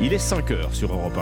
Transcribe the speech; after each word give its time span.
Il 0.00 0.12
est 0.12 0.18
5 0.18 0.52
heures 0.52 0.72
sur 0.72 0.92
Europe 0.92 1.18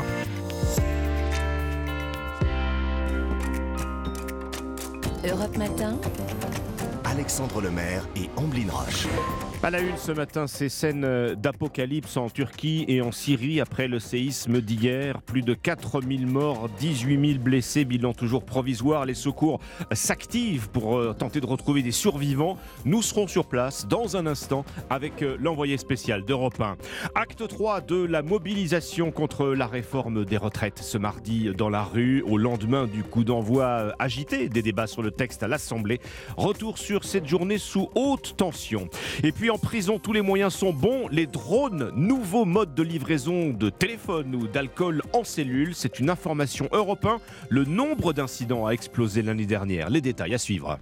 1. 5.24 5.28
Europe 5.28 5.56
Matin. 5.56 5.98
Alexandre 7.04 7.62
Lemaire 7.62 8.06
et 8.16 8.28
Amblin 8.36 8.70
Roche. 8.70 9.06
À 9.62 9.70
la 9.70 9.80
une 9.80 9.96
ce 9.96 10.12
matin, 10.12 10.46
ces 10.46 10.68
scènes 10.68 11.34
d'apocalypse 11.34 12.16
en 12.16 12.30
Turquie 12.30 12.84
et 12.86 13.00
en 13.00 13.10
Syrie 13.10 13.60
après 13.60 13.88
le 13.88 13.98
séisme 13.98 14.60
d'hier. 14.60 15.20
Plus 15.22 15.42
de 15.42 15.54
4000 15.54 16.26
morts, 16.26 16.68
18 16.78 17.28
000 17.32 17.40
blessés, 17.40 17.84
bilan 17.84 18.12
toujours 18.12 18.44
provisoire. 18.44 19.06
Les 19.06 19.14
secours 19.14 19.58
s'activent 19.90 20.68
pour 20.68 20.98
euh, 20.98 21.14
tenter 21.18 21.40
de 21.40 21.46
retrouver 21.46 21.82
des 21.82 21.90
survivants. 21.90 22.58
Nous 22.84 23.02
serons 23.02 23.26
sur 23.26 23.46
place 23.46 23.88
dans 23.88 24.16
un 24.16 24.26
instant 24.26 24.64
avec 24.88 25.22
euh, 25.22 25.36
l'envoyé 25.40 25.78
spécial 25.78 26.24
d'Europe 26.24 26.60
1. 26.60 26.76
Acte 27.16 27.48
3 27.48 27.80
de 27.80 28.04
la 28.04 28.22
mobilisation 28.22 29.10
contre 29.10 29.46
la 29.46 29.66
réforme 29.66 30.24
des 30.24 30.36
retraites 30.36 30.78
ce 30.78 30.96
mardi 30.96 31.50
dans 31.56 31.70
la 31.70 31.82
rue 31.82 32.22
au 32.22 32.38
lendemain 32.38 32.86
du 32.86 33.02
coup 33.02 33.24
d'envoi 33.24 33.64
euh, 33.64 33.92
agité 33.98 34.48
des 34.48 34.62
débats 34.62 34.86
sur 34.86 35.02
le 35.02 35.10
texte 35.10 35.42
à 35.42 35.48
l'Assemblée. 35.48 36.00
Retour 36.36 36.78
sur 36.78 37.02
cette 37.02 37.26
journée 37.26 37.58
sous 37.58 37.88
haute 37.96 38.36
tension. 38.36 38.88
Et 39.24 39.32
puis 39.32 39.45
en 39.50 39.58
prison, 39.58 39.98
tous 39.98 40.12
les 40.12 40.22
moyens 40.22 40.54
sont 40.54 40.72
bons. 40.72 41.08
Les 41.08 41.26
drones, 41.26 41.90
nouveau 41.94 42.44
mode 42.44 42.74
de 42.74 42.82
livraison 42.82 43.50
de 43.50 43.70
téléphone 43.70 44.34
ou 44.34 44.46
d'alcool 44.46 45.02
en 45.12 45.24
cellule, 45.24 45.74
c'est 45.74 46.00
une 46.00 46.10
information 46.10 46.68
européenne. 46.72 47.18
Le 47.48 47.64
nombre 47.64 48.12
d'incidents 48.12 48.66
a 48.66 48.70
explosé 48.70 49.22
l'année 49.22 49.46
dernière. 49.46 49.90
Les 49.90 50.00
détails 50.00 50.34
à 50.34 50.38
suivre. 50.38 50.78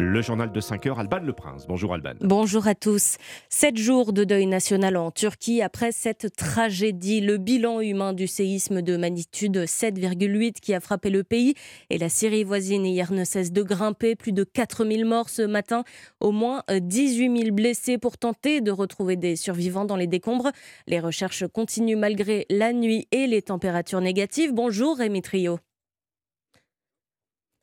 Le 0.00 0.22
journal 0.22 0.50
de 0.50 0.60
5 0.60 0.86
heures, 0.86 0.98
Alban 0.98 1.20
Le 1.20 1.32
Prince. 1.32 1.66
Bonjour 1.68 1.94
Alban. 1.94 2.14
Bonjour 2.20 2.66
à 2.66 2.74
tous. 2.74 3.16
Sept 3.48 3.76
jours 3.76 4.12
de 4.12 4.24
deuil 4.24 4.46
national 4.46 4.96
en 4.96 5.12
Turquie 5.12 5.62
après 5.62 5.92
cette 5.92 6.34
tragédie. 6.34 7.20
Le 7.20 7.36
bilan 7.36 7.80
humain 7.80 8.12
du 8.12 8.26
séisme 8.26 8.82
de 8.82 8.96
magnitude 8.96 9.58
7,8 9.58 10.54
qui 10.54 10.74
a 10.74 10.80
frappé 10.80 11.10
le 11.10 11.22
pays 11.22 11.54
et 11.90 11.98
la 11.98 12.08
Syrie 12.08 12.42
voisine 12.42 12.84
hier 12.84 13.12
ne 13.12 13.22
cesse 13.24 13.52
de 13.52 13.62
grimper. 13.62 14.16
Plus 14.16 14.32
de 14.32 14.42
4000 14.42 15.04
morts 15.04 15.28
ce 15.28 15.42
matin, 15.42 15.84
au 16.18 16.32
moins 16.32 16.64
18 16.68 17.44
000 17.44 17.54
blessés 17.54 17.98
pour 17.98 18.18
tenter 18.18 18.62
de 18.62 18.72
retrouver 18.72 19.14
des 19.14 19.36
survivants 19.36 19.84
dans 19.84 19.96
les 19.96 20.08
décombres. 20.08 20.50
Les 20.88 20.98
recherches 20.98 21.46
continuent 21.46 21.98
malgré 21.98 22.46
la 22.50 22.72
nuit 22.72 23.06
et 23.12 23.28
les 23.28 23.42
températures 23.42 24.00
négatives. 24.00 24.52
Bonjour 24.52 24.96
Rémi 24.96 25.22
Trio. 25.22 25.58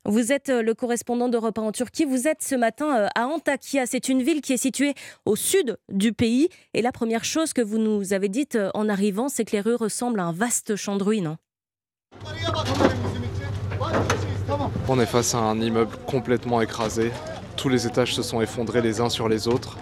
Vous 0.06 0.32
êtes 0.32 0.50
euh, 0.50 0.62
le 0.62 0.74
correspondant 0.74 1.28
d'Europe 1.28 1.58
en 1.58 1.74
Turquie. 1.74 2.06
Vous 2.06 2.28
êtes 2.28 2.42
ce 2.42 2.56
matin 2.56 2.98
euh, 2.98 3.08
à 3.16 3.28
Antakya. 3.28 3.86
C'est 3.86 4.08
une 4.08 4.24
ville 4.24 4.42
qui 4.42 4.54
est 4.54 4.58
située 4.58 4.94
au 5.26 5.36
sud 5.36 5.78
du 5.90 6.14
pays. 6.14 6.48
Et 6.74 6.82
la 6.82 6.94
première 6.94 7.26
chose 7.26 7.52
que 7.52 7.62
vous 7.62 7.78
nous 7.78 8.14
avez 8.14 8.30
dite 8.30 8.56
euh, 8.56 8.72
en 8.74 8.88
arrivant, 8.88 9.28
c'est 9.28 9.44
que 9.44 9.52
les 9.52 9.60
rues 9.60 9.76
ressemblent 9.76 10.22
à 10.22 10.24
un 10.24 10.32
vaste 10.32 10.78
champ 10.78 10.96
de 10.96 11.04
ruines. 11.04 11.36
On 14.88 15.00
est 15.00 15.06
face 15.06 15.36
à 15.36 15.40
un 15.40 15.60
immeuble 15.60 15.96
complètement 16.08 16.62
écrasé. 16.62 17.12
Tous 17.58 17.68
les 17.68 17.86
étages 17.86 18.16
se 18.16 18.24
sont 18.24 18.42
effondrés 18.42 18.82
les 18.82 19.02
uns 19.02 19.10
sur 19.10 19.28
les 19.28 19.50
autres. 19.50 19.78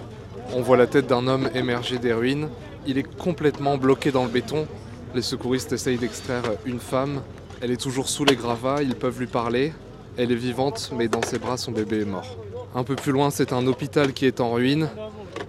On 0.52 0.62
voit 0.62 0.78
la 0.78 0.88
tête 0.88 1.06
d'un 1.06 1.28
homme 1.28 1.48
émerger 1.54 2.00
des 2.00 2.14
ruines. 2.14 2.50
Il 2.88 2.98
est 2.98 3.18
complètement 3.18 3.78
bloqué 3.78 4.12
dans 4.12 4.24
le 4.24 4.32
béton. 4.32 4.68
Les 5.14 5.22
secouristes 5.22 5.74
essayent 5.74 5.98
d'extraire 5.98 6.44
une 6.66 6.80
femme. 6.80 7.22
Elle 7.62 7.72
est 7.72 7.82
toujours 7.82 8.10
sous 8.10 8.26
les 8.26 8.36
gravats. 8.36 8.82
Ils 8.82 8.96
peuvent 8.96 9.20
lui 9.20 9.28
parler. 9.28 9.74
Elle 10.18 10.32
est 10.32 10.36
vivante, 10.36 10.92
mais 10.96 11.08
dans 11.08 11.22
ses 11.22 11.38
bras, 11.38 11.58
son 11.58 11.72
bébé 11.72 12.02
est 12.02 12.06
mort. 12.06 12.38
Un 12.74 12.84
peu 12.84 12.96
plus 12.96 13.12
loin, 13.12 13.30
c'est 13.30 13.54
un 13.54 13.66
hôpital 13.68 14.14
qui 14.14 14.26
est 14.26 14.42
en 14.42 14.52
ruine. 14.52 14.90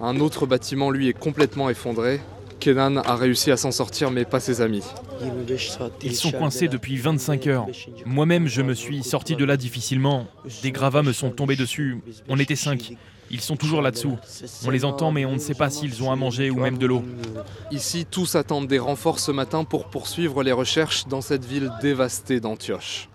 Un 0.00 0.20
autre 0.20 0.46
bâtiment, 0.46 0.90
lui, 0.90 1.08
est 1.08 1.18
complètement 1.18 1.70
effondré. 1.70 2.20
Kenan 2.60 2.96
a 2.96 3.16
réussi 3.16 3.50
à 3.50 3.56
s'en 3.56 3.70
sortir, 3.70 4.10
mais 4.10 4.24
pas 4.24 4.40
ses 4.40 4.60
amis. 4.60 4.84
Ils 6.02 6.14
sont 6.14 6.32
coincés 6.32 6.68
depuis 6.68 6.96
25 6.96 7.46
heures. 7.46 7.66
Moi-même, 8.04 8.46
je 8.46 8.62
me 8.62 8.74
suis 8.74 9.02
sorti 9.02 9.36
de 9.36 9.44
là 9.44 9.56
difficilement. 9.56 10.26
Des 10.62 10.72
gravats 10.72 11.02
me 11.02 11.12
sont 11.12 11.30
tombés 11.30 11.56
dessus. 11.56 12.00
On 12.28 12.38
était 12.38 12.56
cinq. 12.56 12.94
Ils 13.30 13.40
sont 13.40 13.56
toujours 13.56 13.82
là-dessous. 13.82 14.16
On 14.66 14.70
les 14.70 14.84
entend, 14.84 15.12
mais 15.12 15.24
on 15.24 15.32
ne 15.32 15.38
sait 15.38 15.54
pas 15.54 15.70
s'ils 15.70 16.02
ont 16.02 16.10
à 16.10 16.16
manger 16.16 16.50
ou 16.50 16.60
même 16.60 16.78
de 16.78 16.86
l'eau. 16.86 17.02
Ici, 17.70 18.06
tous 18.10 18.34
attendent 18.36 18.68
des 18.68 18.78
renforts 18.78 19.18
ce 19.18 19.32
matin 19.32 19.64
pour 19.64 19.90
poursuivre 19.90 20.42
les 20.42 20.52
recherches 20.52 21.06
dans 21.06 21.20
cette 21.20 21.44
ville 21.44 21.70
dévastée 21.82 22.40
d'Antioche. 22.40 23.08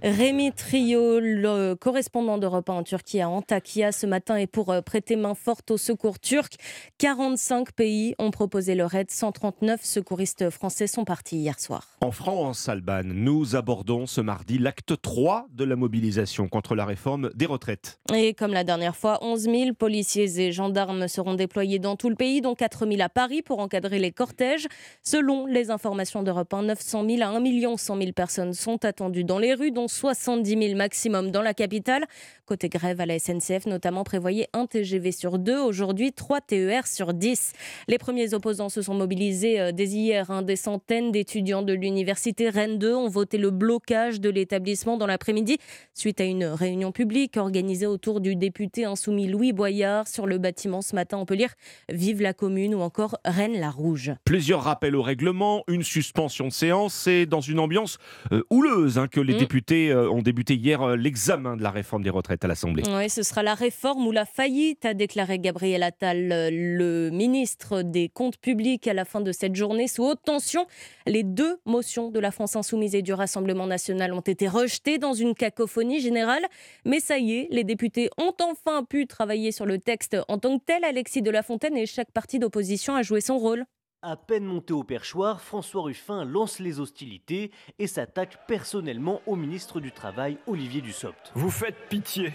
Rémi 0.00 0.52
Trio, 0.52 1.18
le 1.18 1.74
correspondant 1.74 2.38
d'Europe 2.38 2.68
en 2.68 2.84
Turquie 2.84 3.20
à 3.20 3.28
Antakya 3.28 3.90
ce 3.90 4.06
matin 4.06 4.36
est 4.36 4.46
pour 4.46 4.70
euh, 4.70 4.80
prêter 4.80 5.16
main 5.16 5.34
forte 5.34 5.72
au 5.72 5.76
secours 5.76 6.20
turc. 6.20 6.54
45 6.98 7.72
pays 7.72 8.14
ont 8.20 8.30
proposé 8.30 8.76
leur 8.76 8.94
aide. 8.94 9.10
139 9.10 9.84
secouristes 9.84 10.50
français 10.50 10.86
sont 10.86 11.04
partis 11.04 11.38
hier 11.38 11.58
soir. 11.58 11.98
En 12.00 12.12
France, 12.12 12.68
Alban, 12.68 13.02
nous 13.06 13.56
abordons 13.56 14.06
ce 14.06 14.20
mardi 14.20 14.58
l'acte 14.58 14.94
3 15.02 15.48
de 15.52 15.64
la 15.64 15.74
mobilisation 15.74 16.46
contre 16.46 16.76
la 16.76 16.84
réforme 16.84 17.30
des 17.34 17.46
retraites. 17.46 17.98
Et 18.14 18.34
comme 18.34 18.52
la 18.52 18.62
dernière 18.62 18.94
fois, 18.94 19.18
11 19.22 19.42
000 19.42 19.72
policiers 19.72 20.40
et 20.40 20.52
gendarmes 20.52 21.08
seront 21.08 21.34
déployés 21.34 21.80
dans 21.80 21.96
tout 21.96 22.08
le 22.08 22.14
pays, 22.14 22.40
dont 22.40 22.54
4 22.54 22.86
000 22.86 23.02
à 23.02 23.08
Paris 23.08 23.42
pour 23.42 23.58
encadrer 23.58 23.98
les 23.98 24.12
cortèges. 24.12 24.68
Selon 25.02 25.46
les 25.46 25.72
informations 25.72 26.22
d'Europe 26.22 26.54
1, 26.54 26.62
900 26.62 27.04
000 27.04 27.22
à 27.22 27.36
1 27.36 27.76
100 27.76 27.96
000 27.96 28.12
personnes 28.12 28.52
sont 28.52 28.84
attendues 28.84 29.24
dans 29.24 29.40
les 29.40 29.54
rues, 29.54 29.72
dont 29.72 29.87
70 29.88 30.50
000 30.50 30.76
maximum 30.76 31.30
dans 31.30 31.42
la 31.42 31.54
capitale. 31.54 32.06
Côté 32.46 32.68
grève 32.68 33.00
à 33.00 33.06
la 33.06 33.18
SNCF, 33.18 33.66
notamment 33.66 34.04
prévoyait 34.04 34.48
un 34.54 34.66
TGV 34.66 35.12
sur 35.12 35.38
deux, 35.38 35.58
aujourd'hui 35.58 36.12
3 36.12 36.40
TER 36.40 36.86
sur 36.86 37.12
10. 37.12 37.52
Les 37.88 37.98
premiers 37.98 38.32
opposants 38.32 38.68
se 38.68 38.80
sont 38.80 38.94
mobilisés 38.94 39.60
euh, 39.60 39.72
dès 39.72 39.88
hier. 39.88 40.30
Hein. 40.30 40.42
Des 40.42 40.56
centaines 40.56 41.12
d'étudiants 41.12 41.62
de 41.62 41.72
l'université 41.72 42.48
Rennes 42.48 42.78
2 42.78 42.94
ont 42.94 43.08
voté 43.08 43.36
le 43.36 43.50
blocage 43.50 44.20
de 44.20 44.30
l'établissement 44.30 44.96
dans 44.96 45.06
l'après-midi 45.06 45.58
suite 45.94 46.20
à 46.20 46.24
une 46.24 46.44
réunion 46.44 46.92
publique 46.92 47.36
organisée 47.36 47.86
autour 47.86 48.20
du 48.20 48.36
député 48.36 48.84
insoumis 48.84 49.26
Louis 49.26 49.52
Boyard 49.52 50.08
sur 50.08 50.26
le 50.26 50.38
bâtiment 50.38 50.82
ce 50.82 50.94
matin. 50.94 51.18
On 51.18 51.26
peut 51.26 51.34
lire 51.34 51.54
Vive 51.90 52.22
la 52.22 52.32
commune 52.32 52.74
ou 52.74 52.80
encore 52.80 53.18
Rennes 53.24 53.58
la 53.58 53.70
Rouge. 53.70 54.12
Plusieurs 54.24 54.62
rappels 54.62 54.96
au 54.96 55.02
règlement, 55.02 55.64
une 55.68 55.82
suspension 55.82 56.46
de 56.46 56.52
séance 56.52 56.94
C'est 56.94 57.26
dans 57.26 57.40
une 57.40 57.58
ambiance 57.58 57.98
euh, 58.32 58.42
houleuse 58.50 58.98
hein, 58.98 59.08
que 59.08 59.20
les 59.20 59.34
mmh. 59.34 59.38
députés 59.38 59.77
euh, 59.86 60.10
ont 60.10 60.22
débuté 60.22 60.54
hier 60.54 60.82
euh, 60.82 60.96
l'examen 60.96 61.56
de 61.56 61.62
la 61.62 61.70
réforme 61.70 62.02
des 62.02 62.10
retraites 62.10 62.44
à 62.44 62.48
l'Assemblée. 62.48 62.82
Oui, 62.88 63.08
ce 63.08 63.22
sera 63.22 63.42
la 63.42 63.54
réforme 63.54 64.06
ou 64.06 64.12
la 64.12 64.24
faillite, 64.24 64.84
a 64.84 64.94
déclaré 64.94 65.38
Gabriel 65.38 65.82
Attal, 65.82 66.32
euh, 66.32 66.50
le 66.52 67.10
ministre 67.10 67.82
des 67.82 68.08
Comptes 68.08 68.38
publics, 68.38 68.86
à 68.86 68.94
la 68.94 69.04
fin 69.04 69.20
de 69.20 69.32
cette 69.32 69.54
journée. 69.54 69.88
Sous 69.88 70.04
haute 70.04 70.22
tension, 70.24 70.66
les 71.06 71.22
deux 71.22 71.58
motions 71.64 72.10
de 72.10 72.20
la 72.20 72.30
France 72.30 72.56
Insoumise 72.56 72.94
et 72.94 73.02
du 73.02 73.12
Rassemblement 73.12 73.66
national 73.66 74.12
ont 74.12 74.20
été 74.20 74.48
rejetées 74.48 74.98
dans 74.98 75.14
une 75.14 75.34
cacophonie 75.34 76.00
générale. 76.00 76.44
Mais 76.84 77.00
ça 77.00 77.18
y 77.18 77.34
est, 77.34 77.48
les 77.50 77.64
députés 77.64 78.10
ont 78.18 78.34
enfin 78.42 78.84
pu 78.84 79.06
travailler 79.06 79.52
sur 79.52 79.66
le 79.66 79.78
texte 79.78 80.16
en 80.28 80.38
tant 80.38 80.58
que 80.58 80.64
tel. 80.64 80.84
Alexis 80.84 81.22
de 81.22 81.30
la 81.30 81.42
Fontaine 81.42 81.76
et 81.76 81.86
chaque 81.86 82.10
parti 82.12 82.38
d'opposition 82.38 82.94
a 82.94 83.02
joué 83.02 83.20
son 83.20 83.38
rôle. 83.38 83.64
À 84.00 84.16
peine 84.16 84.44
monté 84.44 84.72
au 84.72 84.84
perchoir, 84.84 85.40
François 85.40 85.82
Ruffin 85.82 86.24
lance 86.24 86.60
les 86.60 86.78
hostilités 86.78 87.50
et 87.80 87.88
s'attaque 87.88 88.46
personnellement 88.46 89.20
au 89.26 89.34
ministre 89.34 89.80
du 89.80 89.90
Travail, 89.90 90.38
Olivier 90.46 90.80
Dussopt. 90.80 91.32
Vous 91.34 91.50
faites 91.50 91.88
pitié. 91.88 92.32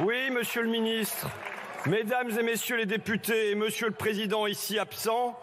Oui, 0.00 0.30
monsieur 0.30 0.62
le 0.62 0.70
ministre, 0.70 1.28
mesdames 1.84 2.30
et 2.30 2.42
messieurs 2.42 2.78
les 2.78 2.86
députés 2.86 3.54
monsieur 3.54 3.88
le 3.88 3.92
président 3.92 4.46
ici 4.46 4.78
absent, 4.78 5.38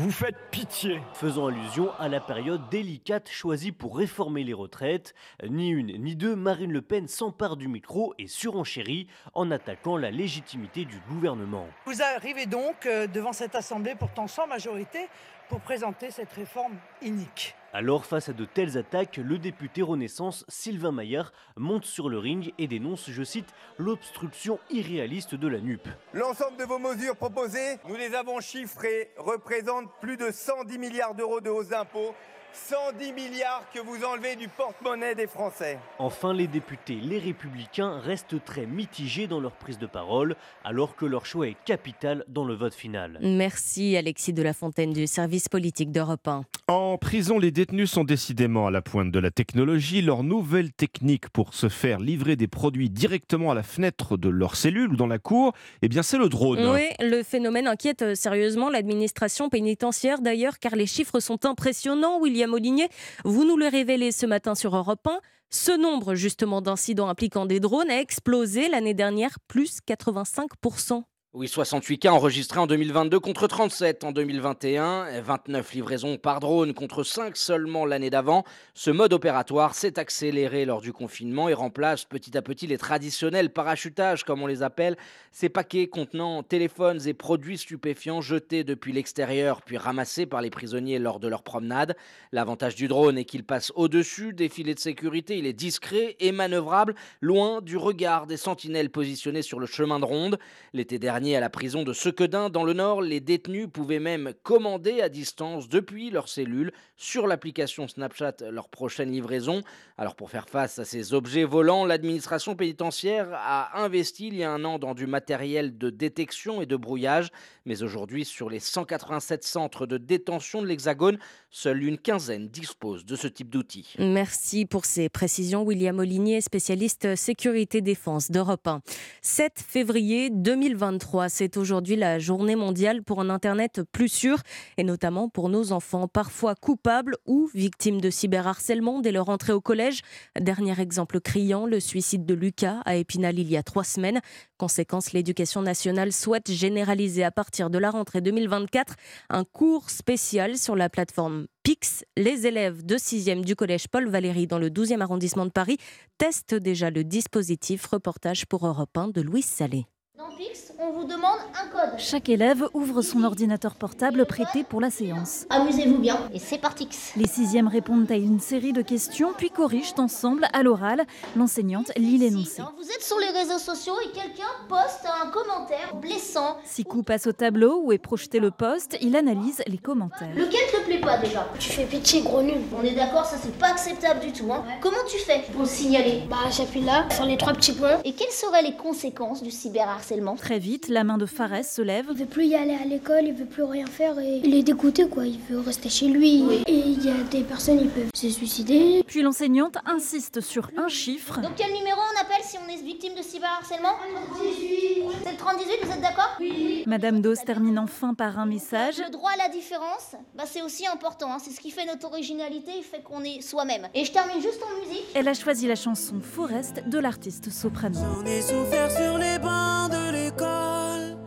vous 0.00 0.10
faites 0.10 0.50
pitié. 0.50 0.98
Faisant 1.12 1.48
allusion 1.48 1.92
à 1.98 2.08
la 2.08 2.20
période 2.20 2.70
délicate 2.70 3.28
choisie 3.28 3.70
pour 3.70 3.98
réformer 3.98 4.44
les 4.44 4.54
retraites, 4.54 5.14
ni 5.46 5.68
une 5.68 5.88
ni 6.02 6.16
deux, 6.16 6.34
Marine 6.34 6.72
Le 6.72 6.80
Pen 6.80 7.06
s'empare 7.06 7.58
du 7.58 7.68
micro 7.68 8.14
et 8.18 8.26
surenchérit 8.26 9.08
en 9.34 9.50
attaquant 9.50 9.98
la 9.98 10.10
légitimité 10.10 10.86
du 10.86 10.98
gouvernement. 11.10 11.66
Vous 11.84 12.00
arrivez 12.00 12.46
donc 12.46 12.86
euh, 12.86 13.06
devant 13.08 13.34
cette 13.34 13.54
Assemblée 13.54 13.94
pourtant 13.94 14.26
sans 14.26 14.46
majorité 14.46 15.08
pour 15.50 15.60
présenter 15.60 16.10
cette 16.10 16.32
réforme 16.32 16.78
inique. 17.02 17.54
Alors, 17.72 18.04
face 18.04 18.28
à 18.28 18.32
de 18.32 18.44
telles 18.44 18.76
attaques, 18.76 19.18
le 19.18 19.38
député 19.38 19.82
Renaissance 19.82 20.44
Sylvain 20.48 20.90
Maillard 20.90 21.32
monte 21.56 21.84
sur 21.84 22.08
le 22.08 22.18
ring 22.18 22.52
et 22.58 22.66
dénonce, 22.66 23.08
je 23.08 23.22
cite, 23.22 23.54
l'obstruction 23.78 24.58
irréaliste 24.70 25.36
de 25.36 25.46
la 25.46 25.60
NUP. 25.60 25.86
L'ensemble 26.12 26.56
de 26.56 26.64
vos 26.64 26.80
mesures 26.80 27.14
proposées, 27.14 27.76
nous 27.88 27.94
les 27.94 28.12
avons 28.16 28.40
chiffrées, 28.40 29.12
représentent 29.16 29.92
plus 30.00 30.16
de 30.16 30.32
110 30.32 30.78
milliards 30.78 31.14
d'euros 31.14 31.40
de 31.40 31.48
hausse 31.48 31.68
d'impôts 31.68 32.12
110 32.52 33.12
milliards 33.12 33.64
que 33.72 33.80
vous 33.80 34.04
enlevez 34.04 34.36
du 34.36 34.48
porte-monnaie 34.48 35.14
des 35.14 35.26
Français. 35.26 35.78
Enfin, 35.98 36.32
les 36.32 36.46
députés, 36.46 36.98
les 37.02 37.18
républicains, 37.18 38.00
restent 38.00 38.42
très 38.44 38.66
mitigés 38.66 39.26
dans 39.26 39.40
leur 39.40 39.52
prise 39.52 39.78
de 39.78 39.86
parole, 39.86 40.34
alors 40.64 40.96
que 40.96 41.06
leur 41.06 41.26
choix 41.26 41.46
est 41.46 41.56
capital 41.64 42.24
dans 42.28 42.44
le 42.44 42.54
vote 42.54 42.74
final. 42.74 43.18
Merci 43.22 43.96
Alexis 43.96 44.32
de 44.32 44.42
la 44.42 44.52
Fontaine 44.52 44.92
du 44.92 45.06
service 45.06 45.48
politique 45.48 45.92
d'Europe 45.92 46.26
1. 46.26 46.42
En 46.68 46.98
prison, 46.98 47.38
les 47.38 47.50
détenus 47.50 47.90
sont 47.90 48.04
décidément 48.04 48.66
à 48.66 48.70
la 48.70 48.82
pointe 48.82 49.10
de 49.10 49.18
la 49.18 49.30
technologie. 49.30 50.02
Leur 50.02 50.22
nouvelle 50.22 50.72
technique 50.72 51.28
pour 51.28 51.54
se 51.54 51.68
faire 51.68 52.00
livrer 52.00 52.36
des 52.36 52.48
produits 52.48 52.90
directement 52.90 53.50
à 53.50 53.54
la 53.54 53.62
fenêtre 53.62 54.16
de 54.16 54.28
leur 54.28 54.56
cellule 54.56 54.92
ou 54.92 54.96
dans 54.96 55.06
la 55.06 55.18
cour, 55.18 55.52
eh 55.82 55.88
bien 55.88 56.02
c'est 56.02 56.18
le 56.18 56.28
drone. 56.28 56.66
Oui, 56.72 56.88
le 57.00 57.22
phénomène 57.22 57.66
inquiète 57.66 58.14
sérieusement 58.14 58.70
l'administration 58.70 59.48
pénitentiaire 59.48 60.20
d'ailleurs, 60.20 60.58
car 60.58 60.74
les 60.74 60.86
chiffres 60.86 61.20
sont 61.20 61.44
impressionnants. 61.46 62.18
William 62.20 62.39
Molinier, 62.46 62.88
vous 63.24 63.44
nous 63.44 63.56
le 63.56 63.66
révélez 63.66 64.12
ce 64.12 64.26
matin 64.26 64.54
sur 64.54 64.76
Europe 64.76 65.06
1. 65.06 65.20
Ce 65.50 65.72
nombre 65.72 66.14
justement 66.14 66.62
d'incidents 66.62 67.08
impliquant 67.08 67.44
des 67.46 67.60
drones 67.60 67.90
a 67.90 68.00
explosé 68.00 68.68
l'année 68.68 68.94
dernière, 68.94 69.38
plus 69.48 69.80
85%. 69.88 71.02
Oui, 71.32 71.46
68 71.46 71.98
cas 71.98 72.10
enregistrés 72.10 72.58
en 72.58 72.66
2022 72.66 73.20
contre 73.20 73.46
37 73.46 74.02
en 74.02 74.10
2021, 74.10 75.20
29 75.20 75.74
livraisons 75.74 76.16
par 76.16 76.40
drone 76.40 76.74
contre 76.74 77.04
5 77.04 77.36
seulement 77.36 77.86
l'année 77.86 78.10
d'avant. 78.10 78.42
Ce 78.74 78.90
mode 78.90 79.12
opératoire 79.12 79.76
s'est 79.76 80.00
accéléré 80.00 80.64
lors 80.64 80.80
du 80.80 80.92
confinement 80.92 81.48
et 81.48 81.54
remplace 81.54 82.04
petit 82.04 82.36
à 82.36 82.42
petit 82.42 82.66
les 82.66 82.78
traditionnels 82.78 83.52
parachutages, 83.52 84.24
comme 84.24 84.42
on 84.42 84.48
les 84.48 84.64
appelle, 84.64 84.96
ces 85.30 85.48
paquets 85.48 85.86
contenant 85.86 86.42
téléphones 86.42 87.06
et 87.06 87.14
produits 87.14 87.58
stupéfiants 87.58 88.20
jetés 88.20 88.64
depuis 88.64 88.92
l'extérieur 88.92 89.62
puis 89.62 89.76
ramassés 89.76 90.26
par 90.26 90.42
les 90.42 90.50
prisonniers 90.50 90.98
lors 90.98 91.20
de 91.20 91.28
leur 91.28 91.44
promenade. 91.44 91.94
L'avantage 92.32 92.74
du 92.74 92.88
drone 92.88 93.16
est 93.16 93.24
qu'il 93.24 93.44
passe 93.44 93.70
au-dessus 93.76 94.32
des 94.32 94.48
filets 94.48 94.74
de 94.74 94.80
sécurité, 94.80 95.38
il 95.38 95.46
est 95.46 95.52
discret 95.52 96.16
et 96.18 96.32
manœuvrable, 96.32 96.96
loin 97.20 97.60
du 97.60 97.76
regard 97.76 98.26
des 98.26 98.36
sentinelles 98.36 98.90
positionnées 98.90 99.42
sur 99.42 99.60
le 99.60 99.66
chemin 99.66 100.00
de 100.00 100.04
ronde. 100.04 100.36
L'été 100.72 100.98
dernier, 100.98 101.19
à 101.20 101.40
la 101.40 101.50
prison 101.50 101.82
de 101.82 101.92
Sequedin 101.92 102.48
dans 102.48 102.64
le 102.64 102.72
Nord, 102.72 103.02
les 103.02 103.20
détenus 103.20 103.68
pouvaient 103.70 103.98
même 103.98 104.32
commander 104.42 105.02
à 105.02 105.10
distance 105.10 105.68
depuis 105.68 106.10
leur 106.10 106.28
cellule 106.28 106.72
sur 106.96 107.26
l'application 107.26 107.86
Snapchat 107.88 108.36
leur 108.50 108.70
prochaine 108.70 109.12
livraison. 109.12 109.60
Alors 109.98 110.16
pour 110.16 110.30
faire 110.30 110.48
face 110.48 110.78
à 110.78 110.86
ces 110.86 111.12
objets 111.12 111.44
volants, 111.44 111.84
l'administration 111.84 112.56
pénitentiaire 112.56 113.28
a 113.32 113.82
investi 113.82 114.28
il 114.28 114.36
y 114.36 114.44
a 114.44 114.50
un 114.50 114.64
an 114.64 114.78
dans 114.78 114.94
du 114.94 115.06
matériel 115.06 115.76
de 115.76 115.90
détection 115.90 116.62
et 116.62 116.66
de 116.66 116.76
brouillage. 116.76 117.28
Mais 117.66 117.82
aujourd'hui, 117.82 118.24
sur 118.24 118.48
les 118.48 118.60
187 118.60 119.44
centres 119.44 119.86
de 119.86 119.98
détention 119.98 120.62
de 120.62 120.68
l'Hexagone, 120.68 121.18
seule 121.50 121.84
une 121.84 121.98
quinzaine 121.98 122.48
dispose 122.48 123.04
de 123.04 123.14
ce 123.14 123.28
type 123.28 123.50
d'outils. 123.50 123.94
Merci 123.98 124.64
pour 124.64 124.86
ces 124.86 125.10
précisions, 125.10 125.62
William 125.64 125.98
Olinier, 125.98 126.40
spécialiste 126.40 127.14
sécurité 127.14 127.82
défense 127.82 128.30
d'Europe 128.30 128.66
1. 128.66 128.80
7 129.20 129.52
février 129.56 130.30
2023 130.30 131.09
c'est 131.28 131.56
aujourd'hui 131.56 131.96
la 131.96 132.18
journée 132.18 132.56
mondiale 132.56 133.02
pour 133.02 133.20
un 133.20 133.30
Internet 133.30 133.82
plus 133.92 134.08
sûr, 134.08 134.38
et 134.76 134.84
notamment 134.84 135.28
pour 135.28 135.48
nos 135.48 135.72
enfants, 135.72 136.08
parfois 136.08 136.54
coupables 136.54 137.16
ou 137.26 137.48
victimes 137.54 138.00
de 138.00 138.10
cyberharcèlement 138.10 139.00
dès 139.00 139.12
leur 139.12 139.28
entrée 139.28 139.52
au 139.52 139.60
collège. 139.60 140.02
Dernier 140.38 140.78
exemple 140.80 141.20
criant, 141.20 141.66
le 141.66 141.80
suicide 141.80 142.24
de 142.24 142.34
Lucas 142.34 142.80
à 142.84 142.96
Épinal 142.96 143.38
il 143.38 143.50
y 143.50 143.56
a 143.56 143.62
trois 143.62 143.84
semaines. 143.84 144.20
Conséquence, 144.58 145.12
l'éducation 145.12 145.62
nationale 145.62 146.12
souhaite 146.12 146.50
généraliser 146.50 147.24
à 147.24 147.30
partir 147.30 147.70
de 147.70 147.78
la 147.78 147.90
rentrée 147.90 148.20
2024 148.20 148.94
un 149.30 149.44
cours 149.44 149.90
spécial 149.90 150.56
sur 150.56 150.76
la 150.76 150.88
plateforme 150.88 151.46
PIX. 151.62 152.04
Les 152.16 152.46
élèves 152.46 152.84
de 152.84 152.96
6e 152.96 153.44
du 153.44 153.56
collège 153.56 153.88
Paul 153.88 154.08
Valéry 154.08 154.46
dans 154.46 154.58
le 154.58 154.70
12e 154.70 155.00
arrondissement 155.00 155.46
de 155.46 155.50
Paris 155.50 155.78
testent 156.18 156.54
déjà 156.54 156.90
le 156.90 157.04
dispositif. 157.04 157.86
Reportage 157.86 158.46
pour 158.46 158.66
Europe 158.66 158.96
1 158.96 159.08
de 159.08 159.20
Louis 159.20 159.42
Salé. 159.42 159.86
Dans 160.20 160.36
Pix, 160.36 160.74
on 160.78 160.92
vous 160.92 161.04
demande 161.04 161.38
un 161.54 161.68
code. 161.68 161.98
Chaque 161.98 162.28
élève 162.28 162.68
ouvre 162.74 163.00
son 163.00 163.24
ordinateur 163.24 163.74
portable 163.74 164.26
prêté 164.26 164.64
pour 164.64 164.78
la 164.78 164.90
séance. 164.90 165.46
Amusez-vous 165.48 165.96
bien 165.96 166.18
et 166.34 166.38
c'est 166.38 166.58
parti. 166.58 166.86
Les 167.16 167.26
sixièmes 167.26 167.68
répondent 167.68 168.10
à 168.10 168.16
une 168.16 168.38
série 168.38 168.74
de 168.74 168.82
questions 168.82 169.32
puis 169.34 169.48
corrigent 169.48 169.94
ensemble 169.96 170.46
à 170.52 170.62
l'oral. 170.62 171.06
L'enseignante 171.36 171.90
lit 171.96 172.18
l'énoncé. 172.18 172.60
Vous 172.76 172.90
êtes 172.90 173.02
sur 173.02 173.18
les 173.18 173.30
réseaux 173.30 173.58
sociaux 173.58 173.94
et 174.04 174.10
quelqu'un 174.10 174.44
poste 174.68 175.06
un 175.24 175.30
commentaire 175.30 175.94
blessant. 175.94 176.58
Sikou 176.66 177.02
passe 177.02 177.26
au 177.26 177.32
tableau 177.32 177.80
où 177.82 177.90
est 177.92 177.98
projeté 177.98 178.40
le 178.40 178.50
poste. 178.50 178.98
Il 179.00 179.16
analyse 179.16 179.62
les 179.66 179.78
commentaires. 179.78 180.34
Lequel 180.36 180.60
te 180.70 180.84
plaît 180.84 181.00
pas 181.00 181.16
déjà? 181.16 181.48
Tu 181.58 181.70
fais 181.70 181.86
pitié, 181.86 182.20
gros 182.20 182.42
nul. 182.42 182.60
On 182.78 182.84
est 182.84 182.94
d'accord, 182.94 183.24
ça 183.24 183.38
c'est 183.42 183.56
pas 183.58 183.68
acceptable 183.68 184.20
du 184.20 184.32
tout. 184.34 184.52
Hein. 184.52 184.64
Comment 184.82 185.02
tu 185.08 185.16
fais 185.16 185.44
pour 185.50 185.62
le 185.62 185.66
signaler? 185.66 186.24
Bah 186.28 186.50
j'appuie 186.50 186.82
là 186.82 187.08
sur 187.10 187.24
les 187.24 187.38
trois 187.38 187.54
petits 187.54 187.72
points. 187.72 188.00
Et 188.04 188.12
quelles 188.12 188.32
seraient 188.32 188.62
les 188.62 188.76
conséquences 188.76 189.42
du 189.42 189.50
cyberharcèlement? 189.50 190.09
Très 190.36 190.58
vite, 190.58 190.88
la 190.88 191.04
main 191.04 191.18
de 191.18 191.26
Fares 191.26 191.64
se 191.64 191.82
lève. 191.82 192.06
Il 192.10 192.16
veut 192.16 192.26
plus 192.26 192.46
y 192.46 192.56
aller 192.56 192.74
à 192.74 192.84
l'école, 192.84 193.26
il 193.26 193.32
veut 193.32 193.44
plus 193.44 193.62
rien 193.62 193.86
faire 193.86 194.18
et 194.18 194.40
il 194.42 194.54
est 194.54 194.64
dégoûté 194.64 195.06
quoi. 195.08 195.24
Il 195.24 195.38
veut 195.48 195.60
rester 195.60 195.88
chez 195.88 196.08
lui. 196.08 196.42
Et 196.66 196.72
il 196.74 197.04
y 197.04 197.10
a 197.10 197.22
des 197.30 197.42
personnes 197.42 197.78
qui 197.78 197.86
peuvent 197.86 198.10
se 198.12 198.28
suicider. 198.28 199.04
Puis 199.06 199.22
l'enseignante 199.22 199.76
insiste 199.86 200.40
sur 200.40 200.70
un 200.76 200.88
chiffre. 200.88 201.40
Donc 201.40 201.52
quel 201.56 201.72
numéro 201.72 202.00
on 202.00 202.20
appelle 202.20 202.42
si 202.42 202.56
on 202.58 202.68
est 202.68 202.82
victime 202.82 203.14
de 203.14 203.22
cyberharcèlement 203.22 203.94
38. 204.32 205.04
C'est 205.22 205.30
le 205.30 205.36
38, 205.36 205.66
vous 205.84 205.92
êtes 205.92 206.00
d'accord 206.00 206.36
Oui. 206.40 206.82
Madame 206.86 207.20
Dose 207.20 207.40
termine 207.46 207.78
enfin 207.78 208.14
par 208.14 208.38
un 208.38 208.46
message. 208.46 208.98
Le 208.98 209.10
droit 209.12 209.30
à 209.30 209.36
la 209.36 209.48
différence, 209.48 210.16
bah, 210.34 210.44
c'est 210.44 210.62
aussi 210.62 210.88
important. 210.88 211.32
Hein. 211.32 211.38
C'est 211.42 211.50
ce 211.50 211.60
qui 211.60 211.70
fait 211.70 211.86
notre 211.86 212.06
originalité, 212.06 212.72
il 212.76 212.82
fait 212.82 213.02
qu'on 213.02 213.22
est 213.22 213.42
soi-même. 213.42 213.86
Et 213.94 214.04
je 214.04 214.10
termine 214.10 214.42
juste 214.42 214.60
en 214.62 214.80
musique. 214.84 215.04
Elle 215.14 215.28
a 215.28 215.34
choisi 215.34 215.68
la 215.68 215.76
chanson 215.76 216.20
Forest 216.20 216.82
de 216.88 216.98
l'artiste 216.98 217.50
soprano. 217.50 217.98
J'en 218.00 218.24
ai 218.24 218.42
souffert 218.42 218.90
sur 218.90 219.18
les 219.18 219.38
bancs 219.38 219.89
de 219.90 220.12
l'école 220.12 221.18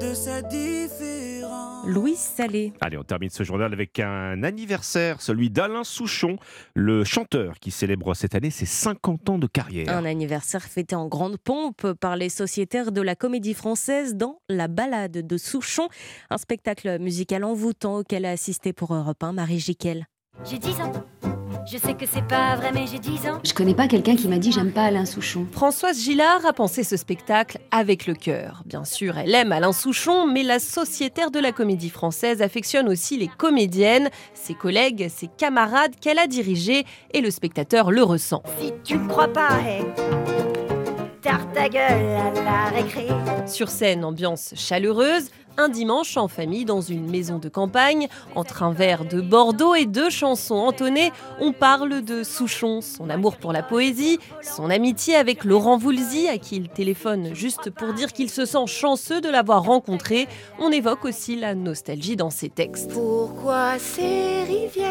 de 0.00 0.14
cette 0.14 0.48
différence. 0.48 1.86
Louis 1.86 2.16
Salé. 2.16 2.72
Allez, 2.80 2.98
on 2.98 3.02
termine 3.02 3.30
ce 3.30 3.42
journal 3.42 3.72
avec 3.72 3.98
un 4.00 4.42
anniversaire, 4.42 5.20
celui 5.20 5.50
d'Alain 5.50 5.84
Souchon, 5.84 6.36
le 6.74 7.04
chanteur 7.04 7.58
qui 7.58 7.70
célèbre 7.70 8.14
cette 8.14 8.34
année 8.34 8.50
ses 8.50 8.66
50 8.66 9.30
ans 9.30 9.38
de 9.38 9.46
carrière. 9.46 9.88
Un 9.88 10.04
anniversaire 10.04 10.62
fêté 10.62 10.94
en 10.94 11.08
grande 11.08 11.38
pompe 11.38 11.92
par 11.94 12.16
les 12.16 12.28
sociétaires 12.28 12.92
de 12.92 13.00
la 13.00 13.14
comédie 13.14 13.54
française 13.54 14.14
dans 14.14 14.40
La 14.48 14.68
balade 14.68 15.26
de 15.26 15.36
Souchon, 15.36 15.88
un 16.30 16.38
spectacle 16.38 16.98
musical 16.98 17.44
envoûtant 17.44 17.98
auquel 17.98 18.24
a 18.24 18.30
assisté 18.30 18.72
pour 18.72 18.94
Europe 18.94 19.22
1 19.22 19.32
Marie 19.32 19.58
Jiquel. 19.60 20.06
J'ai 20.44 20.58
10 20.58 20.80
ans. 20.80 20.92
Je 21.66 21.76
sais 21.76 21.94
que 21.94 22.06
c'est 22.06 22.26
pas 22.26 22.56
vrai, 22.56 22.70
mais 22.72 22.86
j'ai 22.86 22.98
10 22.98 23.28
ans. 23.28 23.40
Je 23.44 23.52
connais 23.52 23.74
pas 23.74 23.86
quelqu'un 23.86 24.16
qui 24.16 24.28
m'a 24.28 24.38
dit 24.38 24.50
j'aime 24.50 24.72
pas 24.72 24.84
Alain 24.84 25.04
Souchon. 25.04 25.46
Françoise 25.52 26.00
Gillard 26.00 26.44
a 26.46 26.52
pensé 26.52 26.82
ce 26.82 26.96
spectacle 26.96 27.58
avec 27.70 28.06
le 28.06 28.14
cœur. 28.14 28.62
Bien 28.64 28.84
sûr, 28.84 29.18
elle 29.18 29.34
aime 29.34 29.52
Alain 29.52 29.72
Souchon, 29.72 30.26
mais 30.26 30.42
la 30.42 30.58
sociétaire 30.58 31.30
de 31.30 31.38
la 31.38 31.52
comédie 31.52 31.90
française 31.90 32.42
affectionne 32.42 32.88
aussi 32.88 33.18
les 33.18 33.28
comédiennes, 33.28 34.08
ses 34.34 34.54
collègues, 34.54 35.08
ses 35.08 35.28
camarades 35.28 35.94
qu'elle 36.00 36.18
a 36.18 36.26
dirigées, 36.26 36.84
et 37.12 37.20
le 37.20 37.30
spectateur 37.30 37.90
le 37.90 38.02
ressent. 38.02 38.42
Si 38.58 38.72
tu 38.82 38.96
ne 38.96 39.08
crois 39.08 39.28
pas, 39.28 39.60
hey, 39.66 39.84
tarte 41.22 41.52
ta 41.52 41.68
gueule 41.68 41.82
à 41.82 42.32
la 42.42 42.64
récré. 42.70 43.08
Sur 43.46 43.68
scène, 43.68 44.04
ambiance 44.04 44.54
chaleureuse, 44.56 45.30
un 45.60 45.68
dimanche 45.68 46.16
en 46.16 46.26
famille 46.26 46.64
dans 46.64 46.80
une 46.80 47.10
maison 47.10 47.38
de 47.38 47.48
campagne, 47.48 48.08
entre 48.34 48.62
un 48.62 48.72
verre 48.72 49.04
de 49.04 49.20
Bordeaux 49.20 49.74
et 49.74 49.84
deux 49.84 50.08
chansons 50.08 50.56
entonnées, 50.56 51.12
on 51.38 51.52
parle 51.52 52.02
de 52.02 52.22
Souchon, 52.22 52.80
son 52.80 53.10
amour 53.10 53.36
pour 53.36 53.52
la 53.52 53.62
poésie, 53.62 54.18
son 54.42 54.70
amitié 54.70 55.16
avec 55.16 55.44
Laurent 55.44 55.76
Voulzy, 55.76 56.28
à 56.28 56.38
qui 56.38 56.56
il 56.56 56.68
téléphone 56.68 57.34
juste 57.34 57.70
pour 57.70 57.92
dire 57.92 58.12
qu'il 58.12 58.30
se 58.30 58.46
sent 58.46 58.66
chanceux 58.66 59.20
de 59.20 59.28
l'avoir 59.28 59.64
rencontré. 59.64 60.26
On 60.58 60.70
évoque 60.70 61.04
aussi 61.04 61.36
la 61.36 61.54
nostalgie 61.54 62.16
dans 62.16 62.30
ses 62.30 62.48
textes. 62.48 62.92
Pourquoi 62.92 63.78
ces 63.78 64.44
rivières? 64.44 64.88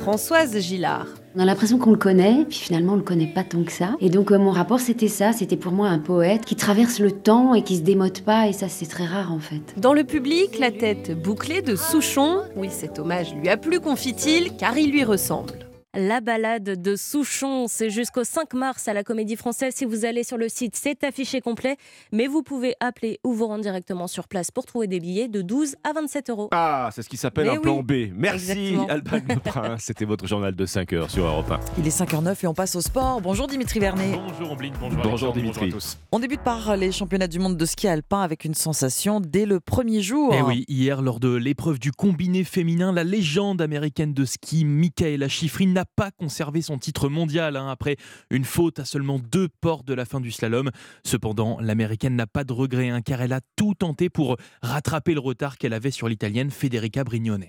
Françoise 0.00 0.58
Gillard. 0.58 1.06
On 1.36 1.40
a 1.40 1.44
l'impression 1.44 1.78
qu'on 1.78 1.90
le 1.90 1.98
connaît, 1.98 2.46
puis 2.48 2.58
finalement 2.58 2.94
on 2.94 2.96
le 2.96 3.02
connaît 3.02 3.26
pas 3.32 3.44
tant 3.44 3.62
que 3.62 3.70
ça. 3.70 3.90
Et 4.00 4.08
donc 4.08 4.32
euh, 4.32 4.38
mon 4.38 4.50
rapport 4.50 4.80
c'était 4.80 5.08
ça, 5.08 5.32
c'était 5.32 5.56
pour 5.56 5.72
moi 5.72 5.88
un 5.88 5.98
poète 5.98 6.44
qui 6.44 6.56
traverse 6.56 6.98
le 6.98 7.12
temps 7.12 7.54
et 7.54 7.62
qui 7.62 7.76
se 7.76 7.82
démode 7.82 8.22
pas, 8.22 8.48
et 8.48 8.52
ça 8.52 8.68
c'est 8.68 8.86
très 8.86 9.04
rare 9.04 9.32
en 9.32 9.38
fait. 9.38 9.60
Dans 9.76 9.92
le 9.92 10.04
public, 10.08 10.58
la 10.58 10.72
tête 10.72 11.12
bouclée 11.12 11.62
de 11.62 11.76
Souchon. 11.76 12.42
Oui, 12.56 12.70
cet 12.70 12.98
hommage 12.98 13.34
lui 13.34 13.48
a 13.48 13.56
plu, 13.56 13.78
confie-t-il, 13.78 14.56
car 14.56 14.76
il 14.76 14.90
lui 14.90 15.04
ressemble. 15.04 15.67
La 15.98 16.20
balade 16.20 16.80
de 16.80 16.94
Souchon, 16.94 17.66
c'est 17.66 17.90
jusqu'au 17.90 18.22
5 18.22 18.54
mars 18.54 18.86
à 18.86 18.94
la 18.94 19.02
Comédie 19.02 19.34
Française. 19.34 19.74
Si 19.74 19.84
vous 19.84 20.04
allez 20.04 20.22
sur 20.22 20.36
le 20.36 20.48
site, 20.48 20.76
c'est 20.76 21.02
affiché 21.02 21.40
complet, 21.40 21.76
mais 22.12 22.28
vous 22.28 22.44
pouvez 22.44 22.76
appeler 22.78 23.18
ou 23.24 23.32
vous 23.32 23.48
rendre 23.48 23.64
directement 23.64 24.06
sur 24.06 24.28
place 24.28 24.52
pour 24.52 24.64
trouver 24.64 24.86
des 24.86 25.00
billets 25.00 25.26
de 25.26 25.42
12 25.42 25.74
à 25.82 25.92
27 25.94 26.30
euros. 26.30 26.50
Ah, 26.52 26.90
c'est 26.94 27.02
ce 27.02 27.08
qui 27.08 27.16
s'appelle 27.16 27.48
un 27.48 27.56
plan 27.56 27.82
B. 27.82 28.12
Merci. 28.14 28.76
Alban 28.88 29.18
Lebrun. 29.28 29.76
C'était 29.78 30.04
votre 30.04 30.28
journal 30.28 30.54
de 30.54 30.64
5 30.66 30.92
heures 30.92 31.10
sur 31.10 31.24
Europe 31.24 31.50
1. 31.50 31.58
Il 31.78 31.86
est 31.88 31.98
5h09 32.00 32.44
et 32.44 32.46
on 32.46 32.54
passe 32.54 32.76
au 32.76 32.80
sport. 32.80 33.20
Bonjour 33.20 33.48
Dimitri 33.48 33.80
Vernet. 33.80 34.12
Bonjour 34.12 34.52
Ombline, 34.52 34.74
bonjour, 35.02 35.32
Dimitri. 35.32 35.62
bonjour 35.62 35.78
à 35.78 35.80
tous. 35.80 35.98
On 36.12 36.20
débute 36.20 36.42
par 36.42 36.76
les 36.76 36.92
championnats 36.92 37.26
du 37.26 37.40
monde 37.40 37.56
de 37.56 37.66
ski 37.66 37.88
alpin 37.88 38.20
avec 38.20 38.44
une 38.44 38.54
sensation 38.54 39.18
dès 39.18 39.46
le 39.46 39.58
premier 39.58 40.00
jour. 40.00 40.32
Eh 40.32 40.42
oui, 40.42 40.64
hier, 40.68 41.02
lors 41.02 41.18
de 41.18 41.34
l'épreuve 41.34 41.80
du 41.80 41.90
combiné 41.90 42.44
féminin, 42.44 42.92
la 42.92 43.02
légende 43.02 43.60
américaine 43.60 44.14
de 44.14 44.24
ski, 44.24 44.64
Michaela 44.64 45.26
Schifrin, 45.26 45.66
n'a 45.66 45.86
pas 45.96 46.10
conservé 46.10 46.62
son 46.62 46.78
titre 46.78 47.08
mondial 47.08 47.56
hein, 47.56 47.68
après 47.68 47.96
une 48.30 48.44
faute 48.44 48.78
à 48.78 48.84
seulement 48.84 49.18
deux 49.18 49.48
portes 49.60 49.86
de 49.86 49.94
la 49.94 50.04
fin 50.04 50.20
du 50.20 50.30
slalom. 50.30 50.70
Cependant, 51.04 51.58
l'américaine 51.60 52.16
n'a 52.16 52.26
pas 52.26 52.44
de 52.44 52.52
regret 52.52 52.88
hein, 52.88 53.02
car 53.02 53.20
elle 53.20 53.32
a 53.32 53.40
tout 53.56 53.74
tenté 53.74 54.08
pour 54.08 54.36
rattraper 54.62 55.14
le 55.14 55.20
retard 55.20 55.58
qu'elle 55.58 55.72
avait 55.72 55.90
sur 55.90 56.08
l'italienne 56.08 56.50
Federica 56.50 57.04
Brignone. 57.04 57.46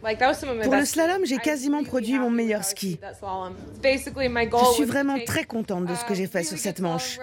Pour 0.00 0.74
le 0.74 0.84
slalom, 0.84 1.26
j'ai 1.26 1.38
quasiment 1.38 1.82
produit 1.82 2.18
mon 2.18 2.30
meilleur 2.30 2.64
ski. 2.64 2.98
Je 3.02 4.72
suis 4.74 4.84
vraiment 4.84 5.18
très 5.26 5.44
contente 5.44 5.86
de 5.86 5.94
ce 5.94 6.04
que 6.04 6.14
j'ai 6.14 6.26
fait 6.26 6.44
sur 6.44 6.58
cette 6.58 6.80
manche. 6.80 7.18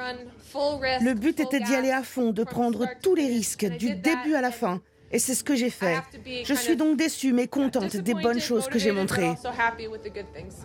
Le 0.53 1.13
but 1.13 1.39
était 1.39 1.59
d'y 1.59 1.73
aller 1.73 1.91
à 1.91 2.03
fond, 2.03 2.31
de 2.31 2.43
prendre 2.43 2.85
tous 3.01 3.15
les 3.15 3.27
risques, 3.27 3.65
du 3.65 3.95
début 3.95 4.35
à 4.35 4.41
la 4.41 4.51
fin. 4.51 4.81
Et 5.11 5.19
c'est 5.19 5.35
ce 5.35 5.43
que 5.43 5.55
j'ai 5.55 5.69
fait. 5.69 6.01
Je 6.45 6.53
suis 6.53 6.75
donc 6.75 6.97
déçue, 6.97 7.33
mais 7.33 7.47
contente 7.47 7.95
des 7.95 8.13
bonnes 8.13 8.39
choses 8.39 8.67
que 8.67 8.79
j'ai 8.79 8.91
montrées. 8.91 9.33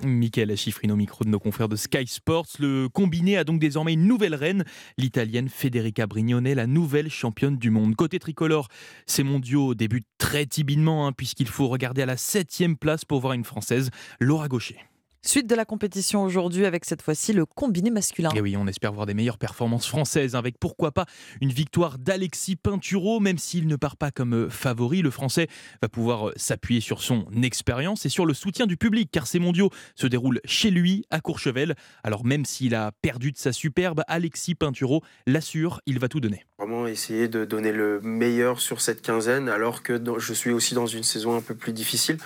Michaela 0.05 0.57
Schifrin 0.57 0.91
au 0.91 0.97
micro 0.97 1.25
de 1.25 1.31
nos 1.31 1.39
confrères 1.39 1.69
de 1.69 1.77
Sky 1.77 2.07
Sports. 2.07 2.47
Le 2.59 2.89
combiné 2.89 3.37
a 3.37 3.45
donc 3.45 3.61
désormais 3.61 3.93
une 3.93 4.07
nouvelle 4.07 4.35
reine, 4.35 4.65
l'italienne 4.97 5.49
Federica 5.49 6.07
Brignone, 6.07 6.53
la 6.53 6.67
nouvelle 6.67 7.11
championne 7.11 7.57
du 7.57 7.71
monde. 7.71 7.95
Côté 7.97 8.19
tricolore, 8.19 8.69
ces 9.07 9.23
mondiaux 9.23 9.75
débutent 9.75 10.09
très 10.19 10.47
timidement, 10.47 11.07
hein, 11.07 11.13
puisqu'il 11.13 11.49
faut 11.49 11.69
regarder 11.69 12.03
à 12.03 12.07
la 12.07 12.17
septième 12.17 12.77
place 12.77 13.05
pour 13.05 13.21
voir 13.21 13.35
une 13.35 13.45
Française, 13.45 13.91
Laura 14.21 14.49
Gaucher. 14.49 14.79
Suite 15.23 15.47
de 15.47 15.55
la 15.55 15.67
compétition 15.67 16.23
aujourd'hui 16.23 16.65
avec 16.65 16.87
cette 16.87 17.03
fois-ci 17.03 17.35
le 17.35 17.45
combiné 17.45 17.91
masculin. 17.91 18.31
Et 18.35 18.41
oui, 18.41 18.57
on 18.57 18.67
espère 18.67 18.95
voir 18.95 19.05
des 19.05 19.13
meilleures 19.13 19.37
performances 19.37 19.87
françaises 19.87 20.35
avec 20.35 20.59
pourquoi 20.59 20.93
pas 20.93 21.05
une 21.43 21.51
victoire 21.51 21.99
d'Alexis 21.99 22.57
Pinturo, 22.57 23.21
même 23.21 23.37
s'il 23.37 23.67
ne 23.67 23.77
part 23.77 23.99
pas 23.99 24.11
comme 24.11 24.33
euh, 24.33 24.49
favori. 24.49 25.03
Le 25.03 25.11
Français 25.11 25.49
va 25.83 25.91
pouvoir 25.91 26.31
euh, 26.31 26.33
s'appuyer 26.37 26.81
sur 26.81 27.03
son 27.03 27.27
expérience 27.43 28.07
et 28.07 28.09
sur 28.09 28.25
le 28.25 28.33
soutien 28.33 28.67
du 28.67 28.79
public, 28.79 29.11
car 29.13 29.27
ces 29.27 29.39
mondiaux 29.39 29.69
se 29.95 30.07
déroulent 30.07 30.41
chez 30.47 30.71
lui, 30.71 31.05
à 31.11 31.21
Courchevel. 31.21 31.75
Alors 32.03 32.25
même 32.25 32.47
s'il 32.47 32.75
a 32.75 32.91
perdu 33.03 33.31
de 33.31 33.37
sa 33.37 33.53
superbe, 33.53 34.03
Alexis 34.09 34.55
Pinturo 34.55 35.03
l'assure, 35.27 35.83
il 35.85 35.99
va 35.99 36.09
tout 36.09 36.21
donner. 36.21 36.47
Vraiment 36.59 36.87
essayer 36.87 37.29
de 37.29 37.45
donner 37.45 37.73
le 37.73 38.01
meilleur 38.01 38.59
sur 38.59 38.81
cette 38.81 39.03
quinzaine, 39.03 39.51
alors 39.51 39.83
que 39.83 40.03
je 40.19 40.33
suis 40.33 40.51
aussi 40.51 40.75
dans 40.75 40.87
une 40.87 41.03
saison 41.03 41.37
un 41.37 41.43
peu 41.43 41.55
plus 41.55 41.75
difficile. 41.75 42.17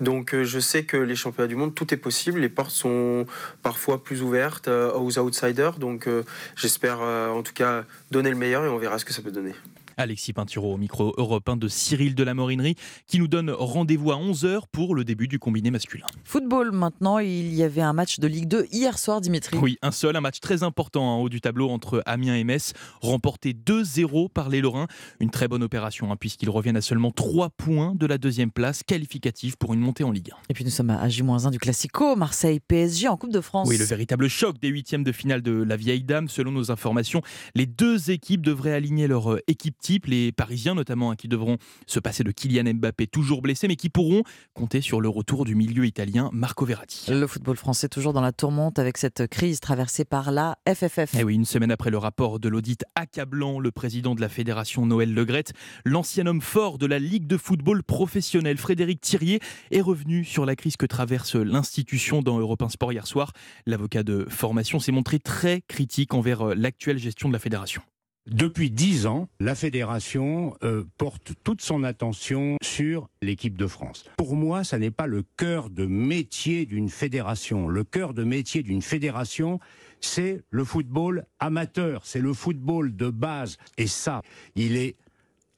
Donc 0.00 0.34
euh, 0.34 0.42
je 0.42 0.58
sais 0.58 0.84
que 0.84 0.96
les 0.96 1.14
championnats 1.14 1.46
du 1.46 1.54
monde, 1.54 1.76
tout 1.76 1.94
est 1.94 1.96
possible. 1.96 2.39
Les 2.40 2.48
portes 2.48 2.70
sont 2.70 3.26
parfois 3.62 4.02
plus 4.02 4.22
ouvertes 4.22 4.68
euh, 4.68 4.92
aux 4.92 5.18
outsiders. 5.18 5.78
Donc 5.78 6.06
euh, 6.06 6.24
j'espère 6.56 6.98
euh, 7.00 7.28
en 7.28 7.42
tout 7.42 7.52
cas 7.52 7.84
donner 8.10 8.30
le 8.30 8.36
meilleur 8.36 8.64
et 8.64 8.68
on 8.68 8.78
verra 8.78 8.98
ce 8.98 9.04
que 9.04 9.12
ça 9.12 9.22
peut 9.22 9.30
donner. 9.30 9.54
Alexis 10.00 10.32
Pinturo 10.32 10.72
au 10.72 10.76
micro 10.78 11.12
européen 11.18 11.56
de 11.56 11.68
Cyril 11.68 12.14
de 12.14 12.24
la 12.24 12.32
Morinerie 12.32 12.74
qui 13.06 13.18
nous 13.18 13.28
donne 13.28 13.50
rendez-vous 13.50 14.12
à 14.12 14.16
11h 14.16 14.62
pour 14.72 14.94
le 14.94 15.04
début 15.04 15.28
du 15.28 15.38
combiné 15.38 15.70
masculin. 15.70 16.06
Football 16.24 16.72
maintenant, 16.72 17.18
il 17.18 17.54
y 17.54 17.62
avait 17.62 17.82
un 17.82 17.92
match 17.92 18.18
de 18.18 18.26
Ligue 18.26 18.48
2 18.48 18.66
hier 18.72 18.98
soir 18.98 19.20
Dimitri. 19.20 19.58
Oui, 19.58 19.76
un 19.82 19.90
seul, 19.90 20.16
un 20.16 20.22
match 20.22 20.40
très 20.40 20.62
important 20.62 21.02
en 21.02 21.20
haut 21.20 21.28
du 21.28 21.42
tableau 21.42 21.68
entre 21.68 22.02
Amiens 22.06 22.34
et 22.34 22.44
Metz, 22.44 22.72
remporté 23.02 23.52
2-0 23.52 24.30
par 24.30 24.48
les 24.48 24.62
Lorrains. 24.62 24.86
Une 25.20 25.30
très 25.30 25.48
bonne 25.48 25.62
opération 25.62 26.10
hein, 26.10 26.16
puisqu'ils 26.16 26.48
reviennent 26.48 26.78
à 26.78 26.80
seulement 26.80 27.10
3 27.10 27.50
points 27.50 27.94
de 27.94 28.06
la 28.06 28.16
deuxième 28.16 28.50
place 28.50 28.82
qualificative 28.82 29.58
pour 29.58 29.74
une 29.74 29.80
montée 29.80 30.04
en 30.04 30.10
Ligue 30.10 30.30
1. 30.32 30.36
Et 30.48 30.54
puis 30.54 30.64
nous 30.64 30.70
sommes 30.70 30.90
à 30.90 31.08
J-1 31.10 31.50
du 31.50 31.58
Classico, 31.58 32.16
Marseille 32.16 32.60
PSG 32.60 33.08
en 33.08 33.18
Coupe 33.18 33.32
de 33.32 33.42
France. 33.42 33.68
Oui, 33.68 33.76
le 33.76 33.84
véritable 33.84 34.28
choc 34.28 34.58
des 34.58 34.68
huitièmes 34.68 35.04
de 35.04 35.12
finale 35.12 35.42
de 35.42 35.52
la 35.52 35.76
vieille 35.76 36.04
dame. 36.04 36.28
Selon 36.28 36.52
nos 36.52 36.70
informations, 36.70 37.20
les 37.54 37.66
deux 37.66 38.10
équipes 38.10 38.40
devraient 38.40 38.72
aligner 38.72 39.06
leur 39.06 39.32
euh, 39.32 39.40
équipe 39.46 39.76
type. 39.78 39.89
Les 40.06 40.30
Parisiens 40.30 40.74
notamment, 40.74 41.10
hein, 41.10 41.16
qui 41.16 41.26
devront 41.26 41.56
se 41.86 41.98
passer 41.98 42.22
de 42.22 42.30
Kylian 42.30 42.74
Mbappé, 42.74 43.06
toujours 43.08 43.42
blessé, 43.42 43.66
mais 43.66 43.76
qui 43.76 43.88
pourront 43.88 44.22
compter 44.54 44.80
sur 44.80 45.00
le 45.00 45.08
retour 45.08 45.44
du 45.44 45.54
milieu 45.54 45.84
italien 45.84 46.30
Marco 46.32 46.64
Verratti. 46.64 47.10
Le 47.10 47.26
football 47.26 47.56
français 47.56 47.88
toujours 47.88 48.12
dans 48.12 48.20
la 48.20 48.32
tourmente 48.32 48.78
avec 48.78 48.98
cette 48.98 49.26
crise 49.26 49.58
traversée 49.58 50.04
par 50.04 50.30
la 50.30 50.58
FFF. 50.68 51.14
Eh 51.18 51.24
oui, 51.24 51.34
une 51.34 51.44
semaine 51.44 51.72
après 51.72 51.90
le 51.90 51.98
rapport 51.98 52.38
de 52.38 52.48
l'audit 52.48 52.84
accablant, 52.94 53.58
le 53.58 53.70
président 53.72 54.14
de 54.14 54.20
la 54.20 54.28
fédération 54.28 54.86
Noël 54.86 55.12
Legrette, 55.12 55.52
l'ancien 55.84 56.26
homme 56.26 56.40
fort 56.40 56.78
de 56.78 56.86
la 56.86 56.98
Ligue 56.98 57.26
de 57.26 57.36
football 57.36 57.82
professionnel 57.82 58.58
Frédéric 58.58 59.00
Thirier, 59.00 59.40
est 59.70 59.80
revenu 59.80 60.24
sur 60.24 60.46
la 60.46 60.54
crise 60.54 60.76
que 60.76 60.86
traverse 60.86 61.34
l'institution 61.34 62.22
dans 62.22 62.38
Europe 62.38 62.62
1 62.62 62.68
Sport 62.68 62.92
hier 62.92 63.06
soir. 63.06 63.32
L'avocat 63.66 64.02
de 64.02 64.26
formation 64.28 64.78
s'est 64.78 64.92
montré 64.92 65.18
très 65.18 65.62
critique 65.68 66.14
envers 66.14 66.42
euh, 66.42 66.54
l'actuelle 66.54 66.98
gestion 66.98 67.28
de 67.28 67.32
la 67.32 67.38
fédération. 67.38 67.82
Depuis 68.26 68.70
dix 68.70 69.06
ans, 69.06 69.28
la 69.40 69.54
fédération 69.54 70.56
euh, 70.62 70.84
porte 70.98 71.32
toute 71.42 71.62
son 71.62 71.82
attention 71.84 72.58
sur 72.62 73.08
l'équipe 73.22 73.56
de 73.56 73.66
France. 73.66 74.04
Pour 74.16 74.36
moi, 74.36 74.62
ça 74.62 74.78
n'est 74.78 74.90
pas 74.90 75.06
le 75.06 75.24
cœur 75.36 75.70
de 75.70 75.86
métier 75.86 76.66
d'une 76.66 76.90
fédération. 76.90 77.66
Le 77.66 77.82
cœur 77.82 78.14
de 78.14 78.22
métier 78.22 78.62
d'une 78.62 78.82
fédération, 78.82 79.58
c'est 80.00 80.42
le 80.50 80.64
football 80.64 81.26
amateur, 81.38 82.02
c'est 82.04 82.20
le 82.20 82.32
football 82.32 82.94
de 82.94 83.08
base. 83.10 83.56
Et 83.78 83.86
ça, 83.86 84.22
il 84.54 84.76
est 84.76 84.96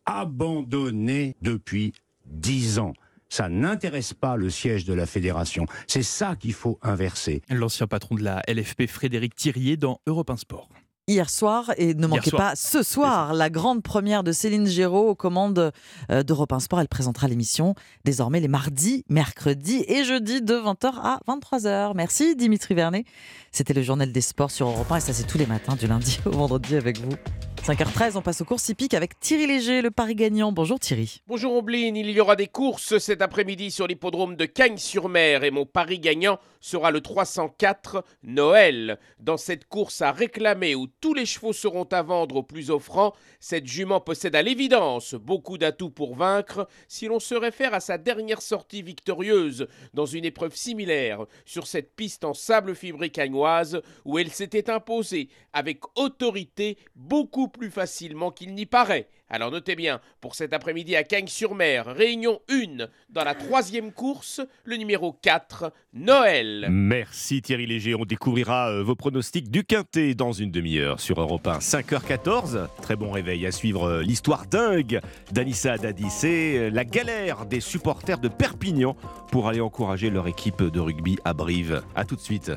abandonné 0.06 1.36
depuis 1.42 1.92
dix 2.26 2.78
ans. 2.78 2.94
Ça 3.28 3.48
n'intéresse 3.48 4.14
pas 4.14 4.36
le 4.36 4.50
siège 4.50 4.84
de 4.84 4.94
la 4.94 5.06
fédération. 5.06 5.66
C'est 5.86 6.02
ça 6.02 6.36
qu'il 6.36 6.52
faut 6.52 6.78
inverser. 6.82 7.42
L'ancien 7.50 7.86
patron 7.86 8.14
de 8.14 8.22
la 8.22 8.42
LFP 8.46 8.86
Frédéric 8.86 9.34
Thirier 9.34 9.76
dans 9.76 10.00
Europe 10.06 10.30
1 10.30 10.36
Sport. 10.36 10.68
Hier 11.08 11.28
soir, 11.28 11.72
et 11.78 11.94
ne 11.94 12.06
manquez 12.06 12.30
pas 12.30 12.54
ce 12.54 12.84
soir, 12.84 13.34
la 13.34 13.50
grande 13.50 13.82
première 13.82 14.22
de 14.22 14.30
Céline 14.30 14.68
Géraud 14.68 15.08
aux 15.08 15.14
commandes 15.16 15.72
euh, 16.12 16.22
d'Europe 16.22 16.52
1 16.52 16.60
Sport. 16.60 16.80
Elle 16.80 16.86
présentera 16.86 17.26
l'émission 17.26 17.74
désormais 18.04 18.38
les 18.38 18.46
mardis, 18.46 19.04
mercredis 19.08 19.84
et 19.88 20.04
jeudis 20.04 20.42
de 20.42 20.54
20h 20.54 20.92
à 21.02 21.18
23h. 21.26 21.94
Merci 21.96 22.36
Dimitri 22.36 22.74
Vernet. 22.74 23.04
C'était 23.50 23.74
le 23.74 23.82
journal 23.82 24.12
des 24.12 24.20
sports 24.20 24.52
sur 24.52 24.68
Europe 24.68 24.92
1 24.92 24.96
et 24.96 25.00
ça 25.00 25.12
c'est 25.12 25.26
tous 25.26 25.38
les 25.38 25.46
matins 25.46 25.74
du 25.74 25.88
lundi 25.88 26.20
au 26.24 26.30
vendredi 26.30 26.76
avec 26.76 27.00
vous. 27.00 27.16
5h13, 27.62 28.16
on 28.16 28.22
passe 28.22 28.40
aux 28.40 28.44
courses 28.44 28.68
hippiques 28.70 28.92
avec 28.92 29.20
Thierry 29.20 29.46
Léger, 29.46 29.82
le 29.82 29.92
Paris 29.92 30.16
gagnant. 30.16 30.50
Bonjour 30.50 30.80
Thierry. 30.80 31.22
Bonjour 31.28 31.54
Ombline, 31.54 31.94
il 31.94 32.10
y 32.10 32.20
aura 32.20 32.34
des 32.34 32.48
courses 32.48 32.98
cet 32.98 33.22
après-midi 33.22 33.70
sur 33.70 33.86
l'hippodrome 33.86 34.34
de 34.34 34.46
Cagnes-sur-Mer 34.46 35.44
et 35.44 35.52
mon 35.52 35.64
pari 35.64 36.00
gagnant 36.00 36.40
sera 36.60 36.90
le 36.90 37.00
304 37.00 38.04
Noël. 38.24 38.98
Dans 39.20 39.36
cette 39.36 39.68
course 39.68 40.02
à 40.02 40.10
réclamer 40.10 40.74
où 40.74 40.88
tous 40.88 41.14
les 41.14 41.24
chevaux 41.24 41.52
seront 41.52 41.84
à 41.84 42.02
vendre 42.02 42.34
au 42.34 42.42
plus 42.42 42.68
offrant, 42.70 43.12
cette 43.38 43.68
jument 43.68 44.00
possède 44.00 44.34
à 44.34 44.42
l'évidence 44.42 45.14
beaucoup 45.14 45.56
d'atouts 45.56 45.90
pour 45.90 46.16
vaincre 46.16 46.66
si 46.88 47.06
l'on 47.06 47.20
se 47.20 47.36
réfère 47.36 47.74
à 47.74 47.80
sa 47.80 47.96
dernière 47.96 48.42
sortie 48.42 48.82
victorieuse 48.82 49.68
dans 49.94 50.06
une 50.06 50.24
épreuve 50.24 50.56
similaire 50.56 51.26
sur 51.44 51.68
cette 51.68 51.94
piste 51.94 52.24
en 52.24 52.34
sable 52.34 52.74
fibré 52.74 53.10
cagnoise 53.10 53.82
où 54.04 54.18
elle 54.18 54.30
s'était 54.30 54.68
imposée 54.68 55.28
avec 55.52 55.82
autorité 55.96 56.76
beaucoup 56.96 57.51
plus 57.52 57.70
facilement 57.70 58.30
qu'il 58.30 58.54
n'y 58.54 58.66
paraît. 58.66 59.08
Alors 59.28 59.50
notez 59.50 59.76
bien, 59.76 60.00
pour 60.20 60.34
cet 60.34 60.52
après-midi 60.52 60.94
à 60.94 61.04
Cagnes-sur-Mer, 61.04 61.86
réunion 61.86 62.40
1 62.50 62.86
dans 63.08 63.24
la 63.24 63.34
troisième 63.34 63.90
course, 63.90 64.42
le 64.64 64.76
numéro 64.76 65.12
4, 65.12 65.72
Noël. 65.94 66.68
Merci 66.70 67.40
Thierry 67.40 67.66
Léger. 67.66 67.94
On 67.94 68.04
découvrira 68.04 68.70
euh, 68.70 68.82
vos 68.82 68.94
pronostics 68.94 69.50
du 69.50 69.64
Quintet 69.64 70.14
dans 70.14 70.32
une 70.32 70.50
demi-heure 70.50 71.00
sur 71.00 71.18
Europe 71.20 71.46
1. 71.46 71.60
5h14. 71.60 72.68
Très 72.82 72.96
bon 72.96 73.10
réveil 73.10 73.46
à 73.46 73.52
suivre 73.52 73.84
euh, 73.84 74.02
l'histoire 74.02 74.46
dingue 74.46 75.00
d'Anissa 75.30 75.78
Dadi. 75.78 76.10
C'est 76.10 76.58
euh, 76.58 76.70
la 76.70 76.84
galère 76.84 77.46
des 77.46 77.60
supporters 77.60 78.18
de 78.18 78.28
Perpignan 78.28 78.96
pour 79.30 79.48
aller 79.48 79.60
encourager 79.60 80.10
leur 80.10 80.28
équipe 80.28 80.62
de 80.62 80.80
rugby 80.80 81.18
à 81.24 81.32
Brive. 81.32 81.82
A 81.94 82.04
tout 82.04 82.16
de 82.16 82.20
suite. 82.20 82.52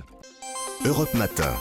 Europe 0.83 1.13
Matin. 1.13 1.53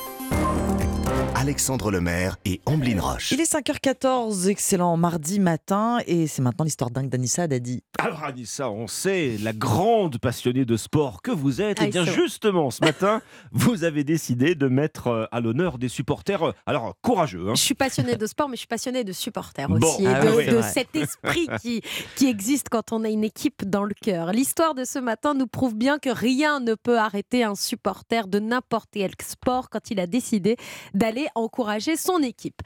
Alexandre 1.48 1.90
Lemaire 1.90 2.38
et 2.46 2.62
Amblin 2.64 2.98
Roche. 2.98 3.30
Il 3.32 3.38
est 3.38 3.52
5h14, 3.52 4.48
excellent 4.48 4.96
mardi 4.96 5.38
matin, 5.40 5.98
et 6.06 6.26
c'est 6.26 6.40
maintenant 6.40 6.64
l'histoire 6.64 6.90
dingue 6.90 7.10
d'Anissa 7.10 7.46
Dadi. 7.46 7.82
Alors 7.98 8.24
Anissa, 8.24 8.70
on 8.70 8.86
sait, 8.86 9.36
la 9.42 9.52
grande 9.52 10.16
passionnée 10.16 10.64
de 10.64 10.78
sport 10.78 11.20
que 11.20 11.30
vous 11.30 11.60
êtes, 11.60 11.82
et 11.82 11.84
Ah, 11.84 11.88
bien 11.88 12.06
c'est 12.06 12.12
bon. 12.16 12.22
justement, 12.22 12.70
ce 12.70 12.82
matin, 12.82 13.20
vous 13.52 13.84
avez 13.84 14.04
décidé 14.04 14.54
de 14.54 14.68
mettre 14.68 15.08
euh, 15.08 15.26
à 15.32 15.40
l'honneur 15.42 15.76
des 15.76 15.90
supporters, 15.90 16.42
euh, 16.44 16.52
alors 16.64 16.94
courageux. 17.02 17.50
hein. 17.50 17.54
Je 17.54 17.60
suis 17.60 17.74
passionnée 17.74 18.16
de 18.16 18.24
sport, 18.26 18.48
mais 18.48 18.56
je 18.56 18.60
suis 18.60 18.66
passionnée 18.66 19.04
de 19.04 19.12
supporters 19.12 19.68
Bon. 19.68 19.86
aussi. 19.86 20.04
et 20.04 20.06
Ah 20.06 20.24
de, 20.24 20.30
oui, 20.30 20.46
de 20.46 20.62
cet 20.62 20.96
esprit 20.96 21.46
qui, 21.60 21.82
qui 22.16 22.26
existe 22.26 22.70
quand 22.70 22.90
on 22.92 23.04
a 23.04 23.10
une 23.10 23.22
équipe 23.22 23.68
dans 23.68 23.84
le 23.84 23.92
cœur. 23.92 24.32
L'histoire 24.32 24.74
de 24.74 24.84
ce 24.86 24.98
matin 24.98 25.34
nous 25.34 25.46
prouve 25.46 25.74
bien 25.74 25.98
que 25.98 26.08
rien 26.08 26.60
ne 26.60 26.74
peut 26.74 26.98
arrêter 26.98 27.44
un 27.44 27.54
supporter 27.54 28.28
de 28.28 28.38
n'importe 28.38 28.88
quel 28.94 29.10
sport 29.22 29.68
quand 29.68 29.90
il 29.90 30.00
a 30.00 30.06
décidé 30.06 30.56
d'aller 30.94 31.26
encourager 31.34 31.96
son 31.96 32.18
équipe. 32.22 32.60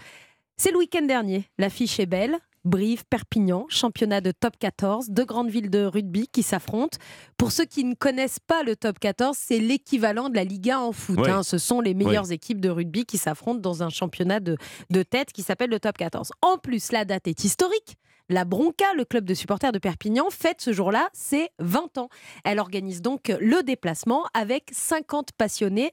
C'est 0.56 0.70
le 0.72 0.78
week-end 0.78 1.02
dernier. 1.06 1.44
L'affiche 1.58 2.00
est 2.00 2.06
belle. 2.06 2.36
Brive, 2.64 3.04
Perpignan, 3.08 3.64
championnat 3.68 4.20
de 4.20 4.30
top 4.30 4.58
14, 4.58 5.08
deux 5.10 5.24
grandes 5.24 5.48
villes 5.48 5.70
de 5.70 5.84
rugby 5.84 6.26
qui 6.26 6.42
s'affrontent. 6.42 6.98
Pour 7.38 7.52
ceux 7.52 7.64
qui 7.64 7.84
ne 7.84 7.94
connaissent 7.94 8.40
pas 8.40 8.62
le 8.62 8.76
top 8.76 8.98
14, 8.98 9.36
c'est 9.40 9.58
l'équivalent 9.60 10.28
de 10.28 10.34
la 10.34 10.44
Liga 10.44 10.78
en 10.80 10.92
foot. 10.92 11.18
Ouais. 11.20 11.30
hein. 11.30 11.42
Ce 11.44 11.56
sont 11.56 11.80
les 11.80 11.94
meilleures 11.94 12.30
équipes 12.32 12.60
de 12.60 12.68
rugby 12.68 13.06
qui 13.06 13.16
s'affrontent 13.16 13.60
dans 13.60 13.82
un 13.82 13.88
championnat 13.88 14.40
de, 14.40 14.56
de 14.90 15.02
tête 15.02 15.32
qui 15.32 15.42
s'appelle 15.42 15.70
le 15.70 15.80
top 15.80 15.96
14. 15.96 16.32
En 16.42 16.58
plus, 16.58 16.92
la 16.92 17.04
date 17.06 17.28
est 17.28 17.44
historique. 17.44 17.96
La 18.28 18.44
Bronca, 18.44 18.92
le 18.96 19.06
club 19.06 19.24
de 19.24 19.32
supporters 19.32 19.72
de 19.72 19.78
Perpignan, 19.78 20.26
fête 20.28 20.60
ce 20.60 20.72
jour-là 20.74 21.08
ses 21.14 21.48
20 21.60 21.96
ans. 21.96 22.08
Elle 22.44 22.58
organise 22.58 23.00
donc 23.00 23.28
le 23.40 23.62
déplacement 23.62 24.24
avec 24.34 24.64
50 24.72 25.32
passionnés, 25.38 25.92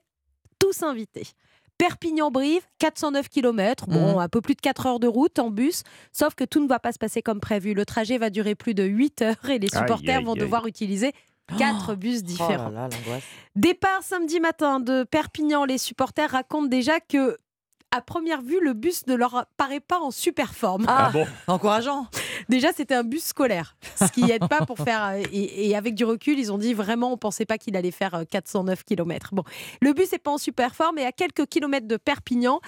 tous 0.60 0.84
invités. 0.84 1.28
Perpignan-Brive, 1.78 2.62
409 2.80 3.30
km, 3.30 3.88
bon, 3.88 4.14
Mhm. 4.14 4.18
un 4.20 4.30
peu 4.30 4.42
plus 4.42 4.56
de 4.56 4.62
4 4.62 4.86
heures 4.86 5.00
de 5.00 5.08
route 5.08 5.40
en 5.40 5.50
bus, 5.50 5.84
sauf 6.12 6.34
que 6.36 6.44
tout 6.44 6.62
ne 6.62 6.68
va 6.68 6.80
pas 6.80 6.92
se 6.92 6.98
passer 7.00 7.22
comme 7.22 7.40
prévu. 7.40 7.74
Le 7.74 7.86
trajet 7.86 8.18
va 8.18 8.30
durer 8.30 8.56
plus 8.56 8.74
de 8.74 8.84
8 8.84 9.22
heures 9.22 9.50
et 9.50 9.60
les 9.60 9.68
Aïe, 9.76 9.82
supporters 9.82 10.18
aïe, 10.20 10.24
vont 10.24 10.34
aïe. 10.34 10.40
devoir 10.40 10.68
utiliser 10.68 11.12
4 11.58 11.96
bus 11.96 12.20
Oh 12.24 12.26
différents. 12.28 12.70
là 12.70 12.88
là, 12.88 12.90
l'angoisse. 12.98 13.24
Départ 13.56 14.02
samedi 14.04 14.40
matin 14.40 14.80
de 14.80 15.04
Perpignan, 15.04 15.66
les 15.66 15.78
supporters 15.78 16.32
racontent 16.32 16.68
déjà 16.68 17.00
que 17.00 17.38
à 17.96 18.02
première 18.02 18.42
vue, 18.42 18.60
le 18.62 18.74
bus 18.74 19.08
ne 19.08 19.16
leur 19.16 19.46
paraît 19.58 19.80
pas 19.80 20.00
en 20.00 20.12
super 20.12 20.54
forme. 20.54 20.86
Ah, 20.88 21.08
Ah 21.08 21.12
bon 21.12 21.26
encourageant. 21.48 22.08
Déjà, 22.50 22.72
c'était 22.74 22.96
un 22.96 23.04
bus 23.04 23.24
scolaire, 23.24 23.76
ce 23.96 24.12
qui 24.12 24.30
aide 24.32 24.48
pas 24.48 24.66
pour 24.66 24.78
faire. 24.80 25.04
euh, 25.06 25.24
Et, 25.32 25.70
et 25.70 25.76
avec 25.76 25.96
du 25.96 26.06
recul, 26.06 26.38
ils 26.38 26.52
ont 26.52 26.58
dit 26.58 26.74
vraiment, 26.74 27.12
on 27.12 27.18
pensait 27.18 27.46
pas 27.46 27.58
qu'il 27.58 27.76
allait 27.76 27.92
faire 27.92 28.14
euh, 28.16 28.24
409 28.30 28.84
km. 28.84 29.30
Bon, 29.34 29.44
le 29.82 29.94
bus 29.94 30.12
n'est 30.12 30.18
pas 30.20 30.32
en 30.32 30.38
super 30.38 30.76
forme 30.76 30.98
et 31.00 31.06
à 31.06 31.12
quelques 31.12 31.46
kilomètres 31.48 31.88
de 31.88 31.98
Perpignan, 31.98 32.60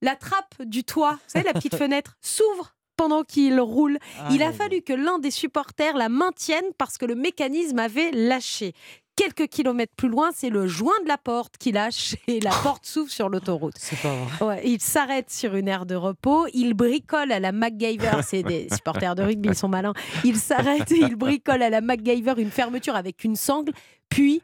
la 0.00 0.16
trappe 0.16 0.60
du 0.64 0.82
toit, 0.84 1.12
vous 1.12 1.18
savez, 1.28 1.44
la 1.44 1.52
petite 1.52 1.76
fenêtre, 1.84 2.16
s'ouvre 2.20 2.74
pendant 2.96 3.22
qu'il 3.24 3.58
roule. 3.60 3.98
Il 4.30 4.42
a 4.42 4.52
fallu 4.52 4.82
que 4.82 4.92
l'un 4.92 5.18
des 5.18 5.30
supporters 5.30 5.96
la 5.96 6.08
maintienne 6.08 6.64
parce 6.78 6.98
que 6.98 7.06
le 7.06 7.14
mécanisme 7.14 7.78
avait 7.78 8.10
lâché. 8.12 8.74
Quelques 9.14 9.48
kilomètres 9.48 9.92
plus 9.94 10.08
loin, 10.08 10.30
c'est 10.34 10.48
le 10.48 10.66
joint 10.66 10.98
de 11.02 11.08
la 11.08 11.18
porte 11.18 11.58
qui 11.58 11.70
lâche 11.70 12.16
et 12.28 12.40
la 12.40 12.50
porte 12.50 12.86
s'ouvre 12.86 13.10
sur 13.10 13.28
l'autoroute. 13.28 13.74
C'est 13.76 14.00
pas 14.00 14.14
vrai. 14.14 14.46
Ouais, 14.46 14.62
il 14.64 14.80
s'arrête 14.80 15.30
sur 15.30 15.54
une 15.54 15.68
aire 15.68 15.84
de 15.84 15.94
repos, 15.94 16.46
il 16.54 16.72
bricole 16.72 17.30
à 17.30 17.38
la 17.38 17.52
MacGyver, 17.52 18.20
c'est 18.26 18.42
des 18.42 18.68
supporters 18.72 19.14
de 19.14 19.22
rugby, 19.22 19.50
ils 19.50 19.54
sont 19.54 19.68
malins. 19.68 19.92
Il 20.24 20.36
s'arrête 20.36 20.90
et 20.92 20.98
il 21.00 21.16
bricole 21.16 21.62
à 21.62 21.68
la 21.68 21.82
MacGyver 21.82 22.34
une 22.38 22.50
fermeture 22.50 22.96
avec 22.96 23.22
une 23.22 23.36
sangle, 23.36 23.72
puis 24.08 24.42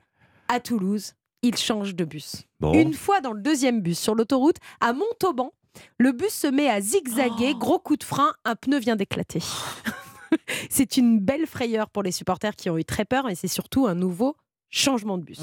à 0.48 0.60
Toulouse, 0.60 1.14
il 1.42 1.56
change 1.56 1.94
de 1.94 2.04
bus. 2.04 2.44
Bon. 2.60 2.74
Une 2.74 2.92
fois 2.92 3.20
dans 3.20 3.32
le 3.32 3.40
deuxième 3.40 3.80
bus 3.80 3.98
sur 3.98 4.14
l'autoroute, 4.14 4.56
à 4.80 4.92
Montauban, 4.92 5.52
le 5.96 6.12
bus 6.12 6.32
se 6.32 6.46
met 6.46 6.68
à 6.68 6.80
zigzaguer, 6.82 7.54
gros 7.54 7.78
coup 7.78 7.96
de 7.96 8.04
frein, 8.04 8.32
un 8.44 8.54
pneu 8.54 8.78
vient 8.78 8.96
d'éclater. 8.96 9.40
c'est 10.70 10.96
une 10.98 11.20
belle 11.20 11.46
frayeur 11.46 11.88
pour 11.88 12.02
les 12.02 12.12
supporters 12.12 12.54
qui 12.54 12.68
ont 12.68 12.76
eu 12.76 12.84
très 12.84 13.04
peur 13.04 13.28
et 13.30 13.34
c'est 13.34 13.48
surtout 13.48 13.86
un 13.86 13.94
nouveau 13.94 14.36
changement 14.70 15.18
de 15.18 15.24
bus. 15.24 15.40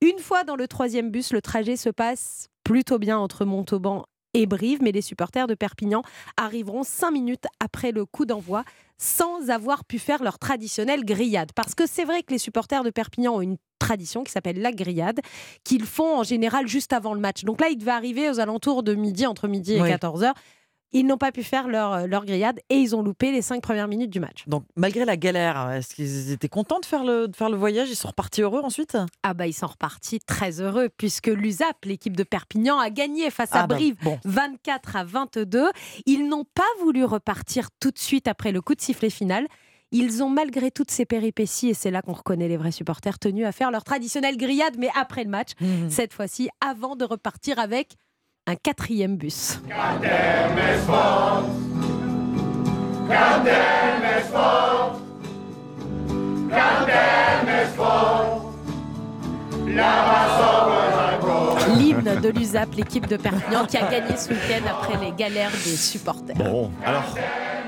Une 0.00 0.18
fois 0.18 0.44
dans 0.44 0.56
le 0.56 0.68
troisième 0.68 1.10
bus, 1.10 1.32
le 1.32 1.40
trajet 1.40 1.76
se 1.76 1.90
passe 1.90 2.48
plutôt 2.64 2.98
bien 2.98 3.18
entre 3.18 3.44
Montauban 3.44 4.04
et 4.34 4.46
Brive, 4.46 4.82
mais 4.82 4.92
les 4.92 5.02
supporters 5.02 5.46
de 5.46 5.54
Perpignan 5.54 6.02
arriveront 6.36 6.82
cinq 6.82 7.10
minutes 7.10 7.46
après 7.60 7.92
le 7.92 8.04
coup 8.04 8.26
d'envoi 8.26 8.64
sans 8.98 9.48
avoir 9.48 9.84
pu 9.84 9.98
faire 9.98 10.22
leur 10.22 10.38
traditionnelle 10.38 11.04
grillade. 11.04 11.52
Parce 11.54 11.74
que 11.74 11.86
c'est 11.86 12.04
vrai 12.04 12.22
que 12.22 12.32
les 12.32 12.38
supporters 12.38 12.82
de 12.82 12.90
Perpignan 12.90 13.36
ont 13.36 13.40
une 13.40 13.56
tradition 13.78 14.24
qui 14.24 14.32
s'appelle 14.32 14.60
la 14.60 14.72
grillade, 14.72 15.20
qu'ils 15.64 15.86
font 15.86 16.18
en 16.18 16.24
général 16.24 16.66
juste 16.66 16.92
avant 16.92 17.14
le 17.14 17.20
match. 17.20 17.44
Donc 17.44 17.60
là, 17.60 17.68
ils 17.68 17.78
devaient 17.78 17.92
arriver 17.92 18.28
aux 18.28 18.40
alentours 18.40 18.82
de 18.82 18.94
midi, 18.94 19.24
entre 19.24 19.46
midi 19.46 19.74
et 19.74 19.80
Oui. 19.80 19.88
14h. 19.88 20.32
Ils 20.92 21.04
n'ont 21.06 21.18
pas 21.18 21.32
pu 21.32 21.42
faire 21.42 21.68
leur, 21.68 22.06
leur 22.06 22.24
grillade 22.24 22.60
et 22.70 22.76
ils 22.76 22.96
ont 22.96 23.02
loupé 23.02 23.30
les 23.30 23.42
cinq 23.42 23.62
premières 23.62 23.88
minutes 23.88 24.10
du 24.10 24.20
match. 24.20 24.44
Donc, 24.46 24.64
malgré 24.74 25.04
la 25.04 25.16
galère, 25.18 25.70
est-ce 25.72 25.94
qu'ils 25.94 26.30
étaient 26.32 26.48
contents 26.48 26.80
de 26.80 26.86
faire 26.86 27.04
le, 27.04 27.28
de 27.28 27.36
faire 27.36 27.50
le 27.50 27.56
voyage? 27.58 27.90
Ils 27.90 27.96
sont 27.96 28.08
repartis 28.08 28.40
heureux 28.40 28.62
ensuite? 28.64 28.96
Ah 29.22 29.34
bah 29.34 29.46
ils 29.46 29.52
sont 29.52 29.66
repartis 29.66 30.18
très 30.20 30.60
heureux 30.62 30.88
puisque 30.96 31.26
l'USAP, 31.26 31.84
l'équipe 31.84 32.16
de 32.16 32.22
Perpignan, 32.22 32.78
a 32.78 32.88
gagné 32.88 33.30
face 33.30 33.54
à 33.54 33.64
Ah 33.64 33.66
bah, 33.66 33.74
Brive 33.74 33.96
bon. 34.02 34.18
24 34.24 34.96
à 34.96 35.04
22. 35.04 35.68
Ils 36.06 36.26
n'ont 36.26 36.44
pas 36.54 36.62
voulu 36.80 37.04
repartir 37.04 37.68
tout 37.80 37.90
de 37.90 37.98
suite 37.98 38.26
après 38.26 38.50
le 38.52 38.62
coup 38.62 38.74
de 38.74 38.80
sifflet 38.80 39.10
final. 39.10 39.46
Ils 39.90 40.22
ont 40.22 40.28
malgré 40.28 40.70
toutes 40.70 40.90
ces 40.90 41.06
péripéties, 41.06 41.68
et 41.70 41.74
c'est 41.74 41.90
là 41.90 42.02
qu'on 42.02 42.12
reconnaît 42.12 42.48
les 42.48 42.58
vrais 42.58 42.72
supporters, 42.72 43.18
tenus 43.18 43.46
à 43.46 43.52
faire 43.52 43.70
leur 43.70 43.84
traditionnelle 43.84 44.36
grillade, 44.36 44.76
mais 44.78 44.90
après 44.94 45.24
le 45.24 45.30
match, 45.30 45.52
Mhm. 45.62 45.88
cette 45.88 46.12
fois-ci, 46.12 46.50
avant 46.66 46.94
de 46.94 47.06
repartir 47.06 47.58
avec 47.58 47.96
un 48.48 48.56
quatrième 48.56 49.16
bus. 49.16 49.60
De 62.16 62.28
l'USAP, 62.30 62.74
l'équipe 62.76 63.06
de 63.06 63.16
Perpignan, 63.16 63.64
qui 63.66 63.76
a 63.76 63.82
gagné 63.90 64.16
ce 64.16 64.30
week-end 64.30 64.64
après 64.68 65.04
les 65.04 65.12
galères 65.12 65.50
des 65.50 65.76
supporters. 65.76 66.36
Bon, 66.36 66.70
alors, 66.84 67.04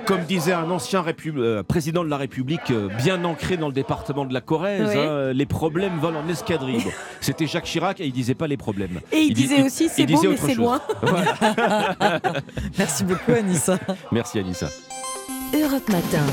comme 0.06 0.22
disait 0.24 0.52
un 0.52 0.70
ancien 0.70 1.04
euh, 1.36 1.62
président 1.62 2.02
de 2.04 2.08
la 2.08 2.16
République 2.16 2.70
euh, 2.70 2.88
bien 3.02 3.22
ancré 3.24 3.56
dans 3.56 3.66
le 3.68 3.72
département 3.72 4.24
de 4.24 4.32
la 4.34 4.40
Corrèze, 4.40 4.88
Oui. 4.88 4.98
hein, 4.98 5.32
les 5.32 5.46
problèmes 5.46 5.98
volent 6.00 6.20
en 6.20 6.28
escadrille. 6.28 6.82
Bon, 6.82 6.90
C'était 7.20 7.46
Jacques 7.46 7.64
Chirac 7.66 8.00
et 8.00 8.06
il 8.06 8.12
disait 8.12 8.34
pas 8.34 8.46
les 8.46 8.56
problèmes. 8.56 9.00
Et 9.12 9.18
il 9.20 9.34
dit- 9.34 9.42
disait 9.42 9.62
aussi, 9.62 9.88
c'est 9.88 10.06
disait 10.06 10.26
beau, 10.28 10.32
mais 10.32 10.48
c'est 10.48 10.54
loin. 10.54 10.80
Merci 12.78 13.04
beaucoup, 13.04 13.32
Anissa. 13.32 13.78
Merci 14.10 14.38
Anissa. 14.38 14.68
Europe 15.54 15.88
Matin. 15.88 16.24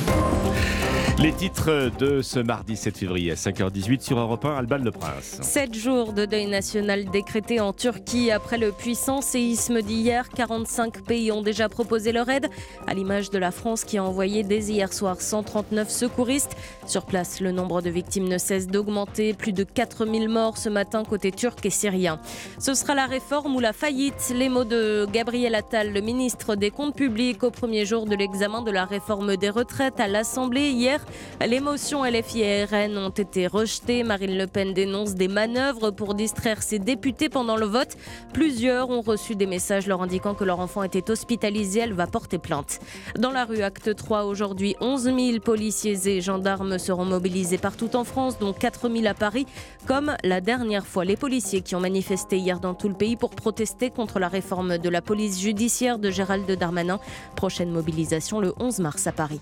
Les 1.20 1.34
titres 1.34 1.90
de 1.98 2.22
ce 2.22 2.38
mardi 2.38 2.76
7 2.76 2.96
février 2.96 3.32
à 3.32 3.34
5h18 3.34 4.02
sur 4.02 4.20
Europe 4.20 4.46
1, 4.46 4.56
Alban 4.56 4.78
Le 4.78 4.92
Prince. 4.92 5.40
Sept 5.42 5.74
jours 5.74 6.14
de 6.14 6.26
deuil 6.26 6.46
national 6.46 7.06
décrété 7.06 7.60
en 7.60 7.74
Turquie 7.74 8.30
après 8.30 8.60
le 8.60 8.72
puissant 8.72 9.22
séisme 9.22 9.82
d'hier. 9.82 10.30
45 10.30 11.02
pays 11.02 11.32
ont 11.32 11.42
déjà 11.42 11.70
proposé 11.70 12.12
leur 12.12 12.30
aide, 12.30 12.52
à 12.86 12.94
l'image 12.94 13.32
de 13.32 13.40
la 13.40 13.50
France 13.50 13.84
qui 13.84 13.98
a 13.98 14.04
envoyé 14.04 14.44
dès 14.44 14.60
hier 14.60 14.94
soir 14.94 15.20
139 15.20 15.90
secouristes. 15.90 16.56
Sur 16.86 17.04
place, 17.04 17.40
le 17.40 17.52
nombre 17.52 17.82
de 17.82 17.90
victimes 17.90 18.28
ne 18.28 18.38
cesse 18.38 18.68
d'augmenter. 18.68 19.34
Plus 19.34 19.54
de 19.54 19.64
4000 19.64 20.30
morts 20.30 20.60
ce 20.60 20.70
matin 20.70 21.04
côté 21.04 21.32
turc 21.32 21.66
et 21.66 21.72
syrien. 21.72 22.20
Ce 22.60 22.76
sera 22.76 22.94
la 22.94 23.08
réforme 23.08 23.56
ou 23.56 23.60
la 23.60 23.74
faillite. 23.74 24.32
Les 24.36 24.50
mots 24.50 24.66
de 24.66 25.08
Gabriel 25.12 25.56
Attal, 25.56 25.94
le 25.94 26.02
ministre 26.02 26.54
des 26.54 26.70
Comptes 26.70 26.96
publics, 26.96 27.42
au 27.42 27.50
premier 27.50 27.88
jour 27.88 28.06
de 28.06 28.16
l'examen 28.16 28.62
de 28.62 28.70
la 28.70 28.86
réforme 28.86 29.36
des 29.36 29.50
retraites 29.50 30.00
à 30.00 30.08
l'Assemblée 30.08 30.70
hier. 30.70 31.04
Les 31.46 31.60
motions 31.60 32.04
LFI 32.04 32.42
et 32.42 32.66
RN 32.66 32.98
ont 32.98 33.10
été 33.10 33.48
rejetées. 33.48 34.04
Marine 34.04 34.38
Le 34.38 34.48
Pen 34.48 34.74
dénonce 34.74 35.14
des 35.14 35.28
manœuvres 35.28 35.92
pour 35.92 36.16
distraire 36.16 36.64
ses 36.64 36.80
députés 36.80 37.30
pendant 37.30 37.56
le 37.56 37.66
vote. 37.66 37.96
Plusieurs 38.34 38.90
ont 38.90 39.02
reçu 39.02 39.36
des 39.36 39.46
messages 39.46 39.88
leur 39.88 40.02
indiquant 40.02 40.34
que 40.34 40.44
leur 40.44 40.60
enfant 40.60 40.84
était 40.84 41.12
hospitalisé. 41.12 41.82
Elle 41.82 41.94
va 41.94 42.08
porter 42.08 42.38
plainte. 42.38 42.80
Dans 43.18 43.32
la 43.32 43.46
rue 43.46 43.62
Acte 43.62 43.96
3, 43.96 44.24
aujourd'hui, 44.24 44.76
11 44.82 45.04
000 45.04 45.40
policiers 45.40 45.98
et 46.08 46.22
gendarmes 46.22 46.80
seront 46.80 47.06
mobilisés 47.06 47.58
partout 47.58 47.96
en 47.96 48.04
France, 48.04 48.40
dont 48.40 48.54
4 48.54 48.90
000 48.90 49.06
à 49.06 49.14
Paris, 49.14 49.46
comme 49.86 50.16
la 50.24 50.42
dernière 50.42 50.88
fois. 50.88 51.06
Les 51.06 51.18
policiers 51.18 51.62
qui 51.62 51.76
ont 51.76 51.80
manifesté 51.80 52.38
hier 52.38 52.60
dans 52.60 52.74
tout 52.74 52.90
le 52.90 52.96
pays 52.96 53.16
pour 53.16 53.30
protester 53.32 53.90
contre 53.90 54.20
la 54.20 54.28
réforme 54.28 54.78
de 54.78 54.90
la 54.90 55.02
police 55.02 55.40
judiciaire 55.40 56.00
de 56.00 56.10
Gérald 56.10 56.50
Darmanin. 56.52 57.00
Prochaine 57.36 57.72
mobilisation 57.72 58.40
le 58.40 58.54
11 58.60 58.80
mars 58.80 59.08
à 59.08 59.12
Paris. 59.12 59.40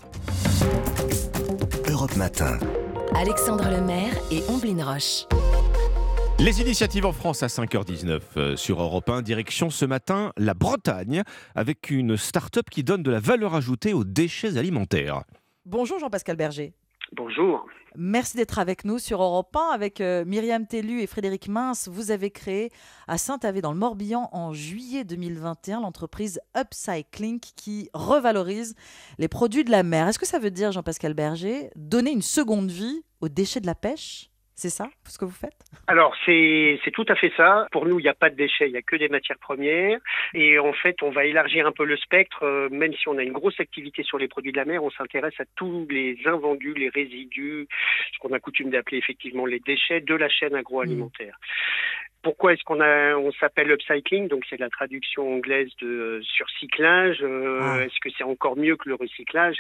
Europe 2.06 2.18
Matin. 2.18 2.60
Alexandre 3.16 3.68
Lemaire 3.68 4.14
et 4.30 4.44
Omblin 4.48 4.84
Roche. 4.86 5.26
Les 6.38 6.62
initiatives 6.62 7.08
en 7.08 7.12
France 7.12 7.42
à 7.42 7.48
5h19 7.48 8.20
euh, 8.38 8.56
sur 8.56 8.80
Europe 8.80 9.10
1, 9.10 9.24
direction 9.24 9.72
ce 9.72 9.86
matin 9.86 10.32
la 10.38 10.54
Bretagne 10.54 11.24
avec 11.56 11.90
une 11.90 12.16
start-up 12.16 12.70
qui 12.70 12.84
donne 12.84 13.02
de 13.02 13.10
la 13.10 13.20
valeur 13.20 13.56
ajoutée 13.56 13.94
aux 13.94 14.04
déchets 14.04 14.58
alimentaires. 14.58 15.24
Bonjour 15.66 15.98
Jean-Pascal 15.98 16.36
Berger. 16.36 16.76
Bonjour. 17.16 17.66
Merci 17.96 18.36
d'être 18.36 18.60
avec 18.60 18.84
nous 18.84 19.00
sur 19.00 19.24
Europe 19.24 19.56
1 19.56 19.74
avec 19.74 20.02
euh, 20.02 20.26
Myriam 20.26 20.68
Tellu 20.68 21.02
et 21.02 21.08
Frédéric 21.08 21.48
Mince. 21.48 21.88
Vous 21.88 22.12
avez 22.12 22.30
créé 22.30 22.72
à 23.08 23.18
Saint-Avé 23.18 23.62
dans 23.62 23.72
le 23.72 23.78
Morbihan 23.78 24.28
en 24.34 24.52
juillet 24.52 25.06
2021 25.06 25.80
l'entreprise 25.80 26.42
Upcycling 26.58 27.40
qui 27.40 27.90
revalorise 27.94 28.76
les 29.18 29.30
produits 29.30 29.64
de 29.64 29.72
la 29.72 29.84
mer. 29.84 30.10
Est-ce 30.10 30.20
que 30.20 30.26
ça 30.26 30.40
veut 30.40 30.52
dire, 30.52 30.74
Jean-Pascal 30.74 31.14
Berger, 31.14 31.70
donner 31.78 32.12
une 32.12 32.22
seconde 32.22 32.70
vie 32.70 33.02
aux 33.22 33.30
déchets 33.30 33.62
de 33.62 33.68
la 33.68 33.76
pêche? 33.76 34.30
C'est 34.56 34.70
ça 34.70 34.90
ce 35.04 35.18
que 35.18 35.26
vous 35.26 35.32
faites? 35.32 35.54
Alors 35.88 36.16
c'est 36.26 36.80
tout 36.94 37.06
à 37.10 37.16
fait 37.16 37.32
ça. 37.36 37.68
Pour 37.72 37.86
nous, 37.86 38.00
il 38.00 38.04
n'y 38.04 38.10
a 38.10 38.14
pas 38.14 38.30
de 38.30 38.36
déchets, 38.36 38.68
il 38.68 38.72
n'y 38.72 38.78
a 38.78 38.82
que 38.82 38.96
des 38.96 39.10
matières 39.10 39.38
premières. 39.38 40.00
Et 40.34 40.58
en 40.58 40.74
fait, 40.74 41.04
on 41.04 41.12
va 41.12 41.26
élargir 41.26 41.68
un 41.68 41.72
peu 41.72 41.86
le 41.86 41.98
spectre. 41.98 42.44
Euh, 42.44 42.70
même 42.70 42.94
si 42.94 43.08
on 43.08 43.18
a 43.18 43.24
une 43.24 43.34
grosse 43.34 43.60
activité 43.60 44.04
sur 44.04 44.18
les 44.18 44.28
produits 44.28 44.52
de 44.52 44.58
la 44.58 44.66
mer, 44.66 44.84
on 44.84 44.92
s'intéresse 44.92 45.40
à 45.40 45.46
tous 45.56 45.86
les 45.90 46.18
invendus, 46.26 46.74
les 46.74 46.90
résidus, 46.90 47.68
ce 48.14 48.20
qu'on 48.20 48.34
a 48.34 48.40
coutume 48.40 48.70
d'appeler 48.70 48.98
effectivement 48.98 49.46
les 49.46 49.60
déchets 49.60 50.02
de 50.02 50.16
la 50.16 50.30
chaîne 50.30 50.56
agroalimentaire. 50.56 51.38
Pourquoi 52.26 52.54
est-ce 52.54 52.64
qu'on 52.64 52.82
a, 52.82 53.16
on 53.16 53.32
s'appelle 53.34 53.70
upcycling? 53.70 54.30
Donc 54.30 54.46
c'est 54.50 54.60
la 54.60 54.72
traduction 54.72 55.36
anglaise 55.36 55.70
de 55.80 55.88
euh, 55.88 56.22
surcyclage. 56.24 57.20
Euh, 57.22 57.60
ah. 57.62 57.82
Est-ce 57.84 58.00
que 58.02 58.10
c'est 58.18 58.24
encore 58.24 58.58
mieux 58.58 58.78
que 58.78 58.90
le 58.90 58.96
recyclage? 58.96 59.58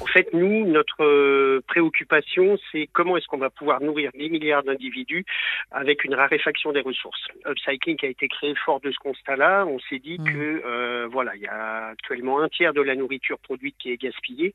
En 0.00 0.06
fait, 0.06 0.32
nous, 0.32 0.66
notre 0.66 1.04
euh, 1.04 1.62
préoccupation, 1.68 2.58
c'est 2.72 2.88
comment 2.92 3.16
est-ce 3.16 3.28
qu'on 3.28 3.38
va 3.38 3.50
pouvoir 3.50 3.80
nourrir 3.80 4.10
10 4.18 4.30
milliards 4.30 4.64
d'individus 4.64 5.24
avec 5.70 6.02
une 6.02 6.16
raréfaction 6.16 6.72
des 6.72 6.80
ressources. 6.80 7.24
Upcycling 7.46 7.98
a 8.02 8.08
été 8.08 8.26
créé 8.26 8.56
fort 8.56 8.80
de 8.80 8.90
ce 8.90 8.98
constat-là. 8.98 9.64
On 9.68 9.78
s'est 9.88 10.00
dit 10.00 10.18
mmh. 10.18 10.24
que 10.24 11.06
voilà, 11.06 11.36
il 11.36 11.42
y 11.42 11.46
a 11.46 11.86
actuellement 11.92 12.40
un 12.40 12.48
tiers 12.48 12.74
de 12.74 12.80
la 12.80 12.96
nourriture 12.96 13.38
produite 13.38 13.76
qui 13.78 13.92
est 13.92 13.96
gaspillée 13.96 14.54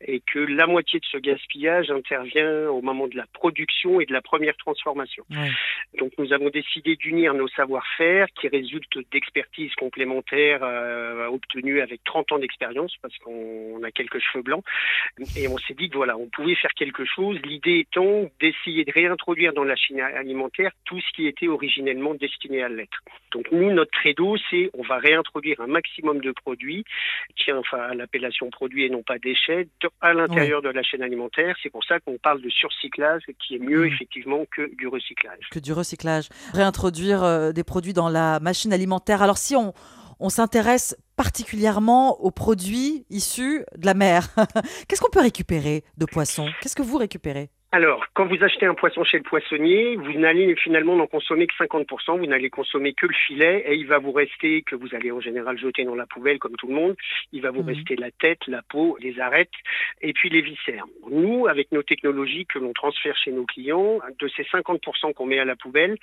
et 0.00 0.20
que 0.20 0.38
la 0.38 0.66
moitié 0.66 0.98
de 0.98 1.04
ce 1.04 1.18
gaspillage 1.18 1.90
intervient 1.90 2.70
au 2.70 2.80
moment 2.80 3.06
de 3.06 3.18
la 3.18 3.26
production 3.34 4.00
et 4.00 4.06
de 4.06 4.14
la 4.14 4.22
première 4.22 4.56
transformation. 4.56 5.26
Donc 5.98 6.12
nous 6.16 6.32
avons 6.32 6.48
décidé 6.48 6.69
décidé 6.70 6.96
d'unir 6.96 7.34
nos 7.34 7.48
savoir-faire 7.48 8.26
qui 8.40 8.48
résultent 8.48 8.98
d'expertises 9.10 9.74
complémentaires 9.74 10.60
euh, 10.62 11.26
obtenues 11.26 11.80
avec 11.80 12.02
30 12.04 12.32
ans 12.32 12.38
d'expérience 12.38 12.94
parce 13.02 13.16
qu'on 13.18 13.82
a 13.82 13.90
quelques 13.90 14.20
cheveux 14.20 14.42
blancs. 14.42 14.64
Et 15.36 15.48
on 15.48 15.58
s'est 15.58 15.74
dit 15.74 15.88
que 15.90 15.96
voilà, 15.96 16.16
on 16.16 16.28
pouvait 16.28 16.54
faire 16.54 16.72
quelque 16.74 17.04
chose. 17.04 17.38
L'idée 17.44 17.80
étant 17.80 18.30
d'essayer 18.40 18.84
de 18.84 18.92
réintroduire 18.92 19.52
dans 19.52 19.64
la 19.64 19.76
chaîne 19.76 20.00
alimentaire 20.00 20.70
tout 20.84 21.00
ce 21.00 21.12
qui 21.14 21.26
était 21.26 21.48
originellement 21.48 22.14
destiné 22.14 22.62
à 22.62 22.68
l'être. 22.68 23.00
Donc 23.32 23.50
nous, 23.52 23.70
notre 23.72 23.90
credo, 23.90 24.36
c'est 24.50 24.70
on 24.74 24.82
va 24.82 24.98
réintroduire 24.98 25.60
un 25.60 25.66
maximum 25.66 26.20
de 26.20 26.32
produits, 26.32 26.84
qui 27.36 27.52
enfin 27.52 27.78
à 27.78 27.94
l'appellation 27.94 28.50
produit 28.50 28.84
et 28.84 28.90
non 28.90 29.02
pas 29.02 29.18
déchets, 29.18 29.68
à 30.00 30.12
l'intérieur 30.12 30.62
de 30.62 30.68
la 30.68 30.82
chaîne 30.82 31.02
alimentaire. 31.02 31.56
C'est 31.62 31.70
pour 31.70 31.84
ça 31.84 32.00
qu'on 32.00 32.18
parle 32.18 32.40
de 32.42 32.50
surcyclage, 32.50 33.22
qui 33.38 33.56
est 33.56 33.58
mieux 33.58 33.82
mmh. 33.82 33.92
effectivement 33.92 34.44
que 34.50 34.74
du 34.76 34.86
recyclage. 34.86 35.48
Que 35.50 35.58
du 35.58 35.72
recyclage 35.72 36.28
réintroduire 36.52 37.22
euh, 37.22 37.52
des 37.52 37.64
produits 37.64 37.92
dans 37.92 38.08
la 38.08 38.40
machine 38.40 38.72
alimentaire. 38.72 39.22
Alors 39.22 39.38
si 39.38 39.56
on, 39.56 39.72
s'intéresse 40.28 40.96
particulièrement 41.16 42.20
aux 42.20 42.30
produits 42.30 43.06
issus 43.08 43.64
de 43.76 43.86
la 43.86 43.94
mer, 43.94 44.28
qu'est-ce 44.88 45.00
qu'on 45.00 45.10
peut 45.10 45.20
récupérer 45.20 45.84
de 45.96 46.04
poissons? 46.04 46.46
Qu'est-ce 46.60 46.76
que 46.76 46.82
vous 46.82 46.98
récupérez? 46.98 47.50
Alors, 47.72 48.04
quand 48.14 48.26
vous 48.26 48.42
achetez 48.42 48.66
un 48.66 48.74
poisson 48.74 49.04
chez 49.04 49.18
le 49.18 49.22
poissonnier, 49.22 49.94
vous 49.94 50.14
n'allez 50.14 50.56
finalement 50.56 50.96
n'en 50.96 51.06
consommer 51.06 51.46
que 51.46 51.54
50%, 51.54 52.18
vous 52.18 52.26
n'allez 52.26 52.50
consommer 52.50 52.94
que 52.94 53.06
le 53.06 53.14
filet 53.14 53.62
et 53.64 53.76
il 53.76 53.86
va 53.86 53.98
vous 53.98 54.10
rester, 54.10 54.62
que 54.62 54.74
vous 54.74 54.92
allez 54.92 55.12
en 55.12 55.20
général 55.20 55.56
jeter 55.56 55.84
dans 55.84 55.94
la 55.94 56.06
poubelle 56.06 56.40
comme 56.40 56.56
tout 56.56 56.66
le 56.66 56.74
monde, 56.74 56.96
il 57.30 57.42
va 57.42 57.52
vous 57.52 57.62
mhm. 57.62 57.68
rester 57.68 57.94
la 57.94 58.10
tête, 58.10 58.40
la 58.48 58.62
peau, 58.62 58.96
les 59.00 59.20
arêtes 59.20 59.52
et 60.00 60.12
puis 60.12 60.30
les 60.30 60.40
viscères. 60.40 60.84
Nous, 61.12 61.46
avec 61.46 61.70
nos 61.70 61.84
technologies 61.84 62.44
que 62.44 62.58
l'on 62.58 62.72
transfère 62.72 63.16
chez 63.16 63.30
nos 63.30 63.44
clients, 63.44 64.00
de 64.18 64.26
ces 64.26 64.42
50% 64.42 65.14
qu'on 65.14 65.26
met 65.26 65.38
à 65.38 65.44
la 65.44 65.54
poubelle, 65.54 65.96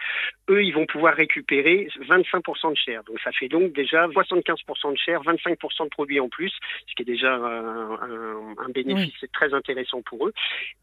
eux, 0.50 0.64
ils 0.64 0.74
vont 0.74 0.86
pouvoir 0.86 1.16
récupérer 1.16 1.90
25% 2.08 2.72
de 2.72 2.78
chair. 2.78 3.04
Donc 3.04 3.20
ça 3.22 3.34
fait 3.34 3.50
donc 3.50 3.74
déjà 3.74 4.08
75% 4.08 4.94
de 4.94 4.98
chair, 4.98 5.22
25% 5.22 5.84
de 5.84 5.90
produits 5.90 6.22
en 6.22 6.30
plus, 6.30 6.54
ce 6.88 6.96
qui 6.96 7.02
est 7.02 7.06
déjà 7.06 7.36
un, 7.36 8.56
un, 8.58 8.70
bénéfice 8.70 9.26
très 9.34 9.54
intéressant 9.54 10.02
pour 10.02 10.28
eux. 10.28 10.34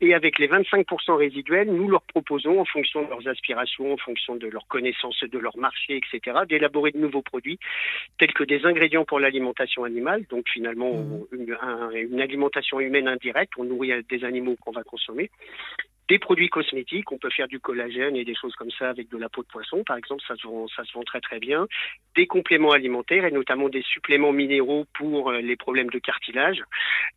Et 0.02 0.12
avec 0.12 0.38
les 0.38 0.46
25 0.46 0.73
5% 0.74 1.16
résiduels, 1.16 1.70
nous 1.70 1.88
leur 1.88 2.02
proposons, 2.02 2.60
en 2.60 2.64
fonction 2.64 3.02
de 3.02 3.08
leurs 3.08 3.28
aspirations, 3.28 3.92
en 3.92 3.96
fonction 3.96 4.36
de 4.36 4.46
leurs 4.48 4.66
connaissances 4.66 5.22
de 5.22 5.38
leur 5.38 5.56
marché, 5.56 5.96
etc., 5.96 6.40
d'élaborer 6.48 6.90
de 6.90 6.98
nouveaux 6.98 7.22
produits, 7.22 7.58
tels 8.18 8.32
que 8.32 8.44
des 8.44 8.64
ingrédients 8.66 9.04
pour 9.04 9.20
l'alimentation 9.20 9.84
animale, 9.84 10.24
donc 10.30 10.48
finalement 10.48 10.94
mmh. 10.94 11.26
une, 11.32 12.20
alimentation 12.20 12.80
humaine 12.80 13.08
indirecte, 13.08 13.52
on 13.58 13.64
nourrit 13.64 13.92
des 14.08 14.24
animaux 14.24 14.56
qu'on 14.60 14.72
va 14.72 14.82
consommer, 14.82 15.30
des 16.08 16.18
produits 16.18 16.48
cosmétiques, 16.48 17.10
on 17.12 17.18
peut 17.18 17.30
faire 17.30 17.48
du 17.48 17.60
collagène 17.60 18.16
et 18.16 18.24
des 18.24 18.34
choses 18.34 18.54
comme 18.56 18.70
ça 18.70 18.90
avec 18.90 19.08
de 19.08 19.16
la 19.16 19.28
peau 19.28 19.42
de 19.42 19.48
poisson, 19.48 19.84
par 19.84 19.96
exemple, 19.96 20.22
ça 20.26 20.36
se 20.36 20.46
vend, 20.46 20.66
ça 20.68 20.84
se 20.84 20.92
vend 20.92 21.02
très 21.02 21.20
très 21.20 21.38
bien. 21.38 21.66
Des 22.14 22.26
compléments 22.26 22.72
alimentaires 22.72 23.24
et 23.24 23.30
notamment 23.30 23.68
des 23.68 23.82
suppléments 23.82 24.32
minéraux 24.32 24.84
pour 24.94 25.30
euh, 25.30 25.40
les 25.40 25.56
problèmes 25.56 25.90
de 25.90 25.98
cartilage, 25.98 26.62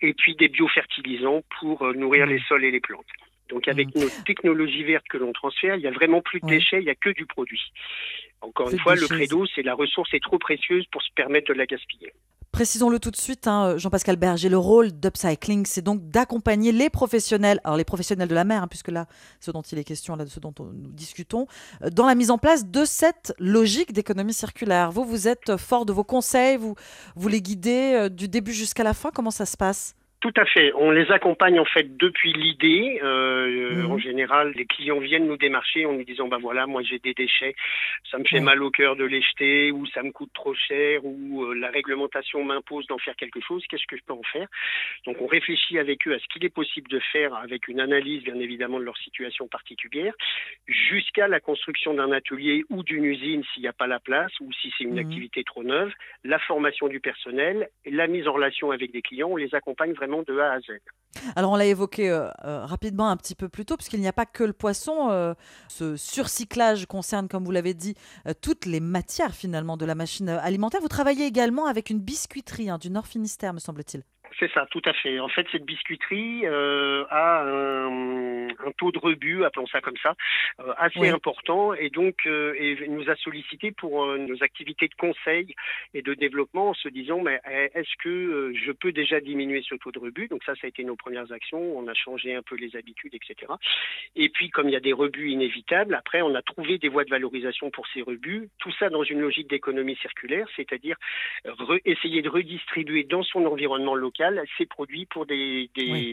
et 0.01 0.13
puis 0.13 0.35
des 0.35 0.47
biofertilisants 0.47 1.41
pour 1.59 1.81
euh, 1.81 1.93
nourrir 1.93 2.27
mmh. 2.27 2.29
les 2.29 2.39
sols 2.47 2.63
et 2.63 2.71
les 2.71 2.79
plantes. 2.79 3.05
Donc 3.49 3.67
avec 3.67 3.95
mm. 3.95 3.99
nos 4.01 4.09
technologies 4.25 4.83
vertes 4.83 5.07
que 5.09 5.17
l'on 5.17 5.33
transfère, 5.33 5.75
il 5.75 5.81
n'y 5.81 5.87
a 5.87 5.91
vraiment 5.91 6.21
plus 6.21 6.39
de 6.39 6.47
déchets, 6.47 6.79
il 6.79 6.85
n'y 6.85 6.89
a 6.89 6.95
que 6.95 7.09
du 7.09 7.25
produit. 7.25 7.61
Encore 8.41 8.69
une 8.69 8.79
fois, 8.79 8.95
le 8.95 9.07
credo, 9.07 9.45
c'est 9.55 9.63
la 9.63 9.73
ressource 9.73 10.13
est 10.13 10.21
trop 10.21 10.37
précieuse 10.37 10.85
pour 10.91 11.01
se 11.01 11.09
permettre 11.15 11.47
de 11.47 11.53
la 11.53 11.65
gaspiller. 11.65 12.13
Précisons-le 12.51 12.99
tout 12.99 13.11
de 13.11 13.15
suite, 13.15 13.45
hein, 13.45 13.77
Jean-Pascal 13.77 14.15
Berger, 14.15 14.49
le 14.49 14.57
rôle 14.57 14.91
d'Upcycling, 14.91 15.65
c'est 15.65 15.83
donc 15.83 16.07
d'accompagner 16.09 16.71
les 16.71 16.89
professionnels, 16.89 17.59
alors 17.63 17.77
les 17.77 17.83
professionnels 17.83 18.27
de 18.27 18.33
la 18.33 18.45
mer, 18.45 18.63
hein, 18.63 18.67
puisque 18.67 18.87
là, 18.87 19.05
ce 19.41 19.51
dont 19.51 19.61
il 19.61 19.77
est 19.77 19.83
question, 19.83 20.15
là, 20.15 20.23
de 20.23 20.29
ce 20.29 20.39
dont 20.39 20.53
nous 20.59 20.91
discutons, 20.91 21.45
euh, 21.83 21.89
dans 21.89 22.07
la 22.07 22.15
mise 22.15 22.31
en 22.31 22.37
place 22.37 22.65
de 22.65 22.85
cette 22.85 23.33
logique 23.37 23.91
d'économie 23.93 24.33
circulaire. 24.33 24.91
Vous, 24.91 25.03
vous 25.03 25.27
êtes 25.27 25.57
fort 25.57 25.85
de 25.85 25.93
vos 25.93 26.03
conseils, 26.03 26.57
vous, 26.57 26.75
vous 27.15 27.27
les 27.27 27.41
guidez 27.41 27.93
euh, 27.93 28.09
du 28.09 28.27
début 28.27 28.53
jusqu'à 28.53 28.83
la 28.83 28.93
fin, 28.93 29.11
comment 29.11 29.31
ça 29.31 29.45
se 29.45 29.57
passe? 29.57 29.95
Tout 30.19 30.33
à 30.35 30.45
fait. 30.45 30.71
On 30.73 30.89
les 30.89 31.11
accompagne 31.11 31.59
en 31.59 31.65
fait 31.65 31.95
depuis 31.95 32.33
l'idée. 32.33 32.99
Euh, 33.03 33.83
mhm. 33.83 33.91
En 33.91 33.97
général, 33.99 34.51
les 34.55 34.65
clients 34.65 34.99
viennent 34.99 35.27
nous 35.27 35.37
démarcher 35.37 35.85
en 35.85 35.93
nous 35.93 36.03
disant 36.03 36.27
bah 36.27 36.39
voilà, 36.41 36.65
moi 36.65 36.81
j'ai 36.81 36.97
des 36.97 37.13
déchets, 37.13 37.55
ça 38.09 38.17
me 38.17 38.23
fait 38.23 38.39
mal 38.39 38.63
au 38.63 38.71
cœur 38.71 38.95
de 38.95 39.03
les 39.03 39.21
jeter, 39.21 39.71
ou 39.71 39.85
ça 39.85 40.01
me 40.01 40.11
coûte 40.11 40.31
trop 40.33 40.55
cher, 40.55 41.05
ou 41.05 41.43
euh, 41.43 41.53
la 41.53 41.69
réglementation 41.69 42.43
m'impose 42.43 42.87
d'en 42.87 42.97
faire 42.97 43.15
quelque 43.15 43.39
chose. 43.41 43.63
Qu'est-ce 43.69 43.85
que 43.85 43.95
je 43.95 44.01
peux 44.07 44.13
en 44.13 44.23
faire? 44.23 44.47
Donc 45.05 45.21
on 45.21 45.27
réfléchit 45.27 45.77
avec 45.77 46.07
eux 46.07 46.15
à 46.15 46.19
ce 46.19 46.25
qu'il 46.33 46.43
est 46.43 46.53
possible 46.53 46.89
de 46.89 46.99
faire 47.11 47.35
avec 47.35 47.67
une 47.67 47.79
analyse 47.79 48.23
bien 48.23 48.39
évidemment 48.39 48.79
de 48.79 48.85
leur 48.85 48.97
situation 48.97 49.47
particulière, 49.47 50.15
jusqu'à 50.67 51.27
la 51.27 51.39
construction 51.39 51.93
d'un 51.93 52.11
atelier 52.11 52.63
ou 52.69 52.81
d'une 52.81 53.05
usine 53.05 53.43
s'il 53.53 53.61
n'y 53.61 53.69
a 53.69 53.73
pas 53.73 53.87
la 53.87 53.99
place, 53.99 54.31
ou 54.39 54.51
si 54.53 54.73
c'est 54.75 54.85
une 54.85 54.93
mhm. 54.93 55.05
activité 55.05 55.43
trop 55.43 55.63
neuve, 55.63 55.91
la 56.23 56.39
formation 56.39 56.87
du 56.87 56.99
personnel, 56.99 57.69
la 57.85 58.07
mise 58.07 58.27
en 58.27 58.33
relation 58.33 58.71
avec 58.71 58.91
des 58.91 59.03
clients. 59.03 59.29
On 59.29 59.35
les 59.35 59.53
accompagne 59.53 59.93
vraiment 59.93 60.06
Alors 61.35 61.51
on 61.51 61.55
l'a 61.55 61.65
évoqué 61.65 62.09
euh, 62.09 62.29
euh, 62.45 62.65
rapidement 62.65 63.09
un 63.09 63.17
petit 63.17 63.35
peu 63.35 63.49
plus 63.49 63.65
tôt, 63.65 63.75
puisqu'il 63.75 63.99
n'y 63.99 64.07
a 64.07 64.13
pas 64.13 64.25
que 64.25 64.43
le 64.43 64.53
poisson. 64.53 65.09
Euh, 65.09 65.33
ce 65.67 65.95
surcyclage 65.95 66.85
concerne, 66.85 67.27
comme 67.27 67.43
vous 67.43 67.51
l'avez 67.51 67.73
dit, 67.73 67.95
toutes 68.41 68.65
les 68.65 68.79
matières 68.79 69.33
finalement 69.33 69.77
de 69.77 69.85
la 69.85 69.95
machine 69.95 70.29
alimentaire. 70.29 70.81
Vous 70.81 70.87
travaillez 70.87 71.25
également 71.25 71.65
avec 71.65 71.89
une 71.89 71.99
biscuiterie 71.99 72.69
hein, 72.69 72.77
du 72.77 72.89
Nord 72.89 73.07
Finistère, 73.07 73.53
me 73.53 73.59
semble-t-il. 73.59 74.03
C'est 74.39 74.51
ça, 74.51 74.67
tout 74.69 74.81
à 74.85 74.93
fait. 74.93 75.19
En 75.19 75.29
fait, 75.29 75.47
cette 75.51 75.65
biscuiterie 75.65 76.41
euh, 76.45 77.05
a 77.09 77.41
un, 77.43 78.47
taux 78.77 78.91
de 78.91 78.99
rebut, 78.99 79.43
appelons 79.43 79.65
ça 79.65 79.81
comme 79.81 79.97
ça, 80.03 80.13
euh, 80.59 80.73
assez 80.77 81.09
important 81.09 81.73
et 81.73 81.89
donc 81.89 82.27
euh, 82.27 82.53
et 82.55 82.87
nous 82.87 83.09
a 83.09 83.15
sollicité 83.15 83.71
pour 83.71 84.05
nos 84.17 84.43
activités 84.43 84.87
de 84.87 84.93
conseil 84.93 85.55
et 85.95 86.03
de 86.03 86.13
développement 86.13 86.69
en 86.69 86.73
se 86.75 86.87
disant 86.89 87.21
mais 87.21 87.39
eh, 87.49 87.71
est-ce 87.73 87.95
que 88.03 88.53
je 88.53 88.71
peux 88.71 88.91
déjà 88.91 89.19
diminuer 89.19 89.63
ce 89.67 89.73
taux 89.75 89.91
de 89.91 89.99
rebut? 89.99 90.27
Donc 90.27 90.43
ça, 90.43 90.53
ça 90.55 90.65
a 90.65 90.67
été 90.67 90.83
nos 90.83 90.95
premières 90.95 91.31
actions. 91.31 91.77
On 91.77 91.87
a 91.87 91.93
changé 91.95 92.35
un 92.35 92.43
peu 92.43 92.55
les 92.55 92.75
habitudes, 92.75 93.15
etc. 93.15 93.51
Et 94.15 94.29
puis 94.29 94.51
comme 94.51 94.69
il 94.69 94.73
y 94.73 94.77
a 94.77 94.81
des 94.81 94.93
rebuts 94.93 95.29
inévitables, 95.29 95.95
après 95.95 96.21
on 96.21 96.35
a 96.35 96.43
trouvé 96.43 96.77
des 96.77 96.89
voies 96.89 97.05
de 97.05 97.09
valorisation 97.09 97.71
pour 97.71 97.87
ces 97.87 98.03
rebuts. 98.03 98.49
Tout 98.59 98.71
ça 98.77 98.89
dans 98.89 99.03
une 99.03 99.21
logique 99.21 99.49
d'économie 99.49 99.95
circulaire, 99.95 100.47
c'est-à-dire 100.55 100.97
essayer 101.85 102.21
de 102.21 102.29
redistribuer 102.29 103.03
dans 103.03 103.23
son 103.23 103.45
environnement 103.45 103.95
local 103.95 104.26
ces 104.57 104.65
produits 104.65 105.05
pour 105.05 105.25
des, 105.25 105.69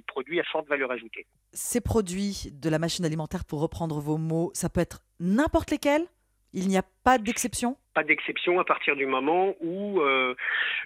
produits 0.06 0.40
à 0.40 0.44
forte 0.44 0.68
valeur 0.68 0.90
ajoutée. 0.90 1.26
Ces 1.52 1.80
produits 1.80 2.50
de 2.52 2.68
la 2.68 2.78
machine 2.78 3.04
alimentaire, 3.04 3.44
pour 3.44 3.60
reprendre 3.60 4.00
vos 4.00 4.18
mots, 4.18 4.50
ça 4.54 4.68
peut 4.68 4.80
être 4.80 5.00
n'importe 5.20 5.70
lesquels 5.70 6.06
Il 6.54 6.68
n'y 6.68 6.78
a 6.78 6.84
pas 7.02 7.18
d'exception? 7.18 7.76
Pas 7.94 8.02
d'exception 8.02 8.58
à 8.58 8.64
partir 8.64 8.96
du 8.96 9.06
moment 9.06 9.54
où 9.60 10.00
euh, 10.00 10.34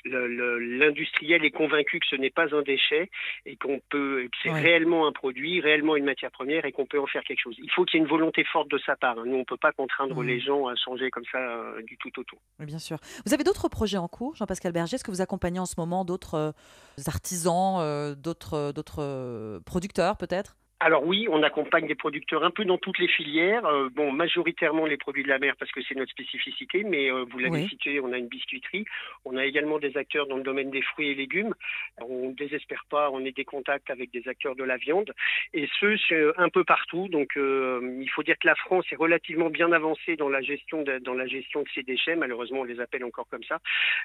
l'industriel 0.05 1.43
est 1.45 1.51
convaincu 1.51 2.01
que 2.01 2.07
ce 2.11 2.17
n'est 2.17 2.31
pas 2.31 2.55
un 2.55 2.61
déchet 2.61 3.11
et 3.47 3.57
qu'on 3.57 3.81
peut, 3.89 4.29
que 4.31 4.39
c'est 4.43 4.51
réellement 4.51 5.07
un 5.07 5.13
produit, 5.13 5.61
réellement 5.61 5.97
une 5.97 6.05
matière 6.05 6.31
première 6.31 6.67
et 6.67 6.73
qu'on 6.73 6.85
peut 6.85 7.01
en 7.01 7.07
faire 7.07 7.23
quelque 7.23 7.41
chose. 7.41 7.57
Il 7.59 7.71
faut 7.71 7.85
qu'il 7.85 7.99
y 7.99 8.03
ait 8.03 8.05
une 8.05 8.11
volonté 8.11 8.45
forte 8.45 8.71
de 8.71 8.79
sa 8.85 8.95
part. 8.97 9.19
Hein. 9.19 9.25
Nous, 9.27 9.37
on 9.37 9.41
ne 9.41 9.45
peut 9.45 9.57
pas 9.57 9.73
contraindre 9.73 10.19
Mmh. 10.23 10.27
les 10.27 10.41
gens 10.41 10.67
à 10.67 10.75
changer 10.77 11.11
comme 11.11 11.25
ça 11.31 11.39
euh, 11.39 11.83
du 11.83 11.97
tout 11.97 12.11
au 12.19 12.25
tout. 12.25 12.39
Oui, 12.59 12.67
bien 12.67 12.79
sûr. 12.79 12.99
Vous 13.27 13.35
avez 13.35 13.45
d'autres 13.45 13.69
projets 13.69 13.99
en 13.99 14.09
cours, 14.09 14.35
Jean-Pascal 14.37 14.73
Berger? 14.73 14.97
Est-ce 14.97 15.05
que 15.05 15.11
vous 15.11 15.21
accompagnez 15.21 15.59
en 15.59 15.67
ce 15.67 15.75
moment 15.79 16.05
d'autres 16.05 16.35
euh, 16.35 17.03
artisans, 17.07 18.15
d'autres 18.15 18.73
d'autres, 18.73 19.61
producteurs 19.65 20.17
peut-être? 20.17 20.57
Alors 20.81 21.05
oui, 21.05 21.27
on 21.29 21.43
accompagne 21.43 21.89
des 21.89 21.97
producteurs 21.97 22.45
un 22.45 22.53
peu 22.53 22.65
dans 22.65 22.79
toutes 22.79 22.99
les 23.01 23.09
filières. 23.09 23.67
Euh, 23.67 23.89
bon, 23.93 24.13
majoritairement 24.13 24.87
les 24.87 24.97
produits 24.97 25.25
de 25.25 25.29
la 25.29 25.41
mer 25.41 25.57
parce 25.59 25.73
que 25.73 25.81
c'est 25.83 25.97
notre 25.97 26.13
spécificité, 26.13 26.85
mais 26.85 27.11
euh, 27.11 27.25
vous 27.29 27.39
l'avez 27.41 27.63
Oui. 27.63 27.69
cité, 27.69 27.99
on 27.99 28.13
a 28.13 28.19
une 28.19 28.29
biscuiterie. 28.29 28.85
On 29.25 29.37
a 29.37 29.45
également 29.45 29.81
des 29.81 29.97
acteurs 29.97 30.29
dans 30.29 30.37
le 30.37 30.45
domaine 30.45 30.71
des 30.71 30.83
fruits 30.83 31.09
et 31.11 31.15
légumes. 31.17 31.53
On 32.01 32.29
ne 32.29 32.35
désespère 32.35 32.85
pas, 32.89 33.11
on 33.11 33.25
est 33.25 33.37
des 33.37 33.45
contacts 33.45 33.91
avec 33.91 34.13
des 34.13 34.29
acteurs 34.29 34.55
de 34.55 34.63
la 34.63 34.77
viande 34.77 35.13
et 35.53 35.69
ce, 35.81 35.97
c'est 36.09 36.25
un 36.37 36.49
peu 36.49 36.63
partout. 36.63 37.09
Donc 37.09 37.37
euh, 37.37 37.99
il 38.01 38.09
faut 38.11 38.23
dire 38.23 38.39
que 38.39 38.47
la 38.47 38.55
France 38.55 38.87
est 38.93 38.97
relativement 38.97 39.51
bien 39.51 39.73
avancée 39.73 40.15
dans 40.15 40.29
la 40.29 40.43
gestion 40.43 40.83
de, 40.83 40.99
dans 40.99 41.15
la 41.15 41.27
gestion 41.27 41.63
de 41.63 41.69
ces 41.75 41.83
déchets. 41.83 42.15
Malheureusement, 42.15 42.61
on 42.61 42.65
les 42.65 42.79
appelle 42.79 43.03
encore 43.05 43.27
comme 43.29 43.43
ça. 43.45 43.59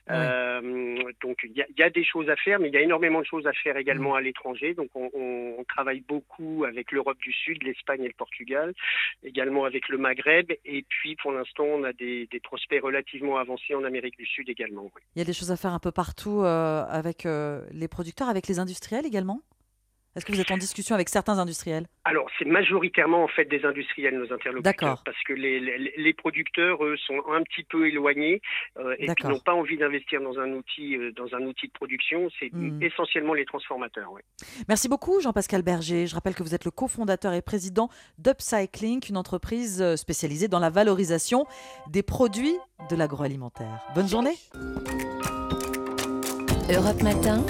Euh, 0.10 0.98
donc 1.22 1.38
il 1.44 1.52
y, 1.52 1.62
a- 1.62 1.68
il 1.70 1.80
y 1.80 1.84
a 1.84 1.92
des 1.92 2.04
choses 2.04 2.30
à 2.32 2.36
faire, 2.36 2.60
mais 2.60 2.70
il 2.70 2.74
y 2.74 2.78
a 2.78 2.82
énormément 2.82 3.20
de 3.22 3.26
choses 3.28 3.46
à 3.46 3.54
faire 3.54 3.78
également 3.78 4.16
à 4.16 4.22
l'étranger. 4.22 4.74
Donc 4.74 4.90
on, 4.96 5.12
on- 5.14 5.56
on 5.60 5.64
travaille 5.66 6.02
beaucoup 6.02 6.63
avec 6.66 6.92
l'Europe 6.92 7.18
du 7.20 7.32
Sud, 7.32 7.64
l'Espagne 7.64 8.04
et 8.04 8.08
le 8.08 8.14
Portugal, 8.14 8.74
également 9.24 9.66
avec 9.66 9.90
le 9.90 9.98
Maghreb. 9.98 10.52
Et 10.66 10.84
puis 10.88 11.16
pour 11.16 11.32
l'instant, 11.32 11.66
on 11.66 11.84
a 11.84 11.94
des, 11.94 12.28
prospects 12.44 12.82
relativement 12.82 13.38
avancés 13.38 13.76
en 13.76 13.84
Amérique 13.84 14.18
du 14.18 14.26
Sud 14.26 14.50
également. 14.50 14.92
Il 15.16 15.20
y 15.20 15.22
a 15.22 15.26
des 15.26 15.34
choses 15.34 15.52
à 15.52 15.58
faire 15.58 15.74
un 15.74 15.80
peu 15.80 15.92
partout 15.92 16.42
euh, 16.42 16.84
avec 16.88 17.26
euh, 17.26 17.66
les 17.72 17.88
producteurs, 17.88 18.30
avec 18.30 18.48
les 18.48 18.60
industriels 18.60 19.06
également? 19.06 19.42
Est-ce 20.16 20.26
que 20.26 20.32
vous 20.32 20.42
êtes 20.42 20.52
en 20.52 20.58
discussion 20.58 20.94
avec 20.96 21.10
certains 21.10 21.40
industriels? 21.40 21.88
Alors, 22.06 22.28
c'est 22.38 22.46
majoritairement 22.46 23.24
en 23.24 23.28
fait 23.28 23.46
des 23.46 23.66
industriels, 23.66 24.18
nos 24.18 24.32
interlocuteurs, 24.32 25.02
parce 25.04 25.18
que 25.28 25.34
les, 25.34 25.60
les, 25.60 25.94
les 25.98 26.14
producteurs, 26.14 26.84
eux, 26.86 26.96
sont 27.08 27.22
un 27.32 27.42
petit 27.44 27.64
peu 27.64 27.88
éloignés 27.88 28.42
euh, 28.78 28.96
et 29.00 29.08
D'accord. 29.08 29.32
n'ont 29.32 29.40
pas 29.40 29.54
envie 29.54 29.78
d'investir 29.78 30.22
dans 30.22 30.38
un 30.40 30.52
outil, 30.52 30.96
euh, 30.98 31.12
dans 31.14 31.34
un 31.36 31.42
outil 31.42 31.68
de 31.68 31.72
production. 31.74 32.30
C'est 32.40 32.52
Hmm. 32.54 32.82
essentiellement 32.84 33.34
les 33.34 33.46
transformateurs. 33.46 34.12
Merci 34.70 34.88
beaucoup 34.88 35.20
Jean-Pascal 35.22 35.64
Berger. 35.64 36.06
Je 36.06 36.14
rappelle 36.14 36.36
que 36.36 36.44
vous 36.44 36.54
êtes 36.54 36.66
le 36.66 36.72
cofondateur 36.72 37.34
et 37.34 37.42
président 37.42 37.90
d'Upcycling, 38.20 39.02
une 39.10 39.18
entreprise 39.18 39.82
euh, 39.82 39.96
spécialisée 39.96 40.48
dans 40.48 40.60
la 40.60 40.70
valorisation 40.70 41.46
des 41.90 42.04
produits 42.04 42.56
de 42.92 42.96
l'agroalimentaire. 42.96 43.82
Bonne 43.96 44.08
journée. 44.08 44.36
Europe 46.70 47.02
Matin. 47.02 47.44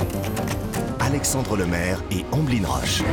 Alexandre 1.05 1.57
Lemaire 1.57 2.01
et 2.11 2.23
Amblin 2.31 2.65
Roche. 2.65 3.03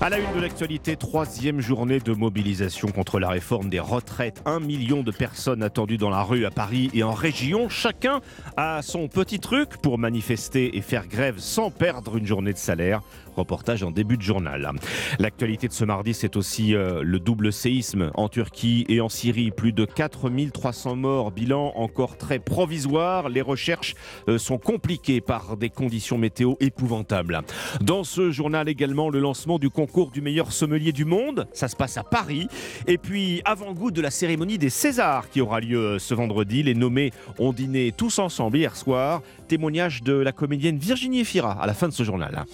À 0.00 0.08
la 0.08 0.18
une 0.20 0.32
de 0.32 0.40
l'actualité, 0.40 0.94
troisième 0.94 1.60
journée 1.60 1.98
de 1.98 2.12
mobilisation 2.12 2.86
contre 2.88 3.18
la 3.18 3.28
réforme 3.28 3.68
des 3.68 3.80
retraites. 3.80 4.40
Un 4.46 4.60
million 4.60 5.02
de 5.02 5.10
personnes 5.10 5.60
attendues 5.60 5.96
dans 5.98 6.08
la 6.08 6.22
rue 6.22 6.46
à 6.46 6.52
Paris 6.52 6.88
et 6.94 7.02
en 7.02 7.10
région. 7.10 7.68
Chacun 7.68 8.20
a 8.56 8.80
son 8.82 9.08
petit 9.08 9.40
truc 9.40 9.76
pour 9.78 9.98
manifester 9.98 10.76
et 10.76 10.82
faire 10.82 11.08
grève 11.08 11.38
sans 11.38 11.72
perdre 11.72 12.16
une 12.16 12.26
journée 12.26 12.52
de 12.52 12.58
salaire. 12.58 13.00
Reportage 13.36 13.82
en 13.82 13.90
début 13.90 14.16
de 14.16 14.22
journal. 14.22 14.70
L'actualité 15.18 15.68
de 15.68 15.72
ce 15.72 15.84
mardi, 15.84 16.14
c'est 16.14 16.36
aussi 16.36 16.74
euh, 16.74 17.02
le 17.02 17.18
double 17.18 17.52
séisme 17.52 18.10
en 18.14 18.28
Turquie 18.28 18.84
et 18.88 19.00
en 19.00 19.08
Syrie. 19.08 19.50
Plus 19.50 19.72
de 19.72 19.84
4300 19.84 20.96
morts, 20.96 21.30
bilan 21.30 21.72
encore 21.76 22.16
très 22.16 22.38
provisoire. 22.38 23.28
Les 23.28 23.40
recherches 23.40 23.94
euh, 24.28 24.38
sont 24.38 24.58
compliquées 24.58 25.20
par 25.20 25.56
des 25.56 25.70
conditions 25.70 26.18
météo 26.18 26.54
épouvantables. 26.60 27.40
Dans 27.80 28.04
ce 28.04 28.30
journal 28.30 28.68
également, 28.68 29.10
le 29.10 29.20
lancement 29.20 29.58
du 29.58 29.70
concours 29.70 30.10
du 30.10 30.20
meilleur 30.20 30.52
sommelier 30.52 30.92
du 30.92 31.04
monde. 31.04 31.46
Ça 31.52 31.68
se 31.68 31.76
passe 31.76 31.96
à 31.96 32.02
Paris. 32.02 32.48
Et 32.86 32.98
puis, 32.98 33.42
avant-goût 33.44 33.90
de 33.90 34.00
la 34.00 34.10
cérémonie 34.10 34.58
des 34.58 34.70
Césars 34.70 35.28
qui 35.30 35.40
aura 35.40 35.60
lieu 35.60 35.78
euh, 35.78 35.98
ce 35.98 36.14
vendredi. 36.14 36.62
Les 36.62 36.74
nommés 36.74 37.12
ont 37.38 37.52
dîné 37.52 37.92
tous 37.96 38.18
ensemble 38.18 38.58
hier 38.58 38.76
soir. 38.76 39.22
Témoignage 39.52 40.02
de 40.02 40.14
la 40.14 40.32
comédienne 40.32 40.78
Virginie 40.78 41.20
Efira 41.20 41.52
à 41.52 41.66
la 41.66 41.74
fin 41.74 41.86
de 41.86 41.92
ce 41.92 42.04
journal. 42.04 42.46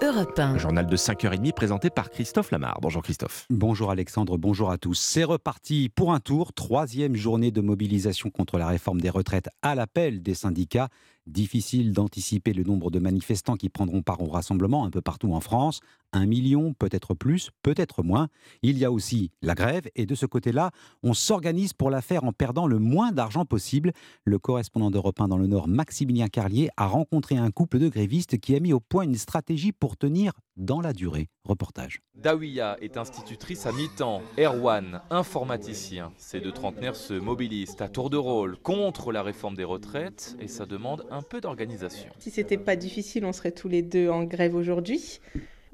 Europe 0.00 0.38
1. 0.38 0.54
Un 0.54 0.58
journal 0.58 0.86
de 0.86 0.96
5h30 0.96 1.52
présenté 1.52 1.90
par 1.90 2.10
Christophe 2.10 2.52
Lamar. 2.52 2.78
Bonjour 2.80 3.02
Christophe. 3.02 3.46
Bonjour 3.50 3.90
Alexandre, 3.90 4.38
bonjour 4.38 4.70
à 4.70 4.78
tous. 4.78 4.94
C'est 4.94 5.24
reparti 5.24 5.88
pour 5.88 6.12
un 6.12 6.20
tour, 6.20 6.52
troisième 6.52 7.16
journée 7.16 7.50
de 7.50 7.60
mobilisation 7.60 8.30
contre 8.30 8.56
la 8.56 8.68
réforme 8.68 9.00
des 9.00 9.10
retraites 9.10 9.48
à 9.62 9.74
l'appel 9.74 10.22
des 10.22 10.34
syndicats. 10.34 10.90
Difficile 11.26 11.92
d'anticiper 11.92 12.52
le 12.52 12.62
nombre 12.62 12.92
de 12.92 13.00
manifestants 13.00 13.56
qui 13.56 13.68
prendront 13.68 14.02
part 14.02 14.22
au 14.22 14.28
rassemblement 14.28 14.84
un 14.84 14.90
peu 14.90 15.00
partout 15.00 15.32
en 15.34 15.40
France. 15.40 15.80
Un 16.12 16.26
million, 16.26 16.74
peut-être 16.74 17.14
plus, 17.14 17.50
peut-être 17.62 18.02
moins. 18.02 18.28
Il 18.62 18.76
y 18.76 18.84
a 18.84 18.92
aussi 18.92 19.30
la 19.40 19.54
grève 19.54 19.88
et 19.94 20.04
de 20.04 20.14
ce 20.14 20.26
côté-là, 20.26 20.70
on 21.02 21.14
s'organise 21.14 21.72
pour 21.72 21.88
la 21.88 22.02
faire 22.02 22.24
en 22.24 22.32
perdant 22.32 22.66
le 22.66 22.78
moins 22.78 23.12
d'argent 23.12 23.46
possible. 23.46 23.92
Le 24.24 24.38
correspondant 24.38 24.90
d'Europe 24.90 25.20
1 25.20 25.28
dans 25.28 25.38
le 25.38 25.46
Nord, 25.46 25.68
Maximilien 25.68 26.28
Carlier, 26.28 26.68
a 26.76 26.86
rencontré 26.86 27.36
un 27.36 27.50
couple 27.50 27.78
de 27.78 27.88
grévistes 27.88 28.38
qui 28.38 28.54
a 28.54 28.60
mis 28.60 28.72
au 28.72 28.80
point 28.80 29.04
une 29.04 29.14
stratégie 29.14 29.72
pour 29.72 29.96
tenir 29.96 30.32
dans 30.56 30.80
la 30.80 30.92
durée. 30.92 31.28
Reportage. 31.44 32.02
Dawiya 32.14 32.76
est 32.80 32.96
institutrice 32.96 33.66
à 33.66 33.72
mi-temps. 33.72 34.22
Erwan, 34.38 35.00
informaticien. 35.10 36.12
Ces 36.16 36.40
deux 36.40 36.52
trentenaires 36.52 36.94
se 36.94 37.14
mobilisent 37.14 37.76
à 37.80 37.88
tour 37.88 38.10
de 38.10 38.16
rôle 38.16 38.56
contre 38.58 39.12
la 39.12 39.22
réforme 39.22 39.56
des 39.56 39.64
retraites 39.64 40.36
et 40.40 40.46
ça 40.46 40.66
demande 40.66 41.06
un 41.10 41.22
peu 41.22 41.40
d'organisation. 41.40 42.12
Si 42.18 42.30
c'était 42.30 42.58
pas 42.58 42.76
difficile, 42.76 43.24
on 43.24 43.32
serait 43.32 43.52
tous 43.52 43.68
les 43.68 43.82
deux 43.82 44.08
en 44.08 44.24
grève 44.24 44.54
aujourd'hui. 44.54 45.20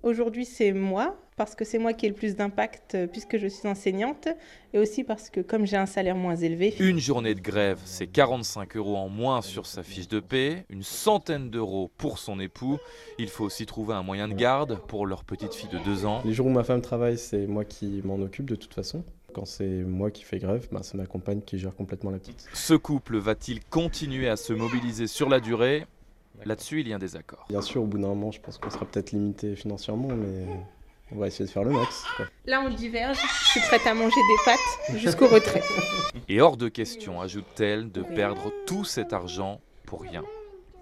Aujourd'hui, 0.04 0.44
c'est 0.44 0.72
moi, 0.72 1.16
parce 1.36 1.56
que 1.56 1.64
c'est 1.64 1.78
moi 1.78 1.92
qui 1.92 2.06
ai 2.06 2.08
le 2.08 2.14
plus 2.14 2.36
d'impact 2.36 2.94
euh, 2.94 3.06
puisque 3.08 3.36
je 3.36 3.48
suis 3.48 3.66
enseignante, 3.66 4.28
et 4.72 4.78
aussi 4.78 5.02
parce 5.02 5.28
que 5.28 5.40
comme 5.40 5.66
j'ai 5.66 5.76
un 5.76 5.86
salaire 5.86 6.14
moins 6.14 6.36
élevé, 6.36 6.74
Une 6.78 7.00
journée 7.00 7.34
de 7.34 7.40
grève, 7.40 7.80
c'est 7.84 8.06
45 8.06 8.76
euros 8.76 8.96
en 8.96 9.08
moins 9.08 9.42
sur 9.42 9.66
sa 9.66 9.82
fiche 9.82 10.06
de 10.06 10.20
paie, 10.20 10.64
une 10.70 10.84
centaine 10.84 11.50
d'euros 11.50 11.90
pour 11.98 12.18
son 12.18 12.38
époux. 12.38 12.78
Il 13.18 13.28
faut 13.28 13.44
aussi 13.44 13.66
trouver 13.66 13.94
un 13.94 14.04
moyen 14.04 14.28
de 14.28 14.34
garde 14.34 14.78
pour 14.86 15.04
leur 15.04 15.24
petite 15.24 15.52
fille 15.52 15.70
de 15.70 15.78
2 15.78 16.06
ans. 16.06 16.22
Les 16.24 16.32
jours 16.32 16.46
où 16.46 16.50
ma 16.50 16.62
femme 16.62 16.80
travaille, 16.80 17.18
c'est 17.18 17.48
moi 17.48 17.64
qui 17.64 18.00
m'en 18.04 18.20
occupe 18.20 18.48
de 18.48 18.54
toute 18.54 18.74
façon. 18.74 19.02
Quand 19.34 19.46
c'est 19.46 19.66
moi 19.66 20.12
qui 20.12 20.22
fais 20.22 20.38
grève, 20.38 20.68
ben, 20.70 20.82
c'est 20.82 20.96
ma 20.96 21.06
compagne 21.06 21.42
qui 21.42 21.58
gère 21.58 21.74
complètement 21.74 22.10
la 22.10 22.18
petite. 22.18 22.48
Ce 22.54 22.74
couple 22.74 23.18
va-t-il 23.18 23.64
continuer 23.64 24.28
à 24.28 24.36
se 24.36 24.52
mobiliser 24.52 25.06
sur 25.08 25.28
la 25.28 25.40
durée? 25.40 25.86
Là-dessus, 26.44 26.80
il 26.80 26.88
y 26.88 26.92
a 26.92 26.96
un 26.96 26.98
désaccord. 27.00 27.46
Bien 27.48 27.62
sûr, 27.62 27.82
au 27.82 27.86
bout 27.86 27.98
d'un 27.98 28.08
moment, 28.08 28.30
je 28.30 28.40
pense 28.40 28.58
qu'on 28.58 28.70
sera 28.70 28.84
peut-être 28.86 29.12
limité 29.12 29.56
financièrement, 29.56 30.08
mais 30.08 30.46
on 31.12 31.18
va 31.18 31.26
essayer 31.26 31.44
de 31.44 31.50
faire 31.50 31.64
le 31.64 31.70
max. 31.70 32.04
quoi. 32.16 32.26
là 32.46 32.60
on 32.60 32.70
diverge, 32.70 33.18
je 33.44 33.48
suis 33.50 33.60
prête 33.60 33.86
à 33.86 33.94
manger 33.94 34.16
des 34.16 34.44
pâtes 34.44 34.98
jusqu'au 34.98 35.26
retrait. 35.26 35.62
Et 36.28 36.40
hors 36.40 36.56
de 36.56 36.68
question, 36.68 37.20
ajoute-t-elle, 37.20 37.90
de 37.90 38.02
perdre 38.02 38.52
tout 38.66 38.84
cet 38.84 39.12
argent 39.12 39.60
pour 39.86 40.02
rien. 40.02 40.22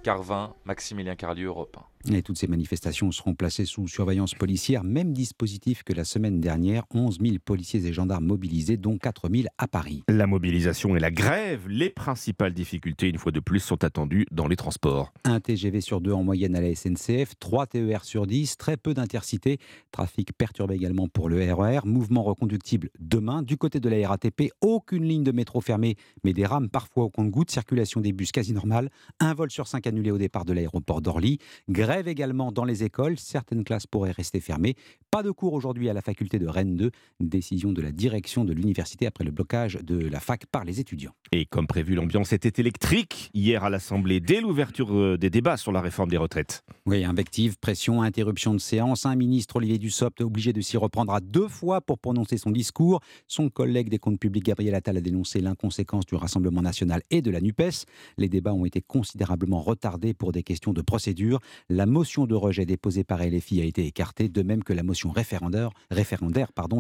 Carvin, 0.03 0.55
Maximilien 0.65 1.17
Carlieu, 1.17 1.47
Europe 1.47 1.77
1. 1.79 1.85
Et 2.13 2.23
toutes 2.23 2.39
ces 2.39 2.47
manifestations 2.47 3.11
seront 3.11 3.35
placées 3.35 3.65
sous 3.65 3.89
surveillance 3.89 4.35
policière, 4.35 4.85
même 4.85 5.13
dispositif 5.13 5.83
que 5.83 5.93
la 5.93 6.05
semaine 6.05 6.41
dernière. 6.41 6.85
11 6.95 7.19
000 7.21 7.37
policiers 7.45 7.85
et 7.85 7.93
gendarmes 7.93 8.27
mobilisés, 8.27 8.77
dont 8.77 8.97
4 8.97 9.29
000 9.29 9.49
à 9.59 9.67
Paris. 9.67 10.03
La 10.09 10.27
mobilisation 10.27 10.95
et 10.97 11.01
la 11.01 11.11
grève, 11.11 11.69
les 11.69 11.91
principales 11.91 12.55
difficultés, 12.55 13.09
une 13.09 13.19
fois 13.19 13.33
de 13.33 13.41
plus, 13.41 13.61
sont 13.61 13.83
attendues 13.83 14.27
dans 14.31 14.47
les 14.47 14.57
transports. 14.57 15.13
Un 15.25 15.41
TGV 15.41 15.81
sur 15.81 16.01
deux 16.01 16.13
en 16.13 16.23
moyenne 16.23 16.55
à 16.55 16.61
la 16.61 16.75
SNCF, 16.75 17.33
3 17.41 17.67
TER 17.67 18.05
sur 18.05 18.27
10, 18.27 18.57
très 18.57 18.77
peu 18.77 18.95
d'intercités. 18.95 19.59
Trafic 19.91 20.33
perturbé 20.33 20.77
également 20.77 21.09
pour 21.09 21.29
le 21.29 21.53
RER. 21.53 21.81
Mouvement 21.85 22.23
reconductible 22.23 22.91
demain. 23.01 23.43
Du 23.43 23.57
côté 23.57 23.81
de 23.81 23.89
la 23.89 24.09
RATP, 24.09 24.53
aucune 24.61 25.05
ligne 25.05 25.25
de 25.25 25.33
métro 25.33 25.61
fermée, 25.61 25.97
mais 26.23 26.33
des 26.33 26.47
rames 26.47 26.69
parfois 26.69 27.05
au 27.05 27.11
compte-gouttes. 27.11 27.51
Circulation 27.51 28.01
des 28.01 28.13
bus 28.13 28.31
quasi 28.31 28.53
normale. 28.53 28.91
Un 29.19 29.35
vol 29.35 29.51
sur 29.51 29.67
5 29.67 29.87
annulé 29.87 30.11
au 30.11 30.19
départ 30.19 30.45
de 30.45 30.53
l'aéroport 30.53 31.01
d'Orly. 31.01 31.39
Grève 31.69 31.96
également 32.05 32.53
dans 32.53 32.65
les 32.65 32.85
écoles. 32.85 33.19
Certaines 33.19 33.65
classes 33.65 33.87
pourraient 33.87 34.13
rester 34.13 34.41
fermées. 34.41 34.75
Pas 35.11 35.23
de 35.23 35.31
cours 35.31 35.55
aujourd'hui 35.55 35.89
à 35.89 35.93
la 35.93 36.03
faculté 36.03 36.39
de 36.39 36.47
Rennes 36.47 36.77
2. 36.77 36.91
Décision 37.21 37.73
de 37.73 37.81
la 37.81 37.93
direction 37.93 38.45
de 38.45 38.53
l'université 38.53 39.07
après 39.07 39.25
le 39.25 39.31
blocage 39.31 39.79
de 39.83 39.97
la 39.97 40.21
fac 40.21 40.47
par 40.47 40.65
les 40.65 40.81
étudiants. 40.81 41.13
Et 41.33 41.47
comme 41.47 41.67
prévu, 41.67 41.95
l'ambiance 41.95 42.33
était 42.33 42.61
électrique 42.61 43.31
hier 43.35 43.65
à 43.65 43.71
l'Assemblée 43.71 44.21
dès 44.21 44.41
l'ouverture 44.41 44.95
euh, 44.95 45.17
des 45.17 45.31
débats 45.31 45.57
sur 45.57 45.73
la 45.73 45.81
réforme 45.81 46.11
des 46.11 46.17
retraites. 46.17 46.63
Oui, 46.87 47.05
invective, 47.05 47.59
pression, 47.59 48.03
interruption 48.03 48.55
de 48.55 48.59
séance. 48.59 49.07
Un 49.07 49.17
ministre, 49.17 49.57
Olivier 49.57 49.79
Dussopt, 49.79 50.21
obligé 50.21 50.53
de 50.53 50.61
s'y 50.61 50.77
reprendre 50.77 51.13
à 51.13 51.21
deux 51.21 51.49
fois 51.49 51.81
pour 51.81 51.99
prononcer 51.99 52.37
son 52.37 52.51
discours. 52.51 53.01
Son 53.27 53.49
collègue 53.49 53.89
des 53.89 53.99
comptes 53.99 54.21
publics, 54.21 54.45
Gabriel 54.45 54.75
Attal, 54.75 54.97
a 54.97 55.01
dénoncé 55.01 55.41
l'inconséquence 55.41 56.07
du 56.07 56.15
Rassemblement 56.15 56.63
national 56.63 57.03
et 57.11 57.23
de 57.23 57.31
la 57.31 57.41
NUPES. 57.41 57.87
Les 58.19 58.29
débats 58.29 58.55
ont 58.55 58.65
été 58.65 58.81
considérablement 58.81 59.61
retardés 59.61 60.15
pour 60.15 60.33
des 60.33 60.43
questions 60.43 60.73
de 60.73 60.83
procédure. 60.83 61.41
La 61.77 61.85
motion 61.85 62.27
de 62.27 62.35
rejet 62.35 62.65
déposée 62.65 63.05
par 63.05 63.23
LFI 63.23 63.61
a 63.61 63.65
été 63.67 63.87
écartée, 63.87 64.31
de 64.31 64.43
même 64.43 64.65
que 64.65 64.73
la 64.73 64.83
motion 64.83 65.11
référendaire, 65.11 65.69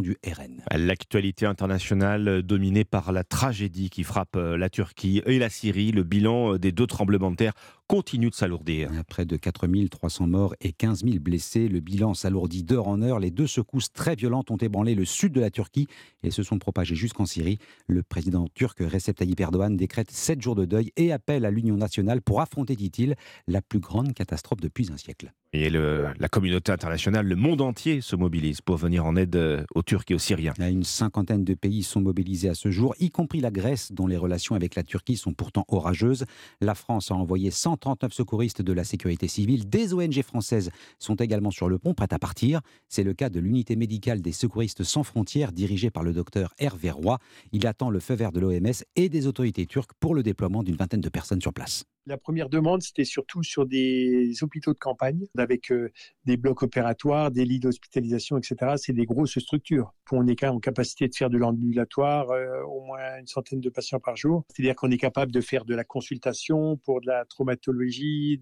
du 0.00 0.16
RN. 0.26 0.62
L'actualité 0.74 1.44
internationale 1.44 2.42
dominée 2.42 2.84
par 2.84 3.12
la 3.12 3.22
tragédie 3.22 3.90
qui 3.90 4.04
frappe 4.04 4.36
la 4.36 4.70
Turquie 4.70 5.20
et 5.26 5.38
la 5.38 5.50
Syrie. 5.50 5.92
Le 5.92 6.02
bilan 6.02 6.56
des 6.56 6.72
deux 6.72 6.86
tremblements 6.86 7.30
de 7.30 7.36
terre 7.36 7.52
continue 7.86 8.30
de 8.30 8.34
s'alourdir. 8.34 8.90
Près 9.08 9.24
de 9.24 9.36
4300 9.36 10.26
morts 10.26 10.54
et 10.60 10.72
15 10.72 11.04
000 11.04 11.18
blessés. 11.20 11.68
Le 11.68 11.80
bilan 11.80 12.14
s'alourdit 12.14 12.62
d'heure 12.62 12.88
en 12.88 13.00
heure. 13.02 13.20
Les 13.20 13.30
deux 13.30 13.46
secousses 13.46 13.92
très 13.92 14.14
violentes 14.14 14.50
ont 14.50 14.56
ébranlé 14.56 14.94
le 14.94 15.04
sud 15.04 15.32
de 15.32 15.40
la 15.40 15.50
Turquie 15.50 15.86
et 16.22 16.30
se 16.30 16.42
sont 16.42 16.58
propagées 16.58 16.96
jusqu'en 16.96 17.26
Syrie. 17.26 17.58
Le 17.86 18.02
président 18.02 18.46
turc 18.54 18.78
Recep 18.80 19.16
Tayyip 19.16 19.40
Erdogan 19.40 19.76
décrète 19.76 20.10
7 20.10 20.42
jours 20.42 20.54
de 20.54 20.64
deuil 20.64 20.92
et 20.96 21.12
appelle 21.12 21.44
à 21.44 21.50
l'union 21.50 21.76
nationale 21.76 22.22
pour 22.22 22.40
affronter, 22.40 22.76
dit-il, 22.76 23.14
la 23.46 23.62
plus 23.62 23.80
grande 23.80 24.14
catastrophe 24.14 24.60
depuis 24.60 24.90
un 24.92 24.96
siècle. 24.96 25.32
Et 25.58 25.70
la 25.70 26.28
communauté 26.28 26.70
internationale, 26.70 27.26
le 27.26 27.34
monde 27.34 27.62
entier 27.62 28.02
se 28.02 28.14
mobilise 28.14 28.60
pour 28.60 28.76
venir 28.76 29.06
en 29.06 29.16
aide 29.16 29.36
euh, 29.36 29.64
aux 29.74 29.82
Turcs 29.82 30.04
et 30.10 30.14
aux 30.14 30.18
Syriens. 30.18 30.52
Une 30.58 30.84
cinquantaine 30.84 31.44
de 31.44 31.54
pays 31.54 31.82
sont 31.82 32.02
mobilisés 32.02 32.50
à 32.50 32.54
ce 32.54 32.70
jour, 32.70 32.94
y 33.00 33.08
compris 33.08 33.40
la 33.40 33.50
Grèce, 33.50 33.90
dont 33.90 34.06
les 34.06 34.18
relations 34.18 34.54
avec 34.54 34.74
la 34.74 34.82
Turquie 34.82 35.16
sont 35.16 35.32
pourtant 35.32 35.64
orageuses. 35.68 36.26
La 36.60 36.74
France 36.74 37.10
a 37.10 37.14
envoyé 37.14 37.50
139 37.50 38.12
secouristes 38.12 38.60
de 38.60 38.72
la 38.74 38.84
sécurité 38.84 39.28
civile. 39.28 39.66
Des 39.66 39.94
ONG 39.94 40.20
françaises 40.20 40.70
sont 40.98 41.14
également 41.14 41.50
sur 41.50 41.70
le 41.70 41.78
pont, 41.78 41.94
prêtes 41.94 42.12
à 42.12 42.18
partir. 42.18 42.60
C'est 42.90 43.04
le 43.04 43.14
cas 43.14 43.30
de 43.30 43.40
l'unité 43.40 43.76
médicale 43.76 44.20
des 44.20 44.32
secouristes 44.32 44.82
sans 44.82 45.04
frontières, 45.04 45.52
dirigée 45.52 45.90
par 45.90 46.02
le 46.02 46.12
docteur 46.12 46.52
Hervé 46.58 46.90
Roy. 46.90 47.18
Il 47.52 47.66
attend 47.66 47.88
le 47.88 48.00
feu 48.00 48.14
vert 48.14 48.32
de 48.32 48.40
l'OMS 48.40 48.84
et 48.94 49.08
des 49.08 49.26
autorités 49.26 49.64
turques 49.64 49.92
pour 50.00 50.14
le 50.14 50.22
déploiement 50.22 50.62
d'une 50.62 50.76
vingtaine 50.76 51.00
de 51.00 51.08
personnes 51.08 51.40
sur 51.40 51.54
place. 51.54 51.86
La 52.08 52.16
première 52.16 52.48
demande, 52.48 52.82
c'était 52.82 53.04
surtout 53.04 53.42
sur 53.42 53.66
des 53.66 54.32
hôpitaux 54.40 54.72
de 54.72 54.78
campagne, 54.78 55.26
avec 55.36 55.72
euh, 55.72 55.90
des 56.24 56.36
blocs 56.36 56.62
opératoires, 56.62 57.32
des 57.32 57.44
lits 57.44 57.58
d'hospitalisation, 57.58 58.38
etc. 58.38 58.74
C'est 58.76 58.92
des 58.92 59.06
grosses 59.06 59.40
structures. 59.40 59.92
On 60.12 60.28
est 60.28 60.44
en 60.44 60.60
capacité 60.60 61.08
de 61.08 61.14
faire 61.16 61.30
de 61.30 61.36
l'ambulatoire, 61.36 62.30
euh, 62.30 62.62
au 62.62 62.80
moins 62.82 63.18
une 63.18 63.26
centaine 63.26 63.60
de 63.60 63.70
patients 63.70 63.98
par 63.98 64.14
jour. 64.14 64.44
C'est-à-dire 64.54 64.76
qu'on 64.76 64.92
est 64.92 64.98
capable 64.98 65.32
de 65.32 65.40
faire 65.40 65.64
de 65.64 65.74
la 65.74 65.82
consultation 65.82 66.76
pour 66.76 67.00
de 67.00 67.08
la 67.08 67.24
traumatologie, 67.24 68.40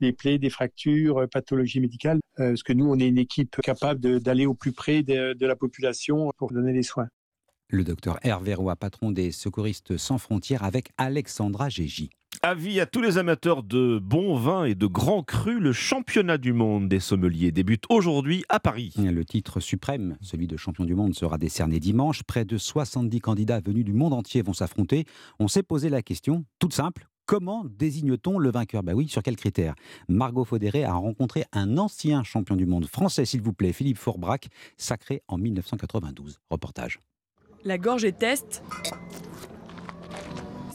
des, 0.00 0.12
plaies, 0.12 0.38
des 0.38 0.50
fractures, 0.50 1.18
euh, 1.18 1.26
pathologie 1.26 1.80
médicale. 1.80 2.20
parce 2.36 2.62
que 2.62 2.72
nous, 2.72 2.88
on 2.88 2.96
est 3.00 3.08
une 3.08 3.18
équipe 3.18 3.60
capable 3.60 4.20
d'aller 4.20 4.46
au 4.46 4.54
plus 4.54 4.72
près 4.72 5.02
de, 5.02 5.32
de 5.32 5.46
la 5.46 5.56
population 5.56 6.30
pour 6.38 6.52
donner 6.52 6.72
les 6.72 6.84
soins. 6.84 7.08
Le 7.70 7.82
docteur 7.82 8.20
Hervé 8.22 8.54
Roy, 8.54 8.76
patron 8.76 9.10
des 9.10 9.32
secouristes 9.32 9.96
sans 9.96 10.18
frontières, 10.18 10.62
avec 10.62 10.90
Alexandra 10.96 11.68
Gégy. 11.68 12.10
Avis 12.42 12.80
à 12.80 12.86
tous 12.86 13.02
les 13.02 13.18
amateurs 13.18 13.62
de 13.62 13.98
bons 13.98 14.34
vins 14.34 14.64
et 14.64 14.74
de 14.74 14.86
grands 14.86 15.22
crus, 15.22 15.60
le 15.60 15.74
championnat 15.74 16.38
du 16.38 16.54
monde 16.54 16.88
des 16.88 16.98
sommeliers 16.98 17.52
débute 17.52 17.84
aujourd'hui 17.90 18.44
à 18.48 18.58
Paris. 18.58 18.94
Le 18.96 19.26
titre 19.26 19.60
suprême, 19.60 20.16
celui 20.22 20.46
de 20.46 20.56
champion 20.56 20.86
du 20.86 20.94
monde, 20.94 21.14
sera 21.14 21.36
décerné 21.36 21.80
dimanche. 21.80 22.22
Près 22.22 22.46
de 22.46 22.56
70 22.56 23.20
candidats 23.20 23.60
venus 23.60 23.84
du 23.84 23.92
monde 23.92 24.14
entier 24.14 24.40
vont 24.40 24.54
s'affronter. 24.54 25.04
On 25.38 25.48
s'est 25.48 25.62
posé 25.62 25.90
la 25.90 26.00
question, 26.00 26.46
toute 26.58 26.72
simple, 26.72 27.06
Comment 27.26 27.64
désigne-t-on 27.64 28.40
le 28.40 28.50
vainqueur? 28.50 28.82
Bah 28.82 28.92
oui, 28.94 29.06
sur 29.06 29.22
quels 29.22 29.36
critères? 29.36 29.76
Margot 30.08 30.44
Faudéré 30.44 30.82
a 30.82 30.94
rencontré 30.94 31.44
un 31.52 31.78
ancien 31.78 32.24
champion 32.24 32.56
du 32.56 32.66
monde 32.66 32.86
français, 32.86 33.24
s'il 33.24 33.40
vous 33.40 33.52
plaît, 33.52 33.72
Philippe 33.72 33.98
Forbrac, 33.98 34.48
sacré 34.76 35.22
en 35.28 35.38
1992. 35.38 36.40
Reportage. 36.50 36.98
La 37.62 37.78
gorge 37.78 38.04
est 38.04 38.18
test. 38.18 38.64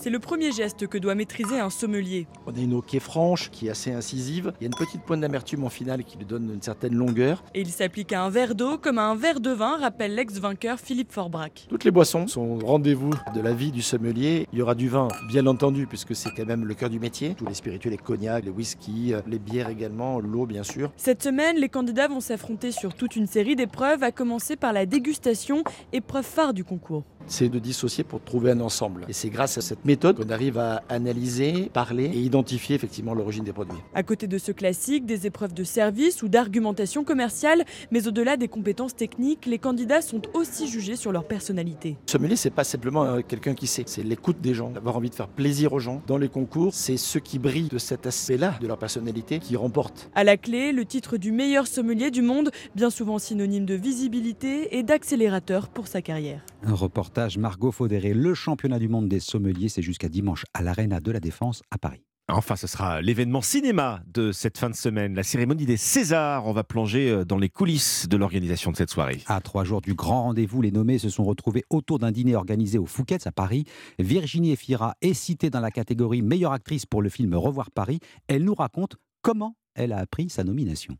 C'est 0.05 0.11
le 0.11 0.19
premier 0.19 0.51
geste 0.51 0.85
que 0.85 0.99
doit 0.99 1.15
maîtriser 1.15 1.59
un 1.59 1.71
sommelier. 1.71 2.27
On 2.45 2.53
a 2.53 2.59
une 2.59 2.75
eau 2.75 2.83
qui 2.83 2.97
est 2.97 2.99
franche, 2.99 3.49
qui 3.49 3.65
est 3.65 3.69
assez 3.71 3.91
incisive. 3.91 4.53
Il 4.59 4.65
y 4.65 4.65
a 4.65 4.67
une 4.67 4.85
petite 4.85 5.01
pointe 5.01 5.19
d'amertume 5.19 5.63
en 5.63 5.69
finale 5.69 6.03
qui 6.03 6.19
lui 6.19 6.25
donne 6.25 6.51
une 6.53 6.61
certaine 6.61 6.93
longueur. 6.93 7.43
Et 7.55 7.61
il 7.61 7.69
s'applique 7.69 8.13
à 8.13 8.21
un 8.21 8.29
verre 8.29 8.53
d'eau 8.53 8.77
comme 8.77 8.99
à 8.99 9.05
un 9.05 9.15
verre 9.15 9.39
de 9.39 9.49
vin, 9.49 9.77
rappelle 9.77 10.13
l'ex-vainqueur 10.13 10.79
Philippe 10.79 11.11
Forbrac. 11.11 11.65
Toutes 11.69 11.83
les 11.85 11.89
boissons 11.89 12.27
sont 12.27 12.59
rendez-vous 12.59 13.13
de 13.33 13.41
la 13.41 13.53
vie 13.53 13.71
du 13.71 13.81
sommelier. 13.81 14.47
Il 14.53 14.59
y 14.59 14.61
aura 14.61 14.75
du 14.75 14.89
vin, 14.89 15.07
bien 15.27 15.47
entendu, 15.47 15.87
puisque 15.87 16.15
c'est 16.15 16.29
quand 16.37 16.45
même 16.45 16.65
le 16.65 16.75
cœur 16.75 16.91
du 16.91 16.99
métier. 16.99 17.33
Tous 17.33 17.47
les 17.47 17.55
spiritueux, 17.55 17.89
les 17.89 17.97
cognacs, 17.97 18.45
les 18.45 18.51
whisky, 18.51 19.15
les 19.25 19.39
bières 19.39 19.69
également, 19.69 20.19
l'eau 20.19 20.45
bien 20.45 20.61
sûr. 20.61 20.91
Cette 20.97 21.23
semaine, 21.23 21.57
les 21.57 21.69
candidats 21.69 22.09
vont 22.09 22.21
s'affronter 22.21 22.71
sur 22.71 22.93
toute 22.93 23.15
une 23.15 23.25
série 23.25 23.55
d'épreuves, 23.55 24.03
à 24.03 24.11
commencer 24.11 24.55
par 24.55 24.71
la 24.71 24.85
dégustation, 24.85 25.63
épreuve 25.93 26.25
phare 26.25 26.53
du 26.53 26.63
concours 26.63 27.05
c'est 27.27 27.49
de 27.49 27.57
dissocier 27.59 28.03
pour 28.03 28.23
trouver 28.23 28.51
un 28.51 28.59
ensemble. 28.61 29.05
Et 29.09 29.13
c'est 29.13 29.29
grâce 29.29 29.57
à 29.57 29.61
cette 29.61 29.83
méthode 29.83 29.94
qu'on 29.95 30.29
arrive 30.29 30.57
à 30.57 30.83
analyser, 30.89 31.69
parler 31.73 32.05
et 32.05 32.19
identifier 32.19 32.75
effectivement 32.75 33.13
l'origine 33.13 33.43
des 33.43 33.53
produits. 33.53 33.77
À 33.93 34.03
côté 34.03 34.27
de 34.27 34.37
ce 34.37 34.51
classique, 34.51 35.05
des 35.05 35.25
épreuves 35.25 35.53
de 35.53 35.63
service 35.63 36.21
ou 36.23 36.27
d'argumentation 36.27 37.03
commerciale, 37.03 37.63
mais 37.91 38.07
au-delà 38.07 38.37
des 38.37 38.47
compétences 38.47 38.95
techniques, 38.95 39.45
les 39.45 39.57
candidats 39.57 40.01
sont 40.01 40.21
aussi 40.33 40.67
jugés 40.67 40.95
sur 40.95 41.11
leur 41.11 41.25
personnalité. 41.25 41.97
Sommelier, 42.07 42.35
c'est 42.35 42.49
pas 42.49 42.63
simplement 42.63 43.03
euh, 43.05 43.21
quelqu'un 43.27 43.53
qui 43.53 43.67
sait, 43.67 43.83
c'est 43.87 44.03
l'écoute 44.03 44.41
des 44.41 44.53
gens, 44.53 44.69
d'avoir 44.69 44.97
envie 44.97 45.09
de 45.09 45.15
faire 45.15 45.27
plaisir 45.27 45.73
aux 45.73 45.79
gens. 45.79 46.01
Dans 46.07 46.17
les 46.17 46.29
concours, 46.29 46.73
c'est 46.73 46.97
ceux 46.97 47.19
qui 47.19 47.39
brillent 47.39 47.69
de 47.69 47.77
cet 47.77 48.05
aspect-là 48.05 48.55
de 48.61 48.67
leur 48.67 48.77
personnalité 48.77 49.39
qui 49.39 49.55
remportent. 49.55 50.09
À 50.15 50.23
la 50.23 50.37
clé, 50.37 50.71
le 50.71 50.85
titre 50.85 51.17
du 51.17 51.31
meilleur 51.31 51.67
sommelier 51.67 52.11
du 52.11 52.21
monde, 52.21 52.51
bien 52.75 52.89
souvent 52.89 53.17
synonyme 53.19 53.65
de 53.65 53.75
visibilité 53.75 54.77
et 54.77 54.83
d'accélérateur 54.83 55.69
pour 55.69 55.87
sa 55.87 56.01
carrière. 56.01 56.41
Un 56.63 56.73
reportage 56.73 57.37
Margot 57.37 57.71
Faudéré. 57.71 58.13
Le 58.13 58.33
championnat 58.33 58.79
du 58.79 58.87
monde 58.87 59.07
des 59.07 59.19
sommeliers, 59.19 59.69
c'est 59.69 59.81
jusqu'à 59.85 60.09
dimanche 60.09 60.43
à 60.53 60.61
l'Arena 60.61 60.99
de 60.99 61.11
la 61.11 61.19
Défense 61.19 61.61
à 61.71 61.77
Paris. 61.77 62.05
Enfin, 62.27 62.55
ce 62.55 62.65
sera 62.65 63.01
l'événement 63.01 63.41
cinéma 63.41 64.01
de 64.11 64.31
cette 64.31 64.57
fin 64.57 64.71
de 64.71 64.75
semaine, 64.75 65.13
la 65.13 65.21
cérémonie 65.21 65.67
des 65.67 65.77
Césars. 65.77 66.47
On 66.47 66.53
va 66.53 66.63
plonger 66.63 67.11
euh, 67.11 67.23
dans 67.23 67.37
les 67.37 67.49
coulisses 67.49 68.07
de 68.09 68.17
l'organisation 68.17 68.71
de 68.71 68.77
cette 68.77 68.89
soirée. 68.89 69.21
À 69.27 69.41
trois 69.41 69.63
jours 69.63 69.79
du 69.79 69.93
grand 69.93 70.23
rendez-vous, 70.23 70.59
les 70.63 70.71
nommés 70.71 70.97
se 70.97 71.09
sont 71.09 71.23
retrouvés 71.23 71.63
autour 71.69 71.99
d'un 71.99 72.11
dîner 72.11 72.35
organisé 72.35 72.79
au 72.79 72.87
Fouquet's 72.87 73.27
à 73.27 73.31
Paris. 73.31 73.65
Virginie 73.99 74.53
Efira 74.53 74.95
est 75.01 75.13
citée 75.13 75.51
dans 75.51 75.59
la 75.59 75.69
catégorie 75.69 76.23
meilleure 76.23 76.51
actrice 76.51 76.87
pour 76.87 77.03
le 77.03 77.09
film 77.09 77.35
Revoir 77.35 77.69
Paris. 77.69 77.99
Elle 78.27 78.43
nous 78.43 78.55
raconte 78.55 78.95
comment 79.21 79.55
elle 79.75 79.93
a 79.93 79.99
appris 79.99 80.29
sa 80.29 80.43
nomination. 80.43 80.97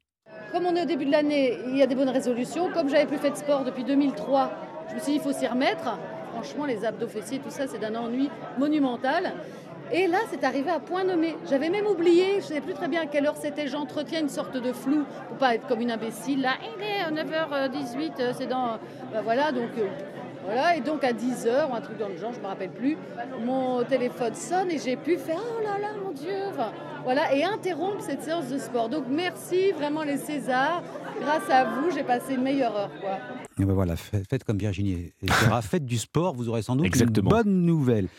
Comme 0.51 0.67
on 0.67 0.75
est 0.75 0.83
au 0.83 0.85
début 0.85 1.05
de 1.05 1.11
l'année, 1.11 1.57
il 1.69 1.77
y 1.77 1.81
a 1.81 1.87
des 1.87 1.95
bonnes 1.95 2.09
résolutions. 2.09 2.71
Comme 2.71 2.87
j'avais 2.87 3.07
plus 3.07 3.17
fait 3.17 3.31
de 3.31 3.35
sport 3.35 3.65
depuis 3.65 3.83
2003, 3.83 4.51
je 4.89 4.95
me 4.95 4.99
suis 4.99 5.13
dit 5.13 5.17
il 5.17 5.21
faut 5.21 5.33
s'y 5.33 5.47
remettre. 5.47 5.97
Franchement, 6.35 6.65
les 6.65 6.83
abdos 6.83 7.07
fessiers, 7.07 7.39
tout 7.39 7.49
ça, 7.49 7.65
c'est 7.65 7.79
d'un 7.79 7.95
ennui 7.95 8.29
monumental. 8.57 9.31
Et 9.91 10.07
là, 10.07 10.17
c'est 10.29 10.43
arrivé 10.43 10.69
à 10.69 10.79
point 10.79 11.05
nommé. 11.05 11.37
J'avais 11.49 11.69
même 11.69 11.87
oublié, 11.87 12.33
je 12.33 12.37
ne 12.37 12.41
sais 12.41 12.61
plus 12.61 12.73
très 12.73 12.89
bien 12.89 13.03
à 13.03 13.05
quelle 13.05 13.25
heure 13.25 13.37
c'était. 13.37 13.67
J'entretiens 13.67 14.19
une 14.19 14.29
sorte 14.29 14.57
de 14.57 14.73
flou 14.73 15.05
pour 15.29 15.37
pas 15.37 15.55
être 15.55 15.65
comme 15.67 15.79
une 15.79 15.91
imbécile. 15.91 16.41
Là, 16.41 16.55
il 16.77 16.83
est 16.83 16.99
à 16.99 17.11
9h18, 17.11 18.33
c'est 18.37 18.47
dans. 18.47 18.79
Ben 19.13 19.21
voilà, 19.23 19.53
donc. 19.53 19.69
Euh, 19.77 19.87
voilà, 20.43 20.75
et 20.75 20.81
donc 20.81 21.03
à 21.03 21.11
10h, 21.11 21.71
ou 21.71 21.73
un 21.73 21.81
truc 21.81 21.97
dans 21.97 22.07
le 22.07 22.17
genre, 22.17 22.31
je 22.31 22.37
ne 22.37 22.43
me 22.43 22.47
rappelle 22.47 22.69
plus, 22.69 22.99
mon 23.43 23.83
téléphone 23.83 24.35
sonne 24.35 24.69
et 24.69 24.77
j'ai 24.77 24.95
pu 24.95 25.17
faire 25.17 25.39
Oh 25.41 25.63
là 25.63 25.79
là, 25.81 25.87
mon 26.03 26.11
Dieu 26.11 26.35
Voilà, 27.03 27.33
et 27.33 27.43
interrompre 27.43 28.01
cette 28.01 28.21
séance 28.21 28.47
de 28.49 28.59
sport. 28.59 28.87
Donc 28.87 29.05
merci 29.09 29.71
vraiment 29.71 30.03
les 30.03 30.17
Césars. 30.17 30.83
Grâce 31.19 31.49
à 31.49 31.63
vous, 31.63 31.89
j'ai 31.89 32.03
passé 32.03 32.35
une 32.35 32.43
meilleure 32.43 32.77
heure. 32.77 32.91
Quoi. 33.01 33.17
Ben 33.57 33.65
voilà, 33.73 33.95
faites 33.95 34.43
comme 34.43 34.57
Virginie. 34.57 35.13
faites 35.61 35.85
du 35.85 35.97
sport, 35.97 36.35
vous 36.35 36.49
aurez 36.49 36.61
sans 36.61 36.75
doute 36.75 36.95
une 36.95 37.05
bonne 37.21 37.65
nouvelle. 37.65 38.09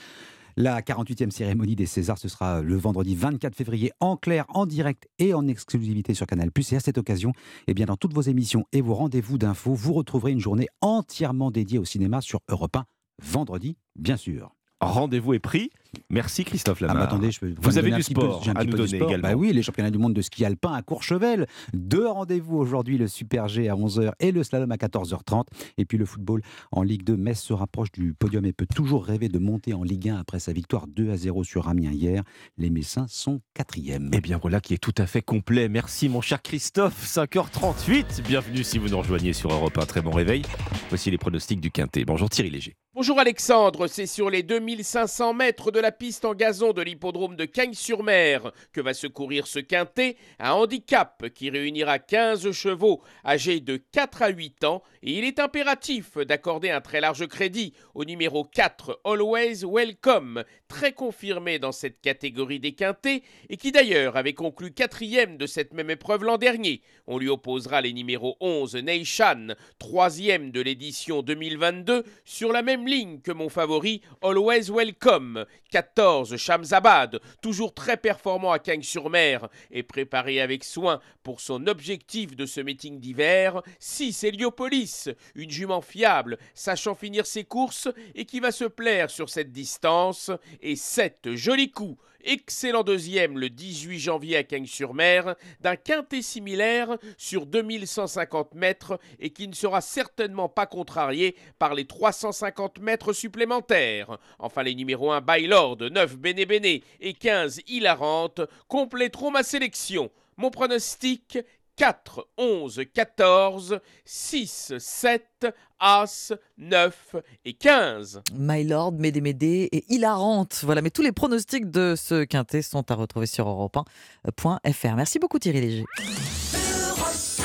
La 0.58 0.80
48e 0.80 1.30
cérémonie 1.30 1.76
des 1.76 1.84
Césars, 1.84 2.16
ce 2.16 2.28
sera 2.28 2.62
le 2.62 2.76
vendredi 2.76 3.14
24 3.14 3.54
février 3.54 3.92
en 4.00 4.16
clair, 4.16 4.46
en 4.48 4.64
direct 4.64 5.06
et 5.18 5.34
en 5.34 5.46
exclusivité 5.46 6.14
sur 6.14 6.26
Canal+. 6.26 6.50
Et 6.72 6.76
à 6.76 6.80
cette 6.80 6.96
occasion, 6.96 7.32
eh 7.66 7.74
bien, 7.74 7.84
dans 7.84 7.96
toutes 7.96 8.14
vos 8.14 8.22
émissions 8.22 8.64
et 8.72 8.80
vos 8.80 8.94
rendez-vous 8.94 9.36
d'infos, 9.36 9.74
vous 9.74 9.92
retrouverez 9.92 10.32
une 10.32 10.40
journée 10.40 10.68
entièrement 10.80 11.50
dédiée 11.50 11.78
au 11.78 11.84
cinéma 11.84 12.22
sur 12.22 12.40
Europe 12.48 12.74
1, 12.74 12.86
vendredi, 13.22 13.76
bien 13.96 14.16
sûr. 14.16 14.55
Rendez-vous 14.80 15.32
est 15.34 15.38
pris. 15.38 15.70
Merci 16.10 16.44
Christophe 16.44 16.80
Lamar. 16.80 16.98
Ah, 16.98 17.04
attendez, 17.04 17.30
je 17.30 17.40
Vous 17.58 17.78
avez 17.78 17.90
du 17.90 18.02
sport 18.02 18.42
à 18.54 18.64
nous 18.64 18.76
donner 18.76 18.96
également. 18.96 19.28
Bah 19.28 19.34
oui, 19.34 19.52
les 19.52 19.62
championnats 19.62 19.90
du 19.90 19.96
monde 19.96 20.12
de 20.12 20.20
ski 20.20 20.44
alpin 20.44 20.74
à 20.74 20.82
Courchevel. 20.82 21.46
Deux 21.72 22.06
rendez-vous 22.06 22.58
aujourd'hui, 22.58 22.98
le 22.98 23.08
Super 23.08 23.48
G 23.48 23.70
à 23.70 23.74
11h 23.74 24.12
et 24.20 24.32
le 24.32 24.42
slalom 24.42 24.70
à 24.70 24.76
14h30. 24.76 25.44
Et 25.78 25.86
puis 25.86 25.96
le 25.96 26.04
football 26.04 26.42
en 26.72 26.82
Ligue 26.82 27.04
2. 27.04 27.16
Metz 27.16 27.40
se 27.40 27.54
rapproche 27.54 27.90
du 27.92 28.12
podium 28.12 28.44
et 28.44 28.52
peut 28.52 28.66
toujours 28.66 29.06
rêver 29.06 29.28
de 29.28 29.38
monter 29.38 29.72
en 29.72 29.82
Ligue 29.82 30.10
1 30.10 30.18
après 30.18 30.38
sa 30.38 30.52
victoire 30.52 30.86
2 30.86 31.10
à 31.10 31.16
0 31.16 31.44
sur 31.44 31.68
Amiens 31.68 31.92
hier. 31.92 32.22
Les 32.58 32.68
Messins 32.68 33.06
sont 33.08 33.40
quatrièmes. 33.54 34.10
Eh 34.12 34.20
bien 34.20 34.36
voilà 34.36 34.60
qui 34.60 34.74
est 34.74 34.78
tout 34.78 34.94
à 34.98 35.06
fait 35.06 35.22
complet. 35.22 35.70
Merci 35.70 36.10
mon 36.10 36.20
cher 36.20 36.42
Christophe. 36.42 37.06
5h38. 37.06 38.22
Bienvenue 38.22 38.62
si 38.62 38.76
vous 38.78 38.90
nous 38.90 38.98
rejoignez 38.98 39.32
sur 39.32 39.50
Europe 39.50 39.78
1. 39.78 39.86
Très 39.86 40.02
bon 40.02 40.10
réveil. 40.10 40.42
Voici 40.90 41.10
les 41.10 41.18
pronostics 41.18 41.60
du 41.60 41.70
Quintet. 41.70 42.04
Bonjour 42.04 42.28
Thierry 42.28 42.50
Léger. 42.50 42.76
Bonjour 42.96 43.20
Alexandre, 43.20 43.88
c'est 43.88 44.06
sur 44.06 44.30
les 44.30 44.42
2500 44.42 45.34
mètres 45.34 45.70
de 45.70 45.78
la 45.78 45.92
piste 45.92 46.24
en 46.24 46.32
gazon 46.32 46.72
de 46.72 46.80
l'hippodrome 46.80 47.36
de 47.36 47.44
Cagnes-sur-Mer 47.44 48.52
que 48.72 48.80
va 48.80 48.94
se 48.94 49.06
courir 49.06 49.46
ce 49.46 49.58
quintet, 49.58 50.16
un 50.38 50.52
handicap 50.52 51.28
qui 51.34 51.50
réunira 51.50 51.98
15 51.98 52.50
chevaux 52.52 53.02
âgés 53.22 53.60
de 53.60 53.76
4 53.76 54.22
à 54.22 54.28
8 54.28 54.64
ans 54.64 54.82
et 55.02 55.12
il 55.12 55.24
est 55.24 55.40
impératif 55.40 56.16
d'accorder 56.16 56.70
un 56.70 56.80
très 56.80 57.02
large 57.02 57.26
crédit 57.26 57.74
au 57.94 58.06
numéro 58.06 58.44
4 58.44 59.02
Always 59.04 59.66
Welcome, 59.70 60.42
très 60.66 60.92
confirmé 60.92 61.58
dans 61.58 61.72
cette 61.72 62.00
catégorie 62.00 62.60
des 62.60 62.72
quintets 62.72 63.22
et 63.50 63.58
qui 63.58 63.72
d'ailleurs 63.72 64.16
avait 64.16 64.32
conclu 64.32 64.72
quatrième 64.72 65.36
de 65.36 65.44
cette 65.44 65.74
même 65.74 65.90
épreuve 65.90 66.24
l'an 66.24 66.38
dernier. 66.38 66.80
On 67.06 67.18
lui 67.18 67.28
opposera 67.28 67.82
les 67.82 67.92
numéros 67.92 68.38
11 68.40 68.74
Neishan, 68.76 69.48
troisième 69.78 70.50
de 70.50 70.62
l'édition 70.62 71.20
2022 71.20 72.02
sur 72.24 72.52
la 72.52 72.62
même 72.62 72.85
que 72.86 73.32
mon 73.32 73.48
favori 73.48 74.00
Always 74.22 74.70
Welcome. 74.70 75.44
14 75.72 76.36
Shamsabad, 76.36 77.20
toujours 77.42 77.74
très 77.74 77.96
performant 77.96 78.52
à 78.52 78.60
Cagnes-sur-Mer 78.60 79.48
et 79.72 79.82
préparé 79.82 80.40
avec 80.40 80.62
soin 80.62 81.00
pour 81.24 81.40
son 81.40 81.66
objectif 81.66 82.36
de 82.36 82.46
ce 82.46 82.60
meeting 82.60 83.00
d'hiver. 83.00 83.60
6 83.80 84.22
Heliopolis, 84.22 85.08
une 85.34 85.50
jument 85.50 85.80
fiable, 85.80 86.38
sachant 86.54 86.94
finir 86.94 87.26
ses 87.26 87.42
courses 87.42 87.88
et 88.14 88.24
qui 88.24 88.38
va 88.38 88.52
se 88.52 88.64
plaire 88.64 89.10
sur 89.10 89.30
cette 89.30 89.50
distance. 89.50 90.30
Et 90.62 90.76
7 90.76 91.34
Joli 91.34 91.72
Coup, 91.72 91.98
excellent 92.26 92.82
deuxième 92.82 93.38
le 93.38 93.48
18 93.48 93.98
janvier 93.98 94.36
à 94.36 94.42
Cagnes-sur-Mer, 94.42 95.36
d'un 95.60 95.76
quintet 95.76 96.22
similaire 96.22 96.98
sur 97.16 97.46
2150 97.46 98.54
mètres 98.54 98.98
et 99.18 99.30
qui 99.30 99.48
ne 99.48 99.54
sera 99.54 99.80
certainement 99.80 100.48
pas 100.48 100.66
contrarié 100.66 101.36
par 101.58 101.74
les 101.74 101.86
350 101.86 102.80
mètres 102.80 103.12
supplémentaires. 103.12 104.18
Enfin, 104.38 104.62
les 104.62 104.74
numéros 104.74 105.12
1 105.12 105.20
Baylord, 105.20 105.78
9 105.90 106.18
Béné 106.18 106.46
Béné 106.46 106.82
et 107.00 107.14
15 107.14 107.60
Hilarante 107.66 108.40
compléteront 108.68 109.30
ma 109.30 109.42
sélection. 109.42 110.10
Mon 110.38 110.50
pronostic 110.50 111.38
4, 111.76 112.26
11, 112.38 112.80
14, 112.94 113.80
6, 114.04 114.72
7, 114.78 115.46
As, 115.78 116.32
9 116.56 117.16
et 117.44 117.52
15. 117.52 118.22
My 118.34 118.64
Lord, 118.64 118.92
Médé 118.92 119.20
Médé 119.20 119.68
et 119.72 119.84
Hilarante. 119.92 120.62
Voilà, 120.64 120.80
mais 120.80 120.90
tous 120.90 121.02
les 121.02 121.12
pronostics 121.12 121.70
de 121.70 121.94
ce 121.94 122.24
quintet 122.24 122.62
sont 122.62 122.90
à 122.90 122.94
retrouver 122.94 123.26
sur 123.26 123.46
europe1.fr. 123.46 124.94
Merci 124.96 125.18
beaucoup 125.18 125.38
Thierry 125.38 125.60
Léger. 125.60 125.84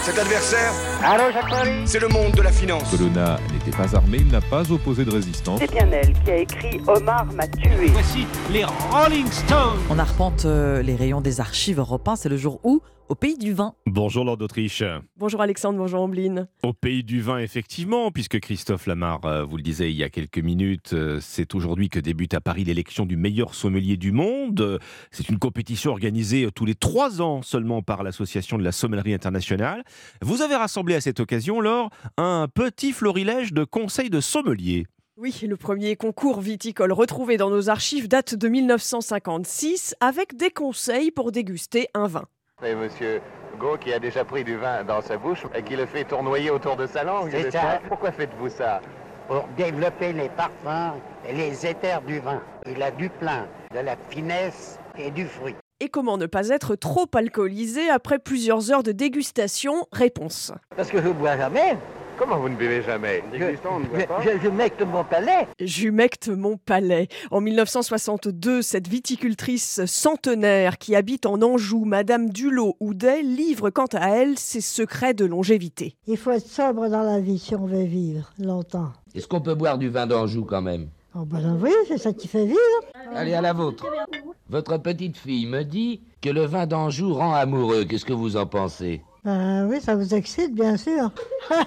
Cet 0.03 0.17
adversaire, 0.17 0.73
c'est 1.85 1.99
le 1.99 2.07
monde 2.07 2.31
de 2.31 2.41
la 2.41 2.51
finance. 2.51 2.89
Colonna 2.89 3.37
n'était 3.53 3.77
pas 3.77 3.95
armé, 3.95 4.17
il 4.17 4.29
n'a 4.29 4.41
pas 4.41 4.71
opposé 4.71 5.05
de 5.05 5.11
résistance. 5.11 5.59
C'est 5.59 5.69
bien 5.69 5.87
elle 5.91 6.13
qui 6.23 6.31
a 6.31 6.37
écrit 6.37 6.81
Omar 6.87 7.25
m'a 7.33 7.47
tué. 7.47 7.87
Voici 7.89 8.25
les 8.49 8.65
Rolling 8.65 9.29
Stones. 9.29 9.77
On 9.91 9.99
arpente 9.99 10.45
euh, 10.45 10.81
les 10.81 10.95
rayons 10.95 11.21
des 11.21 11.39
archives 11.39 11.77
européens. 11.77 12.15
C'est 12.15 12.29
le 12.29 12.37
jour 12.37 12.59
où 12.63 12.81
au 13.11 13.15
pays 13.15 13.37
du 13.37 13.51
vin. 13.51 13.75
Bonjour 13.87 14.23
Lord 14.23 14.37
d'Autriche. 14.37 14.85
Bonjour 15.17 15.41
Alexandre, 15.41 15.77
bonjour 15.77 15.99
Ambline. 15.99 16.47
Au 16.63 16.71
pays 16.71 17.03
du 17.03 17.19
vin, 17.19 17.39
effectivement, 17.39 18.09
puisque 18.09 18.39
Christophe 18.39 18.87
Lamar 18.87 19.25
euh, 19.25 19.43
vous 19.43 19.57
le 19.57 19.63
disait 19.63 19.91
il 19.91 19.97
y 19.97 20.03
a 20.03 20.09
quelques 20.09 20.37
minutes, 20.37 20.93
euh, 20.93 21.19
c'est 21.19 21.53
aujourd'hui 21.53 21.89
que 21.89 21.99
débute 21.99 22.33
à 22.33 22.39
Paris 22.39 22.63
l'élection 22.63 23.05
du 23.05 23.17
meilleur 23.17 23.53
sommelier 23.53 23.97
du 23.97 24.13
monde. 24.13 24.79
C'est 25.11 25.27
une 25.27 25.39
compétition 25.39 25.91
organisée 25.91 26.47
tous 26.55 26.63
les 26.63 26.73
trois 26.73 27.21
ans 27.21 27.41
seulement 27.41 27.81
par 27.81 28.03
l'Association 28.03 28.57
de 28.57 28.63
la 28.63 28.71
sommellerie 28.71 29.13
internationale. 29.13 29.83
Vous 30.21 30.41
avez 30.41 30.55
rassemblé 30.55 30.95
à 30.95 31.01
cette 31.01 31.19
occasion, 31.19 31.59
Laure, 31.59 31.89
un 32.15 32.47
petit 32.47 32.93
florilège 32.93 33.51
de 33.51 33.65
conseils 33.65 34.09
de 34.09 34.21
sommelier. 34.21 34.85
Oui, 35.17 35.37
le 35.45 35.57
premier 35.57 35.97
concours 35.97 36.39
viticole 36.39 36.93
retrouvé 36.93 37.35
dans 37.35 37.49
nos 37.49 37.69
archives 37.69 38.07
date 38.07 38.35
de 38.35 38.47
1956 38.47 39.95
avec 39.99 40.37
des 40.37 40.49
conseils 40.49 41.11
pour 41.11 41.33
déguster 41.33 41.89
un 41.93 42.07
vin. 42.07 42.23
C'est 42.61 42.75
monsieur 42.75 43.21
Go 43.57 43.75
qui 43.79 43.91
a 43.91 43.97
déjà 43.97 44.23
pris 44.23 44.43
du 44.43 44.55
vin 44.55 44.83
dans 44.83 45.01
sa 45.01 45.17
bouche 45.17 45.45
et 45.55 45.63
qui 45.63 45.75
le 45.75 45.87
fait 45.87 46.03
tournoyer 46.03 46.51
autour 46.51 46.75
de 46.75 46.85
sa 46.85 47.03
langue. 47.03 47.29
C'est 47.31 47.49
ça. 47.49 47.79
Pourquoi 47.87 48.11
faites-vous 48.11 48.49
ça? 48.49 48.81
Pour 49.27 49.47
développer 49.57 50.13
les 50.13 50.29
parfums 50.29 50.99
et 51.27 51.33
les 51.33 51.65
éthers 51.65 52.01
du 52.03 52.19
vin. 52.19 52.39
Il 52.67 52.81
a 52.83 52.91
du 52.91 53.09
plein, 53.09 53.47
de 53.73 53.79
la 53.79 53.95
finesse 54.09 54.77
et 54.95 55.09
du 55.09 55.25
fruit. 55.25 55.55
Et 55.79 55.89
comment 55.89 56.17
ne 56.19 56.27
pas 56.27 56.49
être 56.49 56.75
trop 56.75 57.07
alcoolisé 57.15 57.89
après 57.89 58.19
plusieurs 58.19 58.71
heures 58.71 58.83
de 58.83 58.91
dégustation? 58.91 59.87
Réponse. 59.91 60.53
Parce 60.75 60.91
que 60.91 61.01
je 61.01 61.09
bois 61.09 61.37
jamais. 61.37 61.77
Comment 62.21 62.37
vous 62.37 62.49
ne 62.49 62.55
buvez 62.55 62.83
jamais? 62.83 63.23
Je, 63.33 63.39
je, 63.39 64.39
jumecte 64.39 64.83
mon 64.83 65.03
palais. 65.03 65.47
Jumecte 65.59 66.29
mon 66.29 66.55
palais. 66.55 67.07
En 67.31 67.41
1962, 67.41 68.61
cette 68.61 68.87
viticultrice 68.87 69.83
centenaire 69.85 70.77
qui 70.77 70.95
habite 70.95 71.25
en 71.25 71.41
Anjou, 71.41 71.83
Madame 71.83 72.29
Dulot 72.29 72.77
Houdet, 72.79 73.23
livre 73.23 73.71
quant 73.71 73.87
à 73.93 74.09
elle 74.09 74.37
ses 74.37 74.61
secrets 74.61 75.15
de 75.15 75.25
longévité. 75.25 75.95
Il 76.05 76.15
faut 76.15 76.29
être 76.29 76.45
sobre 76.45 76.89
dans 76.89 77.01
la 77.01 77.19
vie 77.19 77.39
si 77.39 77.55
on 77.55 77.65
veut 77.65 77.85
vivre 77.85 78.31
longtemps. 78.37 78.91
Est-ce 79.15 79.27
qu'on 79.27 79.41
peut 79.41 79.55
boire 79.55 79.79
du 79.79 79.89
vin 79.89 80.05
d'Anjou 80.05 80.45
quand 80.45 80.61
même? 80.61 80.89
Oh 81.15 81.25
ben 81.25 81.57
oui, 81.59 81.71
c'est 81.87 81.97
ça 81.97 82.13
qui 82.13 82.27
fait 82.27 82.45
vivre. 82.45 82.59
Allez 83.15 83.33
à 83.33 83.41
la 83.41 83.53
vôtre. 83.53 83.87
Votre 84.47 84.77
petite 84.77 85.17
fille 85.17 85.47
me 85.47 85.63
dit 85.63 86.01
que 86.21 86.29
le 86.29 86.45
vin 86.45 86.67
d'Anjou 86.67 87.15
rend 87.15 87.33
amoureux. 87.33 87.85
Qu'est-ce 87.85 88.05
que 88.05 88.13
vous 88.13 88.37
en 88.37 88.45
pensez? 88.45 89.01
Ben 89.23 89.67
oui, 89.67 89.79
ça 89.81 89.95
vous 89.95 90.13
excite, 90.13 90.53
bien 90.53 90.77
sûr. 90.77 91.11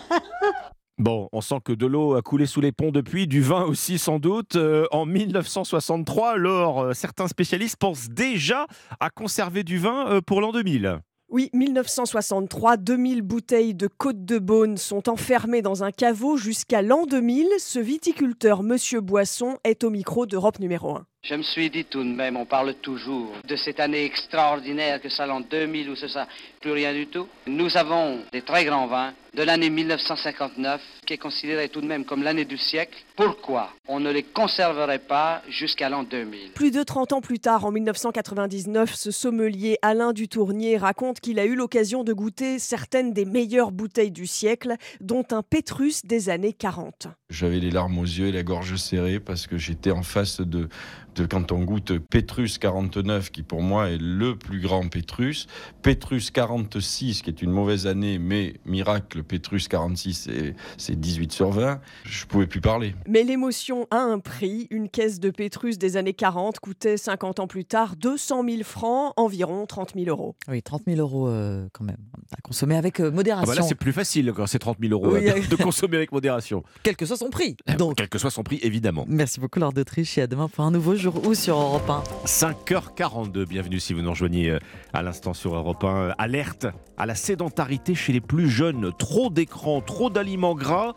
Bon, 0.98 1.28
on 1.32 1.40
sent 1.40 1.56
que 1.64 1.72
de 1.72 1.86
l'eau 1.86 2.14
a 2.14 2.22
coulé 2.22 2.46
sous 2.46 2.60
les 2.60 2.70
ponts 2.70 2.92
depuis, 2.92 3.26
du 3.26 3.42
vin 3.42 3.64
aussi 3.64 3.98
sans 3.98 4.20
doute. 4.20 4.54
Euh, 4.54 4.86
en 4.92 5.06
1963, 5.06 6.34
alors 6.34 6.80
euh, 6.82 6.92
certains 6.92 7.26
spécialistes 7.26 7.78
pensent 7.78 8.08
déjà 8.10 8.68
à 9.00 9.10
conserver 9.10 9.64
du 9.64 9.76
vin 9.76 10.06
euh, 10.08 10.20
pour 10.20 10.40
l'an 10.40 10.52
2000. 10.52 11.00
Oui, 11.30 11.50
1963, 11.52 12.76
2000 12.76 13.22
bouteilles 13.22 13.74
de 13.74 13.88
Côte 13.88 14.24
de 14.24 14.38
Beaune 14.38 14.76
sont 14.76 15.08
enfermées 15.08 15.62
dans 15.62 15.82
un 15.82 15.90
caveau 15.90 16.36
jusqu'à 16.36 16.80
l'an 16.80 17.06
2000. 17.06 17.48
Ce 17.58 17.80
viticulteur, 17.80 18.62
Monsieur 18.62 19.00
Boisson, 19.00 19.58
est 19.64 19.82
au 19.82 19.90
micro 19.90 20.26
d'Europe 20.26 20.60
numéro 20.60 20.94
1. 20.94 21.06
Je 21.24 21.34
me 21.34 21.42
suis 21.42 21.70
dit 21.70 21.86
tout 21.86 22.04
de 22.04 22.14
même, 22.14 22.36
on 22.36 22.44
parle 22.44 22.74
toujours 22.74 23.32
de 23.48 23.56
cette 23.56 23.80
année 23.80 24.04
extraordinaire 24.04 25.00
que 25.00 25.08
ça 25.08 25.24
l'an 25.24 25.40
2000 25.40 25.88
ou 25.88 25.96
ce 25.96 26.06
ça, 26.06 26.28
plus 26.60 26.72
rien 26.72 26.92
du 26.92 27.06
tout. 27.06 27.26
Nous 27.46 27.78
avons 27.78 28.20
des 28.30 28.42
très 28.42 28.66
grands 28.66 28.86
vins 28.86 29.14
de 29.34 29.42
l'année 29.42 29.70
1959 29.70 30.80
qui 31.06 31.14
est 31.14 31.18
considérée 31.18 31.68
tout 31.68 31.80
de 31.80 31.86
même 31.86 32.04
comme 32.04 32.22
l'année 32.22 32.44
du 32.44 32.56
siècle. 32.56 32.98
Pourquoi 33.16 33.70
on 33.88 34.00
ne 34.00 34.10
les 34.10 34.22
conserverait 34.22 35.00
pas 35.00 35.42
jusqu'à 35.48 35.88
l'an 35.88 36.04
2000 36.04 36.52
Plus 36.52 36.70
de 36.70 36.82
30 36.82 37.14
ans 37.14 37.20
plus 37.20 37.40
tard, 37.40 37.64
en 37.64 37.72
1999, 37.72 38.94
ce 38.94 39.10
sommelier 39.10 39.78
Alain 39.82 40.12
Dutournier 40.12 40.76
raconte 40.76 41.20
qu'il 41.20 41.38
a 41.38 41.46
eu 41.46 41.54
l'occasion 41.54 42.04
de 42.04 42.12
goûter 42.12 42.58
certaines 42.58 43.12
des 43.12 43.24
meilleures 43.24 43.72
bouteilles 43.72 44.12
du 44.12 44.26
siècle, 44.26 44.76
dont 45.00 45.24
un 45.32 45.42
Pétrus 45.42 46.04
des 46.04 46.28
années 46.28 46.52
40. 46.52 47.08
J'avais 47.30 47.58
les 47.60 47.70
larmes 47.70 47.98
aux 47.98 48.04
yeux 48.04 48.28
et 48.28 48.32
la 48.32 48.42
gorge 48.42 48.76
serrée 48.76 49.20
parce 49.20 49.46
que 49.46 49.58
j'étais 49.58 49.90
en 49.90 50.02
face 50.02 50.40
de, 50.40 50.68
de 51.14 51.26
quand 51.26 51.52
on 51.52 51.60
goûte 51.62 51.98
Pétrus 51.98 52.58
49, 52.58 53.30
qui 53.30 53.42
pour 53.42 53.62
moi 53.62 53.90
est 53.90 53.98
le 53.98 54.36
plus 54.36 54.60
grand 54.60 54.88
Pétrus, 54.88 55.46
Pétrus 55.82 56.30
46, 56.30 57.22
qui 57.22 57.30
est 57.30 57.42
une 57.42 57.50
mauvaise 57.50 57.86
année, 57.86 58.18
mais 58.18 58.54
miracle, 58.64 59.22
Pétrus 59.22 59.68
46, 59.68 60.30
c'est 60.76 61.00
18 61.00 61.32
sur 61.32 61.50
20, 61.50 61.80
je 62.04 62.26
pouvais 62.26 62.46
plus 62.46 62.60
parler. 62.60 62.94
Mais 63.06 63.22
l'émotion 63.22 63.86
a 63.90 63.98
un 63.98 64.18
prix. 64.18 64.66
Une 64.70 64.88
caisse 64.88 65.20
de 65.20 65.30
Pétrus 65.30 65.78
des 65.78 65.96
années 65.96 66.14
40 66.14 66.60
coûtait 66.60 66.96
50 66.96 67.40
ans 67.40 67.46
plus 67.46 67.64
tard 67.64 67.96
200 67.96 68.44
000 68.48 68.62
francs, 68.62 69.12
environ 69.16 69.66
30 69.66 69.94
000 69.94 70.08
euros. 70.08 70.34
Oui, 70.48 70.62
30 70.62 70.82
000 70.86 70.98
euros 70.98 71.28
euh, 71.28 71.68
quand 71.72 71.84
même, 71.84 71.96
à 72.36 72.40
consommer 72.42 72.76
avec 72.76 73.00
euh, 73.00 73.10
modération. 73.10 73.50
Ah 73.52 73.54
bah 73.54 73.60
là, 73.60 73.66
c'est 73.66 73.74
plus 73.74 73.92
facile 73.92 74.32
quand 74.34 74.46
c'est 74.46 74.58
30 74.58 74.78
000 74.80 74.92
euros 74.92 75.14
Oui, 75.14 75.28
euh, 75.28 75.40
de, 75.50 75.56
consommer 75.56 75.96
avec 75.96 76.12
modération. 76.12 76.62
Quel 76.82 76.96
que 76.96 77.06
soit 77.06 77.16
son 77.16 77.30
prix. 77.30 77.56
Donc. 77.78 77.96
Quel 77.96 78.08
que 78.08 78.18
soit 78.18 78.30
son 78.30 78.42
prix, 78.42 78.58
évidemment. 78.62 79.04
Merci 79.08 79.40
beaucoup, 79.40 79.58
Lord 79.58 79.72
d'Autriche, 79.72 80.18
et 80.18 80.22
à 80.22 80.26
demain 80.26 80.48
pour 80.48 80.64
un 80.64 80.70
nouveau 80.70 80.94
jour 81.04 81.26
où 81.26 81.34
sur 81.34 81.58
Europe 81.58 81.90
1 81.90 82.02
5h42, 82.24 83.44
bienvenue 83.44 83.78
si 83.78 83.92
vous 83.92 84.00
nous 84.00 84.08
rejoignez 84.08 84.48
euh, 84.48 84.58
à 84.94 85.02
l'instant 85.02 85.34
sur 85.34 85.54
Europe 85.54 85.84
1. 85.84 85.86
Euh, 85.86 86.12
Alerte 86.16 86.66
à 86.96 87.04
la 87.04 87.14
sédentarité 87.14 87.94
chez 87.94 88.14
les 88.14 88.22
plus 88.22 88.48
jeunes. 88.48 88.90
Trop 88.98 89.28
d'écrans, 89.28 89.82
trop 89.82 90.08
d'aliments 90.08 90.54
gras. 90.54 90.94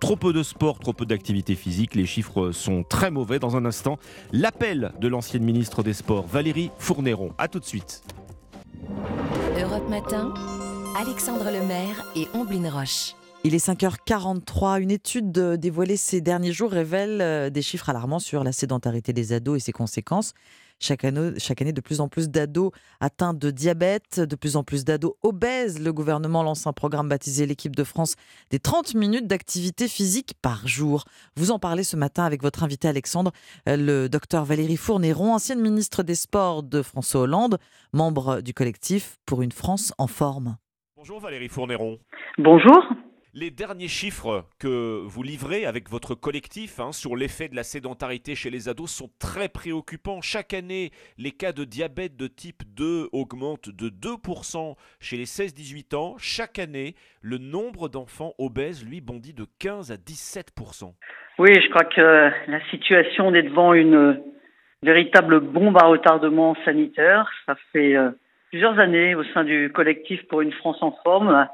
Trop 0.00 0.16
peu 0.16 0.32
de 0.32 0.42
sport, 0.42 0.78
trop 0.78 0.94
peu 0.94 1.04
d'activité 1.04 1.54
physique, 1.56 1.94
les 1.94 2.06
chiffres 2.06 2.52
sont 2.52 2.84
très 2.84 3.10
mauvais. 3.10 3.38
Dans 3.38 3.54
un 3.54 3.66
instant, 3.66 3.98
l'appel 4.32 4.92
de 4.98 5.08
l'ancienne 5.08 5.44
ministre 5.44 5.82
des 5.82 5.92
Sports, 5.92 6.26
Valérie 6.26 6.70
Fournéron. 6.78 7.34
A 7.36 7.46
tout 7.46 7.60
de 7.60 7.66
suite. 7.66 8.02
Europe 9.60 9.90
Matin, 9.90 10.32
Alexandre 10.98 11.50
Lemaire 11.50 12.06
et 12.16 12.28
Omblin 12.32 12.70
Roche. 12.70 13.14
Il 13.42 13.54
est 13.54 13.66
5h43. 13.66 14.82
Une 14.82 14.90
étude 14.90 15.32
dévoilée 15.32 15.96
ces 15.96 16.20
derniers 16.20 16.52
jours 16.52 16.70
révèle 16.70 17.22
euh, 17.22 17.48
des 17.48 17.62
chiffres 17.62 17.88
alarmants 17.88 18.18
sur 18.18 18.44
la 18.44 18.52
sédentarité 18.52 19.14
des 19.14 19.32
ados 19.32 19.56
et 19.56 19.60
ses 19.60 19.72
conséquences 19.72 20.34
Chaque 20.78 21.06
année, 21.06 21.32
chaque 21.38 21.62
année, 21.62 21.72
de 21.72 21.80
plus 21.80 22.02
en 22.02 22.08
plus 22.08 22.28
d'ados 22.28 22.70
atteints 23.00 23.32
de 23.32 23.50
diabète, 23.50 24.20
de 24.20 24.36
plus 24.36 24.56
en 24.56 24.62
plus 24.62 24.84
d'ados 24.84 25.14
obèses. 25.22 25.82
Le 25.82 25.90
gouvernement 25.90 26.42
lance 26.42 26.66
un 26.66 26.74
programme 26.74 27.08
baptisé 27.08 27.46
l'équipe 27.46 27.74
de 27.74 27.82
France 27.82 28.16
des 28.50 28.58
30 28.58 28.94
minutes 28.94 29.26
d'activité 29.26 29.88
physique 29.88 30.34
par 30.42 30.68
jour. 30.68 31.04
Vous 31.34 31.50
en 31.50 31.58
parlez 31.58 31.82
ce 31.82 31.96
matin 31.96 32.24
avec 32.24 32.42
votre 32.42 32.62
invité 32.62 32.88
Alexandre, 32.88 33.32
euh, 33.70 33.78
le 33.78 34.10
docteur 34.10 34.44
Valérie 34.44 34.76
Fournéron, 34.76 35.32
ancienne 35.32 35.62
ministre 35.62 36.02
des 36.02 36.14
Sports 36.14 36.62
de 36.62 36.82
François 36.82 37.22
Hollande, 37.22 37.56
membre 37.94 38.42
du 38.42 38.52
collectif 38.52 39.16
pour 39.24 39.40
une 39.40 39.52
France 39.52 39.94
en 39.96 40.08
forme. 40.08 40.58
Bonjour 40.94 41.20
Valérie 41.20 41.48
Fournéron. 41.48 41.98
Bonjour. 42.36 42.76
Les 43.32 43.52
derniers 43.52 43.86
chiffres 43.86 44.44
que 44.58 45.02
vous 45.04 45.22
livrez 45.22 45.64
avec 45.64 45.88
votre 45.88 46.16
collectif 46.16 46.80
hein, 46.80 46.90
sur 46.90 47.14
l'effet 47.14 47.48
de 47.48 47.54
la 47.54 47.62
sédentarité 47.62 48.34
chez 48.34 48.50
les 48.50 48.68
ados 48.68 48.90
sont 48.90 49.08
très 49.20 49.48
préoccupants. 49.48 50.20
Chaque 50.20 50.52
année, 50.52 50.90
les 51.16 51.30
cas 51.30 51.52
de 51.52 51.62
diabète 51.62 52.16
de 52.16 52.26
type 52.26 52.64
2 52.76 53.08
augmentent 53.12 53.68
de 53.68 53.88
2% 53.88 54.74
chez 54.98 55.16
les 55.16 55.26
16-18 55.26 55.94
ans. 55.94 56.16
Chaque 56.18 56.58
année, 56.58 56.96
le 57.22 57.38
nombre 57.38 57.88
d'enfants 57.88 58.34
obèses, 58.38 58.84
lui, 58.84 59.00
bondit 59.00 59.32
de 59.32 59.46
15 59.60 59.92
à 59.92 59.94
17%. 59.94 60.92
Oui, 61.38 61.50
je 61.54 61.68
crois 61.68 61.84
que 61.84 62.32
la 62.50 62.60
situation 62.70 63.32
est 63.32 63.44
devant 63.44 63.74
une 63.74 64.20
véritable 64.82 65.38
bombe 65.38 65.78
à 65.80 65.86
retardement 65.86 66.56
sanitaire. 66.64 67.30
Ça 67.46 67.54
fait 67.72 67.94
euh, 67.94 68.10
plusieurs 68.48 68.80
années 68.80 69.14
au 69.14 69.22
sein 69.22 69.44
du 69.44 69.70
collectif 69.72 70.20
pour 70.26 70.40
une 70.40 70.52
France 70.52 70.78
en 70.80 70.90
forme 71.04 71.46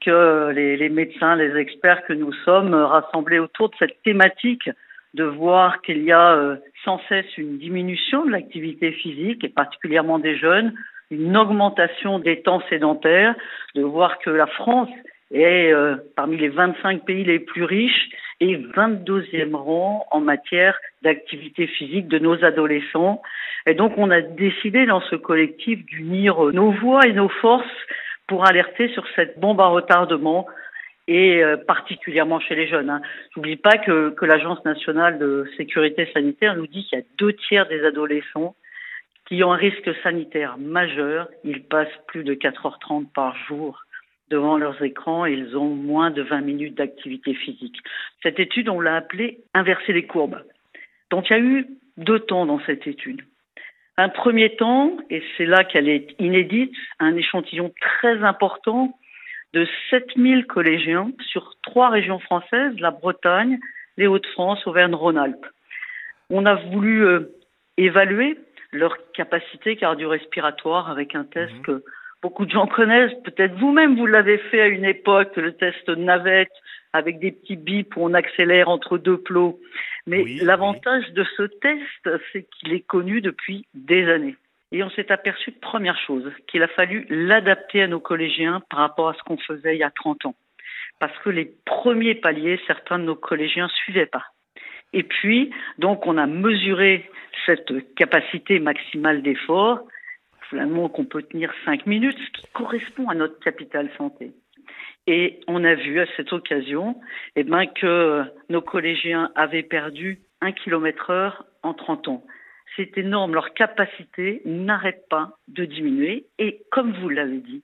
que 0.00 0.50
les, 0.50 0.88
médecins, 0.88 1.36
les 1.36 1.56
experts 1.56 2.04
que 2.06 2.12
nous 2.12 2.32
sommes 2.44 2.74
rassemblés 2.74 3.38
autour 3.38 3.70
de 3.70 3.76
cette 3.78 4.02
thématique 4.02 4.68
de 5.14 5.24
voir 5.24 5.82
qu'il 5.82 6.04
y 6.04 6.12
a 6.12 6.34
euh, 6.34 6.56
sans 6.84 7.00
cesse 7.08 7.36
une 7.36 7.58
diminution 7.58 8.24
de 8.24 8.30
l'activité 8.30 8.92
physique 8.92 9.42
et 9.44 9.48
particulièrement 9.48 10.18
des 10.18 10.36
jeunes, 10.36 10.74
une 11.10 11.36
augmentation 11.36 12.18
des 12.18 12.42
temps 12.42 12.62
sédentaires, 12.68 13.34
de 13.74 13.82
voir 13.82 14.18
que 14.20 14.30
la 14.30 14.46
France 14.46 14.90
est 15.32 15.72
euh, 15.72 15.96
parmi 16.16 16.36
les 16.36 16.48
25 16.48 17.04
pays 17.04 17.24
les 17.24 17.40
plus 17.40 17.64
riches 17.64 18.08
et 18.40 18.56
22e 18.56 19.54
rang 19.54 20.06
en 20.10 20.20
matière 20.20 20.78
d'activité 21.02 21.66
physique 21.66 22.08
de 22.08 22.18
nos 22.18 22.42
adolescents. 22.44 23.22
Et 23.66 23.74
donc 23.74 23.92
on 23.96 24.10
a 24.10 24.20
décidé 24.20 24.86
dans 24.86 25.00
ce 25.02 25.16
collectif 25.16 25.84
d'unir 25.86 26.40
nos 26.52 26.70
voix 26.72 27.06
et 27.06 27.12
nos 27.12 27.28
forces 27.28 27.66
pour 28.30 28.46
alerter 28.46 28.88
sur 28.90 29.04
cette 29.16 29.40
bombe 29.40 29.60
à 29.60 29.66
retardement 29.66 30.46
et 31.08 31.42
euh, 31.42 31.56
particulièrement 31.56 32.38
chez 32.38 32.54
les 32.54 32.68
jeunes. 32.68 32.88
Hein. 32.88 33.02
N'oublie 33.34 33.56
pas 33.56 33.76
que, 33.76 34.10
que 34.10 34.24
l'Agence 34.24 34.64
nationale 34.64 35.18
de 35.18 35.50
sécurité 35.56 36.08
sanitaire 36.14 36.54
nous 36.54 36.68
dit 36.68 36.84
qu'il 36.84 36.96
y 36.96 37.02
a 37.02 37.04
deux 37.18 37.32
tiers 37.32 37.66
des 37.66 37.84
adolescents 37.84 38.54
qui 39.26 39.42
ont 39.42 39.52
un 39.52 39.56
risque 39.56 39.90
sanitaire 40.04 40.58
majeur. 40.58 41.28
Ils 41.42 41.64
passent 41.64 41.88
plus 42.06 42.22
de 42.22 42.34
4h30 42.34 43.10
par 43.12 43.36
jour 43.48 43.82
devant 44.28 44.56
leurs 44.56 44.80
écrans 44.80 45.26
et 45.26 45.32
ils 45.32 45.56
ont 45.56 45.74
moins 45.74 46.12
de 46.12 46.22
20 46.22 46.40
minutes 46.42 46.76
d'activité 46.76 47.34
physique. 47.34 47.78
Cette 48.22 48.38
étude, 48.38 48.68
on 48.68 48.78
l'a 48.78 48.94
appelée 48.94 49.40
inverser 49.54 49.92
les 49.92 50.06
courbes. 50.06 50.40
Donc 51.10 51.28
il 51.30 51.32
y 51.32 51.36
a 51.36 51.40
eu 51.40 51.66
deux 51.96 52.20
temps 52.20 52.46
dans 52.46 52.60
cette 52.60 52.86
étude. 52.86 53.22
Un 54.00 54.08
premier 54.08 54.56
temps, 54.56 54.96
et 55.10 55.22
c'est 55.36 55.44
là 55.44 55.62
qu'elle 55.62 55.86
est 55.86 56.18
inédite, 56.18 56.72
un 57.00 57.14
échantillon 57.16 57.70
très 57.82 58.24
important 58.24 58.98
de 59.52 59.68
7000 59.90 60.46
collégiens 60.46 61.10
sur 61.30 61.52
trois 61.62 61.90
régions 61.90 62.18
françaises, 62.18 62.72
la 62.78 62.92
Bretagne, 62.92 63.58
les 63.98 64.06
Hauts-de-France, 64.06 64.66
Auvergne-Rhône-Alpes. 64.66 65.44
On 66.30 66.46
a 66.46 66.54
voulu 66.54 67.04
euh, 67.04 67.36
évaluer 67.76 68.38
leur 68.72 68.96
capacité 69.12 69.76
cardio-respiratoire 69.76 70.90
avec 70.90 71.14
un 71.14 71.24
test 71.24 71.52
mhm. 71.52 71.62
que 71.62 71.84
beaucoup 72.22 72.46
de 72.46 72.50
gens 72.52 72.68
connaissent. 72.68 73.12
Peut-être 73.22 73.54
vous-même, 73.56 73.98
vous 73.98 74.06
l'avez 74.06 74.38
fait 74.38 74.62
à 74.62 74.68
une 74.68 74.86
époque, 74.86 75.36
le 75.36 75.52
test 75.52 75.86
navette 75.90 76.48
avec 76.94 77.18
des 77.18 77.32
petits 77.32 77.56
bips 77.56 77.94
où 77.96 78.04
on 78.06 78.14
accélère 78.14 78.70
entre 78.70 78.96
deux 78.96 79.18
plots. 79.18 79.60
Mais 80.06 80.24
l'avantage 80.42 81.10
de 81.12 81.24
ce 81.36 81.42
test, 81.42 82.10
c'est 82.32 82.46
qu'il 82.50 82.72
est 82.72 82.86
connu 82.86 83.20
depuis 83.20 83.66
des 83.74 84.08
années. 84.08 84.36
Et 84.72 84.82
on 84.82 84.90
s'est 84.90 85.10
aperçu 85.10 85.50
de 85.50 85.58
première 85.58 85.98
chose, 85.98 86.30
qu'il 86.46 86.62
a 86.62 86.68
fallu 86.68 87.06
l'adapter 87.10 87.82
à 87.82 87.88
nos 87.88 88.00
collégiens 88.00 88.62
par 88.70 88.80
rapport 88.80 89.08
à 89.08 89.14
ce 89.14 89.22
qu'on 89.24 89.36
faisait 89.38 89.74
il 89.76 89.80
y 89.80 89.84
a 89.84 89.90
30 89.90 90.26
ans. 90.26 90.34
Parce 91.00 91.16
que 91.18 91.30
les 91.30 91.52
premiers 91.64 92.14
paliers, 92.14 92.60
certains 92.66 92.98
de 92.98 93.04
nos 93.04 93.16
collégiens 93.16 93.68
suivaient 93.68 94.06
pas. 94.06 94.24
Et 94.92 95.02
puis, 95.02 95.50
donc, 95.78 96.06
on 96.06 96.18
a 96.18 96.26
mesuré 96.26 97.08
cette 97.46 97.94
capacité 97.94 98.58
maximale 98.58 99.22
d'effort, 99.22 99.80
finalement 100.48 100.88
qu'on 100.88 101.04
peut 101.04 101.22
tenir 101.22 101.52
5 101.64 101.86
minutes, 101.86 102.18
ce 102.18 102.40
qui 102.40 102.46
correspond 102.52 103.08
à 103.08 103.14
notre 103.14 103.38
capital 103.40 103.88
santé. 103.96 104.32
Et 105.06 105.40
on 105.48 105.64
a 105.64 105.74
vu 105.74 106.00
à 106.00 106.06
cette 106.16 106.32
occasion 106.32 107.00
eh 107.36 107.42
ben, 107.42 107.66
que 107.66 108.22
nos 108.48 108.60
collégiens 108.60 109.30
avaient 109.34 109.62
perdu 109.62 110.20
un 110.40 110.52
kilomètre 110.52 111.10
heure 111.10 111.44
en 111.62 111.74
30 111.74 112.08
ans. 112.08 112.24
C'est 112.76 112.96
énorme, 112.98 113.34
leur 113.34 113.52
capacité 113.54 114.42
n'arrête 114.44 115.08
pas 115.08 115.32
de 115.48 115.64
diminuer. 115.64 116.26
Et 116.38 116.62
comme 116.70 116.92
vous 117.00 117.08
l'avez 117.08 117.38
dit, 117.38 117.62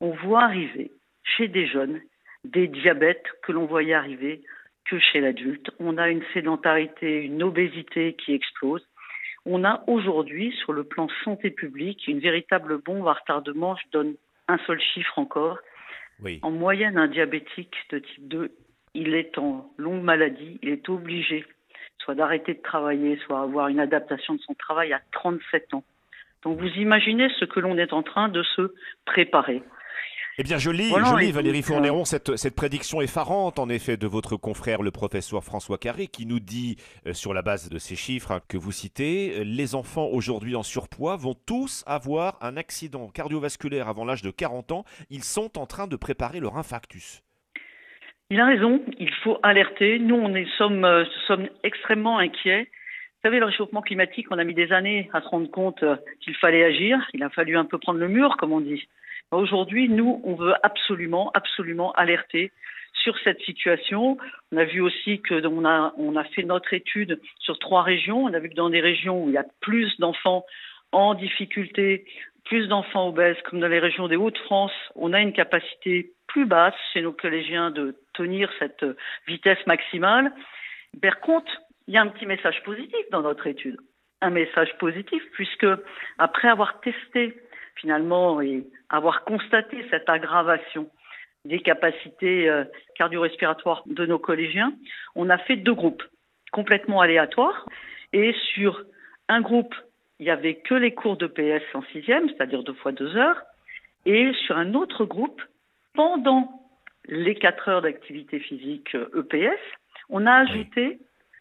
on 0.00 0.10
voit 0.10 0.42
arriver 0.42 0.90
chez 1.22 1.48
des 1.48 1.66
jeunes 1.66 2.00
des 2.44 2.68
diabètes 2.68 3.26
que 3.42 3.52
l'on 3.52 3.66
voyait 3.66 3.94
arriver 3.94 4.42
que 4.86 4.98
chez 4.98 5.20
l'adulte. 5.20 5.70
On 5.78 5.98
a 5.98 6.08
une 6.08 6.24
sédentarité, 6.32 7.22
une 7.22 7.42
obésité 7.42 8.14
qui 8.14 8.32
explose. 8.32 8.86
On 9.44 9.64
a 9.64 9.82
aujourd'hui, 9.86 10.52
sur 10.62 10.72
le 10.72 10.84
plan 10.84 11.08
santé 11.24 11.50
publique, 11.50 12.06
une 12.06 12.20
véritable 12.20 12.78
bombe 12.78 13.06
à 13.06 13.14
retardement. 13.14 13.76
Je 13.76 13.90
donne 13.92 14.14
un 14.46 14.58
seul 14.66 14.80
chiffre 14.80 15.18
encore. 15.18 15.58
En 16.42 16.50
moyenne, 16.50 16.98
un 16.98 17.08
diabétique 17.08 17.76
de 17.90 17.98
type 17.98 18.28
2, 18.28 18.50
il 18.94 19.14
est 19.14 19.38
en 19.38 19.70
longue 19.76 20.02
maladie, 20.02 20.58
il 20.62 20.70
est 20.70 20.88
obligé 20.88 21.44
soit 22.08 22.14
d'arrêter 22.14 22.54
de 22.54 22.62
travailler, 22.62 23.18
soit 23.26 23.42
avoir 23.42 23.68
une 23.68 23.80
adaptation 23.80 24.34
de 24.34 24.40
son 24.40 24.54
travail 24.54 24.94
à 24.94 25.00
37 25.12 25.74
ans. 25.74 25.84
Donc 26.42 26.58
vous 26.58 26.68
imaginez 26.68 27.28
ce 27.38 27.44
que 27.44 27.60
l'on 27.60 27.76
est 27.76 27.92
en 27.92 28.02
train 28.02 28.28
de 28.28 28.42
se 28.42 28.74
préparer. 29.04 29.62
Eh 30.40 30.44
bien, 30.44 30.56
je 30.56 30.70
lis, 30.70 30.90
je 30.90 31.18
lis 31.18 31.32
Valérie 31.32 31.62
Fournéron, 31.62 32.04
cette, 32.04 32.36
cette, 32.36 32.54
prédiction 32.54 33.00
effarante, 33.00 33.58
en 33.58 33.68
effet, 33.68 33.96
de 33.96 34.06
votre 34.06 34.36
confrère, 34.36 34.82
le 34.82 34.92
professeur 34.92 35.42
François 35.42 35.78
Carré, 35.78 36.06
qui 36.06 36.26
nous 36.26 36.38
dit, 36.38 36.76
euh, 37.08 37.12
sur 37.12 37.34
la 37.34 37.42
base 37.42 37.68
de 37.68 37.78
ces 37.78 37.96
chiffres 37.96 38.30
hein, 38.30 38.40
que 38.48 38.56
vous 38.56 38.70
citez, 38.70 39.40
euh, 39.40 39.42
les 39.42 39.74
enfants 39.74 40.06
aujourd'hui 40.06 40.54
en 40.54 40.62
surpoids 40.62 41.16
vont 41.16 41.34
tous 41.34 41.82
avoir 41.88 42.38
un 42.40 42.56
accident 42.56 43.08
cardiovasculaire 43.08 43.88
avant 43.88 44.04
l'âge 44.04 44.22
de 44.22 44.30
40 44.30 44.70
ans. 44.70 44.84
Ils 45.10 45.24
sont 45.24 45.58
en 45.58 45.66
train 45.66 45.88
de 45.88 45.96
préparer 45.96 46.38
leur 46.38 46.56
infarctus. 46.56 47.24
Il 48.30 48.38
a 48.38 48.46
raison, 48.46 48.80
il 49.00 49.12
faut 49.24 49.40
alerter. 49.42 49.98
Nous, 49.98 50.14
on 50.14 50.36
est, 50.36 50.46
sommes, 50.56 50.84
euh, 50.84 51.04
sommes 51.26 51.48
extrêmement 51.64 52.18
inquiets. 52.18 52.62
Vous 52.62 53.22
savez, 53.24 53.40
le 53.40 53.46
réchauffement 53.46 53.82
climatique, 53.82 54.28
on 54.30 54.38
a 54.38 54.44
mis 54.44 54.54
des 54.54 54.70
années 54.70 55.10
à 55.12 55.20
se 55.20 55.26
rendre 55.26 55.50
compte 55.50 55.84
qu'il 56.20 56.36
fallait 56.36 56.62
agir. 56.62 57.04
Il 57.12 57.24
a 57.24 57.28
fallu 57.28 57.56
un 57.56 57.64
peu 57.64 57.78
prendre 57.78 57.98
le 57.98 58.06
mur, 58.06 58.36
comme 58.36 58.52
on 58.52 58.60
dit. 58.60 58.86
Aujourd'hui, 59.30 59.88
nous, 59.88 60.20
on 60.24 60.34
veut 60.34 60.54
absolument, 60.62 61.30
absolument 61.34 61.92
alerter 61.92 62.50
sur 62.94 63.18
cette 63.18 63.40
situation. 63.42 64.16
On 64.52 64.56
a 64.56 64.64
vu 64.64 64.80
aussi 64.80 65.20
que 65.20 65.46
on 65.46 65.64
a, 65.66 65.92
on 65.98 66.16
a 66.16 66.24
fait 66.24 66.42
notre 66.42 66.72
étude 66.72 67.20
sur 67.38 67.58
trois 67.58 67.82
régions. 67.82 68.24
On 68.24 68.32
a 68.32 68.38
vu 68.38 68.48
que 68.48 68.54
dans 68.54 68.70
des 68.70 68.80
régions 68.80 69.24
où 69.24 69.28
il 69.28 69.34
y 69.34 69.38
a 69.38 69.46
plus 69.60 69.98
d'enfants 69.98 70.44
en 70.92 71.14
difficulté, 71.14 72.06
plus 72.44 72.66
d'enfants 72.68 73.08
obèses, 73.08 73.36
comme 73.44 73.60
dans 73.60 73.68
les 73.68 73.78
régions 73.78 74.08
des 74.08 74.16
Hauts-de-France, 74.16 74.72
on 74.94 75.12
a 75.12 75.20
une 75.20 75.34
capacité 75.34 76.12
plus 76.26 76.46
basse 76.46 76.74
chez 76.92 77.02
nos 77.02 77.12
collégiens 77.12 77.70
de 77.70 77.96
tenir 78.14 78.50
cette 78.58 78.84
vitesse 79.26 79.64
maximale. 79.66 80.32
Par 81.02 81.20
contre, 81.20 81.50
il 81.86 81.94
y 81.94 81.98
a 81.98 82.02
un 82.02 82.08
petit 82.08 82.26
message 82.26 82.62
positif 82.64 83.04
dans 83.10 83.22
notre 83.22 83.46
étude. 83.46 83.78
Un 84.22 84.30
message 84.30 84.76
positif, 84.78 85.22
puisque 85.32 85.66
après 86.16 86.48
avoir 86.48 86.80
testé 86.80 87.36
finalement 87.80 88.40
et 88.40 88.64
avoir 88.88 89.24
constaté 89.24 89.84
cette 89.90 90.08
aggravation 90.08 90.88
des 91.44 91.60
capacités 91.60 92.48
euh, 92.48 92.64
cardio-respiratoires 92.96 93.82
de 93.86 94.04
nos 94.06 94.18
collégiens, 94.18 94.72
on 95.14 95.30
a 95.30 95.38
fait 95.38 95.56
deux 95.56 95.74
groupes 95.74 96.02
complètement 96.52 97.00
aléatoires. 97.00 97.66
Et 98.12 98.34
sur 98.54 98.84
un 99.28 99.40
groupe, 99.40 99.74
il 100.18 100.24
n'y 100.24 100.30
avait 100.30 100.56
que 100.56 100.74
les 100.74 100.92
cours 100.92 101.16
de 101.16 101.26
PS 101.26 101.62
en 101.74 101.82
sixième, 101.92 102.28
c'est-à-dire 102.28 102.62
deux 102.62 102.74
fois 102.74 102.92
deux 102.92 103.16
heures. 103.16 103.42
Et 104.04 104.32
sur 104.46 104.56
un 104.56 104.74
autre 104.74 105.04
groupe, 105.04 105.40
pendant 105.94 106.62
les 107.06 107.34
quatre 107.34 107.68
heures 107.68 107.82
d'activité 107.82 108.38
physique 108.38 108.94
EPS, 108.94 109.34
euh, 109.34 109.48
e 109.48 109.56
on 110.10 110.26
a 110.26 110.32
ajouté 110.32 110.98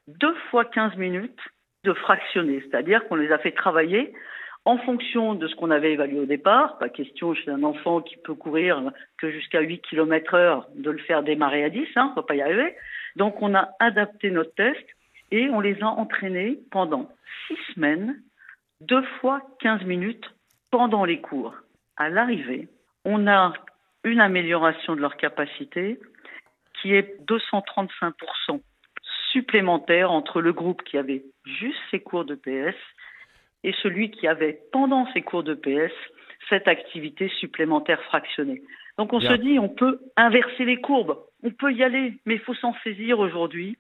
deux 0.08 0.36
fois 0.50 0.66
15 0.66 0.96
minutes 0.96 1.40
de 1.84 1.94
fractionnés, 1.94 2.62
c'est-à-dire 2.62 3.08
qu'on 3.08 3.16
les 3.16 3.32
a 3.32 3.38
fait 3.38 3.52
travailler 3.52 4.14
en 4.68 4.78
fonction 4.80 5.34
de 5.34 5.48
ce 5.48 5.56
qu'on 5.56 5.72
avait 5.72 5.94
évalué 5.94 6.20
au 6.20 6.26
départ, 6.26 6.78
pas 6.78 6.90
question 6.90 7.34
chez 7.34 7.50
un 7.50 7.64
enfant 7.64 8.02
qui 8.02 8.18
peut 8.18 8.36
courir 8.36 8.84
que 9.18 9.32
jusqu'à 9.32 9.62
8 9.62 9.80
km 9.80 10.34
heure 10.34 10.68
de 10.76 10.92
le 10.92 10.98
faire 10.98 11.24
démarrer 11.24 11.64
à 11.64 11.70
10, 11.70 11.88
hein, 11.96 12.08
on 12.08 12.10
ne 12.10 12.16
va 12.16 12.24
pas 12.24 12.36
y 12.36 12.42
arriver. 12.42 12.76
Donc 13.16 13.42
on 13.42 13.56
a 13.56 13.70
adapté 13.80 14.30
notre 14.30 14.54
test 14.56 14.86
et 15.32 15.50
on 15.52 15.62
les 15.62 15.82
a 15.82 15.88
entraînés 15.88 16.60
pendant 16.70 17.10
six 17.48 17.58
semaines, 17.74 18.22
deux 18.82 19.04
fois 19.22 19.42
15 19.62 19.84
minutes 19.84 20.36
pendant 20.70 21.06
les 21.06 21.22
cours. 21.22 21.56
À 21.96 22.10
l'arrivée, 22.10 22.68
on 23.06 23.26
a 23.26 23.54
une 24.04 24.20
amélioration 24.20 24.98
de 24.98 25.00
leur 25.00 25.16
capacité 25.16 25.98
qui 26.82 26.94
est 26.94 27.16
235% 27.26 28.60
supplémentaire 29.32 30.12
entre 30.12 30.42
le 30.42 30.52
groupe 30.52 30.84
qui 30.84 30.98
avait 30.98 31.24
juste 31.46 31.80
ses 31.90 32.02
cours 32.02 32.26
de 32.26 32.36
PS 32.36 32.76
et 33.64 33.74
celui 33.84 34.12
qui 34.12 34.28
avait 34.28 34.60
pendant 34.72 35.12
ses 35.14 35.22
cours 35.22 35.44
de 35.44 35.54
PS 35.54 35.94
cette 36.50 36.68
activité 36.68 37.30
supplémentaire 37.40 38.02
fractionnée. 38.04 38.62
Donc 38.98 39.14
on 39.14 39.20
se 39.20 39.34
dit, 39.34 39.60
on 39.60 39.70
peut 39.70 40.00
inverser 40.16 40.66
les 40.66 40.82
courbes, 40.82 41.18
on 41.44 41.52
peut 41.52 41.72
y 41.72 41.84
aller, 41.84 42.14
mais 42.26 42.36
il 42.36 42.40
faut 42.40 42.56
s'en 42.56 42.74
saisir 42.84 43.20
aujourd'hui. 43.20 43.78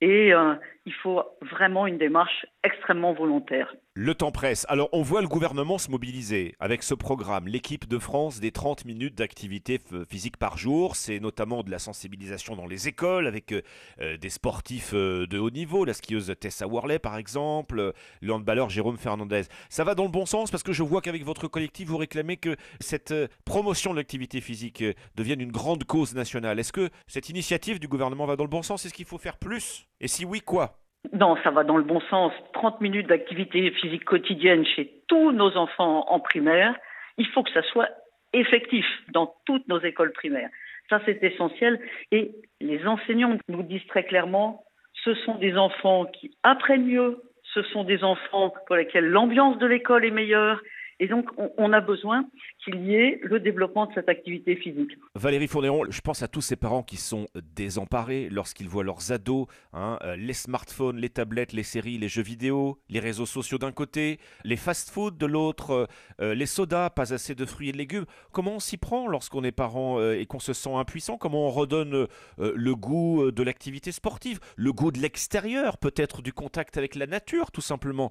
Et 0.00 0.32
euh, 0.32 0.54
il 0.86 0.92
faut 0.92 1.22
vraiment 1.42 1.86
une 1.86 1.98
démarche 1.98 2.46
extrêmement 2.68 3.14
volontaire. 3.14 3.74
Le 3.94 4.14
temps 4.14 4.30
presse. 4.30 4.64
Alors 4.68 4.88
on 4.92 5.02
voit 5.02 5.22
le 5.22 5.28
gouvernement 5.28 5.78
se 5.78 5.90
mobiliser 5.90 6.54
avec 6.60 6.82
ce 6.82 6.94
programme, 6.94 7.48
l'équipe 7.48 7.88
de 7.88 7.98
France 7.98 8.38
des 8.38 8.52
30 8.52 8.84
minutes 8.84 9.16
d'activité 9.16 9.80
physique 10.08 10.36
par 10.36 10.56
jour. 10.56 10.94
C'est 10.94 11.18
notamment 11.18 11.62
de 11.62 11.70
la 11.70 11.78
sensibilisation 11.78 12.54
dans 12.54 12.66
les 12.66 12.86
écoles 12.86 13.26
avec 13.26 13.52
euh, 13.52 13.62
euh, 14.00 14.16
des 14.16 14.30
sportifs 14.30 14.94
de 14.94 15.38
haut 15.38 15.50
niveau, 15.50 15.84
la 15.84 15.94
skieuse 15.94 16.32
Tessa 16.38 16.66
Worley 16.68 16.98
par 16.98 17.16
exemple, 17.16 17.92
le 18.20 18.32
handballeur 18.32 18.70
Jérôme 18.70 18.98
Fernandez. 18.98 19.42
Ça 19.68 19.82
va 19.82 19.94
dans 19.94 20.04
le 20.04 20.10
bon 20.10 20.26
sens 20.26 20.50
parce 20.50 20.62
que 20.62 20.72
je 20.72 20.82
vois 20.82 21.00
qu'avec 21.00 21.24
votre 21.24 21.48
collectif, 21.48 21.88
vous 21.88 21.96
réclamez 21.96 22.36
que 22.36 22.56
cette 22.80 23.14
promotion 23.44 23.92
de 23.92 23.96
l'activité 23.96 24.40
physique 24.40 24.84
devienne 25.16 25.40
une 25.40 25.52
grande 25.52 25.84
cause 25.84 26.14
nationale. 26.14 26.60
Est-ce 26.60 26.72
que 26.72 26.90
cette 27.06 27.30
initiative 27.30 27.80
du 27.80 27.88
gouvernement 27.88 28.26
va 28.26 28.36
dans 28.36 28.44
le 28.44 28.50
bon 28.50 28.62
sens? 28.62 28.84
Est-ce 28.84 28.94
qu'il 28.94 29.06
faut 29.06 29.18
faire 29.18 29.38
plus? 29.38 29.88
Et 30.00 30.08
si 30.08 30.24
oui, 30.24 30.40
quoi? 30.40 30.78
Non, 31.12 31.36
ça 31.42 31.50
va 31.50 31.64
dans 31.64 31.76
le 31.76 31.84
bon 31.84 32.00
sens. 32.10 32.32
30 32.52 32.80
minutes 32.80 33.06
d'activité 33.06 33.70
physique 33.70 34.04
quotidienne 34.04 34.64
chez 34.64 34.92
tous 35.06 35.32
nos 35.32 35.56
enfants 35.56 36.04
en 36.08 36.20
primaire. 36.20 36.76
Il 37.16 37.26
faut 37.28 37.42
que 37.42 37.52
ça 37.52 37.62
soit 37.62 37.88
effectif 38.32 38.84
dans 39.12 39.34
toutes 39.46 39.66
nos 39.68 39.80
écoles 39.80 40.12
primaires. 40.12 40.50
Ça, 40.90 41.00
c'est 41.06 41.22
essentiel. 41.22 41.80
Et 42.12 42.32
les 42.60 42.86
enseignants 42.86 43.38
nous 43.48 43.62
disent 43.62 43.86
très 43.86 44.04
clairement, 44.04 44.64
ce 45.04 45.14
sont 45.14 45.36
des 45.36 45.56
enfants 45.56 46.06
qui 46.06 46.36
apprennent 46.42 46.86
mieux, 46.86 47.22
ce 47.54 47.62
sont 47.62 47.84
des 47.84 48.04
enfants 48.04 48.52
pour 48.66 48.76
lesquels 48.76 49.06
l'ambiance 49.06 49.58
de 49.58 49.66
l'école 49.66 50.04
est 50.04 50.10
meilleure, 50.10 50.60
et 51.00 51.06
donc, 51.06 51.26
on, 51.56 51.72
a 51.72 51.80
besoin 51.80 52.24
qu'il 52.64 52.84
y 52.84 52.94
ait 52.94 53.20
le 53.22 53.38
développement 53.38 53.86
de 53.86 53.92
cette 53.94 54.08
activité 54.08 54.56
physique. 54.56 54.90
Valérie 55.14 55.46
Fournéron, 55.46 55.84
je 55.88 56.00
pense 56.00 56.24
à 56.24 56.28
tous 56.28 56.40
ces 56.40 56.56
parents 56.56 56.82
qui 56.82 56.96
sont 56.96 57.28
désemparés 57.54 58.28
lorsqu'ils 58.30 58.68
voient 58.68 58.82
leurs 58.82 59.12
ados, 59.12 59.46
hein, 59.72 59.98
euh, 60.02 60.16
les 60.16 60.32
smartphones, 60.32 60.96
les 60.96 61.08
tablettes, 61.08 61.52
les 61.52 61.62
séries, 61.62 61.98
les 61.98 62.08
jeux 62.08 62.22
vidéo, 62.22 62.80
les 62.88 62.98
réseaux 62.98 63.26
sociaux 63.26 63.58
d'un 63.58 63.70
côté, 63.70 64.18
les 64.42 64.56
fast-foods 64.56 65.12
de 65.12 65.26
l'autre, 65.26 65.70
euh, 65.70 65.86
euh, 66.20 66.34
les 66.34 66.46
sodas, 66.46 66.90
pas 66.90 67.14
assez 67.14 67.36
de 67.36 67.44
fruits 67.44 67.68
et 67.68 67.72
de 67.72 67.78
légumes. 67.78 68.06
Comment 68.32 68.56
on 68.56 68.60
s'y 68.60 68.76
prend 68.76 69.06
lorsqu'on 69.06 69.44
est 69.44 69.52
parent 69.52 70.02
et 70.10 70.26
qu'on 70.26 70.40
se 70.40 70.52
sent 70.52 70.74
impuissant? 70.74 71.16
Comment 71.16 71.46
on 71.46 71.50
redonne 71.50 72.08
le 72.38 72.74
goût 72.74 73.30
de 73.30 73.42
l'activité 73.42 73.92
sportive, 73.92 74.40
le 74.56 74.72
goût 74.72 74.90
de 74.90 74.98
l'extérieur, 74.98 75.78
peut-être 75.78 76.22
du 76.22 76.32
contact 76.32 76.76
avec 76.76 76.94
la 76.96 77.06
nature, 77.06 77.52
tout 77.52 77.60
simplement 77.60 78.10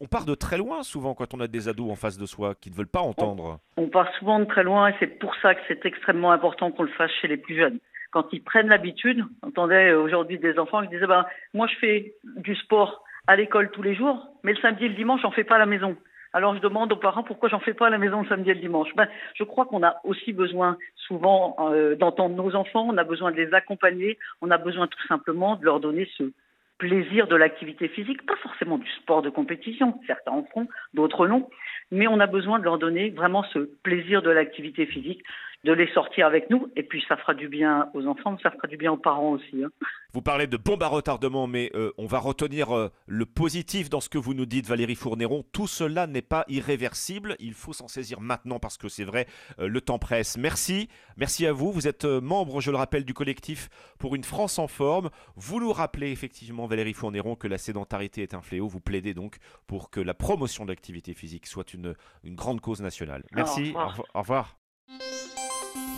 On 0.00 0.06
part 0.06 0.24
de 0.24 0.34
très 0.34 0.56
loin 0.56 0.82
souvent 0.82 1.14
quand 1.14 1.34
on 1.34 1.40
a 1.40 1.48
des 1.48 1.68
ados 1.68 1.90
en 1.90 1.96
face 1.96 2.16
de 2.18 2.21
de 2.22 2.26
soi, 2.26 2.54
qui 2.54 2.70
ne 2.70 2.74
veulent 2.74 2.86
pas 2.86 3.00
entendre 3.00 3.58
on, 3.76 3.88
part 3.88 4.08
souvent 4.18 4.38
de 4.38 4.44
très 4.44 4.62
loin 4.62 4.88
et 4.88 4.94
c'est 5.00 5.18
pour 5.18 5.34
ça 5.42 5.54
que 5.54 5.60
c'est 5.68 5.84
extrêmement 5.84 6.32
important 6.32 6.70
qu'on 6.70 6.84
le 6.84 6.90
fasse 6.90 7.10
chez 7.20 7.28
les 7.28 7.36
plus 7.36 7.56
jeunes. 7.56 7.78
Quand 8.12 8.26
ils 8.32 8.42
prennent 8.42 8.68
l'habitude, 8.68 9.24
j'entendais 9.42 9.92
aujourd'hui 9.92 10.38
des 10.38 10.58
enfants 10.58 10.82
qui 10.82 10.88
disaient 10.88 11.06
ben, 11.06 11.26
Moi, 11.54 11.66
je 11.66 11.74
fais 11.76 12.14
du 12.36 12.54
sport 12.54 13.04
à 13.26 13.36
l'école 13.36 13.70
tous 13.70 13.82
les 13.82 13.94
jours, 13.94 14.28
mais 14.42 14.52
le 14.52 14.60
samedi 14.60 14.84
et 14.84 14.88
le 14.88 14.94
dimanche, 14.94 15.22
j'en 15.22 15.30
fais 15.30 15.44
pas 15.44 15.56
à 15.56 15.58
la 15.58 15.66
maison. 15.66 15.96
Alors 16.34 16.54
je 16.54 16.60
demande 16.60 16.90
aux 16.92 16.96
parents 16.96 17.22
pourquoi 17.22 17.50
j'en 17.50 17.60
fais 17.60 17.74
pas 17.74 17.88
à 17.88 17.90
la 17.90 17.98
maison 17.98 18.22
le 18.22 18.28
samedi 18.28 18.50
et 18.50 18.54
le 18.54 18.60
dimanche. 18.60 18.88
Ben, 18.96 19.06
je 19.34 19.44
crois 19.44 19.66
qu'on 19.66 19.82
a 19.82 19.96
aussi 20.04 20.32
besoin 20.32 20.78
souvent 20.96 21.56
euh, 21.60 21.94
d'entendre 21.94 22.34
nos 22.34 22.54
enfants, 22.54 22.86
on 22.88 22.96
a 22.96 23.04
besoin 23.04 23.32
de 23.32 23.36
les 23.36 23.52
accompagner, 23.52 24.18
on 24.40 24.50
a 24.50 24.56
besoin 24.56 24.86
tout 24.86 25.06
simplement 25.08 25.56
de 25.56 25.64
leur 25.64 25.80
donner 25.80 26.08
ce 26.16 26.32
plaisir 26.78 27.28
de 27.28 27.36
l'activité 27.36 27.86
physique, 27.86 28.26
pas 28.26 28.36
forcément 28.42 28.76
du 28.76 28.90
sport 29.02 29.22
de 29.22 29.30
compétition, 29.30 30.00
certains 30.06 30.32
en 30.32 30.44
font, 30.52 30.66
d'autres 30.94 31.28
non, 31.28 31.48
mais 31.92 32.08
on 32.08 32.18
a 32.18 32.26
besoin 32.26 32.58
de 32.58 32.64
leur 32.64 32.78
donner 32.78 33.10
vraiment 33.10 33.44
ce 33.52 33.60
plaisir 33.84 34.22
de 34.22 34.30
l'activité 34.30 34.86
physique, 34.86 35.22
de 35.64 35.72
les 35.72 35.86
sortir 35.92 36.26
avec 36.26 36.50
nous, 36.50 36.68
et 36.74 36.82
puis 36.82 37.04
ça 37.08 37.16
fera 37.16 37.34
du 37.34 37.48
bien 37.48 37.88
aux 37.94 38.06
enfants, 38.06 38.36
ça 38.42 38.50
fera 38.50 38.66
du 38.66 38.76
bien 38.76 38.90
aux 38.90 38.96
parents 38.96 39.30
aussi. 39.32 39.62
Hein. 39.62 39.70
Vous 40.12 40.20
parlez 40.20 40.48
de 40.48 40.56
bombe 40.56 40.82
à 40.82 40.88
retardement, 40.88 41.46
mais 41.46 41.70
euh, 41.74 41.92
on 41.98 42.06
va 42.06 42.18
retenir 42.18 42.76
euh, 42.76 42.90
le 43.06 43.26
positif 43.26 43.88
dans 43.88 44.00
ce 44.00 44.08
que 44.08 44.18
vous 44.18 44.34
nous 44.34 44.44
dites, 44.44 44.66
Valérie 44.66 44.96
Fournéron. 44.96 45.44
Tout 45.52 45.68
cela 45.68 46.08
n'est 46.08 46.20
pas 46.20 46.44
irréversible. 46.48 47.36
Il 47.38 47.54
faut 47.54 47.72
s'en 47.72 47.86
saisir 47.86 48.20
maintenant 48.20 48.58
parce 48.58 48.76
que 48.76 48.88
c'est 48.88 49.04
vrai, 49.04 49.26
euh, 49.60 49.68
le 49.68 49.80
temps 49.80 50.00
presse. 50.00 50.36
Merci. 50.36 50.88
Merci 51.16 51.46
à 51.46 51.52
vous. 51.52 51.70
Vous 51.70 51.86
êtes 51.86 52.04
membre, 52.04 52.60
je 52.60 52.72
le 52.72 52.76
rappelle, 52.76 53.04
du 53.04 53.14
collectif 53.14 53.68
pour 54.00 54.16
une 54.16 54.24
France 54.24 54.58
en 54.58 54.66
forme. 54.66 55.10
Vous 55.36 55.60
nous 55.60 55.72
rappelez 55.72 56.10
effectivement, 56.10 56.66
Valérie 56.66 56.92
Fournéron, 56.92 57.36
que 57.36 57.46
la 57.46 57.58
sédentarité 57.58 58.22
est 58.22 58.34
un 58.34 58.42
fléau. 58.42 58.66
Vous 58.66 58.80
plaidez 58.80 59.14
donc 59.14 59.36
pour 59.68 59.90
que 59.90 60.00
la 60.00 60.14
promotion 60.14 60.64
de 60.64 60.70
l'activité 60.70 61.14
physique 61.14 61.46
soit 61.46 61.72
une, 61.72 61.94
une 62.24 62.34
grande 62.34 62.60
cause 62.60 62.82
nationale. 62.82 63.22
Merci. 63.32 63.74
Au 64.14 64.20
revoir. 64.20 64.61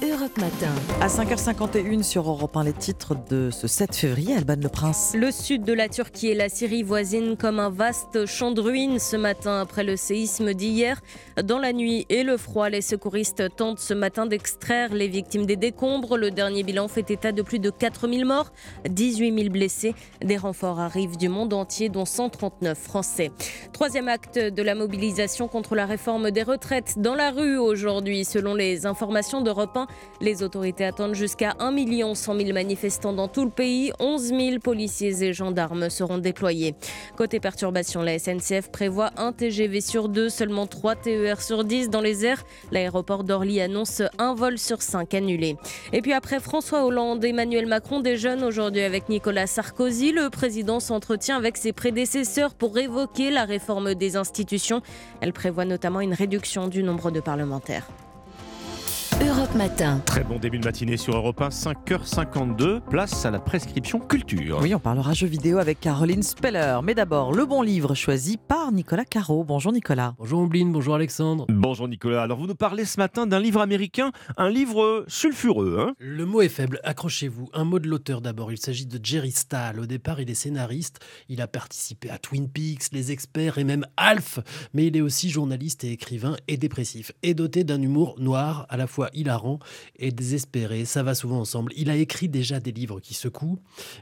Europe 0.02 0.36
Matin. 0.38 0.72
À 1.00 1.06
5h51 1.06 2.02
sur 2.02 2.28
Europe 2.28 2.56
1, 2.56 2.64
les 2.64 2.72
titres 2.72 3.14
de 3.30 3.50
ce 3.50 3.68
7 3.68 3.94
février, 3.94 4.34
Alban 4.34 4.56
Le 4.60 4.68
Prince. 4.68 5.14
Le 5.16 5.30
sud 5.30 5.62
de 5.62 5.72
la 5.72 5.88
Turquie 5.88 6.28
et 6.28 6.34
la 6.34 6.48
Syrie 6.48 6.82
voisinent 6.82 7.36
comme 7.36 7.60
un 7.60 7.70
vaste 7.70 8.26
champ 8.26 8.50
de 8.50 8.60
ruines 8.60 8.98
ce 8.98 9.16
matin 9.16 9.60
après 9.60 9.84
le 9.84 9.96
séisme 9.96 10.52
d'hier. 10.52 11.00
Dans 11.42 11.58
la 11.58 11.72
nuit 11.72 12.06
et 12.08 12.22
le 12.24 12.36
froid, 12.36 12.68
les 12.68 12.80
secouristes 12.80 13.54
tentent 13.56 13.78
ce 13.78 13.94
matin 13.94 14.26
d'extraire 14.26 14.92
les 14.92 15.08
victimes 15.08 15.46
des 15.46 15.56
décombres. 15.56 16.16
Le 16.16 16.30
dernier 16.30 16.64
bilan 16.64 16.88
fait 16.88 17.10
état 17.10 17.32
de 17.32 17.42
plus 17.42 17.58
de 17.58 17.70
4000 17.70 18.24
morts, 18.24 18.52
18 18.88 19.38
000 19.38 19.50
blessés. 19.50 19.94
Des 20.22 20.36
renforts 20.36 20.80
arrivent 20.80 21.16
du 21.16 21.28
monde 21.28 21.52
entier, 21.52 21.88
dont 21.88 22.04
139 22.04 22.76
Français. 22.76 23.30
Troisième 23.72 24.08
acte 24.08 24.38
de 24.38 24.62
la 24.62 24.74
mobilisation 24.74 25.46
contre 25.46 25.74
la 25.74 25.86
réforme 25.86 26.30
des 26.30 26.42
retraites 26.42 26.98
dans 26.98 27.14
la 27.14 27.30
rue 27.30 27.58
aujourd'hui, 27.58 28.24
selon 28.24 28.54
les 28.54 28.86
informations 28.86 29.40
d'Europe 29.40 29.76
1. 29.76 29.83
Les 30.20 30.42
autorités 30.42 30.84
attendent 30.84 31.14
jusqu'à 31.14 31.54
1 31.58 32.14
100 32.14 32.36
000 32.36 32.52
manifestants 32.52 33.12
dans 33.12 33.28
tout 33.28 33.44
le 33.44 33.50
pays. 33.50 33.92
11 33.98 34.22
000 34.22 34.58
policiers 34.62 35.22
et 35.22 35.32
gendarmes 35.32 35.90
seront 35.90 36.18
déployés. 36.18 36.74
Côté 37.16 37.40
perturbation, 37.40 38.02
la 38.02 38.18
SNCF 38.18 38.70
prévoit 38.70 39.10
un 39.16 39.32
TGV 39.32 39.80
sur 39.80 40.08
deux, 40.08 40.28
seulement 40.28 40.66
3 40.66 40.96
TER 40.96 41.40
sur 41.40 41.64
10 41.64 41.90
dans 41.90 42.00
les 42.00 42.24
airs. 42.24 42.44
L'aéroport 42.70 43.24
d'Orly 43.24 43.60
annonce 43.60 44.02
un 44.18 44.34
vol 44.34 44.58
sur 44.58 44.82
5 44.82 45.14
annulé. 45.14 45.56
Et 45.92 46.02
puis 46.02 46.12
après 46.12 46.40
François 46.40 46.84
Hollande, 46.84 47.24
Emmanuel 47.24 47.66
Macron 47.66 48.00
déjeune 48.00 48.44
aujourd'hui 48.44 48.82
avec 48.82 49.08
Nicolas 49.08 49.46
Sarkozy. 49.46 50.12
Le 50.12 50.30
président 50.30 50.80
s'entretient 50.80 51.36
avec 51.36 51.56
ses 51.56 51.72
prédécesseurs 51.72 52.54
pour 52.54 52.78
évoquer 52.78 53.30
la 53.30 53.44
réforme 53.44 53.94
des 53.94 54.16
institutions. 54.16 54.82
Elle 55.20 55.32
prévoit 55.32 55.64
notamment 55.64 56.00
une 56.00 56.14
réduction 56.14 56.68
du 56.68 56.82
nombre 56.82 57.10
de 57.10 57.20
parlementaires. 57.20 57.86
Europe 59.26 59.54
Matin. 59.54 60.02
Très 60.04 60.22
bon 60.22 60.38
début 60.38 60.58
de 60.58 60.64
matinée 60.64 60.98
sur 60.98 61.16
Europe 61.16 61.40
1, 61.40 61.48
5h52. 61.48 62.80
Place 62.80 63.24
à 63.24 63.30
la 63.30 63.38
prescription 63.38 63.98
culture. 63.98 64.58
Oui, 64.60 64.74
on 64.74 64.78
parlera 64.78 65.14
jeux 65.14 65.26
vidéo 65.26 65.58
avec 65.58 65.80
Caroline 65.80 66.22
Speller. 66.22 66.80
Mais 66.82 66.94
d'abord, 66.94 67.32
le 67.32 67.46
bon 67.46 67.62
livre 67.62 67.94
choisi 67.94 68.36
par 68.36 68.70
Nicolas 68.70 69.06
Caro. 69.06 69.42
Bonjour 69.42 69.72
Nicolas. 69.72 70.14
Bonjour 70.18 70.40
Ombline, 70.40 70.72
bonjour 70.72 70.94
Alexandre. 70.94 71.46
Bonjour 71.48 71.88
Nicolas. 71.88 72.22
Alors 72.22 72.38
vous 72.38 72.46
nous 72.46 72.54
parlez 72.54 72.84
ce 72.84 72.98
matin 72.98 73.26
d'un 73.26 73.40
livre 73.40 73.62
américain, 73.62 74.12
un 74.36 74.50
livre 74.50 75.04
sulfureux. 75.08 75.78
Hein 75.80 75.94
le 75.98 76.26
mot 76.26 76.42
est 76.42 76.48
faible, 76.50 76.80
accrochez-vous. 76.84 77.48
Un 77.54 77.64
mot 77.64 77.78
de 77.78 77.88
l'auteur 77.88 78.20
d'abord. 78.20 78.52
Il 78.52 78.58
s'agit 78.58 78.86
de 78.86 79.00
Jerry 79.02 79.30
Stahl. 79.30 79.80
Au 79.80 79.86
départ, 79.86 80.20
il 80.20 80.30
est 80.30 80.34
scénariste. 80.34 81.00
Il 81.30 81.40
a 81.40 81.46
participé 81.46 82.10
à 82.10 82.18
Twin 82.18 82.50
Peaks, 82.50 82.92
Les 82.92 83.10
Experts 83.10 83.56
et 83.56 83.64
même 83.64 83.86
Alf. 83.96 84.40
Mais 84.74 84.86
il 84.86 84.96
est 84.98 85.02
aussi 85.02 85.30
journaliste 85.30 85.82
et 85.84 85.92
écrivain 85.92 86.36
et 86.46 86.58
dépressif. 86.58 87.12
Et 87.22 87.32
doté 87.32 87.64
d'un 87.64 87.80
humour 87.80 88.16
noir 88.18 88.66
à 88.68 88.76
la 88.76 88.86
fois 88.86 89.08
hilarant 89.14 89.58
et 89.96 90.10
désespéré. 90.10 90.84
Ça 90.84 91.02
va 91.02 91.14
souvent 91.14 91.40
ensemble. 91.40 91.72
Il 91.76 91.90
a 91.90 91.96
écrit 91.96 92.28
déjà 92.28 92.60
des 92.60 92.72
livres 92.72 93.00
qui 93.00 93.14
secouent, 93.14 93.58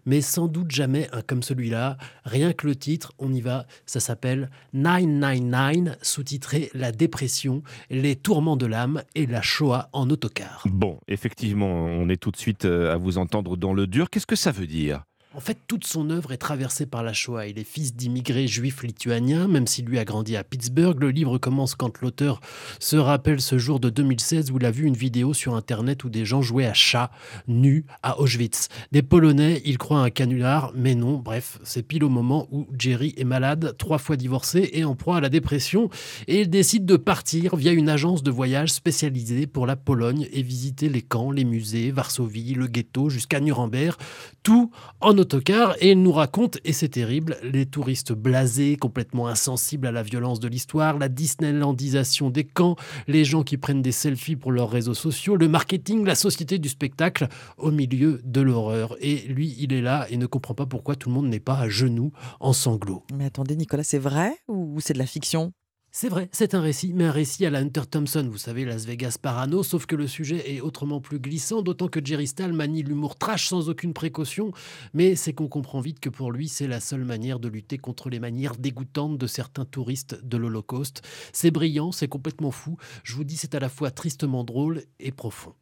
mais 0.06 0.20
sans 0.20 0.48
doute 0.48 0.70
jamais 0.70 1.08
un 1.12 1.22
comme 1.22 1.42
celui-là. 1.42 1.96
Rien 2.24 2.52
que 2.52 2.66
le 2.66 2.76
titre, 2.76 3.12
on 3.18 3.32
y 3.32 3.40
va. 3.40 3.66
Ça 3.86 4.00
s'appelle 4.00 4.50
999, 4.72 5.98
sous-titré 6.02 6.70
La 6.74 6.92
dépression, 6.92 7.62
les 7.90 8.16
tourments 8.16 8.56
de 8.56 8.66
l'âme 8.66 9.02
et 9.14 9.26
la 9.26 9.42
Shoah 9.42 9.88
en 9.92 10.08
autocar. 10.10 10.64
Bon, 10.66 10.98
effectivement, 11.08 11.72
on 11.72 12.08
est 12.08 12.16
tout 12.16 12.30
de 12.30 12.36
suite 12.36 12.64
euh, 12.64 12.92
à 12.92 12.96
vous 12.96 13.18
entendre 13.18 13.56
dans 13.56 13.74
le 13.74 13.86
dur. 13.86 14.10
Qu'est-ce 14.10 14.26
que 14.26 14.36
ça 14.36 14.52
veut 14.52 14.66
dire? 14.66 15.04
En 15.35 15.41
fait, 15.41 15.57
toute 15.66 15.87
son 15.87 16.11
œuvre 16.11 16.33
est 16.33 16.37
traversée 16.37 16.85
par 16.85 17.03
la 17.03 17.14
Shoah. 17.14 17.47
Il 17.47 17.59
est 17.59 17.64
fils 17.64 17.97
d'immigrés 17.97 18.47
juifs 18.47 18.83
lituaniens, 18.83 19.49
même 19.49 19.66
s'il 19.66 19.87
lui 19.87 19.99
a 19.99 20.05
grandi 20.05 20.37
à 20.37 20.45
Pittsburgh. 20.45 21.01
Le 21.01 21.11
livre 21.11 21.39
commence 21.39 21.74
quand 21.74 22.03
l'auteur 22.03 22.39
se 22.78 22.97
rappelle 22.97 23.41
ce 23.41 23.57
jour 23.57 23.80
de 23.80 23.89
2016 23.89 24.51
où 24.51 24.59
il 24.59 24.66
a 24.66 24.70
vu 24.70 24.85
une 24.85 24.97
vidéo 24.97 25.33
sur 25.33 25.55
Internet 25.55 26.05
où 26.05 26.11
des 26.11 26.26
gens 26.26 26.43
jouaient 26.43 26.66
à 26.66 26.74
chat, 26.74 27.11
nus, 27.49 27.87
à 28.03 28.20
Auschwitz. 28.20 28.68
Des 28.93 29.01
Polonais, 29.01 29.62
il 29.64 29.78
croit 29.78 30.01
un 30.01 30.11
canular, 30.11 30.70
mais 30.74 30.95
non. 30.95 31.16
Bref, 31.16 31.59
c'est 31.64 31.83
pile 31.83 32.05
au 32.05 32.11
moment 32.11 32.47
où 32.51 32.66
Jerry 32.78 33.14
est 33.16 33.24
malade, 33.24 33.74
trois 33.78 33.99
fois 33.99 34.16
divorcé 34.16 34.68
et 34.74 34.85
en 34.85 34.95
proie 34.95 35.16
à 35.16 35.20
la 35.22 35.30
dépression. 35.30 35.89
Et 36.28 36.43
il 36.43 36.51
décide 36.51 36.85
de 36.85 36.99
partir 36.99 37.57
via 37.57 37.72
une 37.72 37.89
agence 37.89 38.22
de 38.22 38.30
voyage 38.30 38.70
spécialisée 38.70 39.47
pour 39.47 39.66
la 39.66 39.76
Pologne 39.76 40.28
et 40.30 40.43
visiter 40.43 40.91
les 40.91 41.01
camps, 41.01 41.30
les 41.30 41.45
musées, 41.45 41.91
Varsovie, 41.91 42.53
le 42.53 42.66
ghetto, 42.66 43.09
jusqu'à 43.09 43.41
Nuremberg. 43.41 43.97
Tout 44.43 44.70
en 45.01 45.22
et 45.81 45.91
il 45.91 46.03
nous 46.03 46.12
raconte, 46.12 46.59
et 46.64 46.73
c'est 46.73 46.89
terrible, 46.89 47.37
les 47.43 47.66
touristes 47.66 48.12
blasés, 48.12 48.77
complètement 48.77 49.29
insensibles 49.29 49.87
à 49.87 49.93
la 49.93 50.03
violence 50.03 50.41
de 50.41 50.49
l'histoire, 50.49 50.99
la 50.99 51.09
Disneylandisation 51.09 52.31
des 52.31 52.45
camps, 52.45 52.77
les 53.07 53.25
gens 53.25 53.43
qui 53.43 53.57
prennent 53.57 53.83
des 53.83 53.93
selfies 53.93 54.37
pour 54.37 54.53
leurs 54.53 54.70
réseaux 54.70 54.95
sociaux, 54.95 55.37
le 55.37 55.49
marketing, 55.49 56.05
la 56.05 56.14
société 56.14 56.59
du 56.59 56.68
spectacle 56.68 57.29
au 57.57 57.70
milieu 57.70 58.20
de 58.25 58.41
l'horreur. 58.41 58.97
Et 59.01 59.18
lui, 59.29 59.57
il 59.59 59.73
est 59.73 59.83
là 59.83 60.07
et 60.11 60.16
ne 60.16 60.27
comprend 60.27 60.55
pas 60.55 60.66
pourquoi 60.66 60.97
tout 60.97 61.09
le 61.09 61.14
monde 61.14 61.29
n'est 61.29 61.41
pas 61.41 61.59
à 61.59 61.68
genoux 61.68 62.12
en 62.41 62.53
sanglots. 62.53 63.05
Mais 63.16 63.27
attendez, 63.27 63.57
Nicolas, 63.57 63.85
c'est 63.85 63.99
vrai 63.99 64.37
ou 64.49 64.81
c'est 64.81 64.95
de 64.95 64.99
la 64.99 65.07
fiction? 65.07 65.53
C'est 65.95 66.09
vrai, 66.09 66.30
c'est 66.32 66.55
un 66.55 66.62
récit, 66.62 66.95
mais 66.95 67.05
un 67.05 67.11
récit 67.11 67.45
à 67.45 67.51
la 67.51 67.59
Hunter 67.59 67.82
Thompson, 67.90 68.26
vous 68.26 68.38
savez, 68.38 68.64
Las 68.64 68.86
Vegas 68.86 69.18
Parano, 69.20 69.62
sauf 69.62 69.84
que 69.84 69.95
le 69.95 70.07
sujet 70.07 70.55
est 70.55 70.62
autrement 70.62 71.03
plus 71.03 71.20
glissant, 71.20 71.61
d'autant 71.61 71.88
que 71.88 72.01
Jerry 72.03 72.26
Stahl 72.26 72.55
manie 72.55 72.82
l'humour 72.82 73.16
trash 73.16 73.49
sans 73.49 73.68
aucune 73.68 73.93
précaution, 73.93 74.53
mais 74.95 75.16
c'est 75.16 75.34
qu'on 75.34 75.49
comprend 75.49 75.82
vite 75.82 76.01
que 76.01 76.09
pour 76.09 76.32
lui, 76.32 76.49
c'est 76.49 76.66
la 76.66 76.80
seule 76.80 77.05
manière 77.05 77.38
de 77.40 77.49
lutter 77.49 77.76
contre 77.76 78.09
les 78.09 78.20
manières 78.20 78.57
dégoûtantes 78.57 79.18
de 79.18 79.26
certains 79.26 79.66
touristes 79.66 80.18
de 80.24 80.38
l'Holocauste. 80.38 81.03
C'est 81.34 81.51
brillant, 81.51 81.93
c'est 81.93 82.09
complètement 82.09 82.53
fou, 82.53 82.78
je 83.05 83.14
vous 83.14 83.24
dis, 83.24 83.36
c'est 83.36 83.55
à 83.55 83.61
la 83.61 83.68
fois 83.68 83.90
tristement 83.90 84.45
drôle 84.45 84.84
et 84.99 85.12
profond. 85.12 85.53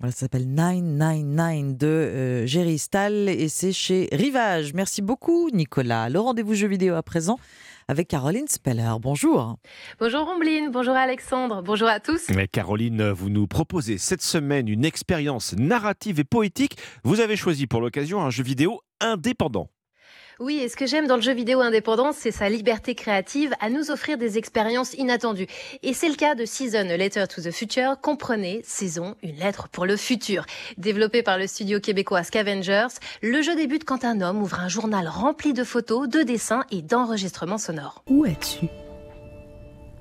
Voilà, 0.00 0.12
ça 0.12 0.20
s'appelle 0.20 0.48
999 0.48 1.76
de 1.76 1.86
euh, 1.86 2.46
Jerry 2.46 2.78
Stahl 2.78 3.28
et 3.28 3.48
c'est 3.48 3.72
chez 3.72 4.08
Rivage. 4.12 4.72
Merci 4.72 5.02
beaucoup, 5.02 5.50
Nicolas. 5.52 6.08
Le 6.08 6.20
rendez-vous 6.20 6.54
jeu 6.54 6.68
vidéo 6.68 6.94
à 6.94 7.02
présent 7.02 7.38
avec 7.88 8.08
Caroline 8.08 8.46
Speller. 8.46 8.92
Bonjour. 9.00 9.56
Bonjour 9.98 10.26
Rombline, 10.26 10.70
bonjour 10.70 10.94
Alexandre, 10.94 11.62
bonjour 11.62 11.88
à 11.88 12.00
tous. 12.00 12.28
Mais 12.34 12.46
Caroline, 12.46 13.10
vous 13.10 13.30
nous 13.30 13.46
proposez 13.46 13.98
cette 13.98 14.22
semaine 14.22 14.68
une 14.68 14.84
expérience 14.84 15.54
narrative 15.56 16.20
et 16.20 16.24
poétique. 16.24 16.76
Vous 17.02 17.20
avez 17.20 17.36
choisi 17.36 17.66
pour 17.66 17.80
l'occasion 17.80 18.20
un 18.20 18.30
jeu 18.30 18.44
vidéo 18.44 18.82
indépendant. 19.00 19.68
Oui, 20.40 20.58
et 20.58 20.68
ce 20.68 20.76
que 20.76 20.86
j'aime 20.86 21.08
dans 21.08 21.16
le 21.16 21.22
jeu 21.22 21.34
vidéo 21.34 21.60
indépendant, 21.60 22.12
c'est 22.12 22.30
sa 22.30 22.48
liberté 22.48 22.94
créative 22.94 23.52
à 23.58 23.70
nous 23.70 23.90
offrir 23.90 24.18
des 24.18 24.38
expériences 24.38 24.94
inattendues. 24.94 25.48
Et 25.82 25.92
c'est 25.94 26.08
le 26.08 26.14
cas 26.14 26.36
de 26.36 26.44
Season, 26.44 26.88
A 26.88 26.96
Letter 26.96 27.24
to 27.26 27.42
the 27.42 27.50
Future. 27.50 28.00
Comprenez, 28.00 28.60
saison, 28.62 29.16
une 29.24 29.34
lettre 29.34 29.68
pour 29.68 29.84
le 29.84 29.96
futur. 29.96 30.46
Développé 30.76 31.24
par 31.24 31.38
le 31.38 31.48
studio 31.48 31.80
québécois 31.80 32.22
Scavengers, 32.22 32.86
le 33.20 33.42
jeu 33.42 33.56
débute 33.56 33.84
quand 33.84 34.04
un 34.04 34.20
homme 34.20 34.40
ouvre 34.40 34.60
un 34.60 34.68
journal 34.68 35.08
rempli 35.08 35.52
de 35.52 35.64
photos, 35.64 36.08
de 36.08 36.22
dessins 36.22 36.62
et 36.70 36.82
d'enregistrements 36.82 37.58
sonores. 37.58 38.04
Où 38.08 38.24
es-tu? 38.24 38.68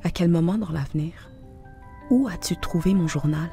À 0.04 0.12
quel 0.12 0.30
moment 0.30 0.60
dans 0.60 0.72
l'avenir? 0.72 1.14
Où 2.12 2.28
as-tu 2.28 2.56
trouvé 2.58 2.94
mon 2.94 3.08
journal? 3.08 3.50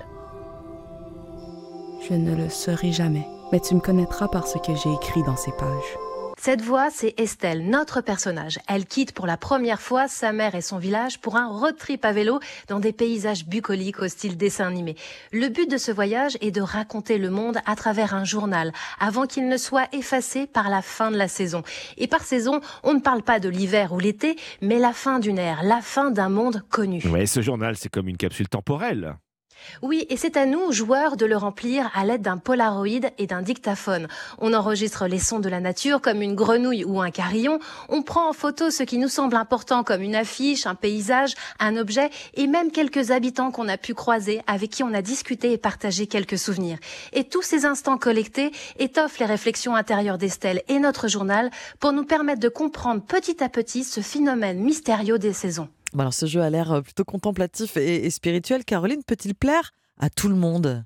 Je 2.07 2.13
ne 2.13 2.37
le 2.37 2.51
saurai 2.51 2.93
jamais, 2.93 3.27
mais 3.53 3.61
tu 3.61 3.75
me 3.75 3.81
connaîtras 3.81 4.29
par 4.29 4.47
ce 4.47 4.59
que 4.59 4.75
j'ai 4.75 4.93
écrit 4.93 5.23
dans 5.23 5.37
ces 5.37 5.53
pages. 5.53 6.04
Cette 6.45 6.61
voix, 6.61 6.91
c'est 6.91 7.19
Estelle, 7.19 7.71
notre 7.71 8.03
personnage. 8.03 8.59
Elle 8.69 8.85
quitte 8.85 9.13
pour 9.13 9.27
la 9.27 9.39
première 9.39 9.81
fois 9.81 10.09
sa 10.09 10.31
mère 10.31 10.55
et 10.55 10.61
son 10.61 10.77
village 10.77 11.19
pour 11.19 11.37
un 11.37 11.47
road 11.47 11.75
trip 11.79 12.05
à 12.05 12.13
vélo 12.13 12.39
dans 12.69 12.81
des 12.81 12.93
paysages 12.93 13.47
bucoliques 13.47 14.01
au 14.01 14.09
style 14.09 14.37
dessin 14.37 14.67
animé. 14.67 14.95
Le 15.33 15.49
but 15.49 15.71
de 15.71 15.79
ce 15.79 15.91
voyage 15.91 16.37
est 16.43 16.51
de 16.51 16.61
raconter 16.61 17.17
le 17.17 17.31
monde 17.31 17.61
à 17.65 17.77
travers 17.77 18.13
un 18.13 18.25
journal 18.25 18.73
avant 19.01 19.25
qu'il 19.25 19.49
ne 19.49 19.57
soit 19.57 19.89
effacé 19.95 20.47
par 20.47 20.69
la 20.69 20.83
fin 20.83 21.11
de 21.11 21.17
la 21.17 21.29
saison. 21.29 21.63
Et 21.97 22.09
par 22.09 22.21
saison, 22.21 22.61
on 22.83 22.93
ne 22.93 23.01
parle 23.01 23.23
pas 23.23 23.41
de 23.41 23.49
l'hiver 23.49 23.95
ou 23.95 23.99
l'été, 23.99 24.37
mais 24.61 24.79
la 24.79 24.93
fin 24.93 25.21
d'une 25.21 25.39
ère, 25.39 25.63
la 25.63 25.81
fin 25.81 26.11
d'un 26.11 26.29
monde 26.29 26.63
connu. 26.69 27.03
Ouais, 27.07 27.25
ce 27.25 27.41
journal, 27.41 27.75
c'est 27.79 27.89
comme 27.89 28.07
une 28.07 28.19
capsule 28.19 28.51
temporelle. 28.51 29.17
Oui, 29.83 30.07
et 30.09 30.17
c'est 30.17 30.37
à 30.37 30.47
nous, 30.47 30.73
joueurs, 30.73 31.17
de 31.17 31.27
le 31.27 31.37
remplir 31.37 31.91
à 31.95 32.05
l'aide 32.05 32.23
d'un 32.23 32.39
polaroid 32.39 33.11
et 33.19 33.27
d'un 33.27 33.43
dictaphone. 33.43 34.09
On 34.39 34.55
enregistre 34.55 35.07
les 35.07 35.19
sons 35.19 35.41
de 35.41 35.49
la 35.49 35.61
nature 35.61 36.01
comme 36.01 36.23
une 36.23 36.35
grenouille 36.35 36.85
ou 36.85 37.01
un 37.01 37.11
carillon. 37.11 37.59
On 37.89 38.03
prend 38.03 38.29
en 38.29 38.33
photo 38.33 38.71
ce 38.71 38.83
qui 38.83 38.99
nous 38.99 39.09
semble 39.09 39.37
important 39.37 39.85
comme 39.85 40.03
une 40.03 40.15
affiche, 40.15 40.67
un 40.67 40.75
paysage, 40.75 41.35
un 41.59 41.77
objet 41.77 42.11
et 42.35 42.47
même 42.47 42.71
quelques 42.71 43.11
habitants 43.11 43.51
qu'on 43.51 43.69
a 43.69 43.77
pu 43.77 43.95
croiser, 43.95 44.43
avec 44.47 44.71
qui 44.71 44.83
on 44.83 44.95
a 44.95 45.03
discuté 45.03 45.53
et 45.53 45.59
partagé 45.59 46.07
quelques 46.07 46.39
souvenirs. 46.39 46.79
Et 47.13 47.25
tous 47.25 47.43
ces 47.43 47.65
instants 47.65 47.99
collectés 47.99 48.53
étoffent 48.79 49.19
les 49.19 49.27
réflexions 49.27 49.77
intérieures 49.77 50.19
d'Estelle 50.19 50.63
et 50.69 50.79
notre 50.79 51.09
journal 51.09 51.51
pour 51.81 51.93
nous 51.93 52.05
permettre 52.05 52.41
de 52.41 52.49
comprendre 52.49 53.03
petit 53.03 53.43
à 53.43 53.49
petit 53.49 53.85
ce 53.85 54.01
phénomène 54.01 54.59
mystérieux 54.59 55.19
des 55.19 55.33
saisons. 55.33 55.69
Alors 55.99 56.15
ce 56.15 56.27
jeu 56.27 56.43
a 56.43 56.51
l'air 56.51 56.73
euh, 56.73 56.81
plutôt 56.81 57.05
contemplatif 57.05 57.77
et, 57.77 58.11
spirituel. 58.11 58.65
Caroline, 58.65 59.03
peut-il 59.07 59.35
plaire 59.35 59.73
à 59.99 60.11
tout 60.11 60.29
le 60.29 60.35
monde? 60.35 60.85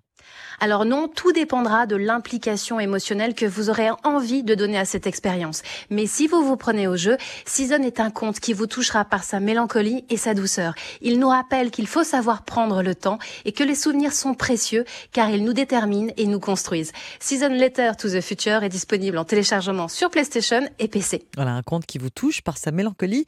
Alors 0.60 0.84
non, 0.84 1.08
tout 1.08 1.32
dépendra 1.32 1.86
de 1.86 1.96
l'implication 1.96 2.80
émotionnelle 2.80 3.34
que 3.34 3.46
vous 3.46 3.70
aurez 3.70 3.88
envie 4.04 4.42
de 4.42 4.54
donner 4.54 4.78
à 4.78 4.84
cette 4.84 5.06
expérience. 5.06 5.62
Mais 5.88 6.06
si 6.06 6.26
vous 6.26 6.44
vous 6.44 6.56
prenez 6.56 6.86
au 6.86 6.96
jeu, 6.96 7.16
Season 7.46 7.82
est 7.82 8.00
un 8.00 8.10
conte 8.10 8.40
qui 8.40 8.52
vous 8.52 8.66
touchera 8.66 9.06
par 9.06 9.24
sa 9.24 9.40
mélancolie 9.40 10.04
et 10.10 10.18
sa 10.18 10.34
douceur. 10.34 10.74
Il 11.00 11.18
nous 11.18 11.28
rappelle 11.28 11.70
qu'il 11.70 11.86
faut 11.86 12.04
savoir 12.04 12.42
prendre 12.42 12.82
le 12.82 12.94
temps 12.94 13.18
et 13.46 13.52
que 13.52 13.64
les 13.64 13.76
souvenirs 13.76 14.12
sont 14.12 14.34
précieux 14.34 14.84
car 15.12 15.30
ils 15.30 15.44
nous 15.44 15.54
déterminent 15.54 16.12
et 16.16 16.26
nous 16.26 16.40
construisent. 16.40 16.92
Season 17.20 17.48
Letter 17.48 17.92
to 17.96 18.10
the 18.10 18.20
Future 18.20 18.64
est 18.64 18.68
disponible 18.68 19.16
en 19.16 19.24
téléchargement 19.24 19.88
sur 19.88 20.10
PlayStation 20.10 20.68
et 20.78 20.88
PC. 20.88 21.26
Voilà 21.36 21.52
un 21.52 21.62
conte 21.62 21.86
qui 21.86 21.98
vous 21.98 22.10
touche 22.10 22.42
par 22.42 22.58
sa 22.58 22.72
mélancolie 22.72 23.26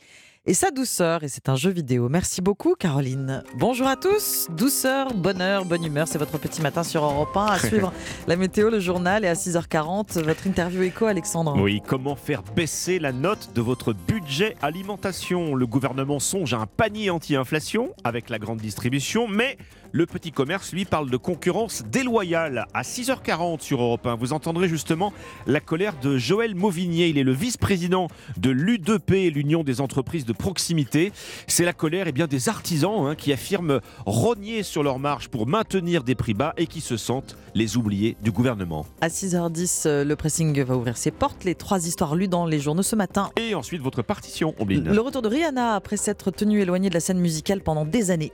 et 0.51 0.55
sa 0.55 0.73
douceur. 0.73 1.23
Et 1.23 1.29
c'est 1.29 1.49
un 1.49 1.55
jeu 1.55 1.71
vidéo. 1.71 2.09
Merci 2.09 2.43
beaucoup, 2.43 2.75
Caroline. 2.75 3.45
Bonjour 3.57 3.87
à 3.87 3.95
tous. 3.95 4.49
Douceur, 4.51 5.15
bonheur, 5.15 5.65
bonne 5.65 5.85
humeur. 5.85 6.09
C'est 6.09 6.19
votre 6.19 6.39
petit 6.39 6.61
matin 6.61 6.83
sur 6.83 7.05
Europe 7.05 7.37
1. 7.37 7.45
À 7.47 7.59
suivre 7.69 7.93
la 8.27 8.35
météo, 8.35 8.69
le 8.69 8.81
journal. 8.81 9.25
Et 9.25 9.29
à 9.29 9.35
6h40, 9.35 10.21
votre 10.25 10.49
interview 10.49 10.83
écho, 10.83 11.07
Alexandre. 11.07 11.55
Oui, 11.57 11.81
comment 11.87 12.17
faire 12.17 12.43
baisser 12.43 12.99
la 12.99 13.13
note 13.13 13.51
de 13.55 13.61
votre 13.61 13.93
budget 13.93 14.57
alimentation? 14.61 15.55
Le 15.55 15.69
gouvernement 15.69 16.19
songe 16.19 16.53
à 16.53 16.59
un 16.59 16.67
panier 16.67 17.11
anti-inflation 17.11 17.95
avec 18.03 18.29
la 18.29 18.41
grande 18.41 18.59
distribution, 18.59 19.29
mais 19.29 19.57
le 19.93 20.07
petit 20.07 20.33
commerce, 20.33 20.73
lui, 20.73 20.85
parle 20.85 21.11
de 21.11 21.17
concurrence 21.17 21.83
déloyale. 21.91 22.67
À 22.75 22.83
6h40 22.83 23.61
sur 23.61 23.83
Europe 23.83 24.07
1, 24.07 24.15
vous 24.17 24.33
entendrez 24.33 24.69
justement 24.69 25.13
la 25.47 25.61
colère 25.61 25.95
de 26.01 26.17
Joël 26.17 26.55
Mauvigné. 26.55 27.09
Il 27.09 27.19
est 27.19 27.25
le 27.25 27.33
vice-président 27.33 28.09
de 28.37 28.51
l'U2P, 28.51 29.33
l'Union 29.33 29.65
des 29.65 29.81
entreprises 29.81 30.25
de 30.25 30.33
proximité. 30.33 31.13
C'est 31.47 31.65
la 31.65 31.73
colère 31.73 32.07
et 32.07 32.11
eh 32.11 32.13
bien, 32.13 32.27
des 32.27 32.49
artisans 32.49 33.07
hein, 33.07 33.15
qui 33.15 33.33
affirment 33.33 33.81
rogner 34.07 34.63
sur 34.63 34.83
leur 34.83 34.99
marge 34.99 35.29
pour 35.29 35.47
maintenir 35.47 36.05
des 36.05 36.15
prix 36.15 36.35
bas 36.35 36.55
et 36.57 36.67
qui 36.67 36.81
se 36.81 36.97
sentent 36.97 37.37
les 37.55 37.77
oubliés 37.77 38.17
du 38.23 38.31
gouvernement. 38.31 38.87
À 39.01 39.09
6h10, 39.09 39.83
euh, 39.87 40.05
le 40.05 40.17
pressing 40.17 40.63
va 40.63 40.77
ouvrir 40.77 40.97
ses 40.97 41.11
portes. 41.11 41.45
Les 41.45 41.55
trois 41.55 41.87
histoires 41.87 42.15
lues 42.15 42.29
dans 42.29 42.47
les 42.47 42.61
journaux 42.61 42.83
ce 42.83 42.97
matin. 42.97 43.31
Et 43.37 43.55
ensuite, 43.55 43.83
votre 43.83 44.03
partition, 44.03 44.55
Ombline. 44.59 44.85
Le 44.85 45.01
retour 45.01 45.23
de 45.23 45.29
Rihanna 45.29 45.75
après 45.75 45.97
s'être 45.97 46.31
tenue 46.31 46.61
éloignée 46.61 46.89
de 46.89 46.95
la 46.95 47.01
scène 47.01 47.19
musicale 47.19 47.61
pendant 47.61 47.85
des 47.85 48.11
années. 48.11 48.33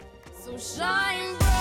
shine 0.59 1.37
bright. 1.39 1.56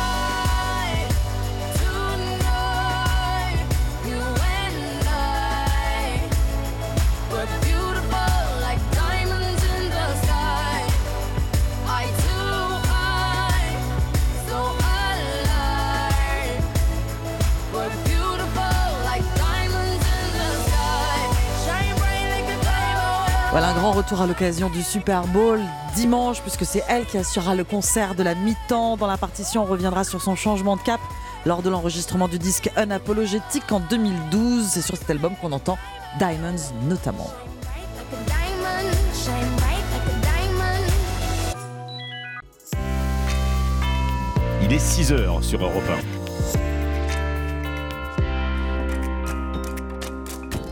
Voilà 23.55 23.69
un 23.69 23.73
grand 23.73 23.93
retour 23.93 24.19
à 24.19 24.27
l'occasion 24.27 24.69
du 24.69 24.83
Super 24.83 25.27
Bowl 25.27 25.61
dimanche, 25.95 26.41
puisque 26.41 26.65
c'est 26.65 26.83
elle 26.89 27.05
qui 27.05 27.17
assurera 27.17 27.55
le 27.55 27.63
concert 27.63 28.13
de 28.13 28.21
la 28.21 28.35
mi-temps. 28.35 28.97
Dans 28.97 29.07
la 29.07 29.15
partition, 29.15 29.61
on 29.63 29.65
reviendra 29.65 30.03
sur 30.03 30.21
son 30.21 30.35
changement 30.35 30.75
de 30.75 30.81
cap 30.81 30.99
lors 31.45 31.61
de 31.61 31.69
l'enregistrement 31.69 32.27
du 32.27 32.37
disque 32.37 32.69
Unapologetic 32.75 33.71
en 33.71 33.79
2012. 33.79 34.65
C'est 34.67 34.81
sur 34.81 34.97
cet 34.97 35.09
album 35.09 35.37
qu'on 35.37 35.53
entend 35.53 35.77
Diamonds 36.19 36.73
notamment. 36.89 37.31
Il 44.63 44.73
est 44.73 44.85
6h 44.85 45.41
sur 45.41 45.63
Europe 45.63 45.89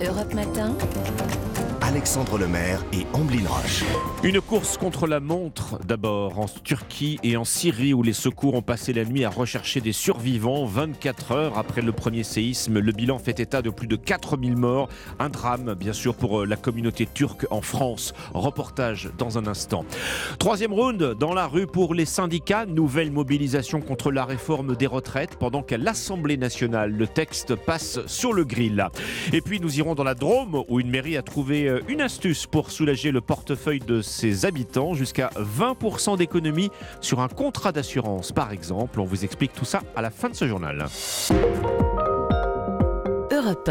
1. 0.01 0.05
Europe 0.05 0.33
Matin. 0.33 0.75
Alexandre 1.85 2.37
Lemaire 2.37 2.81
et 2.93 3.05
Amblin 3.11 3.45
Roche. 3.45 3.83
Une 4.23 4.39
course 4.39 4.77
contre 4.77 5.05
la 5.05 5.19
montre 5.19 5.79
d'abord 5.85 6.39
en 6.39 6.45
Turquie 6.45 7.19
et 7.23 7.35
en 7.35 7.43
Syrie 7.43 7.93
où 7.93 8.03
les 8.03 8.13
secours 8.13 8.53
ont 8.53 8.61
passé 8.61 8.93
la 8.93 9.03
nuit 9.03 9.25
à 9.25 9.29
rechercher 9.29 9.81
des 9.81 9.91
survivants. 9.91 10.63
24 10.63 11.31
heures 11.33 11.57
après 11.57 11.81
le 11.81 11.91
premier 11.91 12.23
séisme, 12.23 12.79
le 12.79 12.91
bilan 12.93 13.19
fait 13.19 13.41
état 13.41 13.61
de 13.61 13.69
plus 13.69 13.87
de 13.87 13.97
4000 13.97 14.55
morts. 14.55 14.87
Un 15.19 15.27
drame 15.27 15.73
bien 15.73 15.91
sûr 15.91 16.15
pour 16.15 16.43
euh, 16.43 16.45
la 16.45 16.55
communauté 16.55 17.05
turque 17.05 17.45
en 17.51 17.59
France. 17.59 18.13
Reportage 18.33 19.09
dans 19.17 19.37
un 19.37 19.45
instant. 19.45 19.83
Troisième 20.39 20.71
round 20.71 21.15
dans 21.19 21.33
la 21.33 21.47
rue 21.47 21.67
pour 21.67 21.93
les 21.93 22.05
syndicats. 22.05 22.65
Nouvelle 22.65 23.11
mobilisation 23.11 23.81
contre 23.81 24.09
la 24.09 24.23
réforme 24.23 24.77
des 24.77 24.87
retraites 24.87 25.35
pendant 25.35 25.61
qu'à 25.61 25.77
l'Assemblée 25.77 26.37
nationale 26.37 26.93
le 26.93 27.07
texte 27.07 27.55
passe 27.55 27.99
sur 28.07 28.31
le 28.31 28.45
grill. 28.45 28.87
Et 29.33 29.41
puis 29.41 29.59
nous 29.59 29.79
irons 29.79 29.95
dans 29.95 30.05
la 30.05 30.15
Drôme 30.15 30.63
où 30.69 30.79
une 30.79 30.89
mairie 30.89 31.17
a 31.17 31.21
trouvé 31.21 31.72
euh, 31.73 31.81
une 31.87 32.01
astuce 32.01 32.45
pour 32.45 32.71
soulager 32.71 33.11
le 33.11 33.21
portefeuille 33.21 33.79
de 33.79 34.01
ses 34.01 34.45
habitants, 34.45 34.93
jusqu'à 34.93 35.29
20% 35.35 36.17
d'économie 36.17 36.69
sur 37.01 37.19
un 37.19 37.27
contrat 37.27 37.71
d'assurance 37.71 38.31
par 38.31 38.51
exemple. 38.51 38.99
On 38.99 39.05
vous 39.05 39.23
explique 39.23 39.53
tout 39.53 39.65
ça 39.65 39.81
à 39.95 40.01
la 40.01 40.09
fin 40.09 40.29
de 40.29 40.35
ce 40.35 40.47
journal. 40.47 40.85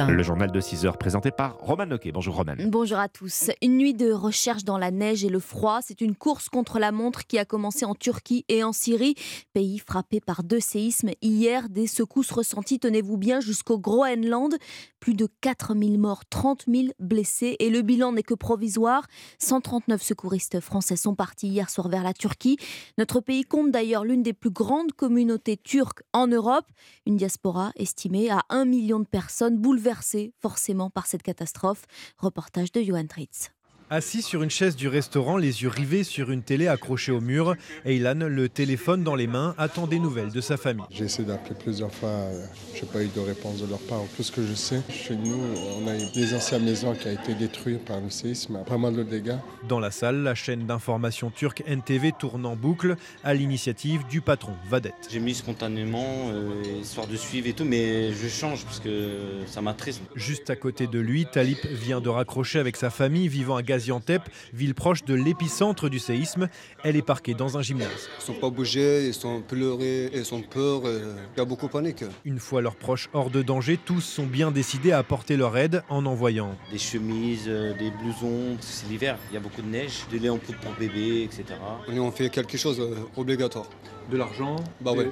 Le 0.09 0.23
journal 0.23 0.53
de 0.53 0.61
6 0.61 0.85
heures 0.85 0.99
présenté 0.99 1.31
par 1.31 1.57
Roman 1.59 1.87
Noquet. 1.87 2.13
Bonjour 2.13 2.37
Roman. 2.37 2.57
Bonjour 2.67 2.99
à 2.99 3.09
tous. 3.09 3.51
Une 3.63 3.79
nuit 3.79 3.95
de 3.95 4.13
recherche 4.13 4.65
dans 4.65 4.77
la 4.77 4.91
neige 4.91 5.25
et 5.25 5.31
le 5.31 5.39
froid. 5.39 5.81
C'est 5.81 6.03
une 6.03 6.15
course 6.15 6.51
contre 6.51 6.79
la 6.79 6.93
montre 6.93 7.27
qui 7.27 7.39
a 7.39 7.47
commencé 7.47 7.87
en 7.87 7.95
Turquie 7.95 8.45
et 8.49 8.65
en 8.65 8.73
Syrie, 8.73 9.15
pays 9.55 9.79
frappé 9.79 10.21
par 10.21 10.43
deux 10.43 10.61
séismes 10.61 11.13
hier. 11.23 11.71
Des 11.71 11.87
secousses 11.87 12.33
ressenties, 12.33 12.81
tenez-vous 12.81 13.17
bien, 13.17 13.41
jusqu'au 13.41 13.79
Groenland. 13.79 14.55
Plus 15.03 15.15
de 15.15 15.27
4000 15.41 15.99
morts, 15.99 16.25
30 16.27 16.67
000 16.69 16.87
blessés 17.01 17.57
et 17.59 17.71
le 17.71 17.83
bilan 17.83 18.13
n'est 18.13 18.23
que 18.23 18.35
provisoire. 18.35 19.09
139 19.41 20.01
secouristes 20.01 20.61
français 20.61 20.95
sont 20.95 21.17
partis 21.17 21.49
hier 21.49 21.71
soir 21.71 21.89
vers 21.89 22.05
la 22.05 22.15
Turquie. 22.15 22.57
Notre 22.99 23.19
pays 23.19 23.43
compte 23.43 23.73
d'ailleurs 23.73 24.05
l'une 24.05 24.23
des 24.23 24.33
plus 24.33 24.53
grandes 24.53 24.93
communautés 24.93 25.57
turques 25.57 26.05
en 26.13 26.29
Europe. 26.29 26.67
Une 27.05 27.17
diaspora 27.17 27.73
estimée 27.75 28.31
à 28.31 28.43
1 28.49 28.65
million 28.65 29.01
de 29.01 29.05
personnes 29.05 29.59
bouleversé 29.59 30.35
forcément 30.41 30.89
par 30.89 31.09
cette 31.09 31.25
catastrophe. 31.25 31.83
Reportage 32.19 32.71
de 32.71 32.81
Johan 32.81 33.09
Tritz. 33.09 33.51
Assis 33.95 34.23
sur 34.23 34.43
une 34.43 34.49
chaise 34.49 34.75
du 34.75 34.89
restaurant, 34.89 35.37
les 35.37 35.65
yeux 35.65 35.69
rivés 35.69 36.03
sur 36.03 36.31
une 36.31 36.41
télé 36.41 36.67
accrochée 36.67 37.13
au 37.13 37.21
mur, 37.21 37.57
Eilan, 37.85 38.27
le 38.27 38.49
téléphone 38.49 39.05
dans 39.05 39.15
les 39.15 39.27
mains, 39.27 39.55
attend 39.59 39.87
des 39.87 39.99
nouvelles 39.99 40.33
de 40.33 40.41
sa 40.41 40.57
famille. 40.57 40.87
J'ai 40.89 41.05
essayé 41.05 41.29
d'appeler 41.29 41.55
plusieurs 41.63 41.93
fois, 41.93 42.09
euh, 42.09 42.47
je 42.75 42.81
n'ai 42.81 42.87
pas 42.91 43.03
eu 43.03 43.09
de 43.15 43.21
réponse 43.21 43.61
de 43.61 43.67
leur 43.67 43.81
part. 43.81 44.01
Tout 44.17 44.23
ce 44.23 44.33
que 44.33 44.47
je 44.47 44.55
sais, 44.55 44.81
chez 44.89 45.15
nous, 45.15 45.37
on 45.79 45.87
a 45.87 45.95
eu 45.95 46.11
des 46.15 46.33
anciennes 46.33 46.65
maisons 46.65 46.95
qui 46.95 47.07
ont 47.07 47.13
été 47.13 47.35
détruites 47.35 47.85
par 47.85 48.01
le 48.01 48.09
séisme, 48.09 48.65
pas 48.67 48.79
mal 48.79 48.97
de 48.97 49.03
dégâts. 49.03 49.37
Dans 49.69 49.79
la 49.79 49.91
salle, 49.91 50.23
la 50.23 50.35
chaîne 50.35 50.65
d'information 50.65 51.29
turque 51.29 51.63
NTV 51.67 52.13
tourne 52.19 52.47
en 52.47 52.57
boucle 52.57 52.97
à 53.23 53.35
l'initiative 53.35 54.07
du 54.09 54.23
patron 54.23 54.55
Vadet. 54.71 54.95
J'ai 55.11 55.21
mis 55.21 55.35
spontanément, 55.35 56.31
euh, 56.31 56.63
histoire 56.81 57.09
de 57.09 57.17
suivre 57.17 57.47
et 57.47 57.53
tout, 57.53 57.67
mais 57.67 58.15
je 58.15 58.29
change 58.29 58.65
parce 58.65 58.81
que 58.81 59.19
ça 59.47 59.61
m'attriste. 59.61 60.01
Juste 60.15 60.49
à 60.49 60.57
côté 60.57 60.87
de 60.87 60.99
lui, 60.99 61.27
Talip 61.27 61.67
vient 61.67 62.01
de 62.01 62.09
raccrocher 62.09 62.59
avec 62.59 62.77
sa 62.77 62.89
famille 62.89 63.29
vivant 63.29 63.57
à 63.57 63.63
Gaziantep 63.63 63.82
Gaziantep, 63.83 64.23
ville 64.53 64.75
proche 64.75 65.05
de 65.05 65.15
l'épicentre 65.15 65.89
du 65.89 65.99
séisme. 65.99 66.49
Elle 66.85 66.97
est 66.97 67.03
parquée 67.03 67.35
dans 67.35 67.59
un 67.59 67.63
gymnase. 67.63 68.09
Ils 68.21 68.25
sont 68.25 68.35
pas 68.35 68.51
bougés, 68.51 69.07
ils 69.09 69.15
sont 69.15 69.43
pleurés, 69.43 70.11
ils 70.15 70.25
sont 70.25 70.43
peur, 70.43 70.83
il 70.85 71.39
y 71.39 71.41
a 71.41 71.45
beaucoup 71.45 71.67
de 71.67 71.73
panique. 71.73 72.05
Une 72.25 72.39
fois 72.39 72.63
leurs 72.63 72.77
proches 72.77 73.09
hors 73.13 73.31
de 73.31 73.43
danger, 73.43 73.79
tous 73.85 74.01
sont 74.01 74.27
bien 74.27 74.51
décidés 74.53 74.93
à 74.93 74.99
apporter 74.99 75.37
leur 75.37 75.57
aide 75.57 75.83
en 75.89 76.07
envoyant 76.07 76.57
des 76.71 76.79
chemises, 76.79 77.45
euh, 77.49 77.75
des 77.75 77.91
blousons, 77.91 78.57
c'est 78.61 78.89
l'hiver, 78.89 79.19
il 79.31 79.35
y 79.35 79.37
a 79.37 79.41
beaucoup 79.41 79.63
de 79.63 79.67
neige, 79.67 80.07
des 80.11 80.19
laits 80.19 80.31
en 80.31 80.39
poudre 80.39 80.59
pour 80.61 80.73
bébé, 80.73 81.23
etc. 81.25 81.45
On 81.89 81.99
on 81.99 82.11
fait 82.11 82.31
quelque 82.31 82.57
chose 82.57 82.81
euh, 82.81 82.95
obligatoire. 83.17 83.67
De 84.13 84.19
l'argent 84.19 84.57
Bah 84.83 84.93
ouais, 84.93 85.11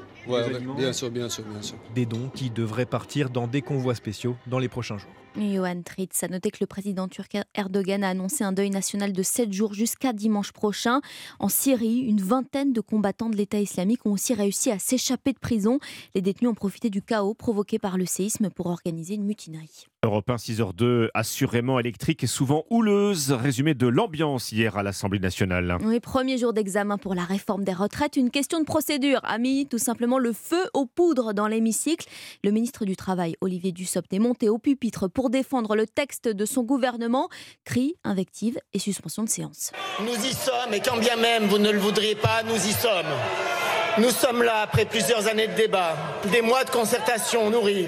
bien 0.77 0.93
sûr, 0.93 1.11
bien 1.11 1.31
sûr, 1.31 1.43
bien 1.45 1.63
sûr. 1.63 1.79
Des 1.95 2.05
dons 2.05 2.29
qui 2.35 2.51
devraient 2.51 2.85
partir 2.85 3.31
dans 3.31 3.47
des 3.47 3.63
convois 3.63 3.95
spéciaux 3.95 4.37
dans 4.47 4.59
les 4.59 4.69
prochains 4.69 4.99
jours. 4.99 5.11
Johan 5.37 5.81
Tritz 5.83 6.23
a 6.23 6.29
noté 6.29 6.51
que 6.51 6.59
le 6.61 6.67
président 6.67 7.09
turc 7.09 7.35
Erdogan 7.55 8.05
a 8.05 8.11
annoncé 8.11 8.45
un 8.45 8.53
deuil 8.53 8.69
national 8.69 9.15
de 9.15 9.23
7 9.23 9.55
jours 9.55 9.73
jusqu'à 9.73 10.13
dimanche 10.13 10.53
prochain. 10.53 11.01
En 11.39 11.49
Syrie, 11.49 12.01
une 12.01 12.21
vingtaine 12.21 12.75
de 12.75 12.83
combattants 12.83 13.31
de 13.31 13.37
l'État 13.37 13.59
islamique 13.59 14.05
ont 14.05 14.13
aussi 14.13 14.35
réussi 14.35 14.71
à 14.71 14.79
s'échapper 14.79 15.33
de 15.33 15.39
prison. 15.39 15.79
Les 16.15 16.21
détenus 16.21 16.51
ont 16.51 16.55
profité 16.55 16.91
du 16.91 17.01
chaos 17.01 17.33
provoqué 17.33 17.79
par 17.79 17.97
le 17.97 18.05
séisme 18.05 18.51
pour 18.51 18.67
organiser 18.67 19.15
une 19.15 19.25
mutinerie. 19.25 19.87
Europe 20.03 20.31
1 20.31 20.37
6h2, 20.37 21.09
assurément 21.13 21.79
électrique 21.79 22.25
et 22.25 22.27
souvent 22.27 22.65
houleuse. 22.71 23.33
Résumé 23.33 23.75
de 23.75 23.87
l'ambiance 23.87 24.51
hier 24.51 24.79
à 24.79 24.83
l'Assemblée 24.83 25.19
nationale. 25.19 25.77
Oui, 25.85 26.01
premier 26.01 26.39
jour 26.39 26.55
d'examen 26.55 26.97
pour 26.97 27.15
la 27.15 27.25
réforme 27.25 27.65
des 27.65 27.75
retraites. 27.75 28.17
Une 28.17 28.31
question 28.31 28.61
de 28.61 28.65
procédure 28.65 29.21
a 29.25 29.37
mis 29.37 29.67
tout 29.67 29.77
simplement 29.77 30.19
le 30.19 30.33
feu 30.33 30.63
aux 30.73 30.87
poudres 30.87 31.35
dans 31.35 31.49
l'hémicycle. 31.49 32.09
Le 32.43 32.51
ministre 32.51 32.87
du 32.87 32.97
Travail, 32.97 33.37
Olivier 33.43 33.73
Dussopt, 33.73 34.11
est 34.15 34.19
monté 34.19 34.49
au 34.49 34.57
pupitre 34.57 35.07
pour 35.07 35.29
défendre 35.29 35.77
le 35.77 35.87
texte 35.87 36.29
de 36.29 36.47
son 36.47 36.63
gouvernement. 36.63 37.29
Cris, 37.67 37.97
invectives 38.03 38.59
et 38.73 38.79
suspension 38.79 39.23
de 39.23 39.29
séance. 39.29 39.71
Nous 40.01 40.15
y 40.25 40.33
sommes 40.33 40.73
et 40.73 40.81
quand 40.81 40.99
bien 40.99 41.17
même 41.17 41.45
vous 41.45 41.59
ne 41.59 41.71
le 41.71 41.79
voudriez 41.79 42.15
pas, 42.15 42.43
nous 42.45 42.55
y 42.55 42.73
sommes. 42.73 43.50
Nous 43.99 44.11
sommes 44.11 44.43
là 44.43 44.63
après 44.63 44.85
plusieurs 44.85 45.27
années 45.27 45.49
de 45.49 45.55
débat, 45.55 45.95
des 46.25 46.43
mois 46.43 46.65
de 46.65 46.71
concertation 46.71 47.51
nourris, 47.51 47.87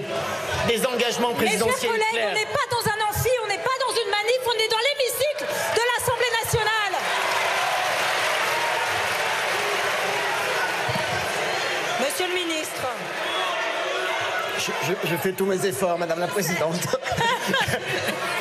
des 0.68 0.84
engagements 0.86 1.32
présidentiels 1.32 1.74
Mes 1.74 1.80
chers 1.80 1.90
collègues, 1.90 2.28
on 2.30 2.34
n'est 2.34 2.46
pas 2.46 2.66
dans 2.70 2.90
un 2.90 3.09
amphi, 3.11 3.30
on 3.44 3.48
n'est 3.48 3.59
pas 3.59 3.76
dans 3.86 3.94
une 3.94 4.11
manif, 4.11 4.40
on 4.46 4.53
est 4.53 4.68
dans 4.68 4.78
l'hémicycle 4.78 5.46
de 5.74 5.80
l'Assemblée 5.94 6.32
nationale. 6.44 6.94
Monsieur 12.00 12.26
le 12.26 12.34
ministre. 12.34 12.86
Je, 14.59 15.09
je 15.09 15.16
fais 15.16 15.32
tous 15.32 15.46
mes 15.46 15.64
efforts, 15.66 15.98
Madame 15.98 16.20
la 16.20 16.28
Présidente. 16.28 16.76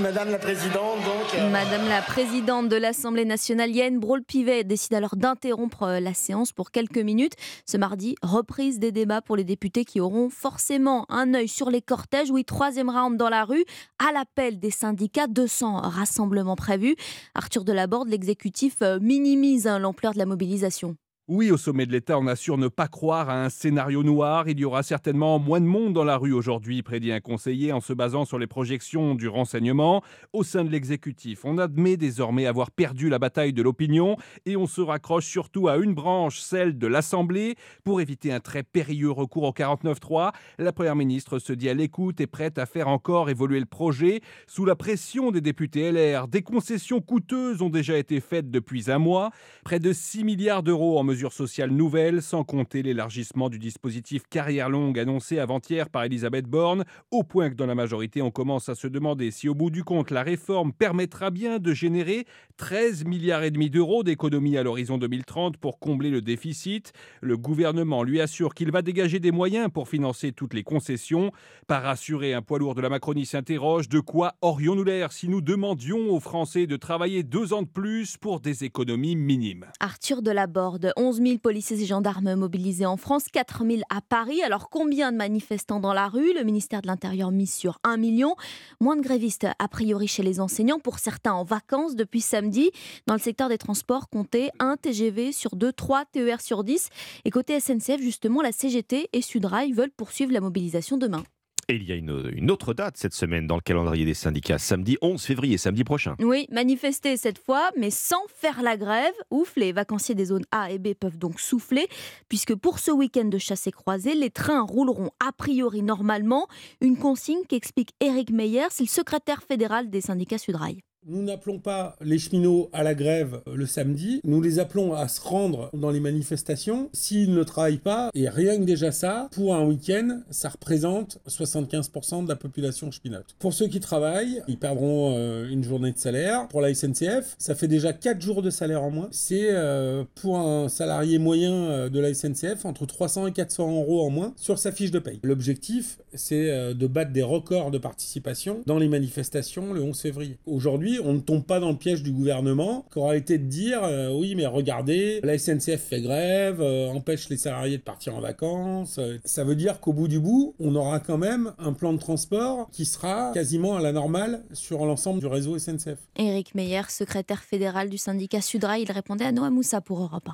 Madame 0.00 0.30
la 0.30 0.38
Présidente. 0.38 1.00
Euh, 1.34 1.50
Madame 1.50 1.88
la 1.88 2.00
Présidente 2.00 2.68
de 2.68 2.76
l'Assemblée 2.76 3.24
nationale, 3.24 3.70
Yann 3.74 3.98
Brault-Pivet, 3.98 4.62
décide 4.62 4.94
alors 4.94 5.16
d'interrompre 5.16 5.82
euh, 5.82 6.00
la 6.00 6.14
séance 6.14 6.52
pour 6.52 6.70
quelques 6.70 6.98
minutes. 6.98 7.32
Ce 7.66 7.76
mardi, 7.76 8.14
reprise 8.22 8.78
des 8.78 8.92
débats 8.92 9.22
pour 9.22 9.34
les 9.34 9.42
députés 9.42 9.84
qui 9.84 10.00
auront 10.00 10.30
forcément 10.30 11.06
un 11.08 11.34
œil 11.34 11.48
sur 11.48 11.70
les 11.70 11.82
cortèges. 11.82 12.30
Oui, 12.30 12.44
troisième 12.44 12.88
round 12.88 13.16
dans 13.16 13.28
la 13.28 13.44
rue, 13.44 13.64
à 13.98 14.12
l'appel 14.12 14.60
des 14.60 14.70
syndicats, 14.70 15.26
200 15.26 15.80
rassemblements 15.80 16.56
prévus. 16.56 16.94
Arthur 17.34 17.64
Delaborde, 17.64 18.08
l'exécutif 18.08 18.76
euh, 18.82 19.00
minimise 19.00 19.66
hein, 19.66 19.80
l'ampleur 19.80 20.12
de 20.12 20.18
la 20.18 20.26
mobilisation. 20.26 20.96
Oui, 21.28 21.50
au 21.50 21.56
sommet 21.56 21.86
de 21.86 21.90
l'État, 21.92 22.20
on 22.20 22.28
assure 22.28 22.56
ne 22.56 22.68
pas 22.68 22.86
croire 22.86 23.28
à 23.28 23.44
un 23.44 23.48
scénario 23.48 24.04
noir. 24.04 24.48
Il 24.48 24.60
y 24.60 24.64
aura 24.64 24.84
certainement 24.84 25.40
moins 25.40 25.60
de 25.60 25.66
monde 25.66 25.92
dans 25.92 26.04
la 26.04 26.16
rue 26.16 26.32
aujourd'hui, 26.32 26.84
prédit 26.84 27.10
un 27.10 27.18
conseiller 27.18 27.72
en 27.72 27.80
se 27.80 27.92
basant 27.92 28.24
sur 28.24 28.38
les 28.38 28.46
projections 28.46 29.16
du 29.16 29.26
renseignement. 29.26 30.04
Au 30.32 30.44
sein 30.44 30.62
de 30.62 30.70
l'exécutif, 30.70 31.44
on 31.44 31.58
admet 31.58 31.96
désormais 31.96 32.46
avoir 32.46 32.70
perdu 32.70 33.08
la 33.08 33.18
bataille 33.18 33.52
de 33.52 33.60
l'opinion 33.60 34.16
et 34.44 34.56
on 34.56 34.68
se 34.68 34.80
raccroche 34.80 35.26
surtout 35.26 35.66
à 35.66 35.78
une 35.78 35.94
branche, 35.94 36.38
celle 36.38 36.78
de 36.78 36.86
l'Assemblée. 36.86 37.56
Pour 37.82 38.00
éviter 38.00 38.32
un 38.32 38.38
très 38.38 38.62
périlleux 38.62 39.10
recours 39.10 39.42
au 39.42 39.52
49-3, 39.52 40.30
la 40.58 40.72
Première 40.72 40.94
ministre 40.94 41.40
se 41.40 41.52
dit 41.52 41.68
à 41.68 41.74
l'écoute 41.74 42.20
et 42.20 42.28
prête 42.28 42.56
à 42.56 42.66
faire 42.66 42.86
encore 42.86 43.30
évoluer 43.30 43.58
le 43.58 43.66
projet. 43.66 44.20
Sous 44.46 44.64
la 44.64 44.76
pression 44.76 45.32
des 45.32 45.40
députés 45.40 45.90
LR, 45.90 46.28
des 46.28 46.42
concessions 46.42 47.00
coûteuses 47.00 47.62
ont 47.62 47.68
déjà 47.70 47.98
été 47.98 48.20
faites 48.20 48.48
depuis 48.48 48.92
un 48.92 48.98
mois. 48.98 49.30
Près 49.64 49.80
de 49.80 49.92
6 49.92 50.22
milliards 50.22 50.62
d'euros 50.62 51.00
en 51.00 51.02
mesure 51.02 51.15
mesures 51.16 51.32
sociales 51.32 51.70
nouvelles, 51.70 52.20
sans 52.20 52.44
compter 52.44 52.82
l'élargissement 52.82 53.48
du 53.48 53.58
dispositif 53.58 54.24
carrière 54.28 54.68
longue 54.68 54.98
annoncé 54.98 55.38
avant-hier 55.38 55.88
par 55.88 56.04
Elisabeth 56.04 56.44
Borne, 56.44 56.84
au 57.10 57.22
point 57.22 57.48
que 57.48 57.54
dans 57.54 57.64
la 57.64 57.74
majorité, 57.74 58.20
on 58.20 58.30
commence 58.30 58.68
à 58.68 58.74
se 58.74 58.86
demander 58.86 59.30
si 59.30 59.48
au 59.48 59.54
bout 59.54 59.70
du 59.70 59.82
compte, 59.82 60.10
la 60.10 60.22
réforme 60.22 60.74
permettra 60.74 61.30
bien 61.30 61.58
de 61.58 61.72
générer 61.72 62.26
13 62.58 63.06
milliards 63.06 63.44
et 63.44 63.50
demi 63.50 63.70
d'euros 63.70 64.02
d'économies 64.02 64.58
à 64.58 64.62
l'horizon 64.62 64.98
2030 64.98 65.56
pour 65.56 65.78
combler 65.78 66.10
le 66.10 66.20
déficit. 66.20 66.92
Le 67.22 67.38
gouvernement 67.38 68.02
lui 68.02 68.20
assure 68.20 68.52
qu'il 68.52 68.70
va 68.70 68.82
dégager 68.82 69.18
des 69.18 69.32
moyens 69.32 69.70
pour 69.72 69.88
financer 69.88 70.32
toutes 70.32 70.52
les 70.52 70.64
concessions. 70.64 71.32
Par 71.66 71.86
assurer 71.86 72.34
un 72.34 72.42
poids 72.42 72.58
lourd 72.58 72.74
de 72.74 72.82
la 72.82 72.90
Macronie 72.90 73.24
s'interroge 73.24 73.88
de 73.88 74.00
quoi 74.00 74.34
aurions-nous 74.42 74.84
l'air 74.84 75.12
si 75.12 75.30
nous 75.30 75.40
demandions 75.40 76.10
aux 76.10 76.20
Français 76.20 76.66
de 76.66 76.76
travailler 76.76 77.22
deux 77.22 77.54
ans 77.54 77.62
de 77.62 77.68
plus 77.68 78.18
pour 78.18 78.40
des 78.40 78.64
économies 78.64 79.16
minimes? 79.16 79.64
Arthur 79.80 80.20
Delaborde, 80.20 80.92
11 81.06 81.22
000 81.22 81.38
policiers 81.38 81.80
et 81.80 81.86
gendarmes 81.86 82.34
mobilisés 82.34 82.84
en 82.84 82.96
France, 82.96 83.26
4 83.32 83.64
000 83.64 83.82
à 83.90 84.00
Paris. 84.00 84.42
Alors 84.42 84.70
combien 84.70 85.12
de 85.12 85.16
manifestants 85.16 85.78
dans 85.78 85.92
la 85.92 86.08
rue? 86.08 86.34
Le 86.34 86.42
ministère 86.42 86.82
de 86.82 86.88
l'Intérieur 86.88 87.30
mise 87.30 87.54
sur 87.54 87.78
1 87.84 87.96
million. 87.96 88.34
Moins 88.80 88.96
de 88.96 89.02
grévistes 89.02 89.46
a 89.56 89.68
priori 89.68 90.08
chez 90.08 90.24
les 90.24 90.40
enseignants, 90.40 90.80
pour 90.80 90.98
certains 90.98 91.32
en 91.32 91.44
vacances 91.44 91.94
depuis 91.94 92.20
samedi. 92.20 92.72
Dans 93.06 93.14
le 93.14 93.20
secteur 93.20 93.48
des 93.48 93.56
transports, 93.56 94.08
comptez 94.08 94.50
1 94.58 94.78
TGV 94.78 95.30
sur 95.30 95.54
2, 95.54 95.72
3 95.72 96.06
TER 96.06 96.40
sur 96.40 96.64
10. 96.64 96.88
Et 97.24 97.30
côté 97.30 97.60
SNCF, 97.60 98.00
justement, 98.00 98.42
la 98.42 98.50
CGT 98.50 99.08
et 99.12 99.22
Sudrail 99.22 99.70
veulent 99.72 99.92
poursuivre 99.96 100.32
la 100.32 100.40
mobilisation 100.40 100.96
demain. 100.96 101.22
Et 101.68 101.74
il 101.74 101.82
y 101.82 101.90
a 101.90 101.96
une, 101.96 102.30
une, 102.32 102.52
autre 102.52 102.74
date 102.74 102.96
cette 102.96 103.12
semaine 103.12 103.48
dans 103.48 103.56
le 103.56 103.60
calendrier 103.60 104.04
des 104.04 104.14
syndicats, 104.14 104.58
samedi 104.58 104.96
11 105.02 105.20
février, 105.20 105.58
samedi 105.58 105.82
prochain. 105.82 106.14
Oui, 106.20 106.46
manifester 106.52 107.16
cette 107.16 107.38
fois, 107.38 107.70
mais 107.76 107.90
sans 107.90 108.22
faire 108.36 108.62
la 108.62 108.76
grève. 108.76 109.14
Ouf, 109.32 109.54
les 109.56 109.72
vacanciers 109.72 110.14
des 110.14 110.26
zones 110.26 110.44
A 110.52 110.70
et 110.70 110.78
B 110.78 110.94
peuvent 110.94 111.18
donc 111.18 111.40
souffler, 111.40 111.88
puisque 112.28 112.54
pour 112.54 112.78
ce 112.78 112.92
week-end 112.92 113.24
de 113.24 113.38
chasse 113.38 113.66
et 113.66 113.72
croisée, 113.72 114.14
les 114.14 114.30
trains 114.30 114.62
rouleront 114.62 115.10
a 115.18 115.32
priori 115.32 115.82
normalement. 115.82 116.46
Une 116.80 116.96
consigne 116.96 117.42
qu'explique 117.48 117.94
Eric 117.98 118.30
Meyer, 118.30 118.66
c'est 118.70 118.84
le 118.84 118.88
secrétaire 118.88 119.42
fédéral 119.42 119.90
des 119.90 120.02
syndicats 120.02 120.38
Sudrail. 120.38 120.82
Nous 121.08 121.22
n'appelons 121.22 121.60
pas 121.60 121.94
les 122.00 122.18
cheminots 122.18 122.68
à 122.72 122.82
la 122.82 122.96
grève 122.96 123.40
le 123.46 123.64
samedi, 123.64 124.20
nous 124.24 124.42
les 124.42 124.58
appelons 124.58 124.92
à 124.92 125.06
se 125.06 125.20
rendre 125.20 125.70
dans 125.72 125.92
les 125.92 126.00
manifestations 126.00 126.90
s'ils 126.92 127.32
ne 127.32 127.44
travaillent 127.44 127.76
pas. 127.76 128.10
Et 128.12 128.28
rien 128.28 128.58
que 128.58 128.64
déjà 128.64 128.90
ça, 128.90 129.28
pour 129.30 129.54
un 129.54 129.64
week-end, 129.64 130.22
ça 130.30 130.48
représente 130.48 131.20
75% 131.28 132.24
de 132.24 132.28
la 132.28 132.34
population 132.34 132.90
cheminote. 132.90 133.36
Pour 133.38 133.52
ceux 133.52 133.68
qui 133.68 133.78
travaillent, 133.78 134.42
ils 134.48 134.58
perdront 134.58 135.14
euh, 135.16 135.48
une 135.48 135.62
journée 135.62 135.92
de 135.92 135.98
salaire. 135.98 136.48
Pour 136.48 136.60
la 136.60 136.74
SNCF, 136.74 137.36
ça 137.38 137.54
fait 137.54 137.68
déjà 137.68 137.92
4 137.92 138.20
jours 138.20 138.42
de 138.42 138.50
salaire 138.50 138.82
en 138.82 138.90
moins. 138.90 139.06
C'est 139.12 139.50
euh, 139.52 140.02
pour 140.16 140.40
un 140.40 140.68
salarié 140.68 141.20
moyen 141.20 141.52
euh, 141.52 141.88
de 141.88 142.00
la 142.00 142.14
SNCF 142.14 142.64
entre 142.64 142.84
300 142.84 143.28
et 143.28 143.32
400 143.32 143.70
euros 143.70 144.04
en 144.04 144.10
moins 144.10 144.32
sur 144.34 144.58
sa 144.58 144.72
fiche 144.72 144.90
de 144.90 144.98
paye. 144.98 145.20
L'objectif, 145.22 145.98
c'est 146.14 146.74
de 146.74 146.86
battre 146.88 147.12
des 147.12 147.22
records 147.22 147.70
de 147.70 147.78
participation 147.78 148.62
dans 148.66 148.78
les 148.78 148.88
manifestations 148.88 149.72
le 149.72 149.82
11 149.82 150.00
février. 150.00 150.38
Aujourd'hui, 150.46 150.95
on 151.02 151.14
ne 151.14 151.20
tombe 151.20 151.44
pas 151.44 151.60
dans 151.60 151.70
le 151.70 151.76
piège 151.76 152.02
du 152.02 152.12
gouvernement, 152.12 152.86
qui 152.92 152.98
aura 152.98 153.16
été 153.16 153.38
de 153.38 153.46
dire 153.46 153.80
euh, 153.82 154.10
oui, 154.12 154.34
mais 154.34 154.46
regardez, 154.46 155.20
la 155.22 155.38
SNCF 155.38 155.80
fait 155.80 156.00
grève, 156.00 156.60
euh, 156.60 156.88
empêche 156.88 157.28
les 157.28 157.36
salariés 157.36 157.78
de 157.78 157.82
partir 157.82 158.14
en 158.16 158.20
vacances. 158.20 158.98
Euh, 158.98 159.18
ça 159.24 159.44
veut 159.44 159.56
dire 159.56 159.80
qu'au 159.80 159.92
bout 159.92 160.08
du 160.08 160.20
bout, 160.20 160.54
on 160.58 160.74
aura 160.74 161.00
quand 161.00 161.18
même 161.18 161.52
un 161.58 161.72
plan 161.72 161.92
de 161.92 161.98
transport 161.98 162.68
qui 162.70 162.84
sera 162.84 163.32
quasiment 163.32 163.76
à 163.76 163.80
la 163.80 163.92
normale 163.92 164.44
sur 164.52 164.84
l'ensemble 164.84 165.20
du 165.20 165.26
réseau 165.26 165.58
SNCF. 165.58 165.98
Éric 166.16 166.54
Meyer, 166.54 166.82
secrétaire 166.88 167.42
fédéral 167.42 167.88
du 167.88 167.98
syndicat 167.98 168.40
Sudra, 168.40 168.78
il 168.78 168.90
répondait 168.90 169.24
à 169.24 169.32
Noah 169.32 169.50
Moussa 169.50 169.80
pour 169.80 170.00
Europe 170.00 170.28
1. 170.28 170.32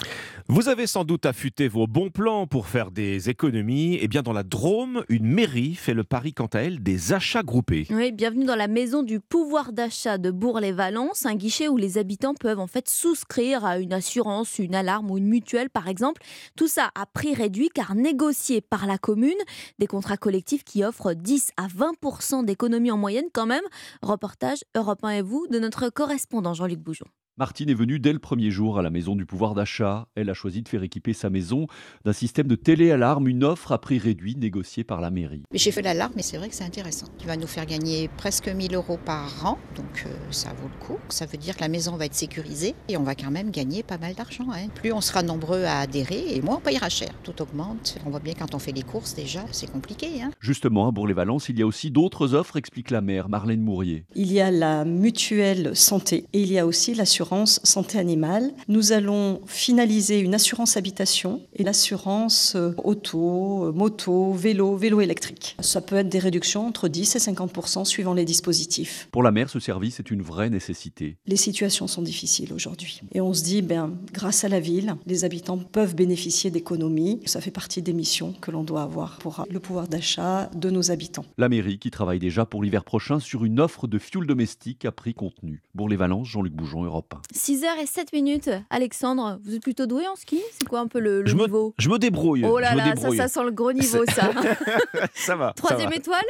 Vous 0.48 0.68
avez 0.68 0.86
sans 0.86 1.04
doute 1.04 1.26
affûté 1.26 1.68
vos 1.68 1.86
bons 1.86 2.10
plans 2.10 2.46
pour 2.46 2.66
faire 2.66 2.90
des 2.90 3.30
économies. 3.30 3.94
Et 3.94 4.04
eh 4.04 4.08
bien 4.08 4.22
dans 4.22 4.32
la 4.32 4.42
Drôme, 4.42 5.04
une 5.08 5.26
mairie 5.26 5.74
fait 5.74 5.94
le 5.94 6.04
pari 6.04 6.32
quant 6.32 6.46
à 6.46 6.60
elle 6.60 6.82
des 6.82 7.12
achats 7.12 7.42
groupés. 7.42 7.86
Oui, 7.90 8.12
bienvenue 8.12 8.44
dans 8.44 8.56
la 8.56 8.68
maison 8.68 9.02
du 9.02 9.20
pouvoir 9.20 9.72
d'achat 9.72 10.18
de 10.18 10.30
Bourg 10.30 10.51
les 10.60 10.72
Valences, 10.72 11.26
un 11.26 11.34
guichet 11.34 11.68
où 11.68 11.76
les 11.76 11.98
habitants 11.98 12.34
peuvent 12.34 12.58
en 12.58 12.66
fait 12.66 12.88
souscrire 12.88 13.64
à 13.64 13.78
une 13.78 13.92
assurance, 13.92 14.58
une 14.58 14.74
alarme 14.74 15.10
ou 15.10 15.18
une 15.18 15.26
mutuelle 15.26 15.70
par 15.70 15.88
exemple. 15.88 16.22
Tout 16.56 16.68
ça 16.68 16.90
à 16.94 17.06
prix 17.06 17.34
réduit 17.34 17.68
car 17.68 17.94
négocié 17.94 18.60
par 18.60 18.86
la 18.86 18.98
commune. 18.98 19.32
Des 19.78 19.86
contrats 19.86 20.16
collectifs 20.16 20.64
qui 20.64 20.84
offrent 20.84 21.14
10 21.14 21.50
à 21.56 21.66
20% 21.66 22.44
d'économie 22.44 22.90
en 22.90 22.96
moyenne 22.96 23.26
quand 23.32 23.46
même. 23.46 23.64
Reportage 24.02 24.64
Europe 24.74 25.04
1 25.04 25.10
et 25.10 25.22
vous 25.22 25.46
de 25.48 25.58
notre 25.58 25.88
correspondant 25.88 26.54
Jean-Luc 26.54 26.80
Boujon. 26.80 27.06
Martine 27.38 27.70
est 27.70 27.74
venue 27.74 27.98
dès 27.98 28.12
le 28.12 28.18
premier 28.18 28.50
jour 28.50 28.78
à 28.78 28.82
la 28.82 28.90
maison 28.90 29.16
du 29.16 29.24
pouvoir 29.24 29.54
d'achat. 29.54 30.06
Elle 30.16 30.28
a 30.28 30.34
choisi 30.34 30.60
de 30.60 30.68
faire 30.68 30.82
équiper 30.82 31.14
sa 31.14 31.30
maison 31.30 31.66
d'un 32.04 32.12
système 32.12 32.46
de 32.46 32.56
télé-alarme, 32.56 33.26
une 33.26 33.42
offre 33.42 33.72
à 33.72 33.80
prix 33.80 33.98
réduit 33.98 34.36
négociée 34.36 34.84
par 34.84 35.00
la 35.00 35.10
mairie. 35.10 35.42
J'ai 35.50 35.70
fait 35.70 35.80
l'alarme, 35.80 36.12
mais 36.14 36.20
c'est 36.20 36.36
vrai 36.36 36.50
que 36.50 36.54
c'est 36.54 36.64
intéressant. 36.64 37.06
Tu 37.16 37.26
vas 37.26 37.38
nous 37.38 37.46
faire 37.46 37.64
gagner 37.64 38.10
presque 38.18 38.48
1000 38.48 38.74
euros 38.74 38.98
par 39.02 39.46
an, 39.46 39.58
donc 39.76 40.04
euh, 40.04 40.10
ça 40.30 40.50
vaut 40.50 40.68
le 40.68 40.86
coup. 40.86 40.98
Ça 41.08 41.24
veut 41.24 41.38
dire 41.38 41.56
que 41.56 41.62
la 41.62 41.70
maison 41.70 41.96
va 41.96 42.04
être 42.04 42.14
sécurisée 42.14 42.74
et 42.90 42.98
on 42.98 43.02
va 43.02 43.14
quand 43.14 43.30
même 43.30 43.50
gagner 43.50 43.82
pas 43.82 43.96
mal 43.96 44.12
d'argent. 44.12 44.48
Hein. 44.52 44.68
Plus 44.74 44.92
on 44.92 45.00
sera 45.00 45.22
nombreux 45.22 45.64
à 45.64 45.78
adhérer 45.78 46.34
et 46.34 46.42
moins 46.42 46.56
on 46.56 46.60
payera 46.60 46.90
cher. 46.90 47.14
Tout 47.22 47.40
augmente. 47.40 47.96
On 48.04 48.10
voit 48.10 48.20
bien 48.20 48.34
quand 48.38 48.54
on 48.54 48.58
fait 48.58 48.72
les 48.72 48.82
courses 48.82 49.14
déjà, 49.14 49.40
c'est 49.52 49.72
compliqué. 49.72 50.20
Hein. 50.20 50.32
Justement, 50.38 50.86
à 50.86 50.90
Bourg-les-Valences, 50.90 51.48
il 51.48 51.58
y 51.58 51.62
a 51.62 51.66
aussi 51.66 51.90
d'autres 51.90 52.34
offres, 52.34 52.58
explique 52.58 52.90
la 52.90 53.00
maire 53.00 53.30
Marlène 53.30 53.62
Mourier. 53.62 54.04
Il 54.14 54.30
y 54.30 54.42
a 54.42 54.50
la 54.50 54.84
mutuelle 54.84 55.74
santé 55.74 56.26
et 56.34 56.42
il 56.42 56.52
y 56.52 56.58
a 56.58 56.66
aussi 56.66 56.94
l'assurance 56.94 57.21
santé 57.64 57.98
animale. 57.98 58.52
Nous 58.68 58.92
allons 58.92 59.40
finaliser 59.46 60.18
une 60.18 60.34
assurance 60.34 60.76
habitation 60.76 61.40
et 61.54 61.62
l'assurance 61.62 62.54
euh, 62.56 62.72
auto, 62.82 63.66
euh, 63.66 63.72
moto, 63.72 64.32
vélo, 64.32 64.76
vélo 64.76 65.00
électrique. 65.00 65.56
Ça 65.60 65.80
peut 65.80 65.96
être 65.96 66.08
des 66.08 66.18
réductions 66.18 66.66
entre 66.66 66.88
10 66.88 67.16
et 67.16 67.18
50 67.18 67.84
suivant 67.84 68.14
les 68.14 68.24
dispositifs. 68.24 69.08
Pour 69.10 69.22
la 69.22 69.30
mer, 69.30 69.50
ce 69.50 69.60
service 69.60 70.00
est 70.00 70.10
une 70.10 70.22
vraie 70.22 70.50
nécessité. 70.50 71.16
Les 71.26 71.36
situations 71.36 71.86
sont 71.86 72.02
difficiles 72.02 72.52
aujourd'hui. 72.52 73.00
Et 73.12 73.20
on 73.20 73.34
se 73.34 73.42
dit, 73.42 73.62
ben, 73.62 73.92
grâce 74.12 74.44
à 74.44 74.48
la 74.48 74.60
ville, 74.60 74.96
les 75.06 75.24
habitants 75.24 75.58
peuvent 75.58 75.94
bénéficier 75.94 76.50
d'économies. 76.50 77.20
Ça 77.26 77.40
fait 77.40 77.50
partie 77.50 77.82
des 77.82 77.92
missions 77.92 78.34
que 78.40 78.50
l'on 78.50 78.64
doit 78.64 78.82
avoir 78.82 79.18
pour 79.18 79.44
le 79.50 79.60
pouvoir 79.60 79.88
d'achat 79.88 80.50
de 80.54 80.70
nos 80.70 80.90
habitants. 80.90 81.24
La 81.38 81.48
mairie 81.48 81.78
qui 81.78 81.90
travaille 81.90 82.18
déjà 82.18 82.46
pour 82.46 82.62
l'hiver 82.62 82.84
prochain 82.84 83.20
sur 83.20 83.44
une 83.44 83.60
offre 83.60 83.86
de 83.86 83.98
fuel 83.98 84.26
domestique 84.26 84.84
à 84.84 84.92
prix 84.92 85.14
contenu. 85.14 85.62
Pour 85.76 85.88
les 85.88 85.96
Valences, 85.96 86.28
Jean-Luc 86.28 86.52
Boujon, 86.52 86.84
Europe 86.84 87.11
1. 87.12 87.20
6h07 87.34 88.06
minutes. 88.12 88.50
Alexandre, 88.70 89.38
vous 89.44 89.54
êtes 89.54 89.62
plutôt 89.62 89.86
doué 89.86 90.06
en 90.06 90.16
ski? 90.16 90.40
C'est 90.58 90.68
quoi 90.68 90.80
un 90.80 90.86
peu 90.86 91.00
le, 91.00 91.24
je 91.26 91.34
niveau? 91.34 91.68
me, 91.68 91.72
Je 91.78 91.88
me 91.88 91.98
débrouille. 91.98 92.44
Oh 92.44 92.58
là 92.58 92.74
là, 92.74 92.94
ça, 92.96 93.10
ça 93.10 93.28
sent 93.28 93.44
le 93.44 93.50
gros 93.50 93.72
niveau, 93.72 94.04
ça. 94.06 94.30
ça 95.14 95.36
va. 95.36 95.52
Troisième 95.56 95.92
étoile? 95.92 96.24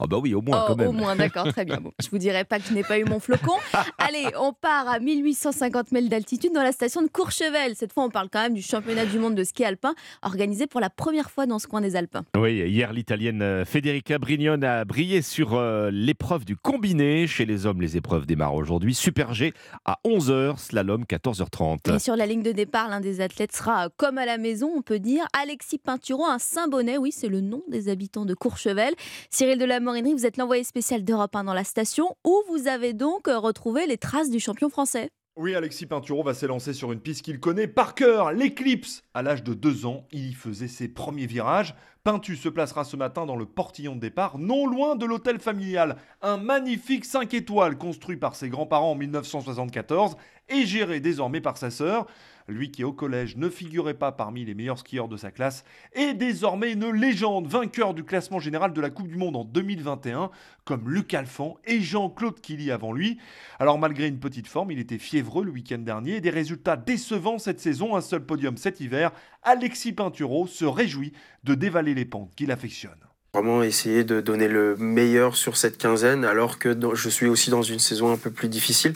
Ah 0.00 0.06
bah 0.06 0.18
oui, 0.18 0.34
au 0.34 0.42
moins 0.42 0.62
oh, 0.62 0.68
quand 0.68 0.76
même. 0.76 0.88
Au 0.88 0.92
moins, 0.92 1.16
d'accord, 1.16 1.48
très 1.52 1.64
bien. 1.64 1.78
Bon, 1.78 1.92
je 2.02 2.08
vous 2.10 2.18
dirai 2.18 2.44
pas 2.44 2.58
que 2.58 2.66
je 2.68 2.74
n'ai 2.74 2.82
pas 2.82 2.98
eu 2.98 3.04
mon 3.04 3.20
flocon. 3.20 3.54
Allez, 3.98 4.26
on 4.38 4.52
part 4.52 4.88
à 4.88 4.98
1850 4.98 5.92
mètres 5.92 6.08
d'altitude 6.08 6.52
dans 6.52 6.62
la 6.62 6.72
station 6.72 7.02
de 7.02 7.08
Courchevel. 7.08 7.74
Cette 7.76 7.92
fois, 7.92 8.04
on 8.04 8.10
parle 8.10 8.28
quand 8.30 8.42
même 8.42 8.54
du 8.54 8.62
championnat 8.62 9.06
du 9.06 9.18
monde 9.18 9.34
de 9.34 9.44
ski 9.44 9.64
alpin 9.64 9.94
organisé 10.22 10.66
pour 10.66 10.80
la 10.80 10.90
première 10.90 11.30
fois 11.30 11.46
dans 11.46 11.58
ce 11.58 11.66
coin 11.66 11.80
des 11.80 11.96
Alpins. 11.96 12.24
Oui, 12.36 12.58
hier, 12.58 12.92
l'italienne 12.92 13.42
euh, 13.42 13.64
Federica 13.64 14.18
Brignone 14.18 14.64
a 14.64 14.84
brillé 14.84 15.22
sur 15.22 15.54
euh, 15.54 15.90
l'épreuve 15.92 16.44
du 16.44 16.56
combiné. 16.56 17.26
Chez 17.26 17.46
les 17.46 17.66
hommes, 17.66 17.80
les 17.80 17.96
épreuves 17.96 18.26
démarrent 18.26 18.54
aujourd'hui. 18.54 18.94
Super 18.94 19.34
G 19.34 19.52
à 19.84 19.98
11h, 20.28 20.58
slalom 20.58 21.04
14h. 21.04 21.94
Et 21.94 21.98
sur 21.98 22.14
la 22.14 22.26
ligne 22.26 22.42
de 22.42 22.52
départ, 22.52 22.88
l'un 22.88 23.00
des 23.00 23.20
athlètes 23.20 23.52
sera, 23.52 23.88
comme 23.96 24.18
à 24.18 24.26
la 24.26 24.36
maison, 24.36 24.70
on 24.76 24.82
peut 24.82 24.98
dire, 24.98 25.26
Alexis 25.32 25.78
Pinturo, 25.78 26.26
un 26.26 26.38
Saint-Bonnet. 26.38 26.98
Oui, 26.98 27.12
c'est 27.12 27.28
le 27.28 27.40
nom 27.40 27.62
des 27.68 27.88
habitants 27.88 28.26
de 28.26 28.34
Courchevel. 28.34 28.94
Cyril 29.30 29.58
de 29.58 29.64
la 29.64 29.80
Morinerie, 29.80 30.12
vous 30.12 30.26
êtes 30.26 30.36
l'envoyé 30.36 30.64
spécial 30.64 31.02
d'Europe 31.02 31.34
1 31.34 31.44
dans 31.44 31.54
la 31.54 31.64
station, 31.64 32.14
où 32.24 32.42
vous 32.50 32.68
avez 32.68 32.92
donc 32.92 33.26
retrouvé 33.26 33.86
les 33.86 33.96
traces 33.96 34.30
du 34.30 34.38
champion 34.38 34.68
français. 34.68 35.10
Oui, 35.40 35.54
Alexis 35.54 35.86
Pinturo 35.86 36.24
va 36.24 36.34
s'élancer 36.34 36.72
sur 36.72 36.90
une 36.90 36.98
piste 36.98 37.22
qu'il 37.22 37.38
connaît 37.38 37.68
par 37.68 37.94
cœur, 37.94 38.32
l'éclipse. 38.32 39.04
À 39.14 39.22
l'âge 39.22 39.44
de 39.44 39.54
deux 39.54 39.86
ans, 39.86 40.04
il 40.10 40.30
y 40.30 40.32
faisait 40.32 40.66
ses 40.66 40.88
premiers 40.88 41.26
virages. 41.26 41.76
Pintu 42.02 42.34
se 42.34 42.48
placera 42.48 42.82
ce 42.82 42.96
matin 42.96 43.24
dans 43.24 43.36
le 43.36 43.46
portillon 43.46 43.94
de 43.94 44.00
départ, 44.00 44.36
non 44.36 44.66
loin 44.66 44.96
de 44.96 45.06
l'hôtel 45.06 45.38
familial. 45.38 45.94
Un 46.22 46.38
magnifique 46.38 47.04
5 47.04 47.34
étoiles 47.34 47.78
construit 47.78 48.16
par 48.16 48.34
ses 48.34 48.48
grands-parents 48.48 48.90
en 48.90 48.94
1974 48.96 50.16
et 50.48 50.66
géré 50.66 50.98
désormais 50.98 51.40
par 51.40 51.56
sa 51.56 51.70
sœur. 51.70 52.08
Lui 52.48 52.70
qui 52.70 52.82
au 52.82 52.92
collège 52.94 53.36
ne 53.36 53.50
figurait 53.50 53.92
pas 53.92 54.10
parmi 54.10 54.44
les 54.44 54.54
meilleurs 54.54 54.78
skieurs 54.78 55.08
de 55.08 55.18
sa 55.18 55.30
classe 55.30 55.64
est 55.92 56.14
désormais 56.14 56.72
une 56.72 56.90
légende, 56.90 57.46
vainqueur 57.46 57.92
du 57.92 58.04
classement 58.04 58.38
général 58.40 58.72
de 58.72 58.80
la 58.80 58.88
Coupe 58.88 59.08
du 59.08 59.16
Monde 59.16 59.36
en 59.36 59.44
2021, 59.44 60.30
comme 60.64 60.90
Luc 60.90 61.12
Alphand 61.12 61.58
et 61.66 61.80
Jean-Claude 61.80 62.40
Killy 62.40 62.70
avant 62.70 62.92
lui. 62.92 63.18
Alors 63.58 63.78
malgré 63.78 64.08
une 64.08 64.18
petite 64.18 64.48
forme, 64.48 64.70
il 64.70 64.78
était 64.78 64.98
fiévreux 64.98 65.44
le 65.44 65.50
week-end 65.50 65.78
dernier 65.78 66.16
et 66.16 66.20
des 66.22 66.30
résultats 66.30 66.78
décevants 66.78 67.38
cette 67.38 67.60
saison, 67.60 67.96
un 67.96 68.00
seul 68.00 68.24
podium 68.24 68.56
cet 68.56 68.80
hiver. 68.80 69.12
Alexis 69.42 69.92
Pinturo 69.92 70.46
se 70.46 70.64
réjouit 70.64 71.12
de 71.44 71.54
dévaler 71.54 71.94
les 71.94 72.06
pentes 72.06 72.34
qu'il 72.34 72.50
affectionne. 72.50 73.07
Vraiment 73.34 73.62
essayer 73.62 74.04
de 74.04 74.22
donner 74.22 74.48
le 74.48 74.74
meilleur 74.76 75.36
sur 75.36 75.58
cette 75.58 75.76
quinzaine 75.76 76.24
alors 76.24 76.58
que 76.58 76.74
je 76.94 77.08
suis 77.10 77.26
aussi 77.26 77.50
dans 77.50 77.62
une 77.62 77.78
saison 77.78 78.10
un 78.10 78.16
peu 78.16 78.30
plus 78.30 78.48
difficile. 78.48 78.94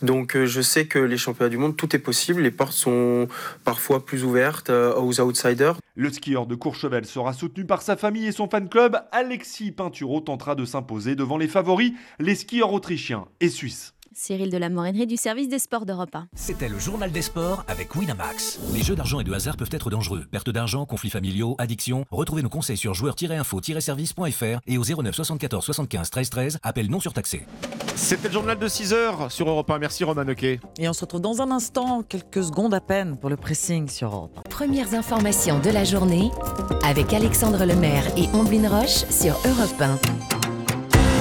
Donc 0.00 0.36
euh, 0.36 0.46
je 0.46 0.62
sais 0.62 0.86
que 0.86 0.98
les 0.98 1.18
championnats 1.18 1.50
du 1.50 1.58
monde, 1.58 1.76
tout 1.76 1.94
est 1.94 1.98
possible. 1.98 2.40
Les 2.40 2.50
portes 2.50 2.72
sont 2.72 3.28
parfois 3.62 4.04
plus 4.04 4.24
ouvertes 4.24 4.70
euh, 4.70 4.94
aux 4.94 5.20
outsiders. 5.20 5.76
Le 5.96 6.10
skieur 6.10 6.46
de 6.46 6.54
Courchevel 6.54 7.04
sera 7.04 7.34
soutenu 7.34 7.66
par 7.66 7.82
sa 7.82 7.96
famille 7.96 8.26
et 8.26 8.32
son 8.32 8.48
fan 8.48 8.70
club. 8.70 8.96
Alexis 9.12 9.70
Pinturo 9.70 10.20
tentera 10.20 10.54
de 10.54 10.64
s'imposer 10.64 11.14
devant 11.14 11.36
les 11.36 11.46
favoris, 11.48 11.92
les 12.18 12.34
skieurs 12.34 12.72
autrichiens 12.72 13.26
et 13.40 13.50
suisses. 13.50 13.93
Cyril 14.14 14.50
de 14.50 14.56
la 14.56 14.68
Morinerie 14.68 15.06
du 15.06 15.16
service 15.16 15.48
des 15.48 15.58
sports 15.58 15.86
d'Europe 15.86 16.14
1. 16.14 16.28
C'était 16.34 16.68
le 16.68 16.78
journal 16.78 17.10
des 17.10 17.22
sports 17.22 17.64
avec 17.68 17.94
Winamax. 17.94 18.60
Les 18.72 18.82
jeux 18.82 18.94
d'argent 18.94 19.20
et 19.20 19.24
de 19.24 19.32
hasard 19.32 19.56
peuvent 19.56 19.70
être 19.72 19.90
dangereux. 19.90 20.24
Perte 20.30 20.50
d'argent, 20.50 20.86
conflits 20.86 21.10
familiaux, 21.10 21.56
addiction. 21.58 22.04
Retrouvez 22.10 22.42
nos 22.42 22.48
conseils 22.48 22.76
sur 22.76 22.94
joueurs-info-service.fr 22.94 24.60
et 24.66 24.78
au 24.78 24.84
09 24.84 25.14
74 25.14 25.64
75 25.64 26.10
13 26.10 26.30
13. 26.30 26.58
Appel 26.62 26.90
non 26.90 27.00
surtaxé. 27.00 27.46
C'était 27.96 28.28
le 28.28 28.34
journal 28.34 28.58
de 28.58 28.68
6 28.68 28.92
heures 28.92 29.30
sur 29.30 29.48
Europe 29.48 29.70
1. 29.70 29.78
Merci 29.78 30.04
Roman 30.04 30.28
Oquet. 30.28 30.60
Et 30.78 30.88
on 30.88 30.92
se 30.92 31.02
retrouve 31.02 31.20
dans 31.20 31.40
un 31.40 31.50
instant, 31.50 32.02
quelques 32.02 32.44
secondes 32.44 32.74
à 32.74 32.80
peine, 32.80 33.16
pour 33.16 33.30
le 33.30 33.36
pressing 33.36 33.88
sur 33.88 34.14
Europe 34.14 34.38
1. 34.46 34.50
Premières 34.50 34.94
informations 34.94 35.58
de 35.60 35.70
la 35.70 35.84
journée 35.84 36.30
avec 36.84 37.12
Alexandre 37.12 37.64
Lemaire 37.64 38.04
et 38.16 38.28
Omblin 38.34 38.68
Roche 38.68 39.04
sur 39.10 39.34
Europe 39.46 39.80
1. 39.80 40.43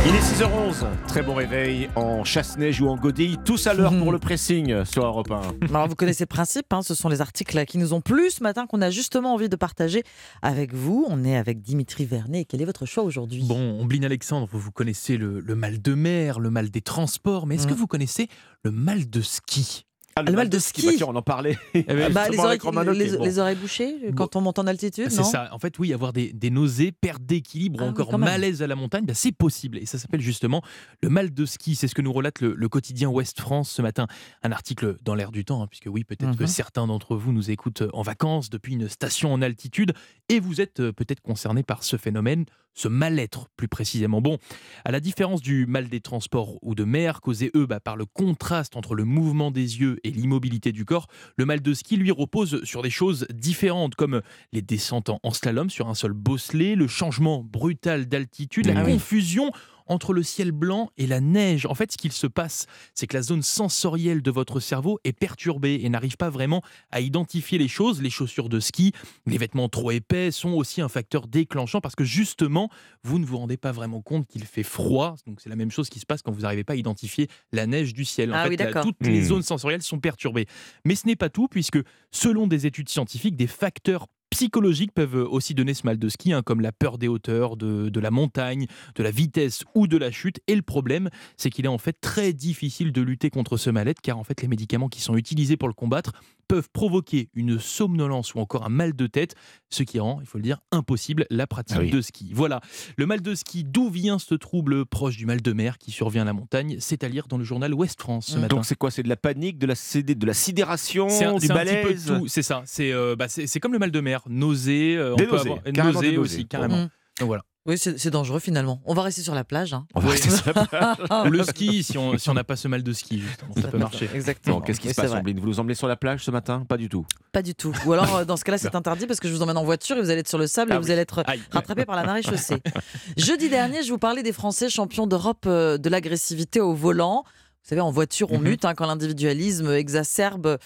Il 0.06 0.14
est 0.16 0.20
6h11, 0.20 0.86
très 1.08 1.22
bon 1.22 1.34
réveil 1.34 1.90
en 1.96 2.26
chasse-neige 2.26 2.82
ou 2.82 2.90
en 2.90 2.98
godille, 2.98 3.38
tous 3.46 3.68
à 3.68 3.74
l'heure 3.74 3.98
pour 3.98 4.12
le 4.12 4.20
pressing 4.20 4.84
sur 4.84 5.06
Europe 5.06 5.32
1. 5.32 5.68
Alors 5.70 5.88
vous 5.88 5.96
connaissez 5.96 6.24
le 6.24 6.28
principe, 6.28 6.74
hein, 6.74 6.82
ce 6.82 6.94
sont 6.94 7.08
les 7.08 7.22
articles 7.22 7.64
qui 7.66 7.78
nous 7.78 7.94
ont 7.94 8.02
plu 8.02 8.30
ce 8.30 8.44
matin 8.44 8.68
qu'on 8.68 8.82
a 8.82 8.90
justement 8.90 9.34
envie 9.34 9.48
de 9.48 9.56
partager 9.56 10.04
avec 10.42 10.74
vous. 10.74 11.06
On 11.08 11.24
est 11.24 11.38
avec 11.38 11.62
Dimitri 11.62 12.04
Vernet. 12.06 12.44
Quel 12.46 12.62
est 12.62 12.66
votre 12.66 12.86
choix 12.86 13.04
aujourd'hui? 13.04 13.44
Bon, 13.48 13.80
Ombline 13.80 14.04
Alexandre, 14.04 14.50
vous 14.52 14.72
connaissez 14.72 15.16
le, 15.16 15.40
le 15.40 15.56
mal 15.56 15.82
de 15.82 15.94
mer, 15.94 16.42
le 16.42 16.50
mal 16.50 16.70
des 16.70 16.82
transports, 16.82 17.48
mais 17.48 17.56
est-ce 17.56 17.68
que 17.68 17.74
Mm. 17.74 17.78
vous 17.78 17.88
connaissez 17.88 18.28
le 18.64 18.72
mal 18.72 19.10
de 19.10 19.22
ski? 19.22 19.86
Ah, 20.16 20.22
le, 20.22 20.32
mal 20.34 20.48
de 20.50 20.60
ski, 20.60 20.86
bah, 20.86 20.92
tiens, 20.96 21.08
on 21.10 21.16
en 21.16 21.22
parlait. 21.24 21.58
ben, 21.74 22.12
Bah, 22.14 22.28
les, 22.30 22.38
oreilles, 22.40 22.60
les- 22.94 23.18
bon. 23.18 23.46
les 23.46 23.56
bouchées 23.56 23.96
quand 24.16 24.36
on 24.36 24.42
monte 24.42 24.60
en 24.60 24.68
altitude, 24.68 25.10
C'est 25.10 25.24
ça. 25.24 25.50
En 25.52 25.60
fait, 25.60 25.78
oui, 25.80 25.92
avoir 25.94 26.14
des, 26.14 26.32
des 26.34 26.50
nausées, 26.52 26.92
perte 26.92 27.24
d'équilibre 27.24 27.78
Ah 27.80 27.84
ou 27.84 27.86
oui, 27.88 27.92
encore 27.92 28.20
malaise 28.20 28.62
à 28.62 28.68
la 28.68 28.76
montagne, 28.76 29.06
bah, 29.06 29.14
c'est 29.16 29.32
possible. 29.32 29.78
Et 29.80 29.86
ça 29.88 29.98
s'appelle 29.98 30.22
justement 30.22 30.62
le 31.02 31.10
mal 31.10 31.34
de 31.34 31.46
ski. 31.46 31.76
C'est 31.76 31.88
ce 31.88 31.96
que 31.96 32.02
nous 32.02 32.14
relate 32.14 32.42
le, 32.42 32.54
le 32.56 32.70
quotidien 32.70 33.10
Ouest 33.10 33.40
France 33.42 33.72
ce 33.72 33.82
matin. 33.82 34.06
Un 34.44 34.52
article 34.52 34.98
dans 35.04 35.16
l'air 35.16 35.32
du 35.32 35.46
temps, 35.46 35.64
hein, 35.64 35.68
puisque 35.68 35.88
oui, 35.92 36.04
peut-être 36.04 36.38
que 36.38 36.44
Mhm. 36.44 36.48
certains 36.48 36.88
d'entre 36.88 37.16
vous 37.16 37.32
nous 37.34 37.50
écoutent 37.50 37.84
en 37.94 38.02
vacances 38.04 38.50
depuis 38.50 38.74
une 38.74 38.90
station 38.90 39.34
en 39.34 39.42
altitude 39.42 39.94
et 40.30 40.40
vous 40.40 40.62
êtes 40.62 40.80
euh, 40.80 40.92
peut-être 40.92 41.22
concernés 41.22 41.64
par 41.64 41.84
ce 41.84 41.98
phénomène, 41.98 42.46
ce 42.76 42.88
mal-être 42.88 43.50
plus 43.56 43.68
précisément. 43.68 44.20
Bon, 44.22 44.38
à 44.84 44.92
la 44.92 45.00
différence 45.00 45.42
du 45.42 45.66
mal 45.68 45.90
des 45.90 46.02
transports 46.02 46.58
ou 46.64 46.74
de 46.76 46.84
mer, 46.84 47.22
causé 47.22 47.52
eux 47.56 47.66
bah, 47.68 47.80
par 47.80 47.96
le 47.96 48.06
contraste 48.06 48.76
entre 48.76 48.96
le 48.96 49.04
mouvement 49.06 49.52
des 49.52 49.80
yeux 49.80 50.00
et 50.04 50.12
l'immobilité 50.12 50.72
du 50.72 50.86
corps, 50.86 51.08
le 51.38 51.46
mal 51.46 51.62
de 51.62 51.74
ski 51.74 51.98
lui 51.98 52.12
repose 52.12 52.64
sur 52.64 52.82
des 52.82 52.90
choses 52.90 53.26
différentes 53.34 53.96
comme 53.96 54.22
les 54.52 54.62
descentes 54.62 55.10
en- 55.10 55.20
slalom 55.32 55.70
sur 55.70 55.88
un 55.90 55.96
sol 55.96 56.14
bosselé, 56.14 56.76
le 56.76 56.88
changement 56.88 57.44
brutal 57.44 58.08
d'altitude, 58.08 58.68
la 58.68 58.80
Ah 58.80 58.84
oui. 58.86 58.94
confusion 58.94 59.52
entre 59.88 60.14
le 60.14 60.24
ciel 60.24 60.52
blanc 60.52 60.90
et 60.98 61.08
la 61.08 61.20
neige. 61.20 61.66
En 61.66 61.76
fait, 61.76 61.92
ce 61.92 61.98
qu'il 61.98 62.12
se 62.12 62.28
passe, 62.28 62.66
c'est 62.94 63.08
que 63.08 63.16
la 63.16 63.22
zone 63.24 63.42
sensorielle 63.42 64.22
de 64.22 64.32
votre 64.32 64.60
cerveau 64.60 65.00
est 65.04 65.14
perturbée 65.14 65.80
et 65.84 65.90
n'arrive 65.90 66.18
pas 66.18 66.30
vraiment 66.30 66.62
à 66.92 67.02
identifier 67.02 67.58
les 67.58 67.68
choses. 67.68 68.02
Les 68.02 68.10
chaussures 68.10 68.50
de 68.50 68.60
ski, 68.60 68.92
les 69.26 69.38
vêtements 69.38 69.70
trop 69.70 69.92
épais 69.92 70.32
sont 70.32 70.52
aussi 70.54 70.82
un 70.82 70.90
facteur 70.90 71.28
déclenchant 71.28 71.82
parce 71.82 71.96
que 71.96 72.04
justement, 72.04 72.70
vous 73.04 73.20
ne 73.20 73.26
vous 73.26 73.38
rendez 73.38 73.58
pas 73.58 73.72
vraiment 73.72 74.02
compte 74.02 74.28
qu'il 74.28 74.44
fait 74.46 74.64
froid. 74.64 75.16
Donc 75.28 75.40
c'est 75.42 75.50
la 75.50 75.56
même 75.56 75.72
chose 75.72 75.90
qui 75.90 76.00
se 76.00 76.06
passe 76.06 76.22
quand 76.22 76.32
vous 76.32 76.42
n'arrivez 76.42 76.64
pas 76.64 76.74
à 76.74 76.78
identifier 76.78 77.28
la 77.52 77.66
neige 77.68 77.94
du 77.94 78.06
ciel. 78.06 78.32
En 78.32 78.36
Ah 78.38 78.44
fait, 78.50 78.50
oui, 78.62 78.82
toutes 78.82 79.06
les 79.08 79.22
Hmm. 79.22 79.26
zones 79.26 79.44
sensorielles 79.44 79.82
sont 79.84 80.00
perturbées. 80.00 80.46
Mais 80.86 80.96
ce 80.96 81.08
n'est 81.08 81.16
pas 81.16 81.30
tout 81.30 81.48
puisque 81.48 81.80
selon 82.12 82.48
des 82.48 82.66
études 82.66 82.90
scientifiques, 82.90 83.36
des 83.36 83.48
facteurs 83.48 84.08
psychologiques 84.44 84.92
peuvent 84.94 85.16
aussi 85.16 85.54
donner 85.54 85.74
ce 85.74 85.86
mal 85.86 85.98
de 85.98 86.10
ski, 86.10 86.34
hein, 86.34 86.42
comme 86.42 86.60
la 86.60 86.74
peur 86.74 86.98
des 86.98 87.08
hauteurs, 87.08 87.56
de, 87.56 87.88
de 87.88 88.00
la 88.02 88.12
montagne, 88.12 88.68
de 88.94 89.02
la 89.02 89.10
vitesse 89.10 89.64
ou 89.74 89.88
de 89.88 89.96
la 89.96 90.12
chute. 90.12 90.42
Et 90.48 90.56
le 90.56 90.62
problème, 90.62 91.10
c'est 91.38 91.50
qu'il 91.50 91.64
est 91.64 91.70
en 91.70 91.78
fait 91.78 91.96
très 92.02 92.34
difficile 92.34 92.92
de 92.92 93.02
lutter 93.02 93.30
contre 93.30 93.56
ce 93.56 93.70
mal-être, 93.70 94.02
car 94.02 94.18
en 94.18 94.26
fait 94.26 94.42
les 94.42 94.50
médicaments 94.50 94.90
qui 94.90 95.00
sont 95.00 95.16
utilisés 95.16 95.56
pour 95.56 95.70
le 95.70 95.74
combattre 95.74 96.12
peuvent 96.48 96.70
provoquer 96.72 97.30
une 97.34 97.60
somnolence 97.60 98.34
ou 98.36 98.40
encore 98.40 98.66
un 98.66 98.70
mal 98.70 98.94
de 98.96 99.08
tête, 99.08 99.36
ce 99.70 99.84
qui 99.84 100.00
rend, 100.00 100.20
il 100.22 100.28
faut 100.28 100.38
le 100.38 100.44
dire, 100.44 100.60
impossible 100.72 101.26
la 101.30 101.48
pratique 101.48 101.78
Ah 101.80 101.82
oui. 101.84 101.90
de 101.90 102.02
ski. 102.02 102.30
Voilà, 102.34 102.62
le 102.98 103.06
mal 103.06 103.22
de 103.22 103.34
ski, 103.36 103.64
d'où 103.64 103.90
vient 103.90 104.20
ce 104.20 104.36
trouble 104.36 104.86
proche 104.86 105.18
du 105.18 105.26
mal 105.26 105.42
de 105.42 105.54
mer 105.54 105.78
qui 105.78 105.92
survient 105.92 106.22
à 106.24 106.26
la 106.26 106.34
montagne 106.34 106.78
C'est 106.80 107.04
à 107.04 107.10
lire 107.10 107.28
dans 107.28 107.38
le 107.38 107.44
journal 107.44 107.74
Ouest 107.74 108.00
France 108.00 108.28
ce 108.28 108.38
matin. 108.38 108.56
Donc 108.56 108.66
c'est 108.66 108.76
quoi? 108.78 108.92
C'est 108.92 109.04
de 109.04 109.10
la 109.10 109.16
panique, 109.18 109.58
de 109.58 109.66
la, 109.68 109.76
CD 109.76 110.16
de 110.16 110.26
la 110.26 110.34
sidération, 110.34 111.08
un, 111.08 111.38
du 111.38 111.48
malaise? 111.48 112.12
c'est 112.28 112.44
ça. 112.44 112.62
C'est 112.66 112.92
euh, 112.94 113.16
bah, 113.16 113.28
c'est 113.28 113.60
comme 113.60 113.74
le 113.74 113.80
mal 113.80 113.92
de 113.92 114.00
mer, 114.00 114.22
nausée, 114.30 114.96
euh, 114.98 115.14
on 115.14 115.18
peut 115.18 115.24
avoir- 115.38 115.60
nausées 115.66 115.84
nausées. 115.84 116.18
aussi, 116.18 116.46
carrément. 116.48 116.90
Donc 117.20 117.28
voilà. 117.28 117.44
Oui, 117.66 117.78
c'est 117.78 118.10
dangereux 118.10 118.40
finalement. 118.42 118.82
On 118.86 118.94
va 118.94 119.04
rester 119.04 119.22
sur 119.22 119.34
la 119.34 119.46
plage. 119.46 119.74
hein. 119.74 119.86
On 119.96 120.02
va 120.02 120.10
rester 120.12 120.30
sur 120.30 120.52
la 120.54 120.66
plage. 120.66 120.98
Ou 121.28 121.30
le 121.32 121.44
ski, 121.46 121.82
si 121.82 121.98
on 121.98 122.18
si 122.18 122.30
n'a 122.32 122.44
pas 122.44 122.58
ce 122.58 122.68
mal 122.68 122.84
de 122.84 122.92
ski, 122.92 123.22
justement, 123.22 123.54
ça 123.62 123.70
peut 123.70 123.78
marcher. 123.78 124.10
Exactement. 124.14 124.60
Qu'est-ce 124.60 124.82
qui 124.82 124.90
se 124.90 124.96
passe. 124.96 125.12
Ambline 125.14 125.40
Vous 125.40 125.48
nous 125.48 125.60
emmenez 125.62 125.74
sur 125.74 125.88
la 125.88 125.96
plage 125.96 126.26
ce 126.26 126.32
matin? 126.32 126.66
Pas 126.68 126.76
du 126.76 126.90
tout. 126.90 127.06
Pas 127.32 127.42
du 127.42 127.56
tout. 127.56 127.74
Ou 127.86 127.94
alors, 127.94 128.18
euh, 128.18 128.26
dans 128.26 128.36
ce 128.36 128.44
cas-là, 128.44 128.58
c'est 128.60 128.76
interdit 128.76 129.08
parce 129.08 129.22
que 129.22 129.30
je 129.30 129.34
vous 129.34 129.42
emmène 129.44 129.56
en 129.58 129.64
voiture 129.64 129.96
et 129.98 130.02
vous 130.02 130.10
allez 130.10 130.20
être 130.20 130.28
sur 130.28 130.38
le 130.38 130.48
sable 130.48 130.72
Ah 130.74 130.76
et 130.76 130.80
vous 130.80 130.86
oui. 130.88 130.92
allez 130.92 131.02
être 131.04 131.24
Aïe. 131.26 131.42
rattrapé 131.52 131.86
par 131.86 131.96
la 131.96 132.04
marée 132.04 132.22
chaussée. 132.22 132.62
Jeudi 133.18 133.48
dernier, 133.48 133.82
je 133.84 133.92
vous 133.94 133.98
parlais 133.98 134.24
des 134.24 134.34
Français 134.34 134.70
champions 134.70 135.08
d'Europe 135.08 135.46
euh, 135.48 135.78
de 135.78 135.88
l'agressivité 135.90 136.60
au 136.60 136.74
volant. 136.74 137.24
Vous 137.64 137.70
savez, 137.70 137.82
en 137.82 137.92
voiture, 137.92 138.30
on 138.32 138.40
Mhm. 138.40 138.44
mute 138.44 138.66
hein, 138.66 138.74
quand 138.74 138.86
l'individualisme 138.86 139.72
exacerbe, 139.72 140.58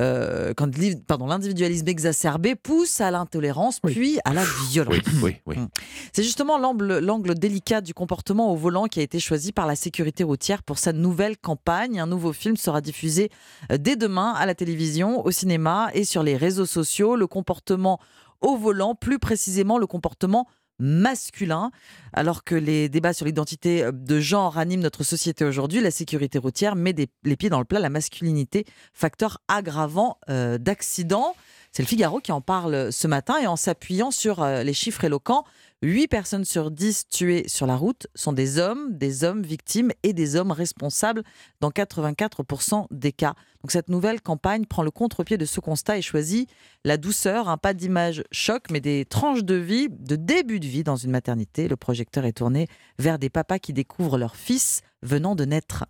euh, 0.00 0.52
quand 0.56 0.68
pardon, 1.06 1.28
l'individualisme 1.28 1.86
exacerbé 1.86 2.56
pousse 2.56 3.00
à 3.00 3.12
l'intolérance, 3.12 3.78
puis 3.78 4.18
à 4.24 4.34
la 4.34 4.42
violence. 4.68 4.96
Oui, 4.96 5.20
oui, 5.22 5.36
oui. 5.46 5.58
Mm. 5.58 5.68
C'est 6.12 6.24
justement 6.24 6.58
l'angle 6.58 6.98
l'angle 6.98 7.36
délicat 7.36 7.80
du 7.80 7.94
comportement 7.94 8.52
au 8.52 8.56
volant 8.56 8.86
qui 8.86 8.98
a 8.98 9.02
été 9.04 9.20
choisi 9.20 9.52
par 9.52 9.68
la 9.68 9.76
sécurité 9.76 10.24
routière 10.24 10.64
pour 10.64 10.78
sa 10.78 10.92
nouvelle 10.92 11.38
campagne. 11.38 12.00
Un 12.00 12.06
nouveau 12.08 12.32
film 12.32 12.56
sera 12.56 12.80
diffusé 12.80 13.30
euh, 13.70 13.76
dès 13.78 13.94
demain 13.94 14.32
à 14.32 14.44
la 14.44 14.56
télévision, 14.56 15.24
au 15.24 15.30
cinéma 15.30 15.90
et 15.94 16.04
sur 16.04 16.24
les 16.24 16.36
réseaux 16.36 16.66
sociaux. 16.66 17.14
Le 17.14 17.28
comportement 17.28 18.00
au 18.40 18.56
volant, 18.56 18.96
plus 18.96 19.18
précisément 19.20 19.78
le 19.78 19.86
comportement 19.86 20.48
masculin. 20.80 21.70
Alors 22.12 22.42
que 22.42 22.54
les 22.54 22.88
débats 22.88 23.12
sur 23.12 23.26
l'identité 23.26 23.84
euh, 23.84 23.92
de 23.92 24.18
genre 24.18 24.58
animent 24.58 24.82
notre 24.82 25.04
société 25.04 25.44
aujourd'hui, 25.44 25.80
la 25.80 25.90
sécurité 25.90 26.38
routière 26.38 26.74
met 26.74 26.94
les 27.24 27.36
pieds 27.36 27.50
dans 27.50 27.60
le 27.60 27.64
plat 27.64 27.78
la 27.78 27.90
masculinité, 27.90 28.64
facteur 28.92 29.38
aggravant 29.48 30.18
euh, 30.28 30.58
d'accidents. 30.58 31.34
C'est 31.72 31.84
le 31.84 31.88
Figaro 31.88 32.18
qui 32.18 32.32
en 32.32 32.40
parle 32.40 32.92
ce 32.92 33.06
matin 33.06 33.38
et 33.40 33.46
en 33.46 33.56
s'appuyant 33.56 34.10
sur 34.10 34.42
euh, 34.42 34.64
les 34.64 34.72
chiffres 34.72 35.04
éloquents, 35.04 35.44
8 35.82 36.08
personnes 36.08 36.44
sur 36.44 36.70
10 36.70 37.08
tuées 37.08 37.48
sur 37.48 37.66
la 37.66 37.74
route 37.74 38.06
sont 38.14 38.34
des 38.34 38.58
hommes, 38.58 38.98
des 38.98 39.24
hommes 39.24 39.42
victimes 39.42 39.92
et 40.02 40.12
des 40.12 40.36
hommes 40.36 40.50
responsables 40.50 41.22
dans 41.62 41.70
84% 41.70 42.84
des 42.90 43.12
cas. 43.12 43.32
Donc 43.62 43.70
cette 43.70 43.88
nouvelle 43.88 44.20
campagne 44.20 44.66
prend 44.66 44.82
le 44.82 44.90
contre-pied 44.90 45.38
de 45.38 45.46
ce 45.46 45.58
constat 45.58 45.96
et 45.96 46.02
choisit 46.02 46.50
la 46.84 46.98
douceur, 46.98 47.48
un 47.48 47.56
pas 47.56 47.72
d'image 47.72 48.22
choc, 48.30 48.64
mais 48.70 48.80
des 48.80 49.06
tranches 49.06 49.42
de 49.42 49.54
vie, 49.54 49.88
de 49.88 50.16
début 50.16 50.60
de 50.60 50.66
vie 50.66 50.84
dans 50.84 50.96
une 50.96 51.12
maternité. 51.12 51.66
Le 51.66 51.76
projecteur 51.76 52.26
est 52.26 52.34
tourné 52.34 52.68
vers 52.98 53.18
des 53.18 53.30
papas 53.30 53.58
qui 53.58 53.72
découvrent 53.72 54.18
leur 54.18 54.36
fils 54.36 54.82
venant 55.02 55.34
de 55.34 55.46
naître. 55.46 55.86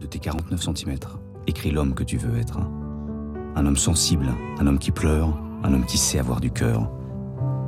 de 0.00 0.06
tes 0.06 0.20
49 0.20 0.62
cm. 0.62 0.98
Écris 1.48 1.72
l'homme 1.72 1.96
que 1.96 2.04
tu 2.04 2.16
veux 2.16 2.38
être. 2.38 2.58
Un 3.56 3.66
homme 3.66 3.76
sensible, 3.76 4.32
un 4.60 4.68
homme 4.68 4.78
qui 4.78 4.92
pleure, 4.92 5.36
un 5.64 5.74
homme 5.74 5.84
qui 5.84 5.98
sait 5.98 6.20
avoir 6.20 6.40
du 6.40 6.52
cœur. 6.52 6.90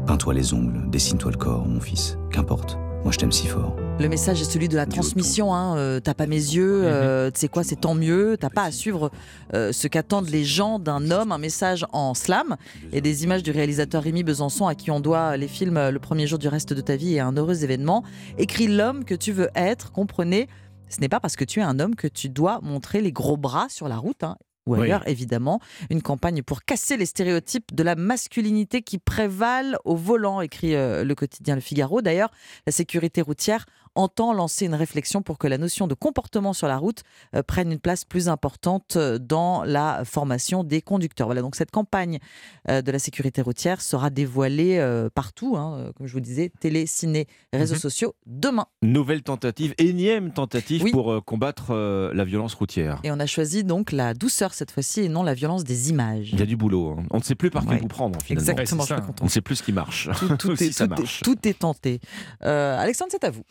Peins-toi 0.07 0.35
les 0.35 0.53
ongles, 0.53 0.91
dessine-toi 0.91 1.31
le 1.31 1.39
corps, 1.39 1.67
mon 1.67 1.81
fils. 1.81 2.19
Qu'importe, 2.31 2.77
moi 3.05 3.11
je 3.11 3.17
t'aime 3.17 3.33
si 3.33 3.47
fort. 3.47 3.75
Le 3.99 4.07
message 4.09 4.43
est 4.43 4.45
celui 4.45 4.69
de 4.69 4.77
la 4.77 4.85
transmission. 4.85 5.55
Hein. 5.55 5.79
euh, 5.79 5.99
t'as 5.99 6.13
pas 6.13 6.27
mes 6.27 6.37
yeux, 6.37 6.83
euh, 6.85 7.31
tu 7.31 7.41
sais 7.41 7.49
quoi, 7.49 7.65
c'est 7.65 7.81
tant 7.81 7.95
mieux. 7.95 8.37
T'as 8.39 8.51
pas 8.51 8.65
à 8.65 8.71
suivre 8.71 9.11
euh, 9.55 9.73
ce 9.73 9.89
qu'attendent 9.89 10.29
les 10.29 10.45
gens 10.45 10.79
d'un 10.79 11.11
homme. 11.11 11.33
Un 11.33 11.39
message 11.39 11.87
en 11.93 12.13
slam 12.13 12.57
et 12.93 13.01
des 13.01 13.25
images 13.25 13.43
du 13.43 13.51
réalisateur 13.51 14.03
Rémi 14.03 14.25
Besançon 14.25 14.67
à 14.67 14.75
qui 14.75 14.91
on 14.91 15.01
doit 15.01 15.39
les 15.39 15.49
films 15.49 15.89
Le 15.89 15.99
premier 15.99 16.27
jour 16.27 16.39
du 16.39 16.49
reste 16.49 16.75
de 16.75 16.81
ta 16.83 16.97
vie 16.97 17.15
et 17.15 17.21
un 17.21 17.33
heureux 17.33 17.65
événement. 17.65 18.05
Écris 18.37 18.67
l'homme 18.67 19.05
que 19.05 19.15
tu 19.15 19.33
veux 19.33 19.49
être. 19.55 19.91
Comprenez, 19.91 20.49
ce 20.91 21.01
n'est 21.01 21.09
pas 21.09 21.21
parce 21.21 21.37
que 21.37 21.45
tu 21.45 21.61
es 21.61 21.63
un 21.63 21.81
homme 21.81 21.95
que 21.95 22.09
tu 22.09 22.29
dois 22.29 22.61
montrer 22.63 23.01
les 23.01 23.13
gros 23.13 23.39
bras 23.39 23.69
sur 23.71 23.89
la 23.89 23.97
route. 23.97 24.23
hein, 24.23 24.37
ou 24.67 24.75
Oui. 24.75 24.83
ailleurs, 24.85 25.07
évidemment. 25.09 25.61
Une 25.91 26.03
campagne 26.03 26.43
pour 26.43 26.65
casser 26.65 26.97
les 26.97 27.07
stéréotypes 27.07 27.75
de 27.75 27.83
la 27.83 27.95
masculinité 27.97 28.83
qui 28.83 28.99
prévalent 28.99 29.77
au 29.85 29.97
volant, 29.97 30.41
écrit 30.41 30.75
euh, 30.75 31.05
le 31.05 31.15
quotidien 31.15 31.55
Le 31.55 31.61
Figaro. 31.61 32.03
D'ailleurs, 32.03 32.31
la 32.67 32.73
sécurité 32.73 33.21
routière 33.23 33.67
entend 33.95 34.33
lancer 34.33 34.67
une 34.67 34.75
réflexion 34.75 35.23
pour 35.23 35.39
que 35.39 35.47
la 35.47 35.59
notion 35.59 35.87
de 35.87 35.95
comportement 35.95 36.53
sur 36.53 36.67
la 36.69 36.77
route 36.77 37.03
euh, 37.35 37.43
prenne 37.43 37.73
une 37.73 37.79
place 37.79 38.05
plus 38.05 38.29
importante 38.29 38.97
euh, 38.97 39.19
dans 39.19 39.65
la 39.65 40.03
formation 40.05 40.65
des 40.65 40.83
conducteurs. 40.83 41.27
Voilà, 41.29 41.43
donc 41.43 41.55
cette 41.57 41.71
campagne 41.71 42.19
euh, 42.69 42.83
de 42.83 42.91
la 42.93 42.99
sécurité 42.99 43.43
routière 43.43 43.81
sera 43.81 44.11
dévoilée 44.11 44.79
euh, 44.79 45.09
partout, 45.15 45.57
hein, 45.57 45.91
comme 45.97 46.07
je 46.07 46.13
vous 46.13 46.19
le 46.19 46.25
disais, 46.25 46.51
télé, 46.61 46.87
ciné, 46.87 47.27
réseaux 47.53 47.75
Mhm. 47.75 47.81
sociaux, 47.81 48.15
demain. 48.27 48.67
Nouvelle 48.83 49.23
tentative, 49.23 49.75
énième 49.79 50.33
tentative 50.33 50.83
Oui. 50.85 50.91
pour 50.93 51.13
euh, 51.13 51.21
combattre 51.21 51.67
euh, 51.71 52.13
la 52.15 52.25
violence 52.25 52.55
routière. 52.55 53.01
Et 53.05 53.11
on 53.13 53.21
a 53.21 53.27
choisi 53.27 53.65
donc 53.65 53.93
la 53.93 54.15
douceur 54.15 54.55
cette 54.55 54.71
fois-ci 54.71 55.01
et 55.03 55.09
non 55.09 55.23
la 55.23 55.35
violence 55.35 55.65
des 55.65 55.91
images. 55.91 56.31
Il 56.33 56.39
y 56.39 56.43
a 56.43 56.47
du 56.47 56.57
boulot. 56.57 56.97
hein. 56.99 57.05
On 57.11 57.19
ne 57.19 57.23
sait 57.23 57.35
plus 57.35 57.51
par 57.51 57.63
qui 57.65 57.69
Ouais. 57.71 57.79
vous 57.79 57.89
prendre 57.89 58.21
finalement. 58.23 58.41
Exactement, 58.51 58.83
Ouais, 58.83 58.89
je 58.89 58.95
suis. 58.95 59.03
On 59.21 59.25
ne 59.25 59.31
sait 59.31 59.41
plus 59.41 59.57
ce 59.57 59.63
qui 59.63 59.73
marche. 59.73 60.09
Tout, 60.19 60.37
tout 60.37 60.57
si 60.57 60.65
est, 60.65 60.73
ça 60.73 60.87
tout 60.87 60.95
est- 60.95 60.99
marche. 61.01 61.21
tout 61.23 61.49
est 61.49 61.59
tenté. 61.59 62.01
Euh, 62.45 62.79
Alexandre, 62.79 63.11
c'est 63.13 63.25
à 63.25 63.31
vous. 63.31 63.43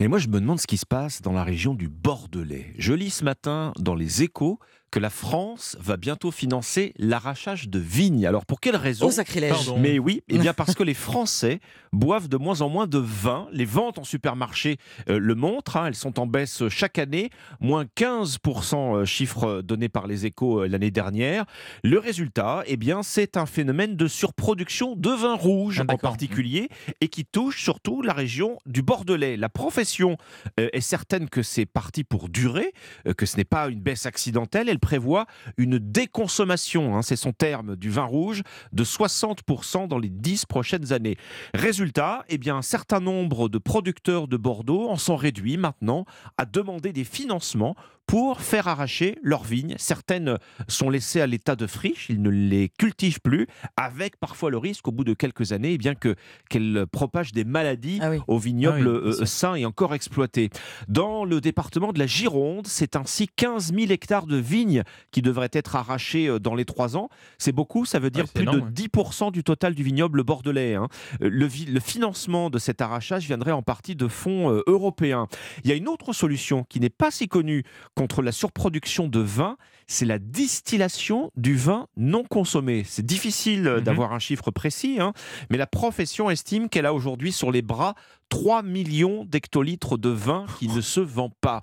Et 0.00 0.08
moi, 0.08 0.18
je 0.18 0.28
me 0.28 0.40
demande 0.40 0.60
ce 0.60 0.66
qui 0.66 0.76
se 0.76 0.86
passe 0.86 1.22
dans 1.22 1.32
la 1.32 1.44
région 1.44 1.74
du 1.74 1.88
Bordelais. 1.88 2.72
Je 2.78 2.92
lis 2.92 3.10
ce 3.10 3.24
matin 3.24 3.72
dans 3.78 3.94
les 3.94 4.22
échos 4.22 4.58
que 4.92 5.00
la 5.00 5.10
France 5.10 5.76
va 5.80 5.96
bientôt 5.96 6.30
financer 6.30 6.92
l'arrachage 6.98 7.68
de 7.68 7.78
vignes. 7.80 8.26
Alors 8.26 8.46
pour 8.46 8.60
quelle 8.60 8.76
raison 8.76 9.06
Oh, 9.06 9.10
sacrilège. 9.10 9.50
Pardon. 9.50 9.78
Mais 9.78 9.98
oui, 9.98 10.22
eh 10.28 10.38
bien 10.38 10.52
parce 10.54 10.74
que 10.74 10.82
les 10.84 10.94
Français 10.94 11.58
boivent 11.92 12.28
de 12.28 12.36
moins 12.36 12.60
en 12.60 12.68
moins 12.68 12.86
de 12.86 12.98
vin. 12.98 13.48
Les 13.52 13.64
ventes 13.64 13.98
en 13.98 14.04
supermarché 14.04 14.76
euh, 15.08 15.18
le 15.18 15.34
montrent. 15.34 15.78
hein. 15.78 15.86
elles 15.86 15.94
sont 15.94 16.20
en 16.20 16.26
baisse 16.26 16.68
chaque 16.68 16.98
année, 16.98 17.30
moins 17.58 17.84
15% 17.96 18.74
euh, 19.00 19.04
chiffre 19.04 19.62
donné 19.62 19.88
par 19.88 20.06
les 20.06 20.26
échos 20.26 20.60
euh, 20.62 20.68
l'année 20.68 20.90
dernière. 20.90 21.46
Le 21.82 21.98
résultat, 21.98 22.62
eh 22.66 22.76
bien, 22.76 23.02
c'est 23.02 23.36
un 23.36 23.46
phénomène 23.46 23.96
de 23.96 24.06
surproduction 24.06 24.94
de 24.94 25.10
vin 25.10 25.34
rouge 25.34 25.82
Ah, 25.88 25.92
en 25.92 25.96
particulier 25.96 26.68
et 27.00 27.08
qui 27.08 27.24
touche 27.24 27.62
surtout 27.62 28.02
la 28.02 28.12
région 28.12 28.58
du 28.66 28.82
Bordelais. 28.82 29.36
La 29.38 29.48
profession 29.48 30.18
euh, 30.60 30.68
est 30.74 30.80
certaine 30.82 31.28
que 31.30 31.42
c'est 31.42 31.66
parti 31.66 32.04
pour 32.04 32.28
durer, 32.28 32.72
euh, 33.06 33.14
que 33.14 33.24
ce 33.26 33.38
n'est 33.38 33.44
pas 33.44 33.68
une 33.68 33.80
baisse 33.80 34.04
accidentelle. 34.06 34.68
Elle 34.68 34.78
prévoit 34.82 35.24
une 35.56 35.78
déconsommation, 35.78 36.94
hein, 36.94 37.00
c'est 37.02 37.16
son 37.16 37.32
terme, 37.32 37.76
du 37.76 37.88
vin 37.88 38.04
rouge 38.04 38.42
de 38.72 38.84
60% 38.84 39.88
dans 39.88 39.98
les 39.98 40.10
10 40.10 40.44
prochaines 40.44 40.92
années. 40.92 41.16
Résultat, 41.54 42.24
eh 42.28 42.36
bien, 42.36 42.56
un 42.56 42.62
certain 42.62 43.00
nombre 43.00 43.48
de 43.48 43.56
producteurs 43.56 44.28
de 44.28 44.36
Bordeaux 44.36 44.90
en 44.90 44.96
sont 44.96 45.16
réduits 45.16 45.56
maintenant 45.56 46.04
à 46.36 46.44
demander 46.44 46.92
des 46.92 47.04
financements 47.04 47.76
pour 48.12 48.42
faire 48.42 48.68
arracher 48.68 49.16
leurs 49.22 49.42
vignes. 49.42 49.74
Certaines 49.78 50.36
sont 50.68 50.90
laissées 50.90 51.22
à 51.22 51.26
l'état 51.26 51.56
de 51.56 51.66
friche, 51.66 52.10
ils 52.10 52.20
ne 52.20 52.28
les 52.28 52.68
cultivent 52.68 53.22
plus, 53.22 53.46
avec 53.78 54.18
parfois 54.20 54.50
le 54.50 54.58
risque 54.58 54.86
au 54.86 54.92
bout 54.92 55.04
de 55.04 55.14
quelques 55.14 55.52
années 55.52 55.72
eh 55.72 55.78
bien 55.78 55.94
que 55.94 56.14
qu'elles 56.50 56.84
propagent 56.92 57.32
des 57.32 57.44
maladies 57.46 58.00
aux 58.28 58.36
vignobles 58.36 59.00
Ah 59.02 59.06
oui, 59.08 59.16
euh, 59.18 59.24
sains 59.24 59.54
et 59.54 59.64
encore 59.64 59.94
exploités. 59.94 60.50
Dans 60.88 61.24
le 61.24 61.40
département 61.40 61.94
de 61.94 61.98
la 61.98 62.06
Gironde, 62.06 62.66
c'est 62.66 62.96
ainsi 62.96 63.28
15 63.34 63.72
000 63.72 63.90
hectares 63.90 64.26
de 64.26 64.36
vignes 64.36 64.82
qui 65.10 65.22
devraient 65.22 65.48
être 65.50 65.74
arrachés 65.74 66.28
euh, 66.28 66.38
dans 66.38 66.54
les 66.54 66.66
trois 66.66 66.98
ans. 66.98 67.08
C'est 67.38 67.52
beaucoup, 67.52 67.86
ça 67.86 67.98
veut 67.98 68.10
dire 68.10 68.28
plus 68.28 68.42
énorme, 68.42 68.70
de 68.70 68.82
10% 68.82 69.32
du 69.32 69.42
total 69.42 69.74
du 69.74 69.84
vignoble 69.84 70.22
bordelais. 70.22 70.74
hein. 70.74 70.88
Euh, 71.22 71.30
Le, 71.32 71.48
financement 71.80 72.50
de 72.50 72.58
cet 72.58 72.82
arrachage 72.82 73.24
viendrait 73.24 73.52
en 73.52 73.62
partie 73.62 73.96
de 73.96 74.06
fonds 74.06 74.62
européens. 74.66 75.28
Il 75.64 75.70
y 75.70 75.72
a 75.72 75.76
une 75.76 75.88
autre 75.88 76.12
solution 76.12 76.64
qui 76.68 76.78
n'est 76.78 76.90
pas 76.90 77.10
si 77.10 77.26
connue 77.26 77.64
contre 78.02 78.20
la 78.20 78.32
surproduction 78.32 79.06
de 79.06 79.20
vin, 79.20 79.56
c'est 79.92 80.06
la 80.06 80.18
distillation 80.18 81.30
du 81.36 81.54
vin 81.54 81.86
non 81.96 82.24
consommé. 82.24 82.82
C'est 82.86 83.04
difficile 83.04 83.66
euh, 83.68 83.80
d'avoir 83.80 84.12
un 84.12 84.18
chiffre 84.18 84.50
précis, 84.50 84.98
hein, 84.98 85.12
mais 85.50 85.58
la 85.58 85.66
profession 85.66 86.30
estime 86.30 86.68
qu'elle 86.68 86.86
a 86.86 86.94
aujourd'hui 86.94 87.30
sur 87.30 87.52
les 87.52 87.62
bras 87.62 87.94
3 88.30 88.62
millions 88.62 89.26
d'hectolitres 89.26 89.98
de 89.98 90.08
vin 90.08 90.46
qui 90.58 90.68
ne 90.68 90.80
se 90.80 91.00
vend 91.00 91.30
pas. 91.42 91.60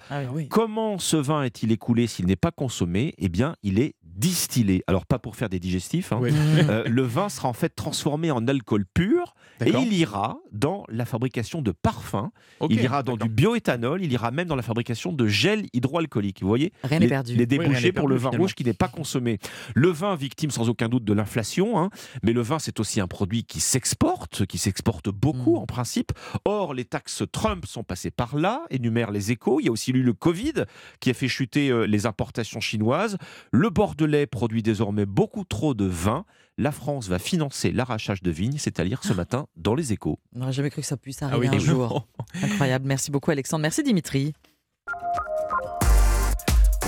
Comment 0.50 1.00
ce 1.00 1.18
vin 1.18 1.42
est-il 1.42 1.72
écoulé 1.72 2.06
s'il 2.06 2.28
n'est 2.28 2.36
pas 2.36 2.52
consommé? 2.52 3.16
Eh 3.18 3.30
bien, 3.30 3.56
il 3.64 3.80
est 3.80 3.96
distillé. 4.20 4.84
Alors, 4.88 5.06
pas 5.06 5.18
pour 5.18 5.36
faire 5.36 5.50
des 5.50 5.60
digestifs. 5.60 6.12
hein. 6.12 6.20
Euh, 6.22 6.84
le 6.88 7.02
vin 7.02 7.30
sera 7.30 7.48
en 7.48 7.54
fait 7.54 7.70
transformé 7.70 8.32
en 8.32 8.48
alcool 8.48 8.86
pur 8.94 9.34
et 9.66 9.70
il 9.70 9.94
ira 9.94 10.38
dans 10.52 10.84
la 10.90 11.06
fabrication 11.06 11.62
de 11.62 11.72
parfums. 11.72 12.30
Il 12.70 12.82
ira 12.82 13.02
dans 13.02 13.18
du 13.18 13.30
bioéthanol. 13.30 14.04
Il 14.04 14.12
ira 14.12 14.32
même 14.32 14.48
dans 14.48 14.56
la 14.56 14.62
fabrication 14.62 15.14
de 15.14 15.28
gel 15.28 15.68
hydroalcoolique. 15.74 16.42
Vous 16.42 16.48
voyez? 16.48 16.74
Rien 16.84 17.00
n'est 17.00 17.06
les, 17.06 17.10
perdu. 17.10 17.36
les 17.36 17.46
débouchés 17.46 17.92
pour 17.92 18.04
perdu, 18.08 18.14
le 18.14 18.19
vin 18.20 18.30
finalement. 18.30 18.44
rouge 18.44 18.54
qui 18.56 18.64
n'est 18.64 18.74
pas 18.74 18.88
consommé. 18.88 19.40
Le 19.74 19.90
vin 19.90 20.16
victime 20.16 20.52
sans 20.52 20.70
aucun 20.70 20.90
doute 20.90 21.04
de 21.06 21.14
l'inflation, 21.14 21.80
hein, 21.80 21.90
mais 22.24 22.34
le 22.34 22.42
vin 22.42 22.60
c'est 22.60 22.80
aussi 22.80 23.02
un 23.02 23.08
produit 23.08 23.44
qui 23.44 23.60
s'exporte, 23.60 24.46
qui 24.46 24.58
s'exporte 24.60 25.10
beaucoup 25.10 25.56
Mm. 25.56 25.60
en 25.60 25.66
principe. 25.66 26.12
Or, 26.46 26.74
les 26.74 26.86
taxes 26.86 27.24
Trump 27.32 27.66
sont 27.66 27.84
passées 27.84 28.12
par 28.12 28.36
là, 28.38 28.62
énumèrent 28.70 29.12
les 29.12 29.32
échos. 29.32 29.60
Il 29.60 29.66
y 29.66 29.70
a 29.70 29.72
aussi 29.72 29.92
eu 29.92 30.04
le 30.04 30.14
Covid 30.14 30.66
qui 31.00 31.10
a 31.10 31.14
fait 31.14 31.28
chuter 31.28 31.70
euh, 31.70 31.86
les 31.86 32.06
importations 32.06 32.60
chinoises. 32.60 33.18
Le 33.52 33.70
Bordelais 33.70 34.28
produit 34.28 34.62
désormais 34.62 35.06
beaucoup 35.06 35.44
trop 35.46 35.74
de 35.74 35.86
vin. 35.86 36.26
La 36.58 36.72
France 36.74 37.08
va 37.08 37.20
financer 37.20 37.72
l'arrachage 37.72 38.22
de 38.22 38.32
vignes, 38.32 38.58
c'est 38.58 38.80
à 38.82 38.84
lire 38.84 39.02
ce 39.04 39.14
matin 39.14 39.48
dans 39.56 39.76
les 39.76 39.94
échos. 39.94 40.20
On 40.36 40.40
n'aurait 40.40 40.52
jamais 40.52 40.70
cru 40.70 40.82
que 40.82 40.88
ça 40.88 40.98
puisse 40.98 41.22
Ah 41.22 41.28
arriver 41.28 41.48
oui. 41.50 41.56
un 41.56 41.60
jour. 41.60 42.06
Incroyable. 42.44 42.86
Merci 42.86 43.12
beaucoup, 43.12 43.32
Alexandre. 43.32 43.62
Merci, 43.62 43.82
Dimitri. 43.82 44.34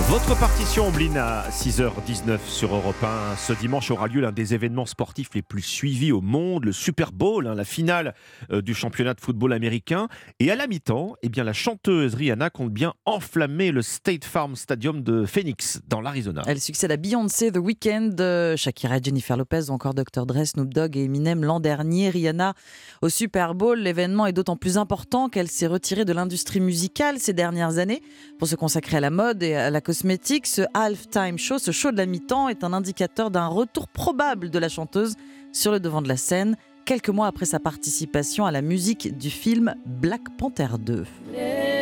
Votre 0.08 0.38
partition, 0.38 0.88
Ombline, 0.88 1.16
à 1.16 1.48
6h19 1.50 2.38
sur 2.46 2.74
Europe 2.74 3.02
1. 3.02 3.36
Ce 3.36 3.52
dimanche 3.52 3.90
aura 3.90 4.08
lieu 4.08 4.20
l'un 4.20 4.32
des 4.32 4.52
événements 4.52 4.84
sportifs 4.84 5.30
les 5.34 5.42
plus 5.42 5.62
suivis 5.62 6.12
au 6.12 6.20
monde, 6.20 6.64
le 6.64 6.72
Super 6.72 7.12
Bowl, 7.12 7.46
hein, 7.46 7.54
la 7.54 7.64
finale 7.64 8.14
euh, 8.50 8.62
du 8.62 8.74
championnat 8.74 9.14
de 9.14 9.20
football 9.20 9.52
américain. 9.52 10.08
Et 10.40 10.50
à 10.50 10.56
la 10.56 10.66
mi-temps, 10.66 11.14
eh 11.22 11.28
bien, 11.28 11.44
la 11.44 11.52
chanteuse 11.52 12.14
Rihanna 12.14 12.50
compte 12.50 12.72
bien 12.72 12.94
enflammer 13.06 13.70
le 13.70 13.80
State 13.82 14.24
Farm 14.24 14.56
Stadium 14.56 15.02
de 15.02 15.24
Phoenix, 15.24 15.80
dans 15.88 16.00
l'Arizona. 16.00 16.42
Elle 16.46 16.60
succède 16.60 16.90
à 16.90 16.96
Beyoncé, 16.96 17.52
The 17.52 17.58
Weeknd, 17.58 18.16
euh, 18.20 18.56
Shakira, 18.56 18.98
Jennifer 19.02 19.36
Lopez 19.36 19.70
ou 19.70 19.72
encore 19.72 19.94
Dr. 19.94 20.26
Dre, 20.26 20.44
Snoop 20.44 20.74
Dogg 20.74 20.96
et 20.96 21.04
Eminem 21.04 21.44
l'an 21.44 21.60
dernier. 21.60 22.10
Rihanna 22.10 22.54
au 23.02 23.08
Super 23.08 23.54
Bowl. 23.54 23.78
L'événement 23.78 24.26
est 24.26 24.32
d'autant 24.32 24.56
plus 24.56 24.78
important 24.78 25.28
qu'elle 25.28 25.48
s'est 25.48 25.66
retirée 25.66 26.04
de 26.04 26.12
l'industrie 26.12 26.60
musicale 26.60 27.18
ces 27.18 27.32
dernières 27.32 27.78
années 27.78 28.02
pour 28.38 28.48
se 28.48 28.56
consacrer 28.56 28.96
à 28.96 29.00
la 29.00 29.10
mode 29.10 29.42
et 29.42 29.54
à 29.54 29.70
la. 29.70 29.80
Ce 29.92 30.62
halftime 30.74 31.38
show, 31.38 31.58
ce 31.58 31.70
show 31.70 31.90
de 31.92 31.96
la 31.98 32.06
mi-temps, 32.06 32.48
est 32.48 32.64
un 32.64 32.72
indicateur 32.72 33.30
d'un 33.30 33.46
retour 33.46 33.88
probable 33.88 34.50
de 34.50 34.58
la 34.58 34.68
chanteuse 34.68 35.16
sur 35.52 35.70
le 35.70 35.80
devant 35.80 36.00
de 36.00 36.08
la 36.08 36.16
scène, 36.16 36.56
quelques 36.84 37.10
mois 37.10 37.26
après 37.26 37.44
sa 37.44 37.60
participation 37.60 38.46
à 38.46 38.50
la 38.50 38.62
musique 38.62 39.16
du 39.18 39.30
film 39.30 39.74
Black 39.84 40.22
Panther 40.38 40.68
2. 40.78 41.04
Alors, 41.34 41.81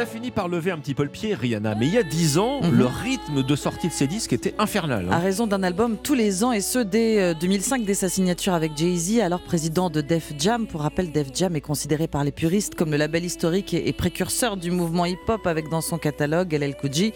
elle 0.00 0.06
a 0.06 0.10
fini 0.10 0.30
par 0.30 0.48
lever 0.48 0.70
un 0.70 0.78
petit 0.78 0.94
peu 0.94 1.02
le 1.02 1.10
pied, 1.10 1.34
Rihanna, 1.34 1.74
mais 1.74 1.86
il 1.86 1.92
y 1.92 1.98
a 1.98 2.02
10 2.02 2.38
ans, 2.38 2.60
le 2.62 2.86
rythme 2.86 3.42
de 3.42 3.54
sortie 3.54 3.88
de 3.88 3.92
ses 3.92 4.06
disques 4.06 4.32
était 4.32 4.54
infernal. 4.58 5.06
hein. 5.06 5.12
À 5.12 5.18
raison 5.18 5.46
d'un 5.46 5.62
album 5.62 5.98
tous 6.02 6.14
les 6.14 6.42
ans 6.42 6.52
et 6.52 6.62
ce 6.62 6.78
dès 6.78 7.20
euh, 7.20 7.34
2005, 7.34 7.84
dès 7.84 7.92
sa 7.92 8.08
signature 8.08 8.54
avec 8.54 8.74
Jay-Z, 8.78 9.18
alors 9.20 9.42
président 9.42 9.90
de 9.90 10.00
Def 10.00 10.32
Jam. 10.38 10.66
Pour 10.66 10.80
rappel, 10.80 11.12
Def 11.12 11.28
Jam 11.34 11.54
est 11.54 11.60
considéré 11.60 12.08
par 12.08 12.24
les 12.24 12.32
puristes 12.32 12.76
comme 12.76 12.92
le 12.92 12.96
label 12.96 13.26
historique 13.26 13.74
et 13.74 13.92
précurseur 13.92 14.56
du 14.56 14.70
mouvement 14.70 15.04
hip-hop 15.04 15.46
avec 15.46 15.68
dans 15.68 15.82
son 15.82 15.98
catalogue 15.98 16.54
LL 16.54 16.76
Cool 16.76 17.12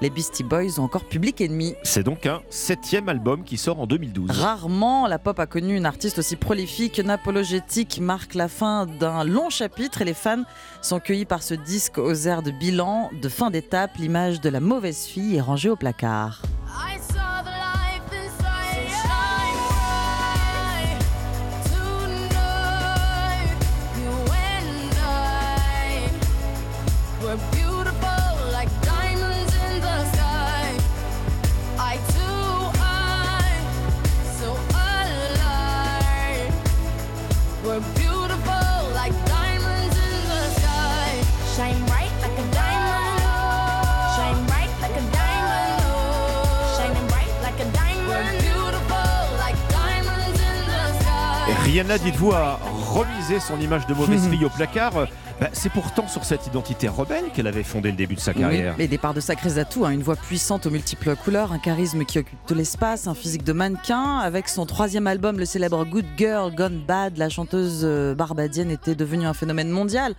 les 0.00 0.10
Beastie 0.10 0.44
Boys 0.44 0.78
ou 0.78 0.82
encore 0.82 1.04
Public 1.04 1.40
Enemy. 1.40 1.74
C'est 1.82 2.02
donc 2.02 2.26
un 2.26 2.40
septième 2.50 3.08
album 3.08 3.44
qui 3.44 3.56
sort 3.56 3.80
en 3.80 3.86
2012. 3.86 4.30
Rarement, 4.30 5.06
la 5.06 5.18
pop 5.18 5.38
a 5.38 5.46
connu 5.46 5.76
une 5.76 5.86
artiste 5.86 6.18
aussi 6.18 6.36
prolifique. 6.36 6.98
Napologétique 7.00 8.00
marque 8.00 8.34
la 8.34 8.48
fin 8.48 8.86
d'un 8.86 9.24
long 9.24 9.50
chapitre 9.50 10.02
et 10.02 10.04
les 10.04 10.14
fans 10.14 10.44
sont 10.82 11.00
cueillis 11.00 11.24
par 11.24 11.42
ce 11.42 11.54
disque 11.54 11.98
aux 11.98 12.14
airs 12.14 12.42
de 12.42 12.50
bilan, 12.50 13.10
de 13.20 13.28
fin 13.28 13.50
d'étape. 13.50 13.96
L'image 13.98 14.40
de 14.40 14.48
la 14.48 14.60
mauvaise 14.60 15.04
fille 15.04 15.36
est 15.36 15.40
rangée 15.40 15.70
au 15.70 15.76
placard. 15.76 16.42
Rihanna, 51.68 51.98
dites-vous, 51.98 52.32
a 52.32 52.58
remisé 52.88 53.40
son 53.40 53.60
image 53.60 53.86
de 53.86 53.94
mauvaise 53.94 54.28
fille 54.28 54.44
au 54.44 54.48
placard. 54.50 54.92
Bah, 55.40 55.48
c'est 55.52 55.70
pourtant 55.70 56.08
sur 56.08 56.24
cette 56.24 56.48
identité 56.48 56.88
rebelle 56.88 57.26
qu'elle 57.32 57.46
avait 57.46 57.62
fondé 57.62 57.90
le 57.92 57.96
début 57.96 58.16
de 58.16 58.20
sa 58.20 58.34
carrière. 58.34 58.72
Oui, 58.76 58.82
les 58.82 58.88
départs 58.88 59.14
de 59.14 59.20
sacrés 59.20 59.58
atouts, 59.58 59.86
hein, 59.86 59.90
une 59.90 60.02
voix 60.02 60.16
puissante 60.16 60.66
aux 60.66 60.70
multiples 60.70 61.14
couleurs, 61.14 61.52
un 61.52 61.60
charisme 61.60 62.04
qui 62.04 62.18
occupe 62.18 62.38
tout 62.48 62.54
l'espace, 62.56 63.06
un 63.06 63.14
physique 63.14 63.44
de 63.44 63.52
mannequin. 63.52 64.18
Avec 64.18 64.48
son 64.48 64.66
troisième 64.66 65.06
album, 65.06 65.38
le 65.38 65.44
célèbre 65.44 65.84
Good 65.84 66.06
Girl 66.16 66.52
Gone 66.52 66.80
Bad, 66.84 67.18
la 67.18 67.28
chanteuse 67.28 67.82
euh, 67.84 68.16
barbadienne 68.16 68.72
était 68.72 68.96
devenue 68.96 69.26
un 69.26 69.32
phénomène 69.34 69.70
mondial. 69.70 70.14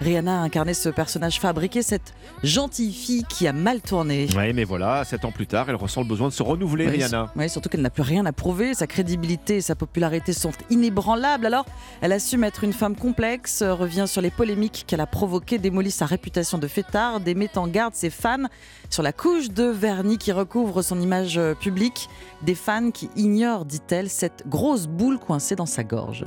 Rihanna 0.00 0.40
a 0.40 0.42
incarné 0.42 0.74
ce 0.74 0.88
personnage 0.88 1.38
fabriqué, 1.38 1.82
cette 1.82 2.12
gentille 2.42 2.92
fille 2.92 3.22
qui 3.28 3.46
a 3.46 3.52
mal 3.52 3.80
tourné. 3.80 4.26
Ouais, 4.36 4.52
mais 4.52 4.64
voilà, 4.64 5.04
sept 5.04 5.24
ans 5.24 5.30
plus 5.30 5.46
tard, 5.46 5.66
elle 5.68 5.76
ressent 5.76 6.00
le 6.00 6.08
besoin 6.08 6.26
de 6.28 6.32
se 6.32 6.42
renouveler, 6.42 6.86
Oui, 6.86 6.94
Rihanna. 6.96 7.30
oui, 7.36 7.48
surtout 7.48 7.68
qu'elle 7.68 7.82
n'a 7.82 7.90
plus 7.90 8.02
rien 8.02 8.26
à 8.26 8.32
prouver. 8.32 8.74
Sa 8.74 8.88
crédibilité 8.88 9.58
et 9.58 9.60
sa 9.60 9.76
popularité 9.76 10.32
sont 10.32 10.50
inébranlables. 10.68 11.46
Alors, 11.46 11.64
elle 12.00 12.12
assume 12.14 12.44
être 12.44 12.64
une 12.64 12.72
femme 12.72 12.96
complexe, 12.96 13.60
euh, 13.60 13.74
revient 13.74 14.04
sur 14.06 14.22
les 14.22 14.30
polémiques 14.30 14.44
polémique 14.44 14.84
qu'elle 14.86 15.00
a 15.00 15.06
provoquée 15.06 15.58
démolit 15.58 15.90
sa 15.90 16.06
réputation 16.06 16.58
de 16.58 16.68
fêtarde 16.68 17.26
et 17.26 17.34
met 17.34 17.58
en 17.58 17.66
garde 17.66 17.94
ses 17.94 18.10
fans 18.10 18.44
sur 18.88 19.02
la 19.02 19.12
couche 19.12 19.50
de 19.50 19.64
vernis 19.64 20.16
qui 20.16 20.32
recouvre 20.32 20.82
son 20.82 21.00
image 21.00 21.38
euh, 21.38 21.54
publique. 21.54 22.08
Des 22.42 22.54
fans 22.54 22.90
qui 22.92 23.10
ignorent, 23.16 23.64
dit-elle, 23.64 24.08
cette 24.10 24.46
grosse 24.46 24.86
boule 24.86 25.18
coincée 25.18 25.56
dans 25.56 25.66
sa 25.66 25.82
gorge. 25.82 26.24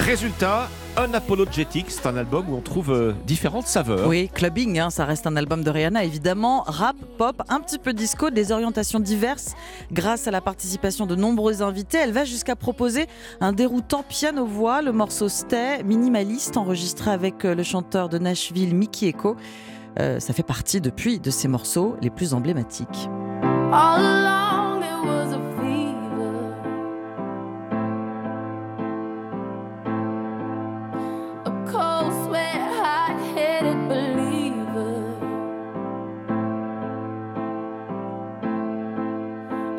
Résultat, 0.00 0.68
Unapologetic, 0.96 1.86
c'est 1.90 2.06
un 2.06 2.16
album 2.16 2.48
où 2.48 2.56
on 2.56 2.60
trouve 2.60 2.92
euh, 2.92 3.14
différentes 3.26 3.66
saveurs. 3.66 4.06
Oui, 4.06 4.30
clubbing, 4.32 4.78
hein, 4.78 4.90
ça 4.90 5.04
reste 5.04 5.26
un 5.26 5.34
album 5.34 5.64
de 5.64 5.70
Rihanna 5.70 6.04
évidemment. 6.04 6.62
Rap, 6.66 6.94
pop, 7.18 7.42
un 7.48 7.58
petit 7.60 7.78
peu 7.78 7.92
disco, 7.92 8.30
des 8.30 8.52
orientations 8.52 9.00
diverses. 9.00 9.54
Grâce 9.90 10.28
à 10.28 10.30
la 10.30 10.40
participation 10.40 11.06
de 11.06 11.16
nombreux 11.16 11.62
invités, 11.62 11.98
elle 11.98 12.12
va 12.12 12.24
jusqu'à 12.24 12.54
proposer 12.54 13.08
un 13.40 13.52
déroutant 13.52 14.04
piano-voix, 14.08 14.82
le 14.82 14.92
morceau 14.92 15.28
Stay, 15.28 15.82
minimaliste, 15.82 16.56
enregistré 16.56 17.10
avec 17.10 17.44
euh, 17.44 17.56
le 17.56 17.64
chanteur 17.64 18.08
de 18.08 18.18
Nashville 18.18 18.74
Mickey 18.74 19.08
Echo. 19.08 19.36
Euh, 19.98 20.20
ça 20.20 20.32
fait 20.32 20.44
partie 20.44 20.80
depuis 20.80 21.18
de 21.18 21.30
ses 21.30 21.48
morceaux 21.48 21.96
les 22.02 22.10
plus 22.10 22.34
emblématiques. 22.34 23.08
All 23.72 24.43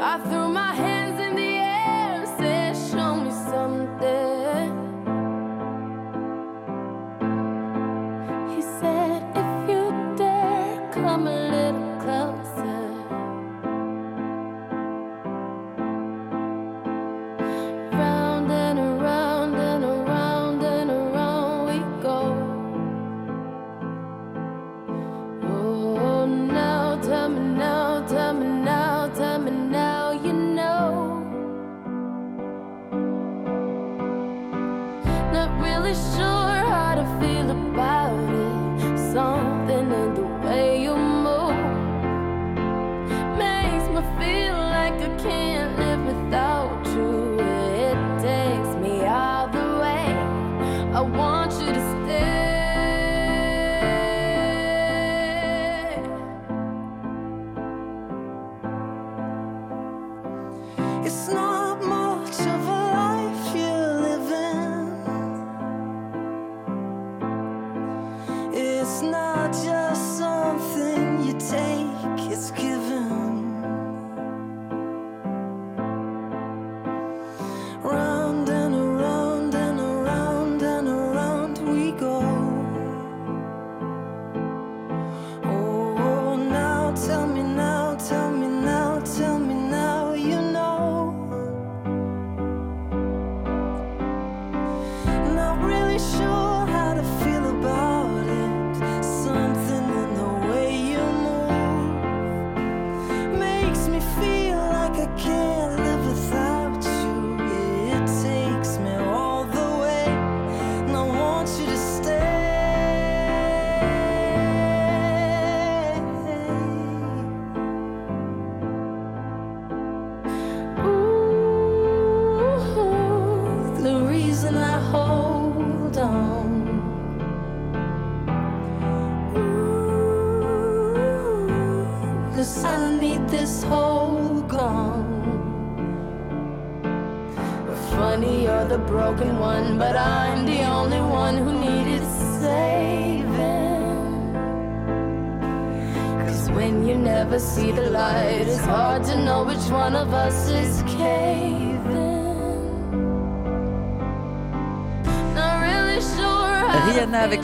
I 0.08 0.20
threw 0.20 0.45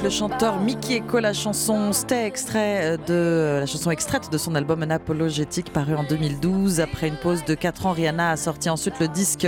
le 0.03 0.10
chanteur 0.10 0.60
Mickey 0.60 0.95
Echo, 0.95 1.19
la 1.19 1.34
chanson 1.34 1.94
Stay 1.94 2.26
extrait 2.26 2.98
de 3.07 3.57
la 3.60 3.65
chanson 3.65 3.91
extraite 3.91 4.32
de 4.32 4.38
son 4.38 4.56
album 4.56 4.82
Unapologetic 4.82 5.72
paru 5.72 5.95
en 5.95 6.03
2012. 6.03 6.80
Après 6.80 7.07
une 7.07 7.18
pause 7.18 7.45
de 7.45 7.53
4 7.53 7.86
ans, 7.86 7.91
Rihanna 7.91 8.32
a 8.32 8.38
sorti 8.38 8.69
ensuite 8.69 8.99
le 8.99 9.07
disque 9.07 9.48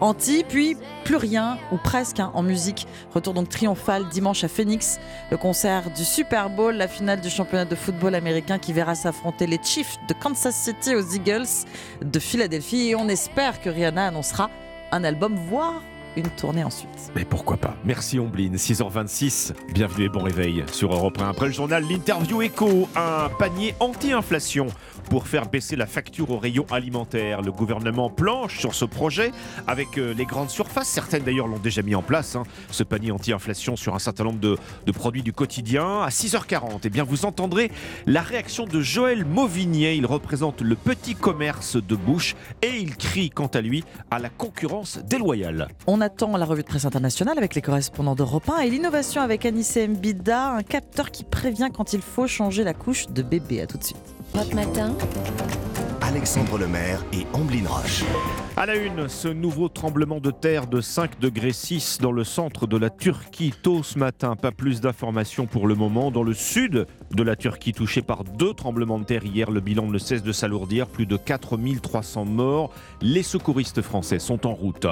Anti, 0.00 0.44
puis 0.48 0.76
plus 1.04 1.16
rien 1.16 1.58
ou 1.72 1.76
presque 1.76 2.20
hein, 2.20 2.30
en 2.34 2.42
musique. 2.42 2.86
Retour 3.14 3.34
donc 3.34 3.50
triomphal 3.50 4.08
dimanche 4.08 4.42
à 4.42 4.48
Phoenix, 4.48 4.98
le 5.30 5.36
concert 5.36 5.90
du 5.90 6.04
Super 6.04 6.48
Bowl, 6.48 6.74
la 6.74 6.88
finale 6.88 7.20
du 7.20 7.28
championnat 7.28 7.66
de 7.66 7.74
football 7.74 8.14
américain 8.14 8.58
qui 8.58 8.72
verra 8.72 8.94
s'affronter 8.94 9.46
les 9.46 9.58
Chiefs 9.62 9.98
de 10.08 10.14
Kansas 10.14 10.54
City 10.54 10.94
aux 10.94 11.14
Eagles 11.14 11.66
de 12.02 12.18
Philadelphie. 12.18 12.90
Et 12.90 12.94
on 12.94 13.08
espère 13.08 13.60
que 13.60 13.68
Rihanna 13.68 14.06
annoncera 14.06 14.48
un 14.92 15.04
album, 15.04 15.36
voire 15.48 15.82
une 16.16 16.28
tournée 16.30 16.64
ensuite. 16.64 17.12
Mais 17.14 17.24
pourquoi 17.24 17.56
pas? 17.56 17.74
Merci 17.84 18.18
Ombline, 18.18 18.56
6h26, 18.56 19.52
bienvenue 19.72 20.06
et 20.06 20.08
bon 20.08 20.22
réveil 20.22 20.64
sur 20.72 20.92
Europe 20.92 21.18
1. 21.20 21.28
Après 21.28 21.46
le 21.46 21.52
journal, 21.52 21.84
l'interview 21.88 22.42
écho, 22.42 22.88
un 22.96 23.28
panier 23.38 23.74
anti-inflation 23.80 24.66
pour 25.10 25.26
faire 25.26 25.48
baisser 25.48 25.74
la 25.74 25.86
facture 25.86 26.30
au 26.30 26.38
rayon 26.38 26.64
alimentaire. 26.70 27.42
Le 27.42 27.50
gouvernement 27.50 28.08
planche 28.08 28.60
sur 28.60 28.74
ce 28.74 28.84
projet 28.84 29.32
avec 29.66 29.98
euh, 29.98 30.14
les 30.14 30.24
grandes 30.24 30.50
surfaces. 30.50 30.88
Certaines 30.88 31.24
d'ailleurs 31.24 31.48
l'ont 31.48 31.58
déjà 31.58 31.82
mis 31.82 31.96
en 31.96 32.02
place, 32.02 32.36
hein, 32.36 32.44
ce 32.70 32.84
panier 32.84 33.10
anti-inflation 33.10 33.74
sur 33.74 33.96
un 33.96 33.98
certain 33.98 34.22
nombre 34.24 34.38
de, 34.38 34.56
produits 34.92 35.22
du 35.22 35.32
quotidien. 35.32 36.02
À 36.02 36.10
6h40, 36.10 36.80
eh 36.84 36.90
bien, 36.90 37.02
vous 37.02 37.24
entendrez 37.24 37.72
la 38.06 38.22
réaction 38.22 38.66
de 38.66 38.80
Joël 38.80 39.24
Mauvigné. 39.24 39.96
Il 39.96 40.06
représente 40.06 40.60
le 40.60 40.76
petit 40.76 41.16
commerce 41.16 41.76
de 41.76 41.96
bouche 41.96 42.36
et 42.62 42.76
il 42.78 42.96
crie 42.96 43.30
quant 43.30 43.48
à 43.48 43.60
lui 43.60 43.82
à 44.12 44.20
la 44.20 44.28
concurrence 44.28 44.98
déloyale. 44.98 45.68
On 45.88 46.00
attend 46.00 46.36
la 46.36 46.44
revue 46.44 46.62
de 46.62 46.68
presse 46.68 46.84
internationale 46.84 47.36
avec 47.36 47.56
les 47.56 47.62
correspondants 47.62 48.14
d'Europe 48.14 48.48
1 48.48 48.60
et 48.60 48.70
l'innovation 48.70 49.22
avec 49.22 49.44
Anissé 49.44 49.88
Mbida, 49.88 50.52
un 50.52 50.62
capteur 50.62 51.10
qui 51.10 51.24
prévient 51.24 51.70
quand 51.74 51.94
il 51.94 52.00
faut 52.00 52.28
changer 52.28 52.62
la 52.62 52.74
couche 52.74 53.08
de 53.08 53.22
bébé. 53.22 53.60
À 53.60 53.66
tout 53.66 53.76
de 53.76 53.84
suite. 53.84 54.19
Hot 54.32 54.54
matin. 54.54 54.94
Alexandre 56.02 56.58
Lemaire 56.58 57.04
et 57.12 57.26
Amblin 57.32 57.66
Roche. 57.66 58.04
À 58.60 58.66
la 58.66 58.76
une, 58.76 59.08
ce 59.08 59.26
nouveau 59.26 59.70
tremblement 59.70 60.20
de 60.20 60.30
terre 60.30 60.66
de 60.66 60.82
5 60.82 61.18
degrés 61.18 61.54
6 61.54 61.96
dans 62.02 62.12
le 62.12 62.24
centre 62.24 62.66
de 62.66 62.76
la 62.76 62.90
Turquie 62.90 63.54
tôt 63.62 63.82
ce 63.82 63.98
matin. 63.98 64.36
Pas 64.36 64.52
plus 64.52 64.82
d'informations 64.82 65.46
pour 65.46 65.66
le 65.66 65.74
moment. 65.74 66.10
Dans 66.10 66.22
le 66.22 66.34
sud 66.34 66.86
de 67.10 67.22
la 67.22 67.36
Turquie, 67.36 67.72
touché 67.72 68.02
par 68.02 68.22
deux 68.22 68.52
tremblements 68.52 68.98
de 68.98 69.04
terre 69.04 69.24
hier, 69.24 69.50
le 69.50 69.60
bilan 69.60 69.86
ne 69.86 69.96
cesse 69.96 70.22
de 70.22 70.32
s'alourdir. 70.32 70.88
Plus 70.88 71.06
de 71.06 71.16
4300 71.16 72.26
morts. 72.26 72.70
Les 73.00 73.22
secouristes 73.22 73.80
français 73.80 74.18
sont 74.18 74.46
en 74.46 74.52
route. 74.52 74.86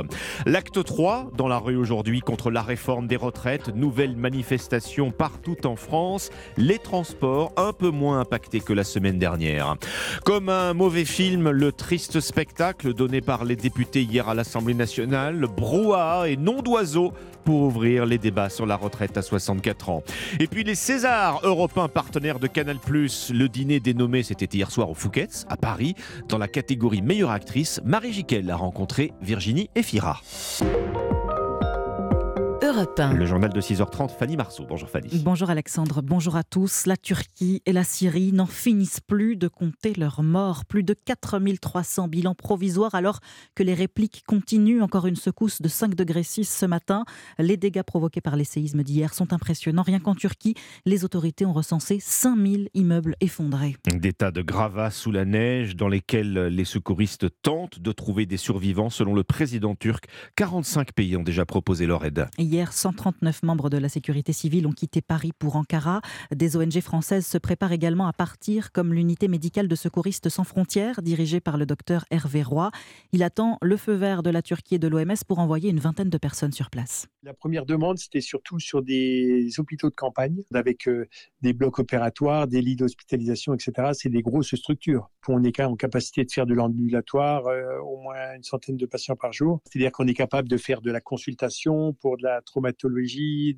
L'acte 0.46 0.82
3 0.82 1.32
dans 1.36 1.46
la 1.46 1.58
rue 1.58 1.76
aujourd'hui 1.76 2.20
contre 2.20 2.50
la 2.50 2.62
réforme 2.62 3.06
des 3.06 3.16
retraites. 3.16 3.76
Nouvelle 3.76 4.16
manifestation 4.16 5.10
partout 5.10 5.66
en 5.66 5.76
France. 5.76 6.30
Les 6.56 6.78
transports 6.78 7.52
un 7.58 7.74
peu 7.74 7.90
moins 7.90 8.20
impactés 8.20 8.60
que 8.60 8.72
la 8.72 8.84
semaine 8.84 9.18
dernière. 9.18 9.76
Comme 10.24 10.48
un 10.48 10.72
mauvais 10.72 11.04
film, 11.04 11.50
le 11.50 11.70
triste 11.70 12.20
spectacle 12.20 12.94
donné 12.94 13.20
par 13.20 13.44
les 13.44 13.57
députés 13.58 14.02
hier 14.02 14.28
à 14.28 14.34
l'Assemblée 14.34 14.74
nationale, 14.74 15.46
brouhaha 15.54 16.28
et 16.28 16.36
nom 16.36 16.62
d'oiseau 16.62 17.12
pour 17.44 17.62
ouvrir 17.62 18.06
les 18.06 18.18
débats 18.18 18.48
sur 18.48 18.66
la 18.66 18.76
retraite 18.76 19.16
à 19.16 19.22
64 19.22 19.90
ans. 19.90 20.02
Et 20.40 20.46
puis 20.46 20.64
les 20.64 20.74
Césars, 20.74 21.40
européens 21.42 21.88
partenaires 21.88 22.38
de 22.38 22.46
Canal+, 22.46 22.78
le 22.86 23.46
dîner 23.46 23.80
dénommé, 23.80 24.22
c'était 24.22 24.56
hier 24.56 24.70
soir 24.70 24.90
au 24.90 24.94
Fouquet's, 24.94 25.46
à 25.48 25.56
Paris. 25.56 25.94
Dans 26.28 26.38
la 26.38 26.48
catégorie 26.48 27.02
meilleure 27.02 27.30
actrice, 27.30 27.80
Marie 27.84 28.12
Jiquel 28.12 28.50
a 28.50 28.56
rencontré 28.56 29.12
Virginie 29.22 29.70
Efira. 29.74 30.20
Europe 32.78 33.00
1. 33.00 33.14
Le 33.14 33.26
journal 33.26 33.52
de 33.52 33.60
6h30, 33.60 34.16
Fanny 34.16 34.36
Marceau. 34.36 34.64
Bonjour 34.68 34.88
Fanny. 34.88 35.20
Bonjour 35.24 35.50
Alexandre, 35.50 36.00
bonjour 36.00 36.36
à 36.36 36.44
tous. 36.44 36.86
La 36.86 36.96
Turquie 36.96 37.60
et 37.66 37.72
la 37.72 37.82
Syrie 37.82 38.32
n'en 38.32 38.46
finissent 38.46 39.00
plus 39.00 39.34
de 39.34 39.48
compter 39.48 39.94
leurs 39.94 40.22
morts. 40.22 40.64
Plus 40.64 40.84
de 40.84 40.94
4300 40.94 42.06
bilans 42.06 42.36
provisoires 42.36 42.94
alors 42.94 43.18
que 43.56 43.64
les 43.64 43.74
répliques 43.74 44.22
continuent. 44.28 44.80
Encore 44.80 45.08
une 45.08 45.16
secousse 45.16 45.60
de 45.60 45.66
5 45.66 45.96
degrés 45.96 46.22
6 46.22 46.44
ce 46.44 46.66
matin. 46.66 47.04
Les 47.40 47.56
dégâts 47.56 47.82
provoqués 47.82 48.20
par 48.20 48.36
les 48.36 48.44
séismes 48.44 48.84
d'hier 48.84 49.12
sont 49.12 49.32
impressionnants. 49.32 49.82
Rien 49.82 49.98
qu'en 49.98 50.14
Turquie, 50.14 50.54
les 50.86 51.04
autorités 51.04 51.44
ont 51.46 51.52
recensé 51.52 51.98
5000 52.00 52.68
immeubles 52.74 53.16
effondrés. 53.20 53.74
Des 53.92 54.12
tas 54.12 54.30
de 54.30 54.42
gravats 54.42 54.92
sous 54.92 55.10
la 55.10 55.24
neige 55.24 55.74
dans 55.74 55.88
lesquels 55.88 56.46
les 56.46 56.64
secouristes 56.64 57.26
tentent 57.42 57.80
de 57.80 57.90
trouver 57.90 58.24
des 58.24 58.36
survivants. 58.36 58.88
Selon 58.88 59.14
le 59.14 59.24
président 59.24 59.74
turc, 59.74 60.04
45 60.36 60.92
pays 60.92 61.16
ont 61.16 61.24
déjà 61.24 61.44
proposé 61.44 61.84
leur 61.84 62.04
aide. 62.04 62.28
Hier, 62.38 62.67
139 62.72 63.42
membres 63.42 63.70
de 63.70 63.78
la 63.78 63.88
sécurité 63.88 64.32
civile 64.32 64.66
ont 64.66 64.72
quitté 64.72 65.00
Paris 65.00 65.32
pour 65.38 65.56
Ankara. 65.56 66.00
Des 66.34 66.56
ONG 66.56 66.80
françaises 66.80 67.26
se 67.26 67.38
préparent 67.38 67.72
également 67.72 68.06
à 68.06 68.12
partir, 68.12 68.72
comme 68.72 68.92
l'unité 68.92 69.28
médicale 69.28 69.68
de 69.68 69.74
secouristes 69.74 70.28
sans 70.28 70.44
frontières, 70.44 71.02
dirigée 71.02 71.40
par 71.40 71.56
le 71.56 71.66
docteur 71.66 72.04
Hervé 72.10 72.42
Roy. 72.42 72.70
Il 73.12 73.22
attend 73.22 73.58
le 73.62 73.76
feu 73.76 73.94
vert 73.94 74.22
de 74.22 74.30
la 74.30 74.42
Turquie 74.42 74.76
et 74.76 74.78
de 74.78 74.88
l'OMS 74.88 75.16
pour 75.26 75.38
envoyer 75.38 75.70
une 75.70 75.80
vingtaine 75.80 76.10
de 76.10 76.18
personnes 76.18 76.52
sur 76.52 76.70
place. 76.70 77.06
La 77.22 77.34
première 77.34 77.66
demande, 77.66 77.98
c'était 77.98 78.20
surtout 78.20 78.58
sur 78.58 78.82
des 78.82 79.50
hôpitaux 79.58 79.90
de 79.90 79.94
campagne, 79.94 80.42
avec 80.54 80.88
euh, 80.88 81.06
des 81.42 81.52
blocs 81.52 81.78
opératoires, 81.78 82.46
des 82.46 82.62
lits 82.62 82.76
d'hospitalisation, 82.76 83.54
etc. 83.54 83.90
C'est 83.92 84.08
des 84.08 84.22
grosses 84.22 84.54
structures. 84.54 85.10
On 85.30 85.44
est 85.44 85.60
en 85.60 85.76
capacité 85.76 86.24
de 86.24 86.30
faire 86.32 86.46
de 86.46 86.54
l'ambulatoire, 86.54 87.46
euh, 87.46 87.78
au 87.80 87.98
moins 87.98 88.34
une 88.34 88.42
centaine 88.42 88.78
de 88.78 88.86
patients 88.86 89.16
par 89.16 89.32
jour. 89.32 89.60
C'est-à-dire 89.64 89.92
qu'on 89.92 90.06
est 90.06 90.14
capable 90.14 90.48
de 90.48 90.56
faire 90.56 90.80
de 90.80 90.90
la 90.90 91.02
consultation 91.02 91.92
pour 91.92 92.16
de 92.16 92.22
la 92.22 92.40
traumatologie, 92.50 93.56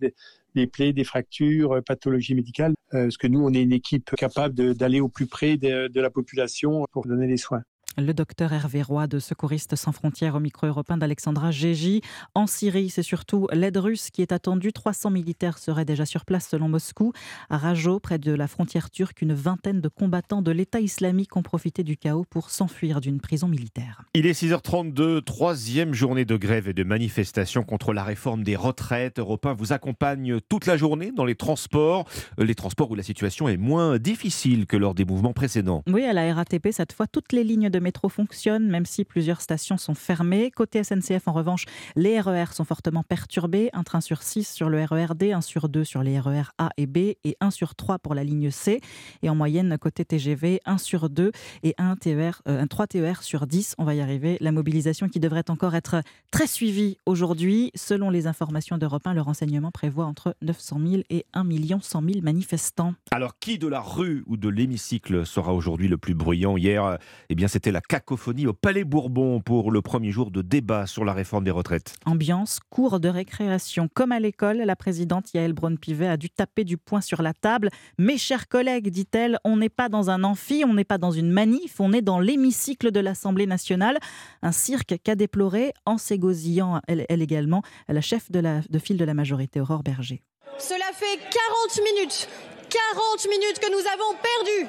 des, 0.55 0.67
plaies, 0.67 0.93
des 0.93 1.05
fractures, 1.05 1.73
euh, 1.73 1.81
pathologie 1.81 2.35
médicale. 2.35 2.75
Euh, 2.95 3.05
parce 3.05 3.17
que 3.17 3.27
nous, 3.27 3.41
on 3.41 3.53
est 3.53 3.62
une 3.62 3.73
équipe 3.73 4.11
capable 4.17 4.75
d'aller 4.75 5.01
au 5.01 5.09
plus 5.09 5.27
près 5.27 5.57
de 5.57 6.01
la 6.01 6.11
population 6.11 6.85
pour 6.93 7.07
donner 7.07 7.27
les 7.27 7.37
soins. 7.37 7.62
Le 7.99 8.15
docteur 8.15 8.53
Hervé 8.53 8.83
Roy 8.83 9.07
de 9.09 9.19
Secouristes 9.19 9.77
sans 9.77 9.93
frontières 9.93 10.37
au 10.37 10.41
micro 10.41 10.67
européen 10.67 10.97
d'Alexandra 10.97 11.51
Gégi. 11.51 12.01
En 12.35 12.47
Syrie, 12.47 12.89
c'est 12.89 13.03
surtout 13.03 13.47
l'aide 13.53 13.77
russe 13.77 14.11
qui 14.11 14.23
est 14.23 14.33
attendue. 14.33 14.73
300 14.73 15.11
militaires 15.11 15.59
seraient 15.59 15.85
déjà 15.85 16.07
sur 16.07 16.25
place 16.25 16.49
selon 16.49 16.69
Moscou. 16.69 17.12
À 17.51 17.59
Rajo, 17.59 17.99
près 18.01 18.19
de 18.19 18.33
la 18.33 18.47
frontière 18.49 18.91
turque, 18.91 19.21
une 19.23 19.35
vingtaine 19.35 19.81
de 19.81 19.89
combattants 19.89 20.41
de 20.41 20.51
l'État 20.51 20.81
islamique 20.81 21.37
ont 21.37 21.43
profité 21.43 21.83
du 21.83 21.97
chaos 21.97 22.25
pour 22.31 22.51
s'enfuir 22.51 23.01
d'une 23.01 23.21
prison 23.21 23.49
militaire. 23.49 24.05
Il 24.15 24.25
est 24.25 24.41
6h32, 24.41 25.23
troisième 25.23 25.93
journée 25.93 26.25
de 26.25 26.37
grève 26.37 26.69
et 26.69 26.75
de 26.75 26.85
manifestation 26.85 27.65
contre 27.65 27.93
la 27.93 28.05
réforme 28.05 28.45
des 28.45 28.57
retraites. 28.57 29.19
Europe 29.19 29.45
1 29.45 29.53
vous 29.55 29.73
accompagne 29.73 30.41
toute 30.49 30.67
la 30.67 30.77
journée 30.77 31.12
dans 31.15 31.25
les 31.25 31.35
transports, 31.35 32.07
Euh, 32.39 32.45
les 32.45 32.55
transports 32.55 32.91
où 32.91 32.95
la 32.95 33.03
situation 33.03 33.49
est 33.49 33.57
moins 33.57 33.99
difficile 33.99 34.67
que 34.67 34.77
lors 34.77 34.95
des 34.95 35.05
mouvements 35.05 35.33
précédents. 35.33 35.83
Oui, 35.87 36.05
à 36.05 36.12
la 36.12 36.33
RATP, 36.33 36.69
cette 36.73 36.93
fois, 36.93 37.07
toutes 37.07 37.33
les 37.33 37.45
lignes 37.45 37.69
de 37.69 37.79
métro 37.79 37.90
fonctionnent, 38.09 38.69
même 38.69 38.87
si 38.87 39.05
plusieurs 39.05 39.41
stations 39.41 39.77
sont 39.77 39.95
fermées. 39.95 40.51
Côté 40.51 40.83
SNCF, 40.83 41.27
en 41.27 41.33
revanche, 41.33 41.65
les 41.97 42.21
RER 42.21 42.53
sont 42.53 42.65
fortement 42.65 43.03
perturbés. 43.03 43.71
Un 43.73 43.83
train 43.83 44.01
sur 44.01 44.23
6 44.23 44.49
sur 44.49 44.69
le 44.69 44.85
RER 44.85 45.15
D, 45.15 45.33
un 45.33 45.41
sur 45.41 45.69
2 45.69 45.85
sur 45.85 46.03
les 46.03 46.19
RER 46.19 46.51
A 46.59 46.71
et 46.77 46.87
B 46.87 46.99
et 47.25 47.37
un 47.41 47.51
sur 47.51 47.75
3 47.75 47.99
pour 47.99 48.15
la 48.15 48.25
ligne 48.25 48.51
C. 48.51 48.81
Et 49.23 49.31
en 49.31 49.35
moyenne, 49.35 49.77
côté 49.79 50.05
TGV, 50.05 50.61
1 50.65 50.79
sur 50.79 51.11
2 51.11 51.33
et 51.62 51.75
un, 51.79 51.97
TER, 51.97 52.43
euh, 52.49 52.62
un 52.62 52.67
3 52.67 52.87
TER 52.87 53.23
sur 53.23 53.47
10. 53.47 53.75
On 53.79 53.85
va 53.85 53.95
y 53.95 54.01
arriver. 54.01 54.37
La 54.41 54.53
mobilisation 54.53 55.09
qui 55.09 55.21
devrait 55.21 55.49
encore 55.49 55.75
être 55.75 56.03
très 56.31 56.47
suivie 56.47 56.99
aujourd'hui. 57.07 57.71
Selon 57.75 58.11
les 58.11 58.27
informations 58.27 58.79
d'Europe 58.79 59.07
1, 59.07 59.15
le 59.15 59.21
renseignement 59.21 59.71
prévoit 59.71 60.07
entre 60.07 60.35
900 60.43 60.81
000 60.87 61.03
et 61.11 61.27
1 61.35 61.45
100 61.81 62.03
000 62.03 62.21
manifestants. 62.23 62.95
Alors, 63.11 63.39
qui 63.39 63.59
de 63.59 63.67
la 63.67 63.81
rue 63.81 64.25
ou 64.27 64.37
de 64.37 64.49
l'hémicycle 64.49 65.27
sera 65.27 65.55
aujourd'hui 65.55 65.89
le 65.89 65.99
plus 65.99 66.15
bruyant? 66.15 66.57
Hier, 66.57 66.99
eh 67.29 67.35
bien, 67.35 67.49
c'était 67.49 67.69
la 67.72 67.80
cacophonie 67.80 68.47
au 68.47 68.52
Palais 68.52 68.84
Bourbon 68.84 69.40
pour 69.40 69.70
le 69.70 69.82
premier 69.82 70.10
jour 70.10 70.30
de 70.30 70.42
débat 70.42 70.86
sur 70.86 71.05
la 71.05 71.12
réforme 71.12 71.44
des 71.44 71.51
retraites. 71.51 71.94
Ambiance, 72.05 72.60
cours 72.70 73.01
de 73.01 73.09
récréation. 73.09 73.88
Comme 73.92 74.12
à 74.12 74.20
l'école, 74.20 74.59
la 74.59 74.76
présidente 74.76 75.32
Yael 75.34 75.52
Braun-Pivet 75.52 76.09
a 76.09 76.16
dû 76.16 76.30
taper 76.30 76.64
du 76.64 76.76
poing 76.76 77.01
sur 77.01 77.22
la 77.22 77.34
table. 77.34 77.70
Mes 77.98 78.18
chers 78.18 78.48
collègues, 78.48 78.90
dit-elle, 78.90 79.38
on 79.44 79.56
n'est 79.56 79.68
pas 79.68 79.88
dans 79.88 80.10
un 80.10 80.24
amphi, 80.24 80.64
on 80.66 80.74
n'est 80.74 80.84
pas 80.84 80.98
dans 80.98 81.10
une 81.12 81.30
manif, 81.30 81.80
on 81.80 81.92
est 81.92 82.02
dans 82.02 82.20
l'hémicycle 82.20 82.90
de 82.90 83.01
l'Assemblée 83.01 83.47
nationale. 83.47 83.98
Un 84.42 84.52
cirque 84.52 84.97
qu'a 85.02 85.14
déploré, 85.14 85.72
en 85.86 85.98
s'égosillant 85.98 86.80
elle, 86.86 87.06
elle 87.09 87.22
également, 87.22 87.62
la 87.88 88.01
chef 88.01 88.30
de, 88.30 88.40
la, 88.40 88.60
de 88.68 88.78
file 88.78 88.97
de 88.97 89.05
la 89.05 89.14
majorité, 89.14 89.60
Aurore 89.60 89.82
Berger. 89.82 90.22
Cela 90.59 90.84
fait 90.92 91.16
40 91.16 91.80
minutes, 91.94 92.28
40 92.68 93.28
minutes 93.30 93.59
que 93.60 93.70
nous 93.70 93.86
avons 93.86 94.14
perdu, 94.20 94.68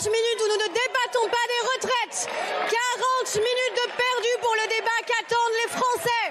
40 0.00 0.16
minutes 0.16 0.40
où 0.40 0.48
nous 0.48 0.64
ne 0.64 0.72
débattons 0.72 1.28
pas 1.28 1.44
des 1.44 1.62
retraites, 1.76 2.24
40 2.24 3.36
minutes 3.36 3.76
de 3.76 3.86
perdu 3.92 4.32
pour 4.40 4.54
le 4.56 4.66
débat 4.72 4.96
qu'attendent 5.04 5.58
les 5.60 5.68
Français. 5.68 6.24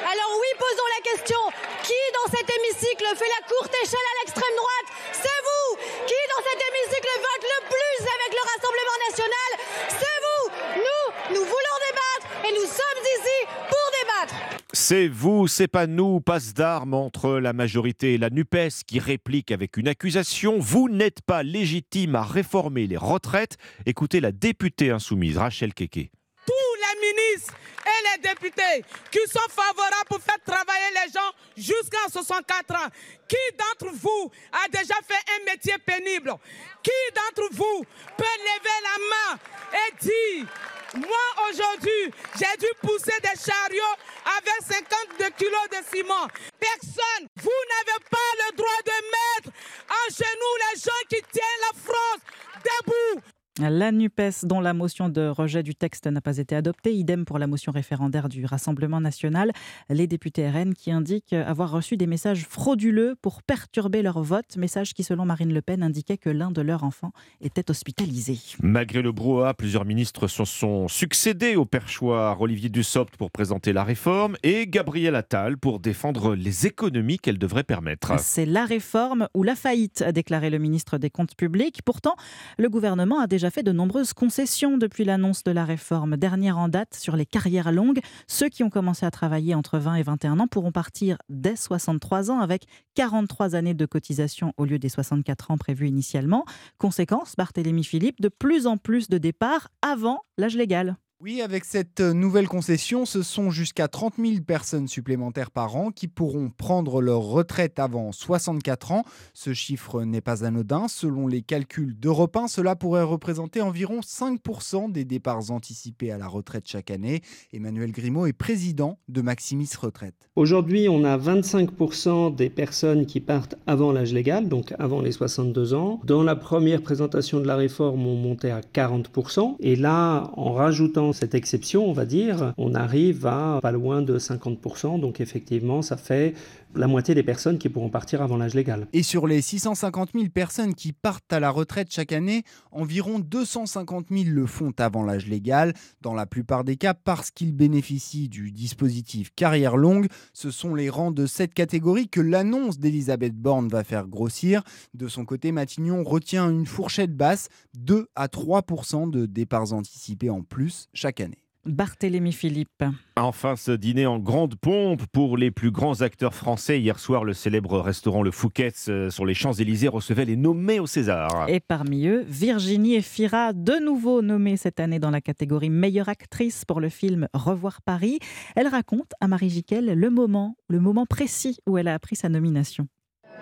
Alors 0.00 0.32
oui, 0.40 0.48
posons 0.56 0.90
la 0.96 1.02
question, 1.04 1.42
qui 1.84 2.00
dans 2.16 2.32
cet 2.32 2.48
hémicycle 2.48 3.04
fait 3.20 3.28
la 3.28 3.44
courte 3.52 3.74
échelle 3.84 4.00
à 4.00 4.24
l'extrême 4.24 4.56
droite? 4.56 4.88
C'est 5.12 5.40
vous. 5.44 5.76
Qui 6.08 6.20
dans 6.32 6.40
cet 6.40 6.56
hémicycle 6.56 7.12
vote 7.20 7.44
le 7.44 7.60
plus 7.68 8.00
avec 8.00 8.32
le 8.32 8.42
Rassemblement 8.48 8.98
national? 9.12 9.50
C'est 9.92 10.18
vous. 10.24 10.44
Nous, 10.80 11.36
nous 11.36 11.44
voulons 11.44 11.78
débattre 11.84 12.48
et 12.48 12.52
nous 12.52 12.64
sommes 12.64 13.02
ici 13.04 13.38
pour 13.68 13.86
débattre. 13.92 14.55
C'est 14.78 15.08
vous, 15.08 15.48
c'est 15.48 15.68
pas 15.68 15.86
nous, 15.86 16.20
passe 16.20 16.52
d'armes 16.52 16.92
entre 16.92 17.38
la 17.38 17.54
majorité 17.54 18.12
et 18.12 18.18
la 18.18 18.28
NUPES 18.28 18.84
qui 18.86 18.98
réplique 19.00 19.50
avec 19.50 19.78
une 19.78 19.88
accusation. 19.88 20.58
Vous 20.58 20.90
n'êtes 20.90 21.22
pas 21.22 21.42
légitime 21.42 22.14
à 22.14 22.22
réformer 22.22 22.86
les 22.86 22.98
retraites. 22.98 23.56
Écoutez 23.86 24.20
la 24.20 24.32
députée 24.32 24.90
insoumise 24.90 25.38
Rachel 25.38 25.72
Keke. 25.72 26.10
tous 26.46 26.52
les 26.76 27.08
ministres 27.08 27.54
et 27.86 28.18
les 28.18 28.28
députés 28.28 28.84
qui 29.10 29.26
sont 29.30 29.48
favorables 29.48 30.08
pour 30.08 30.20
faire 30.20 30.38
travailler 30.44 30.90
les 31.04 31.10
gens 31.10 31.32
jusqu'à 31.56 32.10
64 32.12 32.74
ans. 32.74 32.90
Qui 33.26 33.56
d'entre 33.56 33.92
vous 33.94 34.30
a 34.52 34.68
déjà 34.68 34.94
fait 35.08 35.24
un 35.40 35.50
métier 35.50 35.74
pénible? 35.84 36.34
Qui 36.82 36.90
d'entre 37.14 37.48
vous 37.50 37.82
peut 38.18 38.24
lever 38.24 38.78
la 38.84 38.98
main 39.10 39.38
et 39.72 40.04
dire 40.04 40.46
moi 40.94 41.26
aujourd'hui, 41.50 42.12
j'ai 42.38 42.56
dû 42.58 42.66
pousser 42.80 43.18
des 43.22 43.38
chariots 43.38 43.96
avec 44.38 44.62
52 44.62 45.30
kilos 45.36 45.68
de 45.70 45.96
ciment. 45.96 46.28
Personne, 46.58 47.28
vous 47.36 47.60
n'avez 47.70 48.04
pas 48.10 48.30
le 48.46 48.56
droit 48.56 48.82
de 48.84 48.92
mettre 49.16 49.58
en 49.90 50.14
genoux 50.14 50.56
les 50.72 50.80
gens 50.80 51.06
qui 51.08 51.22
tiennent 51.32 51.62
la 51.62 51.78
France 51.80 52.22
debout. 52.64 53.22
La 53.58 53.90
NUPES, 53.90 54.44
dont 54.44 54.60
la 54.60 54.74
motion 54.74 55.08
de 55.08 55.28
rejet 55.28 55.62
du 55.62 55.74
texte 55.74 56.06
n'a 56.06 56.20
pas 56.20 56.36
été 56.36 56.54
adoptée, 56.54 56.92
idem 56.92 57.24
pour 57.24 57.38
la 57.38 57.46
motion 57.46 57.72
référendaire 57.72 58.28
du 58.28 58.44
Rassemblement 58.44 59.00
national. 59.00 59.50
Les 59.88 60.06
députés 60.06 60.46
RN 60.50 60.74
qui 60.74 60.92
indiquent 60.92 61.32
avoir 61.32 61.70
reçu 61.70 61.96
des 61.96 62.06
messages 62.06 62.44
frauduleux 62.44 63.14
pour 63.22 63.42
perturber 63.42 64.02
leur 64.02 64.22
vote, 64.22 64.58
message 64.58 64.92
qui, 64.92 65.04
selon 65.04 65.24
Marine 65.24 65.54
Le 65.54 65.62
Pen, 65.62 65.82
indiquait 65.82 66.18
que 66.18 66.28
l'un 66.28 66.50
de 66.50 66.60
leurs 66.60 66.84
enfants 66.84 67.12
était 67.40 67.70
hospitalisé. 67.70 68.38
Malgré 68.60 69.00
le 69.00 69.10
brouhaha, 69.10 69.54
plusieurs 69.54 69.86
ministres 69.86 70.28
se 70.28 70.44
sont 70.44 70.86
succédés 70.86 71.56
au 71.56 71.64
perchoir. 71.64 72.38
Olivier 72.42 72.68
Dussopt 72.68 73.16
pour 73.16 73.30
présenter 73.30 73.72
la 73.72 73.84
réforme 73.84 74.36
et 74.42 74.66
Gabriel 74.66 75.14
Attal 75.14 75.56
pour 75.56 75.80
défendre 75.80 76.34
les 76.34 76.66
économies 76.66 77.18
qu'elle 77.18 77.38
devrait 77.38 77.64
permettre. 77.64 78.20
C'est 78.20 78.44
la 78.44 78.66
réforme 78.66 79.28
ou 79.32 79.42
la 79.42 79.56
faillite, 79.56 80.02
a 80.02 80.12
déclaré 80.12 80.50
le 80.50 80.58
ministre 80.58 80.98
des 80.98 81.08
Comptes 81.08 81.36
publics. 81.36 81.80
Pourtant, 81.86 82.16
le 82.58 82.68
gouvernement 82.68 83.18
a 83.18 83.26
déjà 83.26 83.45
déjà 83.46 83.50
fait 83.52 83.62
de 83.62 83.70
nombreuses 83.70 84.12
concessions 84.12 84.76
depuis 84.76 85.04
l'annonce 85.04 85.44
de 85.44 85.52
la 85.52 85.64
réforme. 85.64 86.16
Dernière 86.16 86.58
en 86.58 86.68
date 86.68 86.94
sur 86.94 87.14
les 87.14 87.26
carrières 87.26 87.70
longues, 87.70 88.00
ceux 88.26 88.48
qui 88.48 88.64
ont 88.64 88.70
commencé 88.70 89.06
à 89.06 89.12
travailler 89.12 89.54
entre 89.54 89.78
20 89.78 89.94
et 89.94 90.02
21 90.02 90.40
ans 90.40 90.48
pourront 90.48 90.72
partir 90.72 91.18
dès 91.28 91.54
63 91.54 92.32
ans 92.32 92.40
avec 92.40 92.64
43 92.96 93.54
années 93.54 93.74
de 93.74 93.86
cotisation 93.86 94.52
au 94.56 94.64
lieu 94.64 94.80
des 94.80 94.88
64 94.88 95.52
ans 95.52 95.58
prévus 95.58 95.86
initialement. 95.86 96.44
Conséquence, 96.78 97.34
Barthélémy 97.36 97.84
Philippe, 97.84 98.20
de 98.20 98.28
plus 98.28 98.66
en 98.66 98.78
plus 98.78 99.08
de 99.08 99.18
départs 99.18 99.68
avant 99.80 100.22
l'âge 100.38 100.56
légal. 100.56 100.96
Oui, 101.22 101.40
avec 101.40 101.64
cette 101.64 102.00
nouvelle 102.02 102.46
concession, 102.46 103.06
ce 103.06 103.22
sont 103.22 103.50
jusqu'à 103.50 103.88
30 103.88 104.16
000 104.18 104.42
personnes 104.46 104.86
supplémentaires 104.86 105.50
par 105.50 105.74
an 105.74 105.90
qui 105.90 106.08
pourront 106.08 106.50
prendre 106.50 107.00
leur 107.00 107.22
retraite 107.22 107.78
avant 107.78 108.12
64 108.12 108.92
ans. 108.92 109.02
Ce 109.32 109.54
chiffre 109.54 110.02
n'est 110.02 110.20
pas 110.20 110.44
anodin. 110.44 110.88
Selon 110.88 111.26
les 111.26 111.40
calculs 111.40 111.98
d'Europe 111.98 112.36
1, 112.36 112.48
cela 112.48 112.76
pourrait 112.76 113.02
représenter 113.02 113.62
environ 113.62 114.00
5% 114.00 114.92
des 114.92 115.06
départs 115.06 115.50
anticipés 115.50 116.10
à 116.10 116.18
la 116.18 116.28
retraite 116.28 116.68
chaque 116.68 116.90
année. 116.90 117.22
Emmanuel 117.50 117.92
Grimaud 117.92 118.26
est 118.26 118.34
président 118.34 118.98
de 119.08 119.22
Maximis 119.22 119.70
Retraite. 119.80 120.28
Aujourd'hui, 120.36 120.86
on 120.90 121.02
a 121.04 121.16
25% 121.16 122.34
des 122.34 122.50
personnes 122.50 123.06
qui 123.06 123.20
partent 123.20 123.54
avant 123.66 123.90
l'âge 123.90 124.12
légal, 124.12 124.50
donc 124.50 124.74
avant 124.78 125.00
les 125.00 125.12
62 125.12 125.72
ans. 125.72 125.98
Dans 126.04 126.22
la 126.22 126.36
première 126.36 126.82
présentation 126.82 127.40
de 127.40 127.46
la 127.46 127.56
réforme, 127.56 128.06
on 128.06 128.16
montait 128.16 128.50
à 128.50 128.60
40%. 128.60 129.56
Et 129.60 129.76
là, 129.76 130.30
en 130.36 130.52
rajoutant 130.52 131.05
cette 131.12 131.34
exception, 131.34 131.88
on 131.88 131.92
va 131.92 132.04
dire, 132.04 132.54
on 132.58 132.74
arrive 132.74 133.26
à 133.26 133.58
pas 133.62 133.72
loin 133.72 134.02
de 134.02 134.18
50%. 134.18 135.00
Donc 135.00 135.20
effectivement, 135.20 135.82
ça 135.82 135.96
fait 135.96 136.34
la 136.76 136.86
moitié 136.86 137.14
des 137.14 137.22
personnes 137.22 137.58
qui 137.58 137.68
pourront 137.68 137.90
partir 137.90 138.22
avant 138.22 138.36
l'âge 138.36 138.54
légal. 138.54 138.86
Et 138.92 139.02
sur 139.02 139.26
les 139.26 139.40
650 139.40 140.10
000 140.14 140.26
personnes 140.28 140.74
qui 140.74 140.92
partent 140.92 141.32
à 141.32 141.40
la 141.40 141.50
retraite 141.50 141.88
chaque 141.90 142.12
année, 142.12 142.42
environ 142.70 143.18
250 143.18 144.06
000 144.10 144.24
le 144.28 144.46
font 144.46 144.72
avant 144.78 145.02
l'âge 145.02 145.26
légal, 145.26 145.74
dans 146.00 146.14
la 146.14 146.26
plupart 146.26 146.64
des 146.64 146.76
cas 146.76 146.94
parce 146.94 147.30
qu'ils 147.30 147.54
bénéficient 147.54 148.28
du 148.28 148.52
dispositif 148.52 149.30
carrière 149.34 149.76
longue. 149.76 150.08
Ce 150.32 150.50
sont 150.50 150.74
les 150.74 150.90
rangs 150.90 151.10
de 151.10 151.26
cette 151.26 151.54
catégorie 151.54 152.08
que 152.08 152.20
l'annonce 152.20 152.78
d'Elisabeth 152.78 153.34
Borne 153.34 153.68
va 153.68 153.84
faire 153.84 154.06
grossir. 154.06 154.62
De 154.94 155.08
son 155.08 155.24
côté, 155.24 155.52
Matignon 155.52 156.04
retient 156.04 156.50
une 156.50 156.66
fourchette 156.66 157.16
basse, 157.16 157.48
2 157.74 158.08
à 158.14 158.28
3 158.28 158.62
de 159.10 159.26
départs 159.26 159.72
anticipés 159.72 160.30
en 160.30 160.42
plus 160.42 160.88
chaque 160.92 161.20
année. 161.20 161.45
Barthélémy 161.66 162.32
Philippe. 162.32 162.84
Enfin, 163.16 163.56
ce 163.56 163.72
dîner 163.72 164.06
en 164.06 164.18
grande 164.18 164.56
pompe 164.56 165.06
pour 165.06 165.36
les 165.36 165.50
plus 165.50 165.70
grands 165.70 166.00
acteurs 166.02 166.34
français. 166.34 166.80
Hier 166.80 166.98
soir, 166.98 167.24
le 167.24 167.32
célèbre 167.32 167.78
restaurant 167.80 168.22
Le 168.22 168.30
Fouquet's 168.30 168.88
euh, 168.88 169.10
sur 169.10 169.26
les 169.26 169.34
Champs-Élysées 169.34 169.88
recevait 169.88 170.24
les 170.24 170.36
nommés 170.36 170.80
au 170.80 170.86
César. 170.86 171.46
Et 171.48 171.60
parmi 171.60 172.06
eux, 172.06 172.24
Virginie 172.28 172.94
Efira, 172.94 173.52
de 173.52 173.82
nouveau 173.82 174.22
nommée 174.22 174.56
cette 174.56 174.80
année 174.80 174.98
dans 174.98 175.10
la 175.10 175.20
catégorie 175.20 175.70
meilleure 175.70 176.08
actrice 176.08 176.64
pour 176.64 176.80
le 176.80 176.88
film 176.88 177.28
Revoir 177.32 177.82
Paris. 177.82 178.18
Elle 178.54 178.68
raconte 178.68 179.12
à 179.20 179.28
Marie 179.28 179.50
Jiquel 179.50 179.86
le 179.86 180.10
moment, 180.10 180.56
le 180.68 180.80
moment 180.80 181.06
précis 181.06 181.58
où 181.66 181.78
elle 181.78 181.88
a 181.88 181.94
appris 181.94 182.16
sa 182.16 182.28
nomination. 182.28 182.86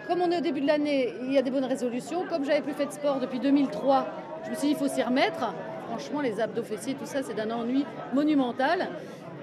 Comme 0.07 0.21
on 0.21 0.31
est 0.31 0.39
au 0.39 0.43
début 0.43 0.61
de 0.61 0.67
l'année, 0.67 1.13
il 1.23 1.33
y 1.33 1.39
a 1.39 1.43
des 1.43 1.51
bonnes 1.51 1.65
résolutions. 1.65 2.27
Comme 2.29 2.45
j'avais 2.45 2.61
plus 2.61 2.75
fait 2.75 2.87
de 2.87 2.93
sport 2.93 3.21
depuis 3.21 3.41
2003, 3.41 4.07
je 4.45 4.51
me 4.51 4.55
suis 4.55 4.69
dit 4.69 4.73
il 4.75 4.77
faut 4.77 4.89
s'y 4.89 5.03
remettre. 5.03 5.55
Franchement, 5.97 6.23
les 6.23 6.41
abdos 6.41 6.65
fessiers, 6.65 6.95
tout 6.95 7.07
ça, 7.07 7.23
c'est 7.23 7.35
d'un 7.35 7.53
ennui 7.53 7.87
monumental. 8.13 8.89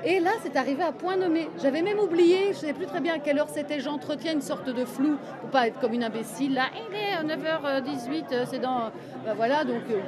Et 0.03 0.19
là, 0.19 0.31
c'est 0.43 0.57
arrivé 0.57 0.83
à 0.83 0.91
point 0.91 1.15
nommé. 1.15 1.47
J'avais 1.61 1.81
même 1.81 1.97
oublié, 1.97 2.47
je 2.47 2.49
ne 2.49 2.53
savais 2.55 2.73
plus 2.73 2.87
très 2.87 2.99
bien 2.99 3.13
à 3.13 3.19
quelle 3.19 3.39
heure 3.39 3.47
c'était. 3.47 3.79
J'entretiens 3.79 4.33
une 4.33 4.41
sorte 4.41 4.67
de 4.67 4.83
flou 4.83 5.15
pour 5.39 5.49
pas 5.49 5.67
être 5.69 5.79
comme 5.79 5.93
une 5.93 6.03
imbécile. 6.03 6.55
Là, 6.55 6.63
il 6.75 6.93
est 6.93 7.13
à 7.13 7.23
9h18, 7.23 8.47
c'est 8.49 8.59
dans. 8.59 8.91
Ben 9.23 9.33
voilà, 9.33 9.63
donc. 9.63 9.83
euh, 9.91 10.01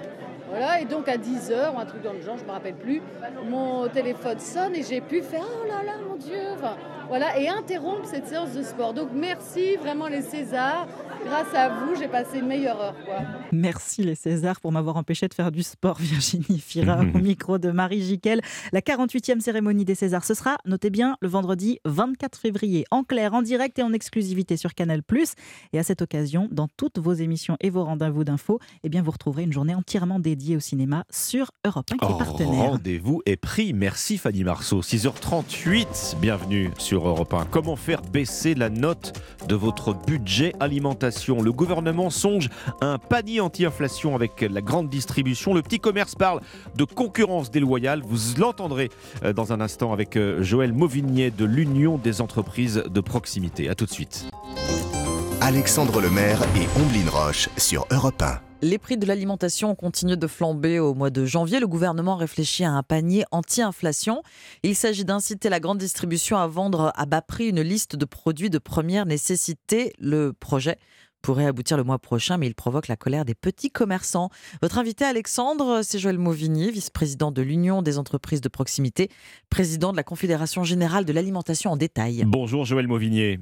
voilà, 0.49 0.81
et 0.81 0.85
donc 0.85 1.07
à 1.07 1.17
10h 1.17 1.73
ou 1.73 1.79
un 1.79 1.85
truc 1.85 2.03
dans 2.03 2.13
le 2.13 2.21
genre, 2.21 2.37
je 2.37 2.43
me 2.43 2.51
rappelle 2.51 2.75
plus, 2.75 3.01
mon 3.49 3.87
téléphone 3.87 4.37
sonne 4.37 4.75
et 4.75 4.83
j'ai 4.83 5.01
pu 5.01 5.21
faire 5.21 5.41
oh 5.41 5.67
là 5.67 5.81
là 5.83 5.93
mon 6.07 6.15
Dieu, 6.15 6.37
voilà, 7.13 7.39
et 7.39 7.47
interrompre 7.47 8.07
cette 8.07 8.25
séance 8.25 8.53
de 8.53 8.63
sport. 8.63 8.95
Donc 8.95 9.09
merci 9.13 9.75
vraiment 9.75 10.07
les 10.07 10.23
Césars, 10.23 10.87
grâce 11.23 11.53
à 11.53 11.69
vous, 11.69 11.93
j'ai 11.95 12.07
passé 12.07 12.39
une 12.39 12.47
meilleure 12.47 12.81
heure. 12.81 12.95
Quoi. 13.05 13.17
Merci 13.51 14.01
les 14.01 14.15
Césars 14.15 14.59
pour 14.59 14.71
m'avoir 14.71 14.97
empêché 14.97 15.27
de 15.27 15.33
faire 15.35 15.51
du 15.51 15.61
sport, 15.61 15.97
Virginie 15.99 16.59
Fira, 16.59 17.01
au 17.01 17.03
micro 17.19 17.59
de 17.59 17.69
Marie 17.69 18.01
Jiquel. 18.01 18.41
La 18.71 18.81
48e 18.81 19.41
cérémonie 19.41 19.85
des 19.85 19.93
Césars, 19.93 20.25
ce 20.25 20.33
sera, 20.33 20.57
notez 20.65 20.89
bien, 20.89 21.15
le 21.21 21.27
vendredi 21.27 21.77
24 21.85 22.35
février, 22.35 22.83
en 22.89 23.03
clair, 23.03 23.35
en 23.35 23.43
direct 23.43 23.77
et 23.77 23.83
en 23.83 23.93
exclusivité 23.93 24.57
sur 24.57 24.73
Canal+. 24.73 25.03
Et 25.71 25.77
à 25.77 25.83
cette 25.83 26.01
occasion, 26.01 26.49
dans 26.51 26.67
toutes 26.77 26.97
vos 26.97 27.13
émissions 27.13 27.57
et 27.61 27.69
vos 27.69 27.83
rendez-vous 27.83 28.23
d'infos, 28.23 28.57
eh 28.83 28.89
bien, 28.89 29.03
vous 29.03 29.11
retrouverez 29.11 29.43
une 29.43 29.53
journée 29.53 29.75
entièrement 29.75 30.17
dédiée 30.17 30.55
au 30.57 30.61
cinéma 30.61 31.03
sur 31.11 31.51
Europe 31.63 31.85
1 31.91 31.97
qui 31.97 32.11
est 32.11 32.15
Oh, 32.15 32.17
partenaire. 32.17 32.71
Rendez-vous 32.71 33.21
est 33.27 33.35
pris. 33.35 33.71
Merci 33.71 34.17
Fanny 34.17 34.43
Marceau. 34.43 34.81
6h38, 34.81 36.15
bienvenue 36.19 36.71
sur 36.79 37.02
Europe 37.07 37.33
1. 37.33 37.45
Comment 37.51 37.75
faire 37.75 38.01
baisser 38.01 38.55
la 38.55 38.69
note 38.69 39.13
de 39.47 39.55
votre 39.55 39.93
budget 39.93 40.53
alimentation? 40.59 41.41
Le 41.41 41.51
gouvernement 41.51 42.09
songe 42.09 42.49
à 42.81 42.87
un 42.87 42.97
panier 42.97 43.39
anti-inflation 43.39 44.15
avec 44.15 44.41
la 44.41 44.61
grande 44.61 44.89
distribution. 44.89 45.53
Le 45.53 45.61
petit 45.61 45.79
commerce 45.79 46.15
parle 46.15 46.41
de 46.75 46.83
concurrence 46.83 47.51
déloyale. 47.51 48.01
Vous 48.05 48.39
l'entendrez 48.39 48.89
euh, 49.23 49.33
dans 49.33 49.53
un 49.53 49.61
instant 49.61 49.93
avec 49.93 50.15
euh, 50.17 50.41
Joël 50.43 50.73
Mauvignier 50.73 51.31
de 51.31 51.45
l'Union 51.45 51.97
des 51.97 52.21
entreprises 52.21 52.83
de 52.89 53.01
proximité. 53.01 53.69
A 53.69 53.75
tout 53.75 53.85
de 53.85 53.91
suite. 53.91 54.25
Alexandre 55.41 56.01
Lemaire 56.01 56.41
et 56.55 56.67
Omblin 56.79 57.09
Roche 57.09 57.49
sur 57.57 57.85
Europe 57.91 58.21
1. 58.21 58.52
Les 58.63 58.77
prix 58.77 58.95
de 58.95 59.05
l'alimentation 59.05 59.71
ont 59.71 59.75
continué 59.75 60.15
de 60.15 60.25
flamber 60.25 60.79
au 60.79 60.93
mois 60.93 61.09
de 61.09 61.25
janvier. 61.25 61.59
Le 61.59 61.67
gouvernement 61.67 62.15
réfléchit 62.15 62.63
à 62.63 62.71
un 62.71 62.81
panier 62.81 63.25
anti-inflation. 63.31 64.23
Il 64.63 64.73
s'agit 64.73 65.03
d'inciter 65.03 65.49
la 65.49 65.59
grande 65.59 65.79
distribution 65.79 66.37
à 66.37 66.47
vendre 66.47 66.93
à 66.95 67.05
bas 67.05 67.21
prix 67.21 67.49
une 67.49 67.59
liste 67.59 67.97
de 67.97 68.05
produits 68.05 68.49
de 68.49 68.59
première 68.59 69.05
nécessité. 69.05 69.91
Le 69.99 70.31
projet 70.31 70.77
pourrait 71.21 71.45
aboutir 71.45 71.75
le 71.75 71.83
mois 71.83 71.99
prochain, 71.99 72.37
mais 72.37 72.47
il 72.47 72.55
provoque 72.55 72.87
la 72.87 72.95
colère 72.95 73.25
des 73.25 73.35
petits 73.35 73.69
commerçants. 73.69 74.29
Votre 74.61 74.77
invité 74.77 75.03
Alexandre, 75.03 75.81
c'est 75.83 75.99
Joël 75.99 76.17
Mauvigny, 76.17 76.71
vice-président 76.71 77.33
de 77.33 77.41
l'Union 77.41 77.81
des 77.81 77.97
entreprises 77.97 78.39
de 78.39 78.47
proximité, 78.47 79.09
président 79.49 79.91
de 79.91 79.97
la 79.97 80.03
Confédération 80.03 80.63
générale 80.63 81.03
de 81.03 81.11
l'alimentation 81.11 81.71
en 81.71 81.75
détail. 81.75 82.23
Bonjour 82.25 82.63
Joël 82.63 82.87
Mauvignier. 82.87 83.41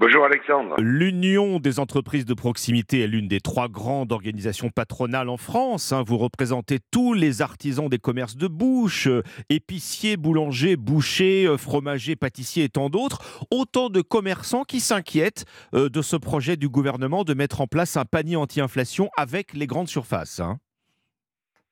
Bonjour 0.00 0.24
Alexandre. 0.24 0.76
L'Union 0.78 1.58
des 1.58 1.80
entreprises 1.80 2.24
de 2.24 2.32
proximité 2.34 3.00
est 3.00 3.08
l'une 3.08 3.26
des 3.26 3.40
trois 3.40 3.68
grandes 3.68 4.12
organisations 4.12 4.70
patronales 4.70 5.28
en 5.28 5.36
France. 5.36 5.92
hein. 5.92 6.04
Vous 6.06 6.18
représentez 6.18 6.78
tous 6.92 7.14
les 7.14 7.42
artisans 7.42 7.88
des 7.88 7.98
commerces 7.98 8.36
de 8.36 8.46
bouche, 8.46 9.08
euh, 9.08 9.22
épiciers, 9.50 10.16
boulangers, 10.16 10.76
bouchers, 10.76 11.46
euh, 11.46 11.56
fromagers, 11.56 12.14
pâtissiers 12.14 12.64
et 12.64 12.68
tant 12.68 12.90
d'autres. 12.90 13.44
Autant 13.50 13.90
de 13.90 14.00
commerçants 14.00 14.62
qui 14.62 14.78
s'inquiètent 14.78 15.46
euh, 15.74 15.88
de 15.88 16.00
ce 16.00 16.14
projet 16.14 16.56
du 16.56 16.68
gouvernement 16.68 17.24
de 17.24 17.34
mettre 17.34 17.60
en 17.60 17.66
place 17.66 17.96
un 17.96 18.04
panier 18.04 18.36
anti-inflation 18.36 19.10
avec 19.16 19.52
les 19.52 19.66
grandes 19.66 19.88
surfaces. 19.88 20.38
hein. 20.38 20.58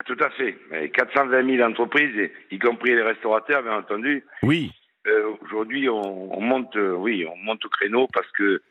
Tout 0.04 0.16
à 0.20 0.30
fait. 0.30 0.56
Mais 0.72 0.90
420 0.90 1.56
000 1.58 1.68
entreprises, 1.68 2.30
y 2.50 2.58
compris 2.58 2.90
les 2.94 3.02
restaurateurs, 3.02 3.62
bien 3.62 3.78
entendu. 3.78 4.24
Oui. 4.42 4.72
Euh, 5.06 5.32
Aujourd'hui, 5.44 5.88
on, 5.88 6.36
on 6.36 6.40
monte, 6.40 6.76
euh, 6.76 6.92
oui, 6.92 7.26
on 7.30 7.36
monte 7.36 7.64
au 7.64 7.68
créneau 7.68 8.08
parce 8.12 8.30
que 8.32 8.62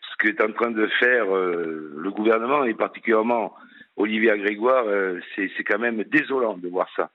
ce 0.00 0.16
qu'est 0.18 0.42
en 0.42 0.52
train 0.52 0.70
de 0.70 0.86
faire 0.98 1.34
euh, 1.34 1.92
le 1.96 2.10
gouvernement 2.10 2.64
et 2.64 2.74
particulièrement 2.74 3.54
Olivier 3.96 4.38
Grégoire, 4.38 4.86
c'est 5.36 5.64
quand 5.64 5.78
même 5.78 6.02
désolant 6.04 6.56
de 6.56 6.66
voir 6.66 6.88
ça. 6.96 7.10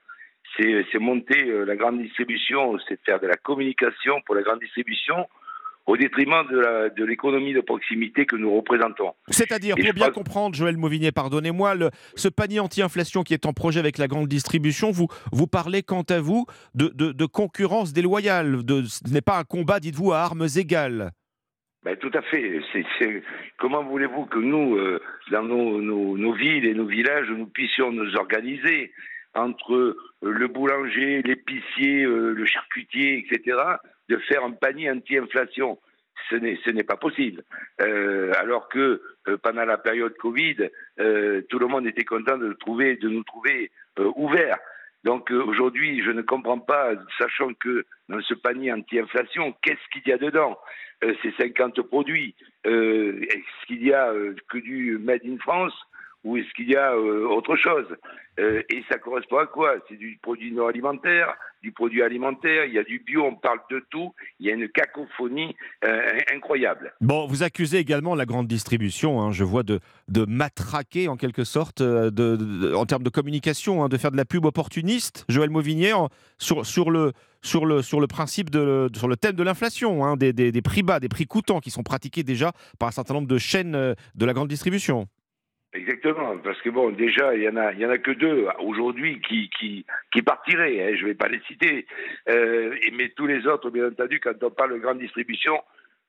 C'est 0.55 0.99
monter 0.99 1.65
la 1.65 1.75
grande 1.75 1.99
distribution, 1.99 2.77
c'est 2.87 3.03
faire 3.03 3.19
de 3.19 3.25
la 3.25 3.35
communication 3.35 4.21
pour 4.25 4.35
la 4.35 4.43
grande 4.43 4.59
distribution 4.59 5.27
au 5.87 5.95
détriment 5.97 6.43
de 6.47 7.03
l'économie 7.05 7.53
de 7.53 7.61
proximité 7.61 8.25
que 8.25 8.35
nous 8.35 8.53
représentons. 8.55 9.13
C'est-à-dire, 9.29 9.75
pour 9.75 9.93
bien 9.93 10.05
pense- 10.07 10.13
comprendre, 10.13 10.55
Joël 10.55 10.77
Mauvigné, 10.77 11.11
pardonnez-moi, 11.13 11.75
ce 12.15 12.27
panier 12.27 12.59
anti-inflation 12.59 13.23
qui 13.23 13.33
est 13.33 13.45
en 13.45 13.53
projet 13.53 13.79
avec 13.79 13.97
la 13.97 14.07
grande 14.07 14.27
distribution, 14.27 14.91
vous, 14.91 15.07
vous 15.31 15.47
parlez 15.47 15.83
quant 15.83 16.03
à 16.09 16.19
vous 16.19 16.45
de, 16.75 16.89
de- 16.93 17.13
de 17.13 17.25
concurrence 17.25 17.93
déloyale. 17.93 18.57
Ce 18.87 19.11
n'est 19.13 19.21
pas 19.21 19.37
un 19.39 19.43
combat, 19.45 19.79
dites-vous, 19.79 20.11
à 20.11 20.19
armes 20.19 20.45
égales. 20.57 21.11
Ben, 21.83 21.95
tout 21.95 22.11
à 22.13 22.21
fait. 22.23 22.59
Comment 23.57 23.83
voulez-vous 23.83 24.25
que 24.25 24.39
nous, 24.39 24.75
euh, 24.75 24.99
dans 25.31 25.43
nos, 25.43 25.81
nos- 25.81 26.17
nos 26.17 26.33
villes 26.33 26.65
et 26.65 26.73
nos 26.73 26.85
villages, 26.85 27.29
nous 27.29 27.47
puissions 27.47 27.91
nous 27.93 28.13
organiser 28.15 28.91
entre 29.33 29.73
euh, 29.73 29.95
le 30.21 30.47
boulanger, 30.47 31.21
l'épicier, 31.21 32.03
euh, 32.03 32.33
le 32.33 32.45
charcutier, 32.45 33.19
etc., 33.25 33.57
de 34.09 34.17
faire 34.17 34.43
un 34.43 34.51
panier 34.51 34.89
anti-inflation 34.89 35.77
ce 36.29 36.69
n'est, 36.71 36.83
pas 36.83 36.97
possible. 36.97 37.43
Euh, 37.81 38.31
alors 38.37 38.69
que 38.69 39.01
euh, 39.27 39.37
pendant 39.37 39.65
la 39.65 39.77
période 39.77 40.15
Covid, 40.17 40.69
euh, 40.99 41.41
tout 41.49 41.59
le 41.59 41.67
monde 41.67 41.87
était 41.87 42.03
content 42.03 42.37
de, 42.37 42.53
trouver, 42.53 42.95
de 42.97 43.09
nous 43.09 43.23
trouver 43.23 43.71
ouverts. 44.15 44.59
Donc 45.03 45.31
aujourd'hui, 45.31 46.03
je 46.03 46.11
ne 46.11 46.21
comprends 46.21 46.59
pas, 46.59 46.91
sachant 47.17 47.53
que 47.53 47.85
dans 48.09 48.21
ce 48.21 48.33
panier 48.33 48.71
anti-inflation, 48.73 49.55
qu'est-ce 49.61 49.87
qu'il 49.91 50.07
y 50.07 50.11
a 50.11 50.17
dedans? 50.17 50.57
C'est 51.01 51.33
50 51.37 51.81
produits. 51.83 52.35
Est-ce 52.65 53.65
qu'il 53.67 53.83
y 53.85 53.93
a 53.93 54.11
que 54.49 54.57
du 54.57 54.97
Made 54.97 55.21
in 55.25 55.37
France? 55.37 55.73
Ou 56.27 56.37
est-ce 56.37 56.51
qu'il 56.55 56.69
y 56.69 56.75
a 56.75 56.93
euh, 56.93 57.25
autre 57.27 57.55
chose? 57.55 57.87
Euh, 58.39 58.61
Et 58.69 58.83
ça 58.91 58.97
correspond 58.99 59.37
à 59.37 59.47
quoi? 59.47 59.75
C'est 59.87 59.95
du 59.97 60.19
produit 60.21 60.51
non 60.51 60.67
alimentaire, 60.67 61.33
du 61.63 61.71
produit 61.71 62.03
alimentaire, 62.03 62.65
il 62.65 62.73
y 62.73 62.79
a 62.79 62.83
du 62.83 62.99
bio, 62.99 63.23
on 63.23 63.35
parle 63.35 63.59
de 63.71 63.83
tout, 63.89 64.13
il 64.39 64.45
y 64.47 64.51
a 64.51 64.53
une 64.53 64.69
cacophonie 64.69 65.55
euh, 65.85 66.19
incroyable. 66.35 66.93
Bon, 67.01 67.25
vous 67.27 67.41
accusez 67.43 67.77
également 67.77 68.13
la 68.13 68.25
grande 68.25 68.47
distribution, 68.47 69.21
hein, 69.21 69.31
je 69.31 69.43
vois, 69.43 69.63
de, 69.63 69.79
matraquer 70.27 71.07
en 71.07 71.15
quelque 71.17 71.43
sorte, 71.43 71.81
en 71.81 72.85
termes 72.85 73.03
de 73.03 73.09
communication, 73.09 73.83
hein, 73.83 73.89
de 73.89 73.97
faire 73.97 74.11
de 74.11 74.17
la 74.17 74.25
pub 74.25 74.45
opportuniste, 74.45 75.25
Joël 75.29 75.49
Mauvignier, 75.49 75.93
en- 75.93 76.09
sur, 76.37 76.61
le, 76.91 77.11
principe, 78.07 78.49
de, 78.51 78.89
sur 78.95 79.07
le 79.07 79.15
thème 79.15 79.35
de 79.35 79.43
l'inflation, 79.43 80.05
hein, 80.05 80.15
des, 80.15 80.33
des- 80.33 80.61
prix 80.61 80.83
bas, 80.83 80.99
des 80.99 81.09
prix 81.09 81.25
coûtants 81.25 81.59
qui 81.59 81.71
sont 81.71 81.83
pratiqués 81.83 82.23
déjà 82.23 82.51
par 82.77 82.89
un 82.89 82.91
certain 82.91 83.13
nombre 83.15 83.27
de 83.27 83.37
chaînes 83.37 83.71
de 84.15 84.25
la 84.25 84.33
grande 84.33 84.47
distribution. 84.49 85.07
Exactement, 85.77 86.37
parce 86.43 86.59
que 86.61 86.69
bon, 86.69 86.89
déjà, 86.91 87.35
il 87.35 87.43
y 87.43 87.49
en 87.49 87.55
a, 87.57 87.71
il 87.73 87.79
y 87.79 87.85
en 87.85 87.89
a 87.89 87.97
que 87.97 88.11
deux 88.11 88.47
aujourd'hui 88.59 89.21
qui, 89.21 89.49
qui, 89.57 89.85
qui 90.11 90.21
partiraient. 90.21 90.81
hein, 90.81 90.95
je 90.97 91.03
ne 91.03 91.07
vais 91.09 91.15
pas 91.15 91.27
les 91.27 91.39
citer, 91.47 91.85
Euh, 92.29 92.73
mais 92.93 93.09
tous 93.09 93.27
les 93.27 93.45
autres, 93.47 93.69
bien 93.69 93.87
entendu, 93.87 94.19
quand 94.19 94.41
on 94.43 94.49
parle 94.49 94.73
de 94.73 94.79
grande 94.79 94.99
distribution, 94.99 95.59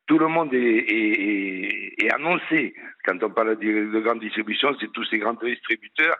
tout 0.06 0.18
le 0.18 0.26
monde 0.28 0.54
est, 0.54 0.58
est- 0.58 1.94
est- 2.02 2.10
annoncé. 2.14 2.74
Quand 3.04 3.22
on 3.22 3.30
parle 3.30 3.58
de, 3.58 3.92
de 3.92 4.00
grande 4.00 4.20
distribution, 4.20 4.74
c'est 4.80 4.90
tous 4.92 5.04
ces 5.04 5.18
grands 5.18 5.34
distributeurs 5.34 6.16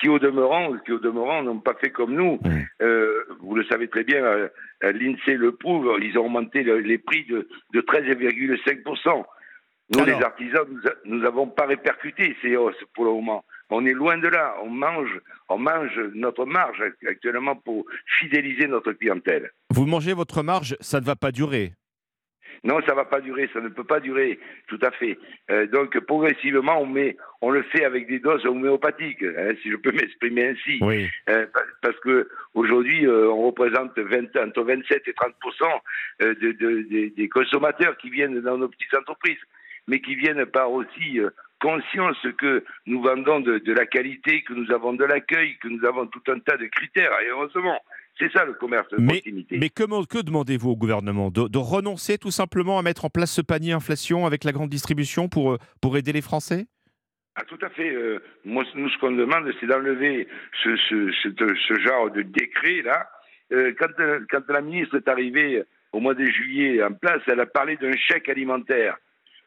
qui, 0.00 0.08
au 0.08 0.18
demeurant, 0.18 0.76
qui 0.84 0.92
au 0.92 0.98
demeurant, 0.98 1.42
n'ont 1.42 1.60
pas 1.60 1.74
fait 1.74 1.90
comme 1.90 2.14
nous. 2.14 2.38
Euh, 2.82 3.24
vous 3.40 3.54
le 3.54 3.64
savez 3.64 3.88
très 3.88 4.04
bien, 4.04 4.22
euh, 4.24 4.48
euh, 4.84 4.92
l'Insee 4.92 5.34
le 5.36 5.52
prouve. 5.52 5.98
Ils 6.02 6.16
ont 6.18 6.26
augmenté 6.26 6.62
le- 6.64 6.78
les 6.80 6.98
prix 6.98 7.24
de, 7.24 7.48
de 7.74 7.80
13,5 7.80 9.24
nous, 9.96 10.04
les 10.04 10.12
artisans, 10.12 10.66
nous 11.06 11.18
n'avons 11.18 11.46
pas 11.46 11.66
répercuté 11.66 12.36
ces 12.42 12.56
hausses 12.56 12.82
pour 12.94 13.04
le 13.06 13.10
moment. 13.12 13.44
On 13.70 13.84
est 13.86 13.92
loin 13.92 14.18
de 14.18 14.28
là. 14.28 14.54
On 14.62 14.68
mange, 14.70 15.18
on 15.48 15.58
mange 15.58 15.98
notre 16.14 16.44
marge 16.44 16.82
actuellement 17.06 17.56
pour 17.56 17.86
fidéliser 18.18 18.66
notre 18.66 18.92
clientèle. 18.92 19.50
Vous 19.70 19.86
mangez 19.86 20.12
votre 20.12 20.42
marge, 20.42 20.76
ça 20.80 21.00
ne 21.00 21.06
va 21.06 21.16
pas 21.16 21.32
durer. 21.32 21.72
Non, 22.64 22.80
ça 22.86 22.92
va 22.94 23.04
pas 23.04 23.20
durer, 23.20 23.48
ça 23.52 23.60
ne 23.60 23.68
peut 23.68 23.84
pas 23.84 24.00
durer, 24.00 24.38
tout 24.66 24.80
à 24.82 24.90
fait. 24.90 25.16
Euh, 25.50 25.66
donc 25.68 25.96
progressivement, 26.00 26.80
on 26.82 26.86
met, 26.86 27.16
on 27.40 27.50
le 27.50 27.62
fait 27.62 27.84
avec 27.84 28.08
des 28.08 28.18
doses 28.18 28.44
homéopathiques, 28.46 29.22
hein, 29.22 29.52
si 29.62 29.70
je 29.70 29.76
peux 29.76 29.92
m'exprimer 29.92 30.48
ainsi. 30.48 30.78
Oui. 30.80 31.06
Euh, 31.30 31.46
pa- 31.46 31.62
parce 31.82 31.98
que 32.00 32.28
aujourd'hui, 32.54 33.06
euh, 33.06 33.28
on 33.30 33.46
représente 33.46 33.96
20, 33.96 34.36
entre 34.44 34.62
27 34.64 35.06
et 35.06 35.12
30 35.12 35.34
euh, 36.22 36.34
de, 36.34 36.52
de- 36.52 36.82
des- 36.90 37.10
des 37.10 37.28
consommateurs 37.28 37.96
qui 37.98 38.10
viennent 38.10 38.40
dans 38.40 38.58
nos 38.58 38.68
petites 38.68 38.94
entreprises, 38.94 39.38
mais 39.88 40.00
qui 40.00 40.14
viennent 40.14 40.46
par 40.46 40.70
aussi 40.70 41.18
euh, 41.18 41.30
conscience 41.60 42.16
que 42.38 42.62
nous 42.86 43.02
vendons 43.02 43.40
de, 43.40 43.58
de 43.58 43.72
la 43.72 43.84
qualité, 43.86 44.42
que 44.42 44.52
nous 44.52 44.70
avons 44.72 44.92
de 44.92 45.04
l'accueil, 45.04 45.56
que 45.58 45.66
nous 45.68 45.84
avons 45.84 46.06
tout 46.06 46.22
un 46.28 46.38
tas 46.38 46.56
de 46.56 46.66
critères. 46.66 47.10
Et 47.24 47.28
heureusement, 47.30 47.80
c'est 48.20 48.30
ça 48.32 48.44
le 48.44 48.52
commerce 48.52 48.88
de 48.90 48.96
Mais, 49.00 49.14
proximité. 49.14 49.58
mais 49.58 49.68
comment- 49.68 50.04
que 50.04 50.18
demandez-vous 50.22 50.70
au 50.70 50.76
gouvernement 50.76 51.30
de, 51.30 51.48
de 51.48 51.58
renoncer 51.58 52.16
tout 52.18 52.30
simplement 52.30 52.78
à 52.78 52.82
mettre 52.82 53.04
en 53.04 53.10
place 53.10 53.32
ce 53.32 53.42
panier 53.42 53.72
inflation 53.72 54.24
avec 54.26 54.44
la 54.44 54.52
grande 54.52 54.70
distribution 54.70 55.28
pour, 55.28 55.52
euh, 55.54 55.58
pour 55.82 55.96
aider 55.96 56.12
les 56.12 56.22
Français? 56.22 56.66
Ah, 57.34 57.42
tout 57.46 57.58
à 57.62 57.68
fait. 57.70 57.90
Euh, 57.94 58.18
moi, 58.44 58.64
nous, 58.74 58.88
ce 58.90 58.98
qu'on 58.98 59.12
demande, 59.12 59.52
c'est 59.60 59.66
d'enlever 59.66 60.28
ce, 60.62 60.76
ce, 60.88 61.10
ce- 61.22 61.54
ce 61.68 61.80
genre 61.80 62.10
de 62.10 62.22
décret-là. 62.22 63.08
Euh, 63.52 63.72
quand, 63.78 63.86
quand 64.30 64.48
la 64.52 64.60
ministre 64.60 64.96
est 64.96 65.08
arrivée 65.08 65.62
au 65.92 66.00
mois 66.00 66.14
de 66.14 66.24
juillet 66.24 66.82
en 66.82 66.92
place, 66.92 67.22
elle 67.28 67.40
a 67.40 67.46
parlé 67.46 67.76
d'un 67.76 67.96
chèque 67.96 68.28
alimentaire. 68.28 68.96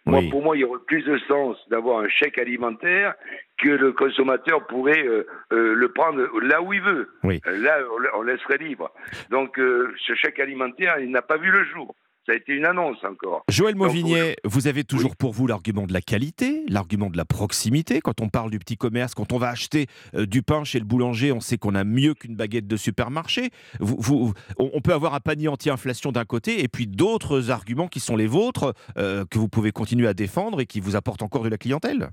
Moi, 0.06 0.22
pour 0.32 0.44
moi, 0.44 0.58
il 0.58 0.62
y 0.62 0.64
aurait 0.64 0.80
plus 0.88 1.04
de 1.04 1.18
sens 1.28 1.58
d'avoir 1.70 2.00
un 2.00 2.10
chèque 2.10 2.38
alimentaire 2.40 3.14
que 3.62 3.70
le 3.70 3.92
consommateur 3.92 4.66
pourrait 4.66 5.06
euh, 5.06 5.26
euh, 5.54 5.74
le 5.76 5.90
prendre 5.90 6.20
là 6.42 6.62
où 6.62 6.74
il 6.74 6.82
veut. 6.82 7.10
Oui. 7.24 7.40
Euh, 7.46 7.58
Là, 7.60 7.78
on 7.94 8.00
la- 8.00 8.18
on 8.18 8.22
laisserait 8.24 8.58
libre. 8.58 8.92
Donc, 9.30 9.60
euh, 9.60 9.94
ce 10.08 10.16
chèque 10.16 10.40
alimentaire, 10.40 10.98
il 11.00 11.12
n'a 11.12 11.22
pas 11.22 11.38
vu 11.38 11.52
le 11.52 11.64
jour. 11.66 11.94
Ça 12.28 12.34
a 12.34 12.36
été 12.36 12.54
une 12.54 12.66
annonce 12.66 13.04
encore. 13.04 13.44
Joël 13.50 13.74
Donc, 13.74 13.84
Mauvigné, 13.88 14.36
vous 14.44 14.68
avez 14.68 14.84
toujours 14.84 15.16
pour 15.16 15.32
vous 15.34 15.48
l'argument 15.48 15.88
de 15.88 15.94
la 15.94 16.02
qualité, 16.02 16.64
l'argument 16.70 17.10
de 17.10 17.18
la 17.18 17.26
proximité. 17.26 18.00
Quand 18.00 18.22
on 18.22 18.30
parle 18.30 18.52
du 18.52 18.60
petit 18.60 18.78
commerce, 18.78 19.16
quand 19.16 19.34
on 19.34 19.40
va 19.40 19.50
acheter 19.50 19.88
euh, 20.14 20.28
du 20.28 20.44
pain 20.44 20.64
chez 20.64 20.78
le 20.78 20.86
boulanger, 20.86 21.32
on 21.32 21.40
sait 21.40 21.58
qu'on 21.58 21.74
a 21.74 21.84
mieux 21.84 22.14
qu'une 22.14 22.36
baguette 22.36 22.68
de 22.68 22.78
supermarché. 22.78 23.50
Vous- 23.80 23.98
vous- 24.00 24.34
on 24.60 24.82
peut 24.82 24.94
avoir 24.94 25.16
un 25.16 25.20
panier 25.20 25.48
anti-inflation 25.48 26.12
d'un 26.12 26.26
côté 26.26 26.64
et 26.64 26.68
puis 26.68 26.86
d'autres 26.86 27.50
arguments 27.50 27.88
qui 27.88 28.00
sont 28.00 28.16
les 28.16 28.28
vôtres, 28.28 28.76
euh, 29.00 29.26
que 29.26 29.40
vous 29.40 29.50
pouvez 29.50 29.72
continuer 29.72 30.08
à 30.08 30.14
défendre 30.14 30.62
et 30.62 30.68
qui 30.68 30.80
vous 30.80 30.96
apportent 30.96 31.24
encore 31.24 31.42
de 31.44 31.50
la 31.50 31.58
clientèle. 31.58 32.10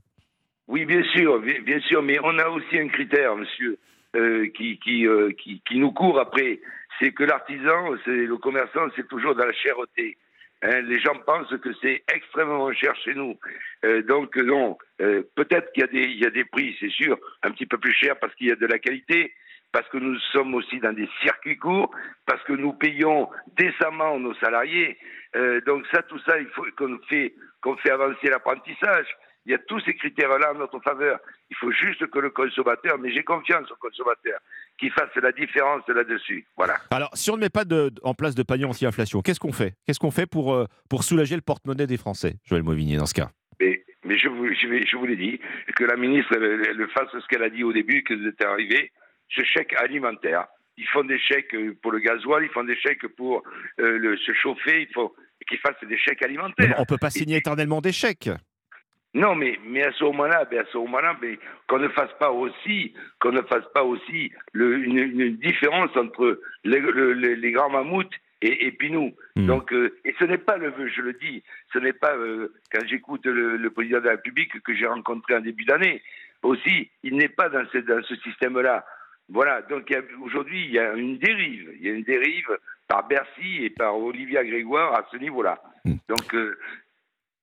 Oui, 0.68 0.86
bien 0.86 1.02
sûr, 1.14 1.38
bien 1.40 1.80
sûr, 1.80 2.02
mais 2.02 2.18
on 2.24 2.38
a 2.38 2.48
aussi 2.48 2.78
un 2.78 2.88
critère, 2.88 3.36
monsieur, 3.36 3.78
euh, 4.16 4.46
qui, 4.56 4.78
qui, 4.78 5.04
qui, 5.42 5.62
qui 5.68 5.78
nous 5.78 5.92
court 5.92 6.18
après. 6.18 6.60
C'est 6.98 7.12
que 7.12 7.24
l'artisan, 7.24 7.94
c'est 8.04 8.10
le 8.26 8.36
commerçant, 8.38 8.86
c'est 8.96 9.06
toujours 9.08 9.34
dans 9.34 9.46
la 9.46 9.52
chèreté. 9.52 10.16
Hein, 10.62 10.80
les 10.82 10.98
gens 10.98 11.14
pensent 11.24 11.54
que 11.62 11.72
c'est 11.80 12.02
extrêmement 12.12 12.72
cher 12.72 12.94
chez 12.96 13.14
nous. 13.14 13.38
Euh, 13.84 14.02
donc 14.02 14.36
non, 14.36 14.76
euh, 15.00 15.22
peut-être 15.36 15.70
qu'il 15.72 15.82
y, 16.18 16.26
a 16.26 16.30
des- 16.30 16.44
prix, 16.44 16.76
c'est 16.80 16.90
sûr, 16.90 17.16
un 17.44 17.52
petit 17.52 17.66
peu 17.66 17.78
plus 17.78 17.92
chers 17.92 18.18
parce 18.18 18.34
qu'il 18.34 18.48
y 18.48 18.52
a 18.52 18.56
de 18.56 18.66
la 18.66 18.80
qualité, 18.80 19.32
parce 19.70 19.88
que 19.88 19.98
nous 19.98 20.18
sommes 20.32 20.54
aussi 20.54 20.80
dans 20.80 20.92
des 20.92 21.08
circuits 21.22 21.58
courts, 21.58 21.94
parce 22.26 22.42
que 22.42 22.54
nous 22.54 22.72
payons 22.72 23.28
décemment 23.56 24.18
nos 24.18 24.34
salariés. 24.34 24.98
Euh, 25.36 25.60
donc 25.60 25.86
ça, 25.92 26.02
tout 26.02 26.18
ça, 26.26 26.40
il 26.40 26.48
faut 26.48 26.66
qu'on 26.76 26.98
fait, 27.08 27.34
qu'on 27.60 27.76
fait 27.76 27.90
avancer 27.90 28.28
l'apprentissage. 28.28 29.06
Il 29.46 29.52
y 29.52 29.54
a 29.54 29.58
tous 29.58 29.80
ces 29.80 29.94
critères-là 29.94 30.52
en 30.52 30.58
notre 30.58 30.80
faveur. 30.80 31.20
Il 31.50 31.56
faut 31.56 31.70
juste 31.70 32.04
que 32.10 32.18
le 32.18 32.30
consommateur, 32.30 32.98
mais 32.98 33.12
j'ai 33.12 33.22
confiance 33.22 33.70
au 33.70 33.76
consommateur, 33.76 34.40
qu'il 34.78 34.90
fasse 34.92 35.10
la 35.20 35.32
différence 35.32 35.82
là-dessus. 35.88 36.46
Voilà. 36.56 36.76
Alors, 36.90 37.10
si 37.14 37.30
on 37.30 37.36
ne 37.36 37.40
met 37.40 37.48
pas 37.50 37.64
de- 37.64 37.90
en 38.02 38.14
place 38.14 38.34
de 38.34 38.42
panier 38.42 38.64
anti-inflation, 38.64 39.20
qu'est-ce 39.22 39.40
qu'on 39.40 39.52
fait? 39.52 39.74
Qu'est-ce 39.86 39.98
qu'on 39.98 40.10
fait 40.10 40.26
pour, 40.26 40.54
euh, 40.54 40.66
pour 40.88 41.02
soulager 41.04 41.34
le 41.34 41.42
porte-monnaie 41.42 41.86
des 41.86 41.96
Français, 41.96 42.34
Joël 42.44 42.62
Mauvigné, 42.62 42.96
dans 42.96 43.06
ce 43.06 43.14
cas? 43.14 43.30
Mais, 43.60 43.82
mais 44.04 44.16
je, 44.18 44.28
vous, 44.28 44.46
je, 44.54 44.96
vous 44.96 45.06
l'ai 45.06 45.16
dit, 45.16 45.40
que 45.76 45.84
la 45.84 45.96
ministre 45.96 46.32
elle, 46.36 46.44
elle- 46.44 46.76
elle 46.80 46.88
fasse 46.90 47.08
ce 47.12 47.26
qu'elle 47.28 47.42
a 47.42 47.50
dit 47.50 47.64
au 47.64 47.72
début, 47.72 48.02
que 48.04 48.14
vous 48.14 48.26
êtes 48.26 48.42
arrivé, 48.44 48.92
ce 49.30 49.42
chèque 49.42 49.74
alimentaire. 49.74 50.46
Ils 50.76 50.86
font 50.86 51.02
des 51.02 51.18
chèques 51.18 51.56
pour 51.82 51.90
le 51.90 51.98
gasoil, 51.98 52.44
ils 52.44 52.50
font 52.50 52.62
des 52.62 52.76
chèques 52.76 53.06
pour 53.16 53.42
euh, 53.80 53.98
le, 53.98 54.16
se 54.16 54.32
chauffer, 54.32 54.82
il 54.82 54.92
faut 54.94 55.12
qu'ils 55.48 55.58
fassent 55.58 55.74
des 55.88 55.98
chèques 55.98 56.22
alimentaires. 56.22 56.74
On 56.78 56.82
ne 56.82 56.86
peut 56.86 56.98
pas 56.98 57.10
signer 57.10 57.38
éternellement 57.38 57.80
des 57.80 57.90
chèques. 57.92 58.30
Non, 59.18 59.34
mais, 59.34 59.58
mais 59.66 59.82
à 59.82 59.92
ce 59.92 60.04
moment-là, 60.04 60.46
à 60.50 60.64
ce 60.72 60.78
moment-là, 60.78 61.16
mais 61.20 61.38
qu'on 61.66 61.78
ne 61.78 61.88
fasse 61.88 62.12
pas 62.18 62.30
aussi, 62.30 62.94
qu'on 63.20 63.32
ne 63.32 63.42
fasse 63.42 63.66
pas 63.74 63.82
aussi 63.82 64.32
le- 64.52 64.78
une, 64.78 64.98
une 64.98 65.36
différence 65.36 65.94
entre 65.96 66.40
les, 66.64 66.80
le- 66.80 67.12
les- 67.14 67.36
les 67.36 67.50
grands 67.52 67.70
mammouths 67.70 68.14
et, 68.42 68.66
et 68.66 68.72
puis 68.72 68.90
nous. 68.90 69.12
Donc, 69.46 69.72
euh, 69.72 69.98
et 70.04 70.14
ce 70.18 70.24
n'est 70.24 70.38
pas 70.38 70.56
le 70.56 70.70
vœu, 70.70 70.88
je 70.88 71.02
le 71.02 71.12
dis, 71.14 71.42
ce 71.72 71.78
n'est 71.78 71.92
pas 72.04 72.14
euh, 72.16 72.52
quand 72.72 72.86
j'écoute 72.86 73.26
le, 73.26 73.56
le 73.56 73.70
président 73.70 73.98
de 74.00 74.04
la 74.04 74.12
République 74.12 74.60
que 74.62 74.74
j'ai 74.74 74.86
rencontré 74.86 75.34
en 75.34 75.40
début 75.40 75.64
d'année. 75.64 76.00
Aussi, 76.42 76.88
il 77.02 77.16
n'est 77.16 77.28
pas 77.28 77.48
dans 77.48 77.66
ce, 77.72 77.78
dans 77.78 78.00
ce 78.04 78.14
système-là. 78.16 78.86
Voilà. 79.28 79.62
Donc 79.62 79.92
aujourd'hui, 80.22 80.64
il 80.66 80.70
y 80.72 80.78
a 80.78 80.92
une 80.94 81.18
dérive. 81.18 81.72
Il 81.80 81.86
y 81.86 81.90
a 81.90 81.94
une 81.94 82.04
dérive 82.04 82.56
par 82.86 83.08
Bercy 83.08 83.64
et 83.64 83.70
par 83.70 83.98
Olivia 83.98 84.44
Grégoire 84.44 84.94
à 84.94 85.06
ce 85.10 85.16
niveau-là. 85.16 85.60
Donc, 86.08 86.32
euh, 86.34 86.56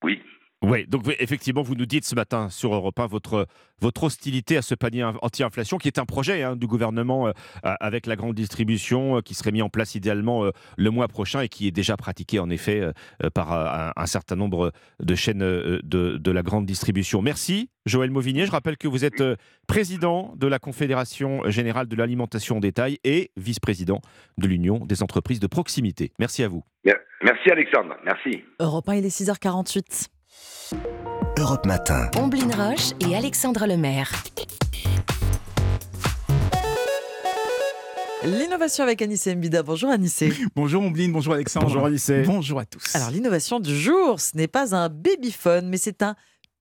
oui. 0.04 0.22
Oui, 0.62 0.86
donc 0.88 1.04
effectivement, 1.20 1.62
vous 1.62 1.76
nous 1.76 1.86
dites 1.86 2.06
ce 2.06 2.16
matin 2.16 2.50
sur 2.50 2.74
Europe 2.74 3.00
1 3.00 3.06
votre, 3.08 3.46
votre 3.82 4.04
hostilité 4.06 4.58
à 4.58 4.62
ce 4.64 4.74
panier 4.74 5.02
in- 5.02 5.14
anti-inflation, 5.22 5.78
qui 5.78 5.88
est 5.88 6.00
un 6.00 6.06
projet 6.06 6.42
hein, 6.44 6.56
du 6.56 6.66
gouvernement 6.66 7.28
euh, 7.28 7.32
a- 7.62 7.74
avec 7.76 8.08
la 8.08 8.16
grande 8.16 8.34
distribution, 8.36 9.18
euh, 9.18 9.22
qui 9.22 9.36
serait 9.36 9.52
mis 9.52 9.62
en 9.62 9.70
place 9.70 9.94
idéalement 9.96 10.46
euh, 10.46 10.52
le 10.78 10.90
mois 10.90 11.08
prochain 11.08 11.42
et 11.42 11.50
qui 11.50 11.68
est 11.68 11.72
déjà 11.72 11.98
pratiqué 11.98 12.40
en 12.40 12.50
effet 12.50 12.80
euh, 12.80 12.94
euh, 13.24 13.30
par 13.30 13.54
euh, 13.54 13.66
un, 13.68 14.02
un 14.02 14.06
certain 14.08 14.36
nombre 14.38 14.72
de 15.02 15.14
chaînes 15.16 15.44
euh, 15.44 15.80
de, 15.84 16.18
de 16.18 16.32
la 16.32 16.42
grande 16.42 16.66
distribution. 16.66 17.22
Merci, 17.22 17.70
Joël 17.86 18.10
Mauvigné. 18.10 18.46
Je 18.48 18.52
rappelle 18.52 18.78
que 18.78 18.88
vous 18.88 19.06
êtes 19.06 19.22
euh, 19.22 19.36
président 19.68 20.34
de 20.38 20.48
la 20.48 20.58
Confédération 20.58 21.42
générale 21.52 21.88
de 21.88 21.96
l'alimentation 21.96 22.58
en 22.58 22.60
détail 22.62 22.98
et 23.04 23.30
vice-président 23.38 24.00
de 24.40 24.48
l'Union 24.48 24.84
des 24.86 25.04
entreprises 25.04 25.42
de 25.42 25.48
proximité. 25.48 26.12
Merci 26.18 26.44
à 26.44 26.48
vous. 26.48 26.64
Merci 27.24 27.50
Alexandre. 27.50 27.96
Merci. 28.06 28.44
Europe 28.60 28.88
1, 28.90 28.96
il 28.96 29.06
est 29.06 29.10
6h48. 29.22 30.08
Europe 31.38 31.66
Matin. 31.66 32.10
Omblin 32.18 32.50
Roche 32.56 32.92
et 33.00 33.16
Alexandre 33.16 33.66
Lemaire. 33.68 34.12
L'innovation 38.24 38.84
avec 38.84 39.02
Anissé 39.02 39.36
Mbida. 39.36 39.62
Bonjour 39.62 39.92
Anissé. 39.92 40.34
Bonjour 40.56 40.82
Ombline, 40.82 41.12
bonjour 41.12 41.36
Alexandre. 41.36 41.68
Bonjour 41.68 41.86
Anissé. 41.86 42.24
Bonjour 42.24 42.60
à 42.60 42.66
tous. 42.66 42.96
Alors 42.96 43.12
l'innovation 43.12 43.60
du 43.60 43.78
jour, 43.78 44.20
ce 44.20 44.36
n'est 44.36 44.48
pas 44.48 44.76
un 44.76 44.90
babyphone, 44.90 45.70
mais 45.70 45.78
c'est 45.78 46.02
un 46.02 46.16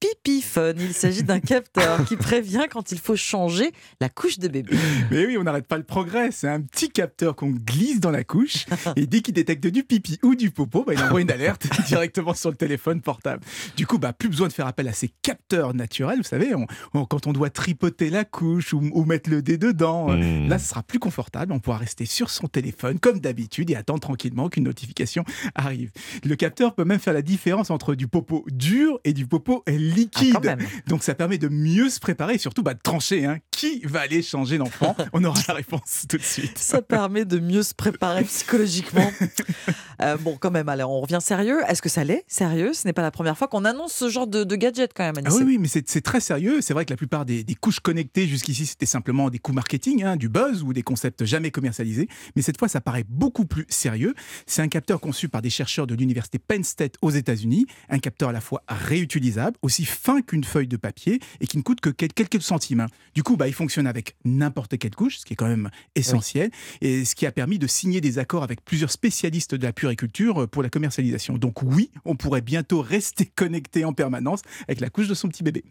Pipiphone. 0.04 0.76
Il 0.80 0.92
s'agit 0.92 1.22
d'un 1.22 1.40
capteur 1.40 2.04
qui 2.04 2.16
prévient 2.16 2.66
quand 2.70 2.92
il 2.92 2.98
faut 2.98 3.16
changer 3.16 3.72
la 4.00 4.08
couche 4.08 4.38
de 4.38 4.48
bébé. 4.48 4.76
Mais 5.10 5.24
oui, 5.26 5.36
on 5.38 5.44
n'arrête 5.44 5.66
pas 5.66 5.78
le 5.78 5.84
progrès. 5.84 6.30
C'est 6.30 6.48
un 6.48 6.60
petit 6.60 6.90
capteur 6.90 7.34
qu'on 7.36 7.50
glisse 7.50 8.00
dans 8.00 8.10
la 8.10 8.24
couche 8.24 8.66
et 8.96 9.06
dès 9.06 9.20
qu'il 9.20 9.34
détecte 9.34 9.66
du 9.66 9.82
pipi 9.82 10.18
ou 10.22 10.34
du 10.34 10.50
popo, 10.50 10.84
bah, 10.84 10.92
il 10.94 11.00
envoie 11.02 11.20
une 11.20 11.30
alerte 11.30 11.66
directement 11.86 12.34
sur 12.34 12.50
le 12.50 12.56
téléphone 12.56 13.00
portable. 13.00 13.42
Du 13.76 13.86
coup, 13.86 13.98
bah, 13.98 14.12
plus 14.12 14.28
besoin 14.28 14.48
de 14.48 14.52
faire 14.52 14.66
appel 14.66 14.88
à 14.88 14.92
ces 14.92 15.10
capteurs 15.22 15.74
naturels. 15.74 16.18
Vous 16.18 16.22
savez, 16.24 16.54
on- 16.54 16.66
on- 16.92 17.06
quand 17.06 17.26
on 17.26 17.32
doit 17.32 17.50
tripoter 17.50 18.10
la 18.10 18.24
couche 18.24 18.72
ou, 18.72 18.82
ou 18.92 19.04
mettre 19.04 19.30
le 19.30 19.42
dé 19.42 19.56
dedans, 19.58 20.10
euh, 20.10 20.16
Mmh. 20.16 20.48
là, 20.48 20.58
ce 20.58 20.68
sera 20.68 20.82
plus 20.82 20.98
confortable. 20.98 21.52
On 21.52 21.58
pourra 21.60 21.78
rester 21.78 22.06
sur 22.06 22.30
son 22.30 22.46
téléphone 22.46 22.98
comme 22.98 23.20
d'habitude 23.20 23.70
et 23.70 23.76
attendre 23.76 24.00
tranquillement 24.00 24.48
qu'une 24.48 24.64
notification 24.64 25.24
arrive. 25.54 25.90
Le 26.24 26.34
capteur 26.36 26.74
peut 26.74 26.84
même 26.84 26.98
faire 27.00 27.14
la 27.14 27.22
différence 27.22 27.70
entre 27.70 27.94
du 27.94 28.06
popo 28.08 28.44
dur 28.50 28.98
et 29.04 29.12
du 29.12 29.26
popo 29.26 29.62
liquide. 29.94 30.42
même. 30.44 30.58
Donc 30.86 31.02
ça 31.02 31.14
permet 31.14 31.38
de 31.38 31.48
mieux 31.48 31.88
se 31.90 32.00
préparer 32.00 32.34
et 32.34 32.38
surtout 32.38 32.62
bah, 32.62 32.74
de 32.74 32.80
trancher. 32.82 33.24
hein. 33.26 33.38
Qui 33.50 33.80
va 33.84 34.00
aller 34.00 34.22
changer 34.22 34.58
l'enfant 34.58 34.96
On 35.12 35.22
aura 35.24 35.40
la 35.48 35.54
réponse 35.54 36.04
tout 36.08 36.16
de 36.18 36.22
suite. 36.22 36.58
Ça 36.58 36.82
permet 36.82 37.24
de 37.24 37.38
mieux 37.38 37.62
se 37.62 37.74
préparer 37.74 38.24
psychologiquement. 38.24 39.10
Euh, 40.02 40.16
bon, 40.16 40.36
quand 40.38 40.50
même, 40.50 40.68
allez, 40.68 40.82
on 40.84 41.00
revient 41.00 41.18
sérieux. 41.20 41.60
Est-ce 41.68 41.82
que 41.82 41.88
ça 41.88 42.04
l'est 42.04 42.24
Sérieux? 42.28 42.72
Ce 42.72 42.86
n'est 42.86 42.92
pas 42.92 43.02
la 43.02 43.10
première 43.10 43.36
fois 43.38 43.48
qu'on 43.48 43.64
annonce 43.64 43.92
ce 43.92 44.08
genre 44.08 44.26
de, 44.26 44.44
de 44.44 44.56
gadget 44.56 44.92
quand 44.94 45.04
même, 45.04 45.24
Ah 45.24 45.30
oui, 45.34 45.42
oui, 45.44 45.58
mais 45.58 45.68
c'est 45.68 46.00
très 46.00 46.20
sérieux. 46.20 46.60
C'est 46.60 46.74
vrai 46.74 46.84
que 46.84 46.90
la 46.92 46.96
plupart 46.96 47.24
des, 47.24 47.44
des 47.44 47.54
couches 47.54 47.80
connectées 47.80 48.26
jusqu'ici, 48.26 48.66
c'était 48.66 48.86
simplement 48.86 49.30
des 49.30 49.38
coups 49.38 49.54
marketing, 49.56 50.02
hein, 50.04 50.16
du 50.16 50.28
buzz 50.28 50.62
ou 50.62 50.72
des 50.72 50.82
concepts 50.82 51.24
jamais 51.24 51.50
commercialisés. 51.50 52.08
Mais 52.36 52.42
cette 52.42 52.58
fois, 52.58 52.68
ça 52.68 52.80
paraît 52.80 53.04
beaucoup 53.08 53.44
plus 53.44 53.66
sérieux. 53.68 54.14
C'est 54.46 54.62
un 54.62 54.68
capteur 54.68 55.00
conçu 55.00 55.28
par 55.28 55.42
des 55.42 55.50
chercheurs 55.50 55.86
de 55.86 55.94
l'université 55.94 56.38
Penn 56.38 56.64
State 56.64 56.94
aux 57.02 57.10
États-Unis. 57.10 57.66
Un 57.88 57.98
capteur 57.98 58.28
à 58.30 58.32
la 58.32 58.40
fois 58.40 58.62
réutilisable, 58.68 59.56
aussi 59.62 59.84
fin 59.84 60.22
qu'une 60.22 60.44
feuille 60.44 60.68
de 60.68 60.76
papier 60.76 61.20
et 61.40 61.46
qui 61.46 61.56
ne 61.58 61.62
coûte 61.62 61.80
que 61.80 61.90
quel- 61.90 62.12
quelques 62.12 62.40
centimes. 62.42 62.80
hein. 62.80 62.86
Du 63.14 63.22
coup, 63.22 63.36
bah, 63.36 63.48
il 63.48 63.54
fonctionne 63.54 63.86
avec 63.86 64.16
n'importe 64.24 64.78
quelle 64.78 64.94
couche, 64.94 65.18
ce 65.18 65.24
qui 65.24 65.32
est 65.32 65.36
quand 65.36 65.48
même 65.48 65.70
essentiel. 65.94 66.50
Et 66.80 67.04
ce 67.04 67.14
qui 67.14 67.26
a 67.26 67.32
permis 67.32 67.58
de 67.58 67.66
signer 67.66 68.00
des 68.00 68.18
accords 68.18 68.42
avec 68.44 68.64
plusieurs 68.64 68.90
spécialistes 68.90 69.54
de 69.54 69.62
la 69.64 69.72
puriculture 69.84 70.42
euh, 70.42 70.46
pour 70.46 70.62
la 70.62 70.70
commercialisation. 70.70 71.36
Donc 71.36 71.62
oui, 71.62 71.90
on 72.06 72.16
pourrait 72.16 72.40
bientôt 72.40 72.80
rester 72.80 73.26
connecté 73.36 73.84
en 73.84 73.92
permanence 73.92 74.40
avec 74.66 74.80
la 74.80 74.88
couche 74.88 75.08
de 75.08 75.14
son 75.14 75.28
petit 75.28 75.42
bébé. 75.42 75.62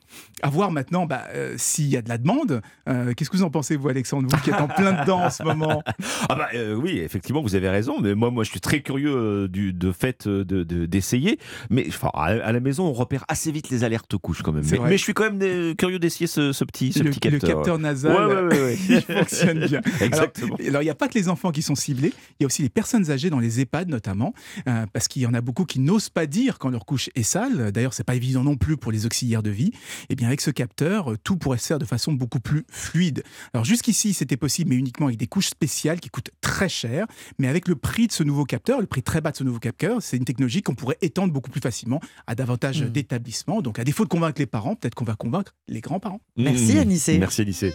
À 0.44 0.50
voir 0.50 0.70
maintenant 0.72 1.08
bah, 1.08 1.24
euh, 1.34 1.56
s'il 1.58 1.88
y 1.88 1.98
a 1.98 2.02
de 2.04 2.10
la 2.10 2.18
demande. 2.20 2.62
Euh, 2.88 3.14
Qu'est-ce 3.16 3.30
que 3.32 3.38
vous 3.38 3.44
en 3.44 3.50
pensez, 3.50 3.76
vous, 3.76 3.90
Alexandre, 3.90 4.28
vous 4.30 4.38
qui 4.44 4.52
êtes 4.52 4.62
en 4.62 4.68
plein 4.68 5.02
dedans 5.02 5.22
en 5.24 5.30
ce 5.32 5.42
moment? 5.52 5.82
Ah 6.30 6.36
bah 6.36 6.50
euh, 6.54 6.76
oui, 6.76 7.00
effectivement, 7.00 7.42
vous 7.42 7.56
avez 7.56 7.70
raison. 7.70 8.00
Mais 8.00 8.14
moi, 8.14 8.30
moi, 8.30 8.44
je 8.44 8.52
suis 8.52 8.60
très 8.62 8.82
curieux 8.82 9.48
du, 9.48 9.74
de 9.74 9.92
fait 9.92 10.28
euh, 10.28 10.44
de- 10.46 10.64
de- 10.64 10.86
d'essayer. 10.86 11.40
mais 11.72 11.86
enfin, 11.88 12.10
à, 12.14 12.52
la 12.52 12.60
maison, 12.60 12.86
on 12.86 12.94
repère 12.94 13.26
assez 13.28 13.52
vite 13.52 13.70
les 13.72 13.84
alertes 13.84 14.16
couches 14.18 14.44
quand 14.44 14.52
même. 14.52 14.64
Mais, 14.84 14.98
je 14.98 15.04
suis 15.04 15.14
quand 15.14 15.32
même 15.32 15.76
curieux 15.76 15.98
d'essayer 16.00 16.28
ce, 16.28 16.52
ce 16.52 16.64
petit, 16.64 16.94
ce 16.94 17.02
le, 17.04 17.10
petit 17.10 17.30
le 17.30 17.40
capteur. 17.40 17.56
capteur 17.58 17.80
nasal, 17.80 18.12
Ouais, 18.14 18.36
ouais, 18.36 18.42
ouais, 18.44 18.62
ouais. 18.64 18.78
il 18.90 19.02
fonctionne 19.02 19.66
bien. 19.66 19.82
Exactement. 20.02 20.56
Alors, 20.56 20.68
alors, 20.70 20.82
il 20.82 20.86
n'y 20.86 20.92
a 20.92 20.96
pas 20.96 21.08
que 21.08 21.18
les 21.18 21.30
enfants 21.30 21.52
qui 21.52 21.62
sont 21.62 21.76
ciblés, 21.76 22.14
il 22.40 22.44
y 22.44 22.44
a 22.44 22.48
aussi 22.48 22.62
les 22.62 22.70
personnes 22.70 23.10
âgées 23.12 23.30
dans 23.30 23.40
les 23.40 23.60
EHPAD 23.62 23.90
notamment, 24.04 24.34
euh, 24.68 24.86
parce 24.92 25.08
qu'il 25.08 25.22
y 25.22 25.26
en 25.26 25.34
a 25.34 25.42
beaucoup 25.42 25.66
qui 25.66 25.80
n'osent 25.80 26.10
pas 26.10 26.26
dire 26.26 26.60
quand 26.60 26.70
leur 26.70 26.86
couche 26.86 27.10
est 27.16 27.24
sale. 27.24 27.72
D'ailleurs, 27.72 27.94
c'est 27.94 28.04
pas 28.04 28.16
évident 28.16 28.44
non 28.44 28.58
plus 28.58 28.76
pour 28.76 28.92
les 28.92 29.06
auxiliaires 29.06 29.44
de 29.44 29.50
vie. 29.50 29.72
Et 30.10 30.16
bien, 30.16 30.28
avec 30.28 30.42
ce 30.42 30.52
capteur, 30.52 31.14
euh, 31.14 31.18
tout 31.24 31.38
pourrait 31.38 31.58
se 31.58 31.68
faire 31.68 31.80
de 31.80 31.86
façon 31.86 32.12
beaucoup 32.12 32.40
plus 32.40 32.66
fluide. 32.70 33.24
Alors, 33.54 33.64
jusqu'ici, 33.64 34.14
c'était 34.14 34.38
possible, 34.38 34.72
mais 34.72 34.76
uniquement 34.76 35.08
avec 35.08 35.18
des 35.18 35.28
couches 35.28 35.48
spéciales 35.48 36.00
qui 36.00 36.10
coûtent 36.10 36.32
très 36.42 36.68
cher. 36.68 37.06
Mais 37.40 37.48
avec 37.48 37.68
le 37.68 37.76
prix 37.76 38.08
de 38.08 38.12
ce 38.12 38.24
nouveau 38.24 38.44
capteur, 38.44 38.82
le 38.82 38.88
prix 38.88 39.04
très 39.04 39.22
bas 39.22 39.32
de 39.32 39.38
ce 39.38 39.44
nouveau 39.44 39.60
capteur, 39.60 40.02
c'est 40.02 40.18
une 40.18 40.26
technologie 40.26 40.62
qu'on 40.62 40.76
pourrait 40.76 40.98
étendre 41.02 41.32
beaucoup 41.32 41.52
plus 41.52 41.62
facilement 41.62 42.02
à 42.28 42.36
davantage 42.36 42.82
d'établissements. 42.82 43.62
Donc, 43.62 43.80
à 43.80 43.84
défaut 43.84 44.04
de 44.04 44.10
convaincre 44.10 44.40
les 44.40 44.46
parents, 44.46 44.76
peut-être 44.76 44.96
qu'on 44.96 45.06
va 45.06 45.16
convaincre 45.16 45.56
les 45.68 45.82
grands-parents. 45.82 46.22
Merci, 46.36 46.78
Anissé. 46.78 47.18
Merci 47.18 47.42
Anissé. 47.42 47.74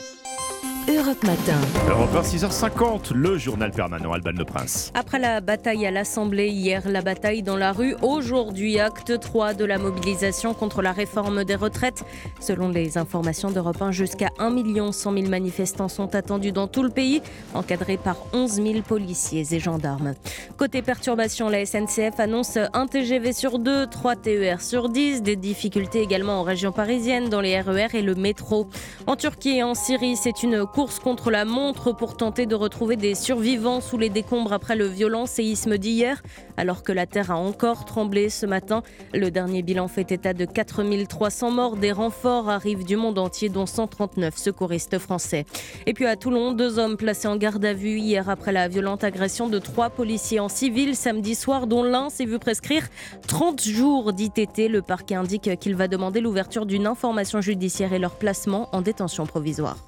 Europe 0.89 1.23
Matin. 1.23 1.59
Alors, 1.87 2.09
6h50, 2.25 3.13
le 3.13 3.37
journal 3.37 3.71
permanent 3.73 4.11
Alban 4.11 4.31
Le 4.39 4.47
Prince. 4.47 4.91
Après 4.95 5.19
la 5.19 5.43
bataille 5.43 5.85
à 5.85 5.91
l'Assemblée 5.91 6.49
hier, 6.49 6.89
la 6.89 7.03
bataille 7.03 7.43
dans 7.43 7.59
la 7.59 7.73
rue, 7.73 7.95
aujourd'hui, 8.01 8.81
acte 8.81 9.21
3 9.21 9.53
de 9.53 9.67
la 9.67 9.77
mobilisation 9.77 10.55
contre 10.55 10.81
la 10.81 10.93
réforme 10.93 11.45
des 11.45 11.57
retraites. 11.57 12.05
Selon 12.41 12.71
les 12.71 12.97
informations 12.97 13.51
d'Europe 13.51 13.83
1, 13.83 13.93
jusqu'à 13.93 14.31
1 14.39 14.93
100 14.93 15.13
000 15.13 15.29
manifestants 15.29 15.89
sont 15.89 16.15
attendus 16.15 16.53
dans 16.53 16.69
tout 16.69 16.83
le 16.83 16.89
pays, 16.89 17.21
encadrés 17.53 17.99
par 17.99 18.17
11 18.33 18.53
000 18.53 18.81
policiers 18.81 19.45
et 19.53 19.61
gendarmes. 19.61 20.15
Côté 20.57 20.81
perturbation, 20.81 21.51
la 21.51 21.67
SNCF 21.67 22.19
annonce 22.19 22.57
un 22.73 22.87
TGV 22.87 23.35
sur 23.35 23.59
2, 23.59 23.89
3 23.89 24.17
TER 24.17 24.63
sur 24.63 24.89
10, 24.89 25.21
des 25.21 25.37
difficultés 25.37 26.01
également 26.01 26.41
en 26.41 26.45
région 26.45 26.73
parisienne, 26.73 27.29
dans 27.29 27.43
les 27.43 27.61
RER 27.61 27.89
et 27.93 28.03
le 28.03 28.15
métro. 28.15 28.69
En 29.07 29.17
Turquie 29.17 29.59
et 29.59 29.63
en 29.63 29.75
Syrie, 29.75 30.17
c'est 30.17 30.43
une 30.43 30.65
course 30.79 31.01
contre 31.01 31.33
la 31.33 31.45
montre 31.45 31.91
pour 31.91 32.17
tenter 32.17 32.47
de 32.47 32.55
retrouver 32.55 32.95
des 32.95 33.17
survivants 33.17 33.81
sous 33.81 33.99
les 33.99 34.11
décombres 34.11 34.53
après 34.53 34.77
le 34.77 34.87
violent 34.87 35.27
séisme 35.27 35.77
d'hier. 35.77 36.23
Alors 36.57 36.85
que 36.85 36.93
la 36.93 37.05
terre 37.05 37.33
a 37.33 37.37
encore 37.37 37.85
tremblé 37.85 38.29
ce 38.29 38.47
matin, 38.47 38.85
le 39.13 39.33
dernier 39.33 39.63
bilan 39.63 39.89
fait 39.89 40.13
état 40.13 40.35
de 40.35 40.45
4300 40.45 41.51
morts. 41.51 41.77
Des 41.77 41.91
renforts 41.91 42.49
arrivent 42.49 42.85
du 42.85 42.95
monde 42.95 43.19
entier, 43.19 43.49
dont 43.49 43.67
139 43.67 44.37
secouristes 44.37 45.01
français. 45.01 45.47
Et 45.87 45.95
puis 45.95 46.07
à 46.07 46.15
Toulon, 46.15 46.53
deux 46.53 46.79
hommes 46.79 46.97
placés 46.97 47.27
en 47.27 47.37
garde 47.37 47.65
à 47.65 47.75
vue 47.75 47.99
hier 47.99 48.31
après 48.31 48.53
la 48.53 48.69
violente 48.69 49.03
agression 49.03 49.49
de 49.49 49.59
trois 49.59 49.91
policiers 49.91 50.39
en 50.39 50.49
civil 50.49 50.95
samedi 50.95 51.35
soir, 51.35 51.67
dont 51.67 51.83
l'un 51.83 52.09
s'est 52.09 52.25
vu 52.25 52.39
prescrire 52.39 52.87
30 53.27 53.63
jours 53.63 54.13
d'ITT. 54.13 54.69
Le 54.69 54.83
parquet 54.83 55.17
indique 55.17 55.59
qu'il 55.59 55.75
va 55.75 55.89
demander 55.89 56.21
l'ouverture 56.21 56.67
d'une 56.67 56.87
information 56.87 57.41
judiciaire 57.41 57.93
et 57.95 57.99
leur 57.99 58.15
placement 58.15 58.69
en 58.71 58.81
détention 58.81 59.27
provisoire. 59.27 59.88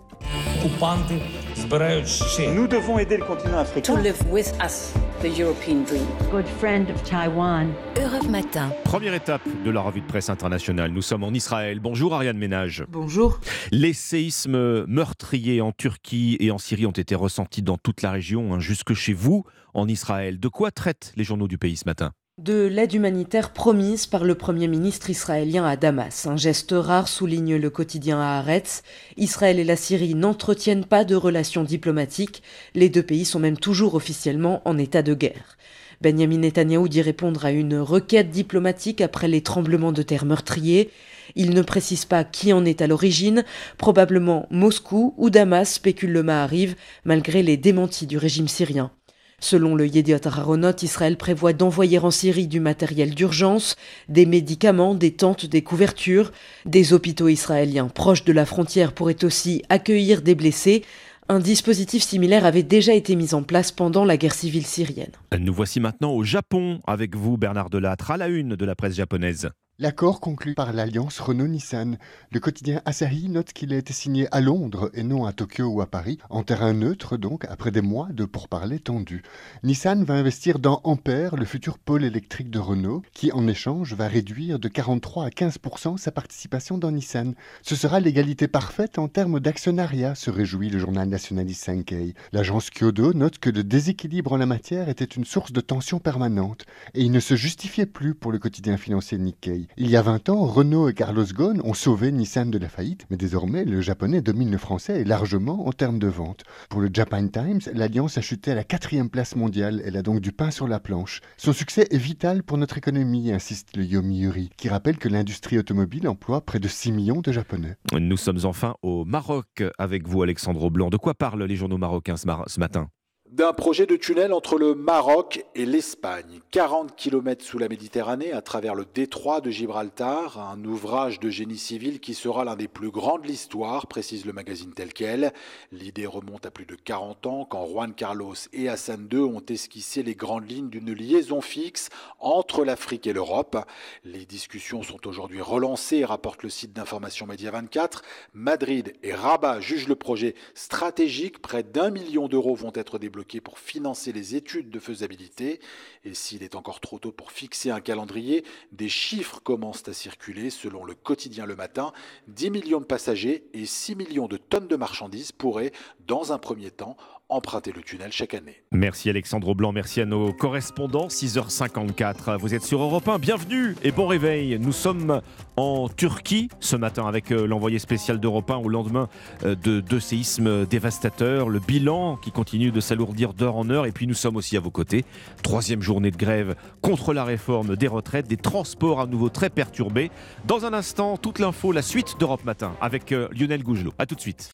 Nous 2.55 2.67
devons 2.67 2.99
aider 2.99 3.17
le 3.17 3.25
continent 3.25 3.59
africain. 3.59 3.95
to 3.95 4.01
live 4.01 4.21
with 4.31 4.53
us 4.63 4.93
the 5.23 5.39
European 5.39 5.85
dream. 5.85 6.07
Good 6.31 6.47
friend 6.59 6.91
of 6.91 7.03
Taiwan. 7.03 7.73
Europe 7.97 8.29
Matin. 8.29 8.71
Première 8.85 9.15
étape 9.15 9.43
de 9.65 9.71
la 9.71 9.81
revue 9.81 10.01
de 10.01 10.07
presse 10.07 10.31
internationale. 10.31 10.91
Nous 10.91 11.03
sommes 11.03 11.25
en 11.25 11.33
Israël. 11.33 11.81
Bonjour 11.81 12.15
Ariane 12.15 12.39
Ménage. 12.39 12.85
Bonjour. 12.89 13.41
Les 13.71 13.93
séismes 13.93 14.85
meurtriers 14.87 15.61
en 15.61 15.73
Turquie 15.73 16.37
et 16.41 16.51
en 16.51 16.59
Syrie 16.59 16.87
ont 16.87 16.91
été 16.91 17.15
ressentis 17.15 17.63
dans 17.63 17.79
toute 17.79 18.03
la 18.03 18.11
région, 18.11 18.55
hein, 18.55 18.61
jusque 18.61 18.95
chez 18.95 19.13
vous, 19.13 19.45
en 19.75 19.89
Israël. 19.89 20.41
De 20.41 20.49
quoi 20.49 20.71
traitent 20.71 21.13
les 21.17 21.25
journaux 21.25 21.49
du 21.49 21.59
pays 21.59 21.77
ce 21.77 21.85
matin? 21.87 22.13
De 22.43 22.65
l'aide 22.65 22.95
humanitaire 22.95 23.53
promise 23.53 24.07
par 24.07 24.25
le 24.25 24.35
Premier 24.35 24.67
ministre 24.67 25.11
israélien 25.11 25.67
à 25.67 25.77
Damas. 25.77 26.27
Un 26.27 26.39
geste 26.39 26.73
rare 26.75 27.07
souligne 27.07 27.57
le 27.57 27.69
quotidien 27.69 28.19
Haaretz. 28.19 28.83
Israël 29.19 29.59
et 29.59 29.65
la 29.65 29.77
Syrie 29.77 30.15
n'entretiennent 30.15 30.87
pas 30.87 31.05
de 31.05 31.15
relations 31.15 31.65
diplomatiques. 31.65 32.43
Les 32.75 32.89
deux 32.89 33.03
pays 33.03 33.27
sont 33.27 33.41
même 33.41 33.59
toujours 33.59 33.95
officiellement 33.95 34.63
en 34.65 34.79
état 34.79 35.03
de 35.03 35.13
guerre. 35.13 35.59
Benjamin 36.01 36.39
Netanyahou 36.39 36.89
dit 36.89 37.03
répondre 37.03 37.45
à 37.45 37.51
une 37.51 37.77
requête 37.77 38.31
diplomatique 38.31 39.03
après 39.03 39.29
les 39.29 39.43
tremblements 39.43 39.93
de 39.93 40.01
terre 40.01 40.25
meurtriers. 40.25 40.91
Il 41.35 41.51
ne 41.51 41.61
précise 41.61 42.07
pas 42.07 42.25
qui 42.25 42.55
en 42.55 42.65
est 42.65 42.81
à 42.81 42.87
l'origine, 42.87 43.45
probablement 43.77 44.47
Moscou 44.51 45.13
ou 45.19 45.29
Damas, 45.29 45.71
spécule 45.71 46.13
le 46.13 46.23
Mahariv, 46.23 46.75
malgré 47.05 47.43
les 47.43 47.59
démentis 47.59 48.07
du 48.07 48.17
régime 48.17 48.49
syrien. 48.49 48.93
Selon 49.41 49.75
le 49.75 49.87
Yediot 49.87 50.27
Aharonot, 50.27 50.77
Israël 50.83 51.17
prévoit 51.17 51.55
d'envoyer 51.55 51.99
en 51.99 52.11
Syrie 52.11 52.47
du 52.47 52.61
matériel 52.61 53.15
d'urgence, 53.15 53.77
des 54.09 54.27
médicaments, 54.27 54.95
des 54.95 55.13
tentes, 55.13 55.47
des 55.47 55.63
couvertures. 55.63 56.31
Des 56.67 56.93
hôpitaux 56.93 57.29
israéliens 57.29 57.89
proches 57.89 58.25
de 58.25 58.33
la 58.33 58.45
frontière 58.45 58.93
pourraient 58.93 59.25
aussi 59.25 59.63
accueillir 59.71 60.21
des 60.21 60.35
blessés. 60.35 60.85
Un 61.29 61.39
dispositif 61.39 62.03
similaire 62.03 62.45
avait 62.45 62.63
déjà 62.63 62.93
été 62.93 63.17
mis 63.17 63.35
en 63.35 63.43
place 63.43 63.73
pendant 63.73 64.05
la 64.05 64.17
guerre 64.17 64.35
civile 64.35 64.67
syrienne. 64.67 65.13
Nous 65.39 65.55
voici 65.55 65.81
maintenant 65.81 66.13
au 66.13 66.25
Japon 66.25 66.81
avec 66.87 67.17
vous, 67.17 67.37
Bernard 67.37 67.71
Delattre, 67.71 68.11
à 68.11 68.17
la 68.17 68.29
une 68.29 68.57
de 68.57 68.65
la 68.65 68.75
presse 68.75 68.95
japonaise. 68.95 69.51
L'accord 69.83 70.21
conclu 70.21 70.53
par 70.53 70.75
l'alliance 70.75 71.21
Renault-Nissan. 71.21 71.97
Le 72.31 72.39
quotidien 72.39 72.83
Asahi 72.85 73.31
note 73.31 73.55
qu'il 73.55 73.73
a 73.73 73.79
été 73.79 73.95
signé 73.95 74.29
à 74.31 74.43
Londres 74.43 74.91
et 74.93 75.03
non 75.03 75.25
à 75.25 75.33
Tokyo 75.33 75.69
ou 75.69 75.81
à 75.81 75.87
Paris, 75.87 76.19
en 76.29 76.43
terrain 76.43 76.75
neutre 76.75 77.17
donc, 77.17 77.47
après 77.49 77.71
des 77.71 77.81
mois 77.81 78.09
de 78.11 78.27
pourparlers 78.27 78.79
tendus. 78.79 79.23
Nissan 79.63 80.05
va 80.05 80.13
investir 80.13 80.59
dans 80.59 80.83
Ampère, 80.85 81.35
le 81.35 81.47
futur 81.47 81.79
pôle 81.79 82.05
électrique 82.05 82.51
de 82.51 82.59
Renault, 82.59 83.01
qui 83.15 83.33
en 83.33 83.49
échange 83.49 83.95
va 83.95 84.07
réduire 84.07 84.59
de 84.59 84.69
43 84.69 85.25
à 85.25 85.29
15% 85.31 85.97
sa 85.97 86.13
participation 86.13 86.77
dans 86.77 86.91
Nissan. 86.91 87.33
Ce 87.63 87.75
sera 87.75 88.01
l'égalité 88.01 88.49
parfaite 88.49 88.99
en 88.99 89.09
termes 89.09 89.41
d'actionnariat, 89.41 90.15
se 90.15 90.29
réjouit 90.29 90.69
le 90.69 90.79
journal 90.79 91.09
nationaliste 91.09 91.65
Sankei. 91.65 92.13
L'agence 92.33 92.69
Kyodo 92.69 93.15
note 93.15 93.39
que 93.39 93.49
le 93.49 93.65
déséquilibre 93.65 94.35
en 94.35 94.37
la 94.37 94.45
matière 94.45 94.91
était 94.91 95.05
une 95.07 95.25
source 95.25 95.53
de 95.53 95.63
tension 95.63 96.01
permanente, 96.01 96.67
et 96.93 97.01
il 97.01 97.13
ne 97.13 97.21
se 97.21 97.35
justifiait 97.35 97.87
plus 97.87 98.15
pour 98.15 98.31
le 98.31 98.39
quotidien 98.39 98.77
financier 98.77 99.17
Nikkei. 99.17 99.70
Il 99.77 99.89
y 99.89 99.97
a 99.97 100.03
20 100.03 100.29
ans, 100.29 100.45
Renault 100.45 100.89
et 100.89 100.95
Carlos 100.95 101.25
Ghosn 101.25 101.61
ont 101.65 101.75
sauvé 101.75 102.13
Nissan 102.13 102.51
de 102.51 102.59
la 102.59 102.69
faillite, 102.69 103.07
mais 103.09 103.17
désormais, 103.17 103.65
le 103.65 103.81
japonais 103.81 104.21
domine 104.21 104.51
le 104.51 104.59
français 104.59 105.05
largement 105.05 105.67
en 105.67 105.73
termes 105.73 105.99
de 105.99 106.09
vente. 106.09 106.43
Pour 106.69 106.81
le 106.81 106.91
Japan 106.93 107.27
Times, 107.29 107.61
l'Alliance 107.73 108.19
a 108.19 108.21
chuté 108.21 108.51
à 108.51 108.55
la 108.55 108.65
quatrième 108.65 109.09
place 109.09 109.37
mondiale. 109.37 109.81
Elle 109.85 109.97
a 109.97 110.03
donc 110.03 110.21
du 110.21 110.33
pain 110.33 110.51
sur 110.51 110.69
la 110.69 110.81
planche. 110.81 111.21
Son 111.37 111.53
succès 111.53 111.87
est 111.91 111.97
vital 111.99 112.43
pour 112.43 112.59
notre 112.59 112.77
économie, 112.79 113.33
insiste 113.33 113.77
le 113.77 113.85
Yomiuri, 113.85 114.51
qui 114.57 114.69
rappelle 114.69 114.99
que 114.99 115.09
l'industrie 115.09 115.59
automobile 115.59 116.09
emploie 116.09 116.41
près 116.45 116.59
de 116.59 116.69
6 116.69 116.93
millions 116.93 117.21
de 117.21 117.33
Japonais. 117.33 117.77
Nous 117.99 118.17
sommes 118.17 118.41
enfin 118.45 118.75
au 118.83 119.05
Maroc 119.05 119.63
avec 119.79 120.07
vous, 120.07 120.23
Alexandre 120.23 120.69
Blanc. 120.69 120.91
De 120.91 120.97
quoi 120.97 121.15
parlent 121.15 121.45
les 121.45 121.57
journaux 121.57 121.79
marocains 121.79 122.17
ce, 122.17 122.27
mar- 122.27 122.45
ce 122.49 122.61
matin? 122.61 122.89
D'un 123.31 123.53
projet 123.53 123.87
de 123.87 123.95
tunnel 123.95 124.33
entre 124.33 124.59
le 124.59 124.75
Maroc 124.75 125.45
et 125.55 125.65
l'Espagne. 125.65 126.41
40 126.51 126.97
km 126.97 127.45
sous 127.45 127.59
la 127.59 127.69
Méditerranée, 127.69 128.33
à 128.33 128.43
travers 128.43 128.75
le 128.75 128.85
détroit 128.93 129.41
de 129.41 129.51
Gibraltar, 129.51 130.41
un 130.41 130.65
ouvrage 130.65 131.21
de 131.21 131.31
génie 131.31 131.57
civil 131.57 132.01
qui 132.01 132.15
sera 132.15 132.45
l'un 132.45 132.57
des 132.57 132.67
plus 132.67 132.91
grands 132.91 133.19
de 133.21 133.29
l'histoire, 133.29 133.87
précise 133.87 134.27
le 134.27 134.33
magazine 134.33 134.73
tel 134.75 134.93
quel. 134.93 135.33
L'idée 135.71 136.07
remonte 136.07 136.45
à 136.45 136.51
plus 136.51 136.67
de 136.67 136.75
40 136.75 137.27
ans, 137.27 137.45
quand 137.49 137.67
Juan 137.67 137.95
Carlos 137.95 138.35
et 138.53 138.69
Hassan 138.69 139.09
II 139.13 139.21
ont 139.21 139.45
esquissé 139.49 140.03
les 140.03 140.17
grandes 140.17 140.51
lignes 140.51 140.69
d'une 140.69 140.93
liaison 140.93 141.41
fixe 141.41 141.89
entre 142.19 142.65
l'Afrique 142.65 143.07
et 143.07 143.13
l'Europe. 143.13 143.57
Les 144.05 144.27
discussions 144.27 144.83
sont 144.83 145.07
aujourd'hui 145.07 145.41
relancées, 145.41 146.05
rapporte 146.05 146.43
le 146.43 146.51
site 146.51 146.73
d'information 146.73 147.27
Média 147.27 147.53
24. 147.53 148.03
Madrid 148.35 148.93
et 149.05 149.15
Rabat 149.15 149.61
jugent 149.61 149.89
le 149.89 149.95
projet 149.95 150.35
stratégique. 150.55 151.41
Près 151.41 151.63
d'un 151.63 151.91
million 151.91 152.27
d'euros 152.27 152.57
vont 152.57 152.73
être 152.75 152.99
débloqués 152.99 153.20
pour 153.43 153.59
financer 153.59 154.13
les 154.13 154.35
études 154.35 154.71
de 154.71 154.79
faisabilité. 154.79 155.61
Et 156.05 156.15
s'il 156.15 156.43
est 156.43 156.55
encore 156.55 156.81
trop 156.81 156.99
tôt 156.99 157.13
pour 157.13 157.33
fixer 157.33 157.71
un 157.71 157.81
calendrier, 157.81 158.45
des 158.73 158.89
chiffres 158.89 159.41
commencent 159.41 159.89
à 159.89 159.93
circuler. 159.93 160.51
Selon 160.51 160.85
le 160.85 160.95
quotidien 160.95 161.47
Le 161.47 161.57
Matin, 161.57 161.93
10 162.29 162.51
millions 162.51 162.81
de 162.81 162.85
passagers 162.85 163.45
et 163.53 163.67
6 163.67 163.97
millions 163.97 164.29
de 164.29 164.37
tonnes 164.37 164.69
de 164.69 164.77
marchandises 164.77 165.33
pourraient, 165.33 165.73
dans 166.07 166.33
un 166.33 166.39
premier 166.39 166.71
temps, 166.71 166.97
emprunter 167.31 167.73
le 167.75 167.83
tunnel 167.83 168.13
chaque 168.13 168.35
année. 168.35 168.63
Merci 168.73 169.09
Alexandre 169.09 169.55
Blanc, 169.55 169.73
merci 169.73 170.01
à 170.01 170.07
nos 170.07 170.33
correspondants. 170.33 171.09
6h54, 171.09 172.39
vous 172.39 172.55
êtes 172.55 172.63
sur 172.63 172.83
Europe 172.83 173.09
1, 173.09 173.19
bienvenue 173.19 173.75
et 173.83 173.93
bon 173.93 174.07
réveil. 174.07 174.59
Nous 174.59 174.73
sommes 174.73 175.21
en 175.57 175.89
Turquie 175.89 176.49
ce 176.61 176.77
matin 176.77 177.07
avec 177.07 177.33
euh, 177.33 177.47
l'envoyé 177.47 177.79
spécial 177.79 178.19
d'Europe 178.19 178.51
1 178.51 178.57
au 178.57 178.69
lendemain 178.69 179.09
euh, 179.45 179.55
de 179.55 179.81
deux 179.81 180.01
séismes 180.01 180.67
dévastateurs. 180.67 181.49
Le 181.49 181.59
bilan 181.59 182.17
qui 182.17 182.33
continue 182.33 182.71
de 182.71 182.81
s'alourdir 182.81 183.35
d'heure 183.35 183.57
en 183.57 183.69
heure 183.71 183.87
et 183.87 183.93
puis 183.93 184.07
nous 184.07 184.15
sommes 184.15 184.37
aussi 184.37 184.57
à 184.57 184.61
vos 184.61 184.71
côtés. 184.71 185.05
Troisième 185.43 185.83
journée 185.83 186.11
de 186.11 186.17
grève 186.17 186.55
contre 186.81 187.13
la 187.13 187.25
réforme 187.25 187.77
des 187.77 187.89
retraites, 187.89 188.29
des 188.29 188.37
transports 188.37 189.01
à 189.01 189.07
nouveau 189.07 189.29
très 189.29 189.51
perturbés. 189.51 190.11
Dans 190.47 190.65
un 190.65 190.73
instant, 190.73 191.17
toute 191.17 191.39
l'info, 191.39 191.73
la 191.73 191.83
suite 191.83 192.17
d'Europe 192.19 192.45
Matin 192.45 192.73
avec 192.81 193.13
euh, 193.13 193.29
Lionel 193.33 193.63
Gougelot. 193.63 193.93
A 193.99 194.07
tout 194.07 194.15
de 194.15 194.21
suite. 194.21 194.53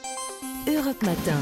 Europe 0.68 1.01
Matin. 1.05 1.38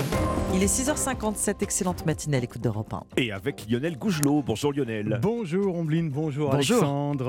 Il 0.55 0.63
est 0.63 0.67
6h57, 0.67 1.63
excellente 1.63 2.05
matinée 2.05 2.37
à 2.37 2.41
l'écoute 2.41 2.61
d'Europe 2.61 2.93
1. 2.93 3.03
Et 3.17 3.33
avec 3.33 3.65
Lionel 3.71 3.97
Gougelot. 3.97 4.43
Bonjour 4.47 4.71
Lionel. 4.73 5.19
Bonjour 5.23 5.75
Ombline, 5.77 6.11
bonjour, 6.11 6.51
Bonjour. 6.51 6.77
Alexandre. 6.77 7.29